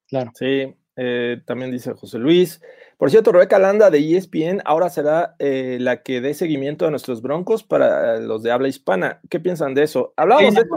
Claro. 0.06 0.30
Sí, 0.34 0.74
eh, 0.96 1.42
también 1.44 1.70
dice 1.70 1.92
José 1.92 2.18
Luis. 2.18 2.62
Por 2.98 3.12
cierto, 3.12 3.30
Rebeca 3.30 3.60
Landa 3.60 3.90
de 3.90 4.16
ESPN 4.16 4.60
ahora 4.64 4.90
será 4.90 5.36
eh, 5.38 5.78
la 5.80 6.02
que 6.02 6.20
dé 6.20 6.34
seguimiento 6.34 6.84
a 6.84 6.90
nuestros 6.90 7.22
broncos 7.22 7.62
para 7.62 8.16
eh, 8.16 8.20
los 8.20 8.42
de 8.42 8.50
habla 8.50 8.66
hispana. 8.66 9.20
¿Qué 9.30 9.38
piensan 9.38 9.72
de 9.72 9.84
eso? 9.84 10.12
Hablábamos 10.16 10.54
de 10.54 10.62
esto. 10.62 10.76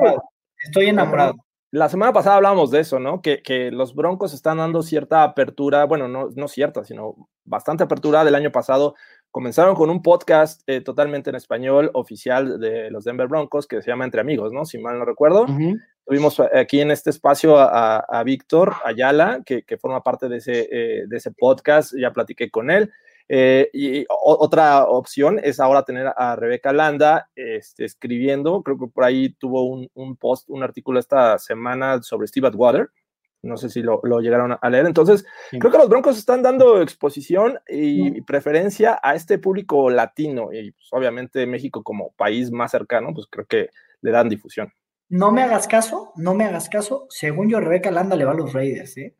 Estoy 0.64 0.86
enamorado. 0.86 1.34
La 1.72 1.90
semana 1.90 2.14
pasada 2.14 2.36
hablábamos 2.36 2.70
de 2.70 2.82
eso, 2.82 3.00
¿no? 3.00 3.22
Que, 3.22 3.42
que 3.42 3.72
los 3.72 3.96
Broncos 3.96 4.34
están 4.34 4.58
dando 4.58 4.84
cierta 4.84 5.24
apertura, 5.24 5.86
bueno, 5.86 6.10
no, 6.10 6.28
no 6.36 6.48
cierta, 6.50 6.84
sino 6.84 7.30
bastante 7.46 7.86
apertura 7.86 8.24
del 8.24 8.36
año 8.36 8.52
pasado. 8.52 8.94
Comenzaron 9.32 9.76
con 9.76 9.90
un 9.90 10.02
podcast 10.02 10.62
eh, 10.68 10.82
totalmente 10.82 11.30
en 11.30 11.38
español 11.38 11.90
oficial 11.94 12.60
de 12.60 12.92
los 12.92 13.06
Denver 13.06 13.28
Broncos 13.28 13.66
que 13.66 13.82
se 13.82 13.90
llama 13.90 14.06
Entre 14.06 14.22
Amigos, 14.22 14.52
¿no? 14.52 14.66
Si 14.66 14.78
mal 14.78 15.00
no 15.00 15.06
recuerdo. 15.06 15.44
Ujú. 15.44 15.78
Tuvimos 16.06 16.40
aquí 16.40 16.82
en 16.82 16.92
este 16.92 17.10
espacio 17.10 17.58
a, 17.58 18.24
Víctor 18.26 18.74
Ayala, 18.84 19.42
que, 19.46 19.64
que 19.64 19.78
forma 19.78 20.04
parte 20.04 20.28
de 20.28 20.38
ese, 20.38 20.68
eh, 20.72 21.04
de 21.08 21.18
ese 21.18 21.32
podcast, 21.32 21.94
ya 21.98 22.12
platiqué 22.12 22.50
con 22.50 22.70
él. 22.70 22.92
Eh, 23.34 23.70
y 23.72 24.06
otra 24.10 24.84
opción 24.84 25.40
es 25.42 25.62
ahora 25.62 25.84
tener 25.84 26.12
a 26.18 26.36
Rebeca 26.36 26.74
Landa 26.74 27.30
este, 27.34 27.86
escribiendo, 27.86 28.62
creo 28.62 28.78
que 28.78 28.88
por 28.88 29.06
ahí 29.06 29.30
tuvo 29.40 29.64
un, 29.94 30.18
post, 30.18 30.50
un 30.50 30.64
artículo 30.64 31.00
esta 31.00 31.38
semana 31.38 32.02
sobre 32.02 32.28
Steve 32.28 32.50
Atwater, 32.50 32.90
no 33.44 33.58
sé 33.58 33.70
si 33.70 33.82
lo, 33.82 34.02
llegaron 34.20 34.58
a 34.60 34.70
leer. 34.70 34.86
Entonces, 34.86 35.26
creo 35.52 35.72
que 35.72 35.78
los 35.78 35.90
Broncos 35.90 36.18
están 36.18 36.42
dando 36.42 36.82
exposición 36.82 37.60
y, 37.68 38.22
preferencia 38.22 39.00
a 39.02 39.16
este 39.16 39.40
público 39.40 39.90
latino 39.90 40.54
y 40.54 40.72
pues, 40.72 40.88
obviamente 40.92 41.46
México 41.46 41.84
como 41.84 42.12
país 42.12 42.52
más 42.52 42.72
cercano, 42.72 43.14
pues 43.14 43.28
creo 43.30 43.46
que 43.46 43.70
le 44.02 44.12
dan 44.12 44.30
difusión. 44.30 44.72
No 45.10 45.32
me 45.32 45.44
hagas 45.44 45.68
caso, 45.68 46.14
no 46.16 46.34
me 46.34 46.46
hagas 46.46 46.70
caso. 46.70 47.08
Según 47.10 47.50
yo, 47.50 47.60
Rebeca 47.60 47.92
Landa 47.92 48.16
le 48.16 48.26
va 48.26 48.32
a 48.32 48.36
los 48.36 48.54
Raiders, 48.54 48.98
¿eh? 48.98 49.16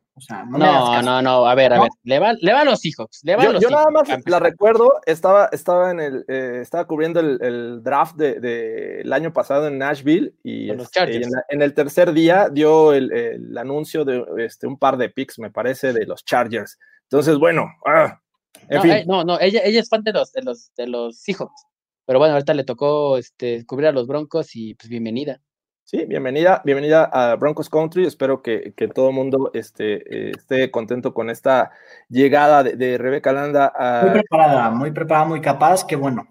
No, 0.50 1.02
no, 1.02 1.22
no, 1.22 1.46
a 1.46 1.54
ver, 1.54 1.72
a 1.72 1.80
ver, 1.80 1.90
le 2.04 2.18
va, 2.18 2.34
le 2.34 2.52
va 2.52 2.60
a 2.60 2.64
los 2.64 2.80
Seahawks. 2.80 3.20
Le 3.24 3.36
va 3.36 3.44
yo, 3.44 3.52
los 3.52 3.70
nada 3.70 3.90
más 3.90 4.08
la 4.26 4.38
recuerdo, 4.38 5.00
estaba, 5.06 5.48
estaba, 5.52 5.90
en 5.90 6.00
el, 6.00 6.24
eh, 6.28 6.58
estaba 6.60 6.86
cubriendo 6.86 7.20
el, 7.20 7.82
draft 7.82 8.16
del 8.16 8.40
de, 8.40 9.10
año 9.10 9.32
pasado 9.32 9.68
en 9.68 9.78
Nashville 9.78 10.34
y, 10.42 10.70
este, 10.70 11.22
en, 11.48 11.62
el 11.62 11.72
tercer 11.72 12.12
día 12.12 12.48
dio 12.50 12.92
el, 12.92 13.56
anuncio 13.56 14.04
de 14.04 14.24
este, 14.38 14.66
un 14.66 14.78
par 14.78 14.98
de 14.98 15.08
picks, 15.08 15.38
me 15.38 15.50
parece, 15.50 15.92
de 15.92 16.04
los 16.04 16.24
Chargers. 16.24 16.78
Entonces, 17.04 17.38
bueno, 17.38 17.70
ah, 17.86 18.20
en 18.68 18.76
no, 18.76 18.82
fin. 18.82 18.90
Eh, 18.92 19.04
no, 19.06 19.24
no, 19.24 19.40
ella, 19.40 19.60
ella 19.64 19.80
es 19.80 19.88
fan 19.88 20.02
de 20.02 20.12
los, 20.12 20.32
de 20.32 20.42
los, 20.42 20.74
de 20.74 20.86
los 20.88 21.18
Seahawks. 21.20 21.66
Pero 22.04 22.18
bueno, 22.18 22.34
ahorita 22.34 22.52
le 22.52 22.64
tocó 22.64 23.16
este, 23.16 23.64
cubrir 23.64 23.88
a 23.88 23.92
los 23.92 24.06
Broncos 24.06 24.54
y 24.56 24.74
pues 24.74 24.88
bienvenida. 24.88 25.40
Sí, 25.84 26.04
bienvenida, 26.06 26.62
bienvenida 26.64 27.04
a 27.04 27.34
Broncos 27.36 27.68
Country. 27.68 28.06
Espero 28.06 28.40
que, 28.40 28.72
todo 28.94 29.08
el 29.08 29.14
mundo 29.14 29.50
esté, 29.52 30.30
esté 30.30 30.70
contento 30.70 31.12
con 31.12 31.28
esta 31.28 31.72
llegada 32.08 32.62
de, 32.62 32.96
Rebeca 32.96 33.32
Landa. 33.32 33.72
Muy 34.02 34.12
preparada, 34.12 34.70
muy 34.70 34.90
preparada, 34.92 35.26
muy 35.26 35.40
capaz, 35.40 35.84
qué 35.84 35.96
bueno. 35.96 36.26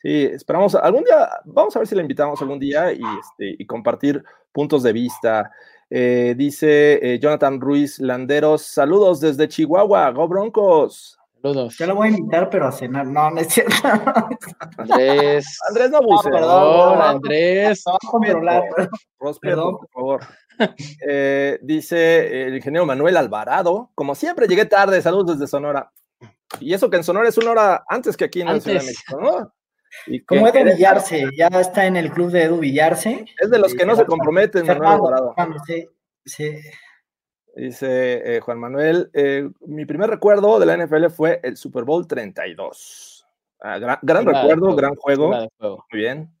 Sí, 0.00 0.24
esperamos 0.24 0.74
algún 0.74 1.04
día, 1.04 1.28
vamos 1.44 1.76
a 1.76 1.80
ver 1.80 1.88
si 1.88 1.94
la 1.94 2.02
invitamos 2.02 2.40
algún 2.40 2.58
día 2.58 2.92
y, 2.92 3.02
este, 3.20 3.66
compartir 3.66 4.24
puntos 4.50 4.82
de 4.82 4.92
vista. 4.92 5.50
Eh, 5.90 6.34
dice 6.36 6.98
eh, 7.02 7.18
Jonathan 7.18 7.60
Ruiz 7.60 7.98
Landeros, 7.98 8.62
saludos 8.62 9.20
desde 9.20 9.46
Chihuahua, 9.46 10.10
Go 10.10 10.26
Broncos. 10.26 11.18
Saludos. 11.42 11.76
Ya 11.76 11.86
lo 11.86 11.96
voy 11.96 12.08
a 12.08 12.10
invitar, 12.12 12.48
pero 12.50 12.68
a 12.68 12.72
cenar. 12.72 13.04
No, 13.04 13.30
no 13.30 13.40
es 13.40 13.48
cierto. 13.48 13.74
Andrés. 14.78 15.44
Andrés 15.68 15.90
no 15.90 15.96
abuse. 15.98 16.30
perdón, 16.30 17.02
Andrés. 17.02 17.84
perdón, 19.40 19.78
por 19.78 19.88
favor. 19.90 20.20
Eh, 21.04 21.58
dice 21.62 22.46
el 22.46 22.54
ingeniero 22.54 22.86
Manuel 22.86 23.16
Alvarado. 23.16 23.90
Como 23.96 24.14
siempre, 24.14 24.46
llegué 24.46 24.66
tarde. 24.66 25.02
Saludos 25.02 25.38
desde 25.38 25.50
Sonora. 25.50 25.90
Y 26.60 26.74
eso 26.74 26.88
que 26.88 26.98
en 26.98 27.04
Sonora 27.04 27.28
es 27.28 27.38
una 27.38 27.50
hora 27.50 27.84
antes 27.88 28.16
que 28.16 28.24
aquí 28.24 28.42
en 28.42 28.48
la 28.48 28.60
Ciudad 28.60 28.80
de 28.80 28.86
México, 28.86 29.20
¿no? 29.20 29.52
Y 30.06 30.24
Como 30.24 30.46
Edu 30.46 30.64
Villarse, 30.64 31.28
ya 31.36 31.48
está 31.48 31.86
en 31.86 31.96
el 31.96 32.12
club 32.12 32.30
de 32.30 32.44
Edu 32.44 32.58
Villarse. 32.58 33.24
Es 33.38 33.50
de 33.50 33.58
los 33.58 33.74
que 33.74 33.84
no 33.84 33.96
se 33.96 34.06
comprometen, 34.06 34.66
Manuel 34.66 34.92
Alvarado. 34.92 35.34
Sí, 35.66 35.88
sí. 36.24 36.60
Dice 37.54 38.36
eh, 38.36 38.40
Juan 38.40 38.58
Manuel, 38.58 39.10
eh, 39.12 39.50
mi 39.66 39.84
primer 39.84 40.08
recuerdo 40.08 40.58
de 40.58 40.64
la 40.64 40.76
NFL 40.76 41.08
fue 41.10 41.40
el 41.42 41.58
Super 41.58 41.84
Bowl 41.84 42.06
32. 42.06 43.26
Ah, 43.60 43.78
gran, 43.78 44.26
recuerdo, 44.26 44.74
gran 44.74 44.94
juego. 44.96 45.28
Muy 45.60 45.78
bien. 45.92 46.34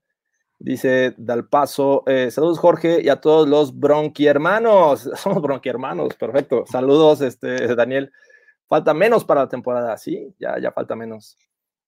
Dice 0.58 1.14
Dalpaso, 1.18 2.04
eh, 2.06 2.30
saludos 2.30 2.58
Jorge 2.58 3.02
y 3.02 3.08
a 3.08 3.20
todos 3.20 3.46
los 3.46 3.78
bronqui 3.78 4.26
hermanos. 4.26 5.10
Somos 5.16 5.42
bronqui 5.42 5.68
hermanos, 5.68 6.14
perfecto. 6.14 6.64
Saludos, 6.66 7.20
este, 7.20 7.74
Daniel. 7.74 8.10
Falta 8.66 8.94
menos 8.94 9.24
para 9.24 9.42
la 9.42 9.48
temporada, 9.48 9.98
sí, 9.98 10.34
ya, 10.38 10.58
ya 10.58 10.72
falta 10.72 10.96
menos. 10.96 11.36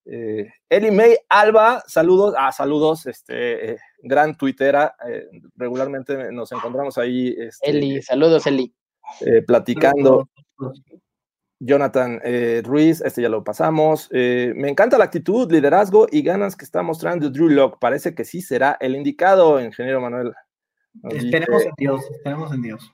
Eli 0.04 0.90
May 0.90 1.16
Alba, 1.30 1.82
saludos, 1.86 2.34
ah, 2.36 2.52
saludos, 2.52 3.06
este, 3.06 3.78
gran 4.02 4.36
tuitera, 4.36 4.94
regularmente 5.56 6.30
nos 6.30 6.52
encontramos 6.52 6.98
ahí. 6.98 7.34
Este, 7.38 7.70
Eli, 7.70 8.02
saludos 8.02 8.46
Eli. 8.46 8.74
Eh, 9.20 9.42
platicando. 9.42 10.28
Jonathan 11.60 12.20
eh, 12.24 12.62
Ruiz, 12.64 13.00
este 13.00 13.22
ya 13.22 13.28
lo 13.28 13.44
pasamos. 13.44 14.08
Eh, 14.12 14.52
me 14.56 14.68
encanta 14.68 14.98
la 14.98 15.04
actitud, 15.04 15.50
liderazgo 15.50 16.06
y 16.10 16.22
ganas 16.22 16.56
que 16.56 16.64
está 16.64 16.82
mostrando 16.82 17.30
Drew 17.30 17.48
Locke. 17.48 17.78
Parece 17.80 18.14
que 18.14 18.24
sí 18.24 18.42
será 18.42 18.76
el 18.80 18.94
indicado, 18.94 19.60
ingeniero 19.60 20.00
Manuel. 20.00 20.32
esperemos 21.10 21.64
en 21.64 21.72
Dios, 21.76 22.04
esperemos 22.10 22.52
en 22.52 22.62
Dios. 22.62 22.92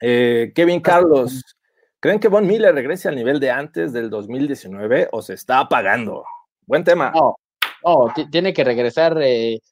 Kevin 0.00 0.80
Carlos, 0.80 1.42
¿creen 1.98 2.20
que 2.20 2.28
Von 2.28 2.46
Miller 2.46 2.74
regrese 2.74 3.08
al 3.08 3.16
nivel 3.16 3.40
de 3.40 3.50
antes 3.50 3.92
del 3.92 4.10
2019 4.10 5.08
o 5.12 5.22
se 5.22 5.34
está 5.34 5.60
apagando? 5.60 6.24
Buen 6.66 6.84
tema. 6.84 7.10
No, 7.14 7.36
no 7.84 8.12
tiene 8.30 8.52
que 8.52 8.64
regresar 8.64 9.16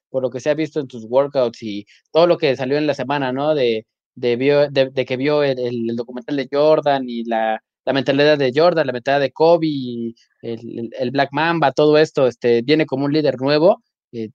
por 0.09 0.22
lo 0.22 0.30
que 0.30 0.40
se 0.40 0.48
ha 0.48 0.54
visto 0.54 0.80
en 0.80 0.88
tus 0.88 1.04
workouts 1.04 1.62
y 1.62 1.86
todo 2.11 2.26
lo 2.26 2.38
que 2.38 2.57
salió 2.57 2.78
en 2.78 2.86
la 2.86 2.94
semana, 2.94 3.32
¿no? 3.32 3.54
De 3.54 3.84
de, 4.17 4.91
de, 4.93 5.05
que 5.05 5.17
vio 5.17 5.43
el, 5.43 5.95
documental 5.95 6.37
de 6.37 6.49
Jordan 6.51 7.05
y 7.07 7.25
la, 7.25 7.62
mentalidad 7.93 8.37
de 8.37 8.53
Jordan, 8.55 8.87
la 8.87 8.93
mentalidad 8.93 9.21
de 9.21 9.33
Kobe, 9.33 10.14
el, 10.43 11.11
Black 11.12 11.29
Mamba, 11.33 11.73
todo 11.73 11.99
esto, 11.99 12.27
este, 12.27 12.62
viene 12.62 12.87
como 12.87 13.05
un 13.05 13.12
líder 13.12 13.41
nuevo. 13.41 13.83
Eh, 14.12 14.31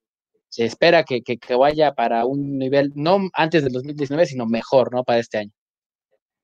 se 0.47 0.65
espera 0.65 1.03
que, 1.03 1.21
que, 1.21 1.55
vaya 1.55 1.93
para 1.93 2.25
un 2.25 2.57
nivel, 2.57 2.91
no 2.95 3.19
antes 3.33 3.63
del 3.63 3.73
2019, 3.73 4.25
sino 4.25 4.45
mejor, 4.45 4.93
¿no? 4.93 5.03
Para 5.03 5.19
este 5.19 5.39
año. 5.39 5.51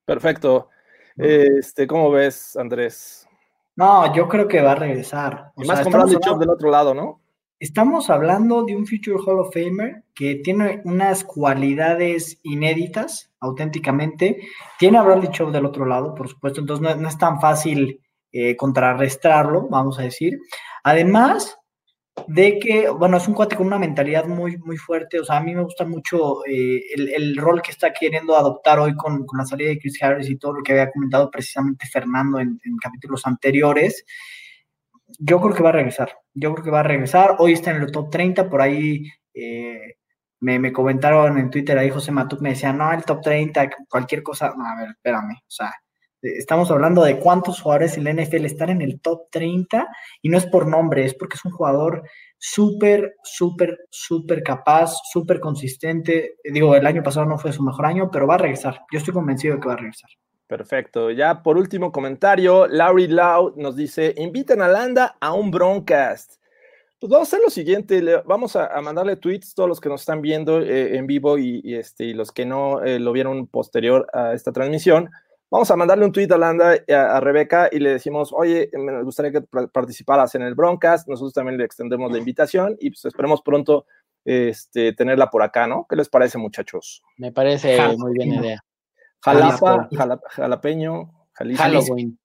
Perfecto. 0.06 0.70
Este, 1.18 1.88
¿Cómo 1.88 2.12
ves, 2.12 2.56
Andrés? 2.56 3.28
No, 3.76 4.14
yo 4.16 4.28
creo 4.28 4.48
que 4.48 4.62
va 4.62 4.72
a 4.72 4.76
regresar. 4.76 5.52
y 5.58 5.66
más 5.66 5.82
comprando 5.82 6.12
el 6.14 6.40
del 6.40 6.50
otro 6.50 6.72
lado, 6.72 6.94
¿no? 6.94 7.22
Estamos 7.60 8.12
hablando 8.12 8.64
de 8.64 8.76
un 8.76 8.86
Future 8.86 9.18
Hall 9.26 9.40
of 9.40 9.52
Famer 9.52 10.04
que 10.14 10.36
tiene 10.36 10.80
unas 10.86 11.24
cualidades 11.24 12.40
inéditas, 12.44 13.32
auténticamente. 13.40 14.42
Tiene 14.78 15.00
a 15.00 15.02
Bradley 15.02 15.32
Chubb 15.32 15.52
del 15.52 15.66
otro 15.66 15.84
lado, 15.88 16.14
por 16.14 16.28
supuesto, 16.28 16.60
entonces 16.62 16.98
no, 17.00 17.08
es 17.08 17.18
tan 17.18 17.42
fácil 17.42 18.00
eh, 18.32 18.56
contrarrestarlo, 18.56 19.68
vamos 19.70 19.98
a 19.98 20.04
decir. 20.04 20.38
Además 20.84 21.58
de 22.28 22.60
que, 22.60 22.90
bueno, 22.90 23.18
es 23.18 23.28
un 23.28 23.34
cuate 23.34 23.56
con 23.56 23.66
una 23.66 23.80
mentalidad 23.80 24.28
muy, 24.28 24.58
muy 24.60 24.78
fuerte. 24.78 25.20
O 25.20 25.26
sea, 25.26 25.38
a 25.38 25.44
mí 25.44 25.56
me 25.56 25.64
gusta 25.64 25.84
mucho 25.84 26.46
eh, 26.46 26.80
el, 26.96 27.36
rol 27.38 27.64
que 27.64 27.72
está 27.72 27.92
queriendo 27.92 28.36
adoptar 28.36 28.80
hoy 28.80 28.96
con, 28.96 29.26
la 29.36 29.46
salida 29.46 29.70
de 29.70 29.80
Chris 29.80 30.02
Harris 30.04 30.30
y 30.30 30.38
todo 30.38 30.54
lo 30.54 30.62
que 30.62 30.74
había 30.74 30.92
comentado 30.92 31.32
precisamente 31.32 31.88
Fernando 31.88 32.40
en 32.40 32.60
capítulos 32.80 33.26
anteriores 33.26 34.06
yo 35.20 35.40
creo 35.42 35.56
que 35.56 35.64
va 35.64 35.70
a 35.70 35.74
regresar. 35.74 36.18
Yo 36.34 36.54
creo 36.54 36.64
que 36.64 36.72
va 36.72 36.82
a 36.82 36.84
regresar. 36.84 37.36
Hoy 37.40 37.54
está 37.54 37.72
en 37.72 37.82
el 37.82 37.92
top 37.92 38.10
30, 38.10 38.50
por 38.50 38.62
ahí 38.62 39.04
eh, 39.34 39.96
me, 40.40 40.72
comentaron 40.72 41.38
en 41.38 41.50
Twitter 41.50 41.78
ahí 41.78 41.90
José 41.90 42.12
Matuk, 42.12 42.42
me 42.42 42.50
decía, 42.50 42.74
no, 42.74 42.92
el 42.92 43.04
top 43.04 43.22
30, 43.22 43.70
cualquier 43.90 44.24
cosa. 44.24 44.54
No, 44.58 44.66
a 44.66 44.76
ver, 44.76 44.90
espérame. 44.90 45.34
O 45.34 45.50
sea, 45.50 45.74
eh, 46.22 46.38
estamos 46.38 46.70
hablando 46.72 47.04
de 47.04 47.20
cuántos 47.20 47.62
jugadores 47.62 47.98
en 47.98 48.04
la 48.04 48.14
NFL 48.14 48.46
están 48.46 48.70
en 48.70 48.82
el 48.82 49.02
top 49.02 49.30
30 49.32 49.88
y 50.22 50.30
no 50.30 50.38
es 50.38 50.46
por 50.46 50.68
nombre, 50.68 51.06
es 51.06 51.14
porque 51.16 51.36
es 51.36 51.46
un 51.46 51.52
jugador 51.52 52.04
súper, 52.38 53.16
súper, 53.24 53.78
súper 53.90 54.44
capaz, 54.44 54.94
súper 55.12 55.40
consistente. 55.40 56.36
Digo, 56.44 56.76
el 56.76 56.86
año 56.86 57.04
pasado 57.04 57.26
no 57.26 57.38
fue 57.38 57.54
su 57.54 57.64
mejor 57.64 57.86
año, 57.86 58.10
pero 58.12 58.28
va 58.28 58.36
a 58.36 58.40
regresar. 58.40 58.82
Yo 58.92 59.00
estoy 59.00 59.14
convencido 59.14 59.56
de 59.56 59.62
que 59.62 59.68
va 59.68 59.74
a 59.74 59.78
regresar. 59.78 60.10
Perfecto. 60.48 61.12
Ya 61.12 61.44
por 61.44 61.58
último 61.58 61.92
comentario, 61.92 62.68
Larry 62.68 63.08
Lau 63.08 63.54
nos 63.58 63.76
dice, 63.76 64.14
inviten 64.18 64.62
a 64.62 64.70
Landa 64.70 65.18
a 65.20 65.34
un 65.34 65.52
broadcast. 65.52 66.36
Pues 67.00 67.12
vamos 67.12 67.28
a 67.28 67.30
hacer 67.30 67.42
lo 67.44 67.52
siguiente, 67.52 68.02
vamos 68.26 68.56
a, 68.56 68.82
mandarle 68.82 69.18
tweets 69.18 69.54
todos 69.54 69.70
los 69.70 69.80
que 69.80 69.90
nos 69.90 70.02
están 70.02 70.22
viendo 70.22 70.62
eh, 70.62 70.98
en 70.98 71.06
vivo 71.06 71.38
y, 71.38 71.76
este, 71.76 72.06
y 72.06 72.14
los 72.14 72.32
que 72.32 72.46
no 72.46 72.82
eh, 72.82 72.98
lo 72.98 73.12
vieron 73.12 73.46
posterior 73.48 74.08
a 74.14 74.34
esta 74.34 74.52
transmisión. 74.52 75.12
Vamos 75.52 75.70
a 75.70 75.76
mandarle 75.76 76.06
un 76.06 76.12
tweet 76.12 76.32
a 76.32 76.38
Landa, 76.38 76.76
a, 76.90 77.18
a 77.18 77.20
Rebeca, 77.20 77.70
y 77.72 77.80
le 77.80 77.92
decimos, 77.92 78.34
oye, 78.34 78.70
me 78.74 79.04
gustaría 79.04 79.32
que 79.32 79.42
participaras 79.42 80.34
en 80.36 80.42
el 80.42 80.56
broadcast. 80.56 81.08
Nosotros 81.08 81.34
también 81.34 81.58
le 81.58 81.66
extendemos 81.66 82.12
la 82.12 82.18
invitación 82.18 82.76
y 82.80 82.90
pues 82.90 83.06
esperemos 83.06 83.42
pronto 83.42 83.86
este, 84.26 84.92
tenerla 84.94 85.30
por 85.30 85.44
acá, 85.44 85.68
¿no? 85.68 85.86
¿Qué 85.90 85.96
les 85.96 86.10
parece, 86.10 86.38
muchachos? 86.38 87.04
Me 87.18 87.32
parece 87.32 87.80
muy 87.96 88.14
buena 88.16 88.36
idea. 88.36 88.64
Jalapa, 89.22 89.90
jalapeño, 90.30 91.12
Halloween. 91.34 92.18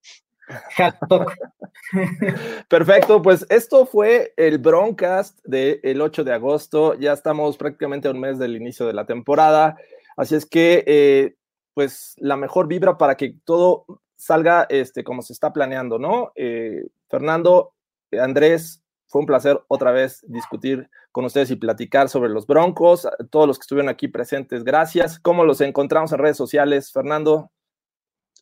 Perfecto, 2.69 3.23
pues 3.23 3.47
esto 3.49 3.87
fue 3.87 4.35
el 4.37 4.59
broadcast 4.59 5.39
del 5.45 6.01
8 6.01 6.25
de 6.25 6.33
agosto. 6.33 6.95
Ya 6.95 7.13
estamos 7.13 7.57
prácticamente 7.57 8.09
a 8.09 8.11
un 8.11 8.21
mes 8.21 8.39
del 8.39 8.57
inicio 8.57 8.87
de 8.87 8.93
la 8.93 9.07
temporada. 9.07 9.77
Así 10.17 10.35
es 10.35 10.47
que, 10.47 10.85
eh, 10.87 11.37
pues, 11.75 12.15
la 12.19 12.37
mejor 12.37 12.69
vibra 12.69 12.99
para 12.99 13.17
que 13.17 13.37
todo 13.45 13.87
salga 14.17 14.67
este, 14.69 15.05
como 15.05 15.23
se 15.23 15.33
está 15.33 15.53
planeando, 15.53 15.99
¿no? 15.99 16.33
Eh, 16.35 16.87
Fernando, 17.09 17.75
Andrés, 18.13 18.83
fue 19.13 19.21
un 19.21 19.27
placer 19.27 19.61
otra 19.69 19.93
vez 19.93 20.25
discutir 20.27 20.89
con 21.13 21.27
ustedes 21.27 21.51
y 21.51 21.57
platicar 21.57 22.09
sobre 22.09 22.31
los 22.31 22.47
Broncos. 22.47 23.07
Todos 23.31 23.47
los 23.47 23.59
que 23.59 23.65
estuvieron 23.65 23.91
aquí 23.91 24.09
presentes, 24.09 24.65
gracias. 24.65 25.21
¿Cómo 25.21 25.45
los 25.45 25.61
encontramos 25.61 26.13
en 26.13 26.19
redes 26.19 26.39
sociales, 26.39 26.91
Fernando? 26.91 27.51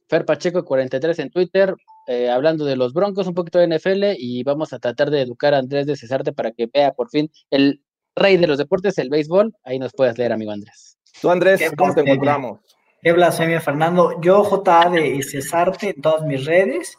Fer 0.08 0.24
Pacheco 0.24 0.64
43 0.64 1.18
en 1.18 1.30
Twitter, 1.30 1.74
eh, 2.06 2.30
hablando 2.30 2.64
de 2.64 2.76
los 2.76 2.92
Broncos, 2.92 3.26
un 3.26 3.34
poquito 3.34 3.58
de 3.58 3.66
NFL, 3.66 4.14
y 4.16 4.44
vamos 4.44 4.72
a 4.72 4.78
tratar 4.78 5.10
de 5.10 5.22
educar 5.22 5.54
a 5.54 5.58
Andrés 5.58 5.86
de 5.86 5.96
Cesarte 5.96 6.32
para 6.32 6.52
que 6.52 6.68
vea 6.72 6.92
por 6.92 7.10
fin 7.10 7.28
el 7.50 7.82
rey 8.14 8.36
de 8.36 8.46
los 8.46 8.56
deportes, 8.56 8.96
el 8.98 9.10
béisbol. 9.10 9.52
Ahí 9.64 9.80
nos 9.80 9.92
puedes 9.92 10.18
leer, 10.18 10.32
amigo 10.32 10.52
Andrés. 10.52 10.96
Tú, 11.20 11.30
Andrés, 11.30 11.60
¿cómo 11.76 11.92
te 11.92 12.02
encontramos? 12.02 12.60
Qué 13.02 13.10
blasfemia, 13.10 13.60
Fernando. 13.60 14.20
Yo, 14.20 14.44
JA 14.44 14.88
de 14.88 15.20
Cesarte 15.24 15.90
en 15.90 16.00
todas 16.00 16.22
mis 16.22 16.44
redes. 16.44 16.96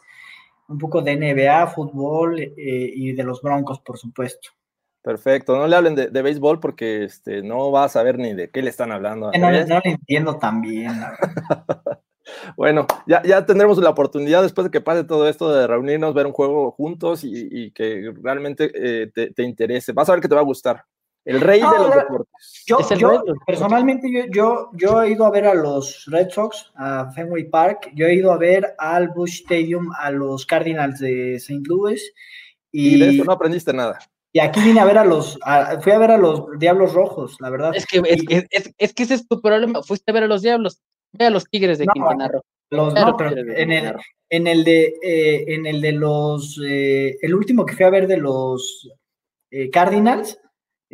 Un 0.72 0.78
poco 0.78 1.02
de 1.02 1.12
NBA, 1.12 1.66
fútbol 1.66 2.40
eh, 2.40 2.52
y 2.56 3.12
de 3.12 3.22
los 3.24 3.42
Broncos, 3.42 3.80
por 3.80 3.98
supuesto. 3.98 4.48
Perfecto, 5.02 5.56
no 5.56 5.66
le 5.66 5.76
hablen 5.76 5.94
de, 5.94 6.08
de 6.08 6.22
béisbol 6.22 6.60
porque 6.60 7.04
este, 7.04 7.42
no 7.42 7.70
vas 7.70 7.86
a 7.90 8.00
saber 8.00 8.18
ni 8.18 8.32
de 8.34 8.50
qué 8.50 8.62
le 8.62 8.70
están 8.70 8.90
hablando. 8.92 9.30
Que 9.32 9.38
no, 9.38 9.50
le- 9.50 9.58
Andrés. 9.60 9.68
no 9.68 9.80
le 9.84 9.90
entiendo 9.92 10.38
tan 10.38 10.60
bien. 10.60 10.92
Bueno, 12.56 12.86
ya, 13.06 13.20
ya 13.24 13.44
tendremos 13.44 13.78
la 13.78 13.90
oportunidad 13.90 14.42
después 14.42 14.64
de 14.64 14.70
que 14.70 14.80
pase 14.80 15.02
todo 15.02 15.28
esto 15.28 15.52
de 15.52 15.66
reunirnos, 15.66 16.14
ver 16.14 16.26
un 16.26 16.32
juego 16.32 16.70
juntos 16.70 17.24
y, 17.24 17.48
y 17.50 17.72
que 17.72 18.12
realmente 18.22 18.70
eh, 18.74 19.10
te, 19.12 19.32
te 19.32 19.42
interese. 19.42 19.92
Vas 19.92 20.08
a 20.08 20.12
ver 20.12 20.20
que 20.20 20.28
te 20.28 20.34
va 20.36 20.40
a 20.40 20.44
gustar. 20.44 20.84
El 21.24 21.40
rey 21.40 21.60
No, 21.60 21.72
de 21.72 21.78
los 21.78 21.94
deportes. 21.94 22.62
Yo, 22.66 22.78
Es 22.80 22.90
el 22.90 22.98
yo, 22.98 23.08
rey 23.10 23.18
de 23.18 23.24
los 23.32 23.38
personalmente, 23.46 24.10
yo, 24.12 24.24
yo, 24.32 24.70
yo 24.74 25.02
he 25.02 25.10
ido 25.10 25.24
a 25.24 25.30
ver 25.30 25.46
a 25.46 25.54
los 25.54 26.04
Red 26.08 26.30
Sox, 26.30 26.72
a 26.74 27.10
Fenway 27.12 27.48
Park, 27.48 27.90
yo 27.94 28.06
he 28.06 28.14
ido 28.14 28.32
a 28.32 28.38
ver 28.38 28.74
al 28.78 29.08
Bush 29.10 29.42
Stadium, 29.42 29.92
a 29.98 30.10
los 30.10 30.44
Cardinals 30.46 30.98
de 30.98 31.36
St. 31.36 31.62
Louis, 31.66 32.02
Y 32.72 32.98
de 32.98 33.10
eso 33.10 33.24
no 33.24 33.32
aprendiste 33.32 33.72
nada. 33.72 33.98
y 34.32 34.40
aquí 34.40 34.60
vine 34.60 34.80
a 34.80 34.84
ver 34.84 34.98
a 34.98 35.04
los, 35.04 35.38
a- 35.42 35.80
fui 35.80 35.92
a 35.92 35.98
ver 35.98 36.10
a 36.10 36.16
los 36.18 36.58
Diablos 36.58 36.92
Rojos, 36.92 37.36
la 37.40 37.50
verdad. 37.50 37.72
Es 37.74 37.86
que, 37.86 38.02
es, 38.04 38.22
que- 38.24 38.46
es- 38.50 38.74
es 38.76 38.92
que 38.94 39.02
ese 39.04 39.14
es 39.14 39.28
tu 39.28 39.40
problema. 39.40 39.82
Fuiste 39.82 40.10
a 40.10 40.14
ver 40.14 40.24
a 40.24 40.26
los 40.28 40.42
Diablos. 40.42 40.80
Ve 41.12 41.26
a 41.26 41.30
los 41.30 41.44
Tigres 41.44 41.78
de 41.78 41.84
No, 41.86 41.92
Quintana 41.92 42.28
Roo. 42.28 42.40
Los, 42.70 42.94
no, 42.94 43.16
pero 43.18 43.30
en 43.38 43.70
el, 43.70 43.94
en 44.30 44.46
el 44.46 44.64
de, 44.64 44.94
eh, 45.02 45.44
en 45.54 45.66
el 45.66 45.82
de 45.82 45.92
los, 45.92 46.58
eh, 46.66 47.16
el 47.20 47.34
último 47.34 47.66
que 47.66 47.74
fui 47.74 47.84
a 47.84 47.90
ver 47.90 48.06
de 48.06 48.16
los 48.16 48.88
eh, 49.50 49.68
Cardinals, 49.68 50.38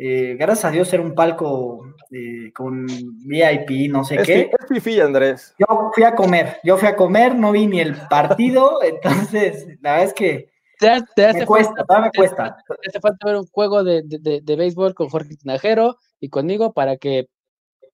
eh, 0.01 0.35
gracias 0.39 0.63
a 0.65 0.71
Dios 0.71 0.91
era 0.93 1.03
un 1.03 1.13
palco 1.13 1.83
eh, 2.09 2.53
con 2.53 2.87
VIP, 2.87 3.91
no 3.91 4.03
sé 4.05 4.15
Es, 4.15 4.25
qué. 4.25 4.39
es 4.57 4.67
fifí, 4.69 4.99
Andrés. 5.01 5.53
Yo 5.59 5.91
fui 5.93 6.03
a 6.03 6.15
comer, 6.15 6.57
yo 6.63 6.77
fui 6.77 6.87
a 6.87 6.95
comer, 6.95 7.35
no 7.35 7.51
vi 7.51 7.67
ni 7.67 7.81
el 7.81 7.95
partido, 8.07 8.79
entonces 8.83 9.67
la 9.81 9.91
verdad 9.91 10.07
es 10.07 10.13
que 10.13 10.51
Te, 10.79 10.89
ha- 10.89 11.05
te 11.15 11.25
hace 11.25 11.39
me 11.41 11.45
cuesta, 11.45 11.73
falta- 11.85 12.01
me 12.01 12.11
cuesta. 12.11 12.57
te 12.81 12.89
hace 12.89 12.99
falta 13.01 13.27
ver 13.27 13.35
un 13.35 13.47
juego 13.47 13.83
de, 13.83 14.01
de, 14.05 14.19
de- 14.19 14.41
de 14.41 14.55
béisbol 14.55 14.93
con 14.95 15.09
Jorge 15.09 15.35
Tinajero 15.35 15.97
y 16.21 16.29
conmigo 16.29 16.71
para 16.73 16.95
que 16.97 17.27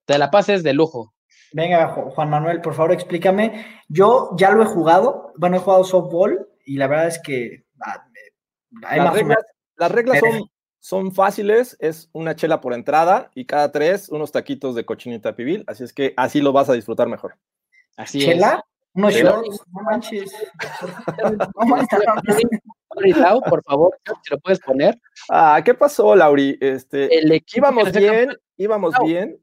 te 0.06 0.18
la 0.20 0.30
pases 0.30 0.62
de 0.62 0.74
lujo. 0.74 1.14
Venga, 1.54 1.96
Ju- 1.96 2.12
Juan 2.12 2.30
Manuel, 2.30 2.62
por 2.62 2.76
favor, 2.76 2.92
explícame. 2.92 3.66
Yo 3.90 4.30
ya 4.38 4.52
lo 4.52 4.62
he 4.62 4.68
jugado, 4.68 5.34
bueno, 5.38 5.56
he 5.56 5.60
jugado 5.60 5.84
softball 5.84 6.48
y 6.66 6.78
la 6.78 6.86
verdad 6.88 7.08
es 7.08 7.20
que 7.20 7.64
ah, 7.82 8.06
eh, 8.14 8.32
hay 8.86 8.98
Las 9.00 9.08
más 9.08 9.16
reglas, 9.16 9.38
las 9.78 9.92
reglas 9.92 10.20
son, 10.20 10.50
son 10.86 11.12
fáciles, 11.12 11.76
es 11.80 12.10
una 12.14 12.36
chela 12.36 12.62
por 12.62 12.72
entrada 12.72 13.32
y 13.34 13.46
cada 13.46 13.72
tres 13.72 14.08
unos 14.10 14.32
taquitos 14.32 14.76
de 14.76 14.86
cochinita 14.86 15.36
pibil, 15.36 15.64
así 15.66 15.84
es 15.84 15.92
que 15.92 16.14
así 16.16 16.42
lo 16.42 16.54
vas 16.54 16.70
a 16.70 16.74
disfrutar 16.74 17.08
mejor. 17.08 17.38
Así 17.98 18.20
¿Chela? 18.20 18.64
Unos 18.94 19.12
Chela. 19.12 19.32
shorts, 19.32 19.64
no 19.74 19.82
manches. 19.82 20.32
No 21.56 21.66
manches, 21.66 22.00
es. 22.28 22.62
Ahorita, 22.90 23.40
por 23.50 23.64
favor, 23.64 23.98
si 24.24 24.30
lo 24.30 24.38
puedes 24.38 24.60
poner. 24.60 25.02
Ah, 25.28 25.60
¿qué 25.66 25.74
pasó, 25.74 26.16
Lauri? 26.16 26.56
Este, 26.62 27.18
El 27.18 27.32
equipo 27.32 27.66
íbamos 27.66 27.92
bien, 27.92 28.38
íbamos 28.56 28.94
No. 29.00 29.06
bien. 29.08 29.42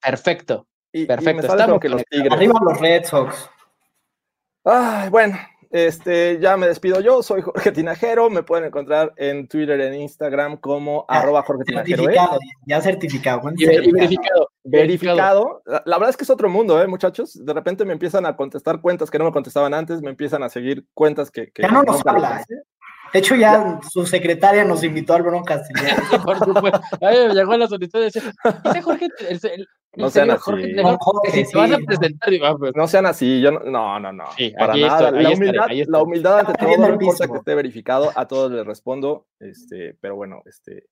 Perfecto. 0.00 0.66
Y, 0.92 1.02
y 1.02 1.06
Perfecto, 1.06 1.42
me 1.42 1.42
sale 1.42 1.60
estamos 1.60 1.66
como 1.72 1.80
que 1.80 1.88
los 1.90 2.04
tigres. 2.06 2.32
Arriba 2.32 2.58
los 2.62 2.80
Red 2.80 3.04
Sox. 3.04 3.50
Ay, 4.64 5.10
bueno, 5.10 5.38
este, 5.70 6.38
ya 6.40 6.56
me 6.56 6.66
despido 6.66 7.00
yo, 7.00 7.22
soy 7.22 7.42
Jorge 7.42 7.72
Tinajero, 7.72 8.28
me 8.28 8.42
pueden 8.42 8.64
encontrar 8.66 9.12
en 9.16 9.46
Twitter, 9.48 9.80
en 9.80 9.94
Instagram 9.94 10.56
como 10.58 11.04
Ah, 11.08 11.20
arroba 11.20 11.42
Jorge 11.42 11.64
Tinajero. 11.64 12.02
¿eh? 12.02 12.06
Certificado, 12.06 12.38
ya 12.66 12.80
certificado. 12.80 13.40
¿cuánto 13.40 13.62
Y, 13.62 13.66
verificado. 13.92 14.48
Verificado. 14.64 15.62
La, 15.66 15.82
la 15.86 15.96
verdad 15.96 16.10
es 16.10 16.16
que 16.16 16.24
es 16.24 16.30
otro 16.30 16.48
mundo, 16.48 16.80
¿eh, 16.82 16.86
muchachos? 16.86 17.38
De 17.44 17.52
repente 17.52 17.84
me 17.84 17.92
empiezan 17.92 18.26
a 18.26 18.36
contestar 18.36 18.80
cuentas 18.80 19.10
que 19.10 19.18
no 19.18 19.24
me 19.24 19.32
contestaban 19.32 19.72
antes, 19.74 20.02
me 20.02 20.10
empiezan 20.10 20.42
a 20.42 20.48
seguir 20.48 20.86
cuentas 20.94 21.30
que... 21.30 21.50
que 21.52 21.62
Ya 21.62 21.70
no 21.70 21.82
nos 21.82 21.96
les 21.96 22.06
habla. 22.06 22.40
hice. 22.42 22.62
De 23.12 23.18
hecho, 23.18 23.34
ya 23.34 23.80
su 23.90 24.06
secretaria 24.06 24.64
nos 24.64 24.84
invitó 24.84 25.14
al 25.14 25.22
Broncas. 25.22 25.68
Por 26.24 26.38
supuesto. 26.38 26.80
Ay, 27.00 27.28
me 27.28 27.34
llegó 27.34 27.56
la 27.56 27.66
solicitud 27.66 27.98
de 27.98 28.04
decir, 28.06 28.22
"Dice 28.64 28.82
Jorge, 28.82 29.08
el, 29.28 29.40
el- 29.42 29.50
el 29.52 29.68
No 29.96 30.10
sean 30.10 30.30
así. 30.30 30.42
Jorge 30.44 30.72
No, 30.74 30.96
Jorge, 31.00 31.44
te 31.50 31.58
vas 31.58 31.72
a 31.72 31.78
presentar, 31.78 32.30
ah, 32.44 32.54
pues, 32.56 32.72
No 32.76 32.86
sean 32.86 33.06
así, 33.06 33.40
yo 33.40 33.50
no, 33.50 33.60
no, 33.64 33.98
no, 33.98 34.12
no, 34.12 34.24
Sí, 34.36 34.52
para 34.56 34.76
nada. 34.76 35.08
estoy, 35.08 35.22
la, 35.24 35.30
humildad, 35.30 35.66
la 35.88 36.02
humildad 36.02 36.38
ante 36.40 36.52
todo, 36.54 36.76
no 36.76 36.88
importa 36.90 37.26
que 37.26 37.36
esté 37.38 37.54
verificado, 37.56 38.12
a 38.14 38.28
todos 38.28 38.52
les 38.52 38.64
respondo, 38.64 39.26
este, 39.40 39.96
pero 40.00 40.14
bueno, 40.14 40.42
este, 40.46 40.84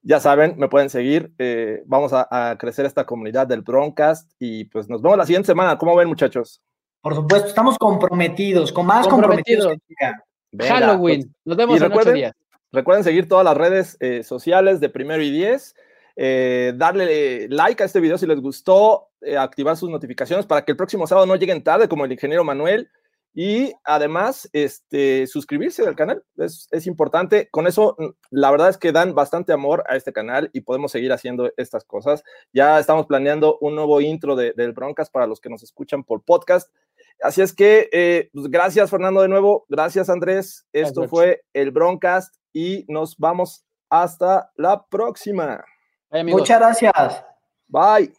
ya 0.00 0.20
saben, 0.20 0.54
me 0.56 0.68
pueden 0.68 0.88
seguir, 0.88 1.34
eh, 1.38 1.82
vamos 1.84 2.14
a, 2.14 2.26
a 2.30 2.56
crecer 2.56 2.86
esta 2.86 3.04
comunidad 3.04 3.46
del 3.46 3.60
Broncast 3.60 4.32
y 4.38 4.64
pues 4.64 4.88
nos 4.88 5.02
vemos 5.02 5.18
la 5.18 5.26
siguiente 5.26 5.46
semana, 5.48 5.76
¿cómo 5.76 5.94
ven 5.94 6.08
muchachos? 6.08 6.62
Por 7.02 7.14
supuesto, 7.14 7.48
estamos 7.48 7.76
comprometidos, 7.76 8.72
con 8.72 8.86
más 8.86 9.06
comprometidos. 9.06 9.66
Comprometidos. 9.66 10.24
Venga, 10.56 10.74
Halloween. 10.74 11.22
pues, 11.22 11.32
Nos 11.44 11.56
vemos 11.56 11.76
en 11.80 11.92
ocho 11.92 12.12
días. 12.12 12.32
Recuerden 12.72 13.04
seguir 13.04 13.28
todas 13.28 13.44
las 13.44 13.56
redes 13.56 13.96
eh, 14.00 14.22
sociales 14.24 14.80
de 14.80 14.88
Primero 14.88 15.22
y 15.22 15.30
Diez, 15.30 15.76
eh, 16.16 16.72
darle 16.76 17.48
like 17.48 17.82
a 17.82 17.86
este 17.86 18.00
video 18.00 18.18
si 18.18 18.26
les 18.26 18.40
gustó, 18.40 19.08
eh, 19.20 19.36
activar 19.36 19.76
sus 19.76 19.90
notificaciones 19.90 20.46
para 20.46 20.64
que 20.64 20.72
el 20.72 20.76
próximo 20.76 21.06
sábado 21.06 21.26
no 21.26 21.36
lleguen 21.36 21.62
tarde 21.62 21.88
como 21.88 22.04
el 22.04 22.12
ingeniero 22.12 22.42
Manuel 22.44 22.88
y 23.36 23.72
además 23.82 24.48
este, 24.52 25.26
suscribirse 25.26 25.84
al 25.86 25.96
canal, 25.96 26.22
es, 26.36 26.68
es 26.70 26.86
importante. 26.86 27.48
Con 27.50 27.66
eso, 27.66 27.96
mm, 27.98 28.06
la 28.30 28.50
verdad 28.52 28.68
es 28.68 28.78
que 28.78 28.92
dan 28.92 29.12
bastante 29.14 29.52
amor 29.52 29.82
a 29.88 29.96
este 29.96 30.12
canal 30.12 30.50
y 30.52 30.60
podemos 30.60 30.92
seguir 30.92 31.12
haciendo 31.12 31.50
estas 31.56 31.84
cosas. 31.84 32.22
Ya 32.52 32.78
estamos 32.78 33.06
planeando 33.06 33.58
un 33.60 33.74
nuevo 33.74 34.00
intro 34.00 34.36
de- 34.36 34.52
del 34.52 34.72
Broncas 34.72 35.10
para 35.10 35.26
los 35.26 35.40
que 35.40 35.48
nos 35.50 35.62
escuchan 35.64 36.04
por 36.04 36.22
podcast. 36.22 36.72
Así 37.20 37.42
es 37.42 37.54
que, 37.54 37.88
eh, 37.92 38.28
pues, 38.32 38.48
gracias 38.48 38.90
Fernando 38.90 39.22
de 39.22 39.28
nuevo, 39.28 39.64
gracias 39.68 40.10
Andrés. 40.10 40.66
Esto 40.72 41.02
Gracias. 41.02 41.10
fue 41.10 41.42
el 41.52 41.70
Broncast 41.70 42.34
y 42.52 42.84
nos 42.88 43.16
vamos 43.16 43.64
hasta 43.88 44.50
la 44.56 44.84
próxima. 44.86 45.64
Muchas 46.10 46.58
gracias. 46.58 47.24
Bye. 47.66 48.12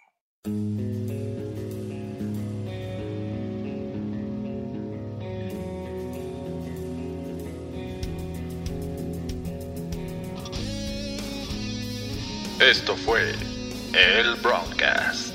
Esto 12.60 12.96
fue 12.96 13.34
el 13.94 14.36
Broadcast. 14.42 15.35